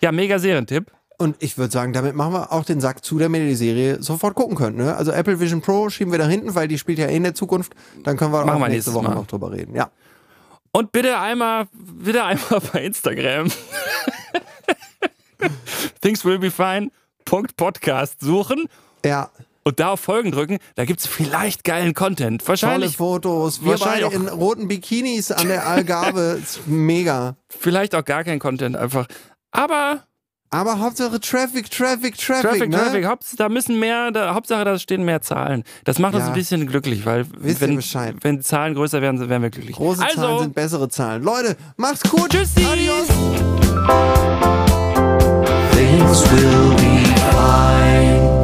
Ja, 0.00 0.12
mega 0.12 0.38
Serientipp. 0.38 0.90
Und 1.16 1.36
ich 1.38 1.56
würde 1.56 1.72
sagen, 1.72 1.92
damit 1.92 2.16
machen 2.16 2.32
wir 2.34 2.52
auch 2.52 2.64
den 2.64 2.80
Sack 2.80 3.04
zu, 3.04 3.18
damit 3.18 3.42
ihr 3.42 3.48
die 3.48 3.54
Serie 3.54 4.02
sofort 4.02 4.34
gucken 4.34 4.56
könnt. 4.56 4.76
Ne? 4.76 4.94
Also 4.96 5.12
Apple 5.12 5.38
Vision 5.38 5.60
Pro 5.62 5.88
schieben 5.88 6.10
wir 6.12 6.18
da 6.18 6.26
hinten, 6.26 6.54
weil 6.54 6.66
die 6.66 6.78
spielt 6.78 6.98
ja 6.98 7.06
eh 7.06 7.16
in 7.16 7.22
der 7.22 7.34
Zukunft. 7.34 7.72
Dann 8.02 8.16
können 8.16 8.32
wir 8.32 8.44
Machen 8.44 8.62
auch 8.62 8.68
nächste 8.68 8.92
Woche 8.92 9.04
Mal. 9.08 9.14
noch 9.14 9.26
drüber 9.26 9.52
reden. 9.52 9.76
Ja. 9.76 9.90
Und 10.72 10.90
bitte 10.90 11.18
einmal, 11.18 11.68
bitte 11.72 12.24
einmal 12.24 12.60
bei 12.72 12.82
Instagram. 12.84 13.50
Things 16.00 16.24
will 16.24 16.38
be 16.38 16.50
fine. 16.50 16.90
Podcast 17.24 18.20
suchen 18.20 18.66
Ja, 19.04 19.30
und 19.64 19.78
da 19.80 19.90
auf 19.90 20.00
Folgen 20.00 20.32
drücken. 20.32 20.58
Da 20.74 20.84
gibt's 20.84 21.06
vielleicht 21.06 21.64
geilen 21.64 21.94
Content. 21.94 22.40
tolle 22.40 22.48
Wahrscheinlich, 22.48 22.96
Fotos. 22.96 23.62
Wir 23.62 23.70
wahrscheinlich 23.72 24.04
beide 24.10 24.16
in 24.16 24.28
roten 24.28 24.68
Bikinis 24.68 25.30
an 25.30 25.46
der 25.48 25.66
Algarve. 25.66 26.42
Mega. 26.66 27.36
vielleicht 27.48 27.94
auch 27.94 28.04
gar 28.04 28.24
kein 28.24 28.38
Content 28.40 28.76
einfach. 28.76 29.06
Aber 29.52 30.02
Aber 30.50 30.80
Hauptsache 30.80 31.20
Traffic, 31.20 31.70
Traffic, 31.70 32.18
Traffic. 32.18 32.42
Traffic, 32.42 32.68
ne? 32.70 32.76
Traffic, 32.76 33.04
Hauptsache, 33.06 33.36
da 33.36 33.48
müssen 33.48 33.78
mehr, 33.78 34.10
da, 34.10 34.34
Hauptsache, 34.34 34.64
da 34.64 34.78
stehen 34.78 35.04
mehr 35.04 35.22
Zahlen. 35.22 35.62
Das 35.84 35.98
macht 35.98 36.14
uns 36.14 36.24
Ja. 36.24 36.28
ein 36.28 36.34
bisschen 36.34 36.66
glücklich, 36.66 37.06
weil 37.06 37.26
Wisst 37.38 37.60
wenn, 37.60 37.76
Bescheid. 37.76 38.16
wenn 38.22 38.42
Zahlen 38.42 38.74
größer 38.74 39.00
werden, 39.00 39.20
werden 39.30 39.42
wir 39.42 39.50
glücklich. 39.50 39.76
Große 39.76 40.02
also, 40.02 40.16
Zahlen 40.16 40.38
sind 40.40 40.54
bessere 40.54 40.88
Zahlen. 40.88 41.22
Leute, 41.22 41.56
macht's 41.76 42.02
gut. 42.02 42.30
Tschüssi. 42.30 42.66
Adios. 42.66 43.08
Things 45.92 46.22
will 46.32 46.74
be 46.78 47.04
fine. 47.32 48.41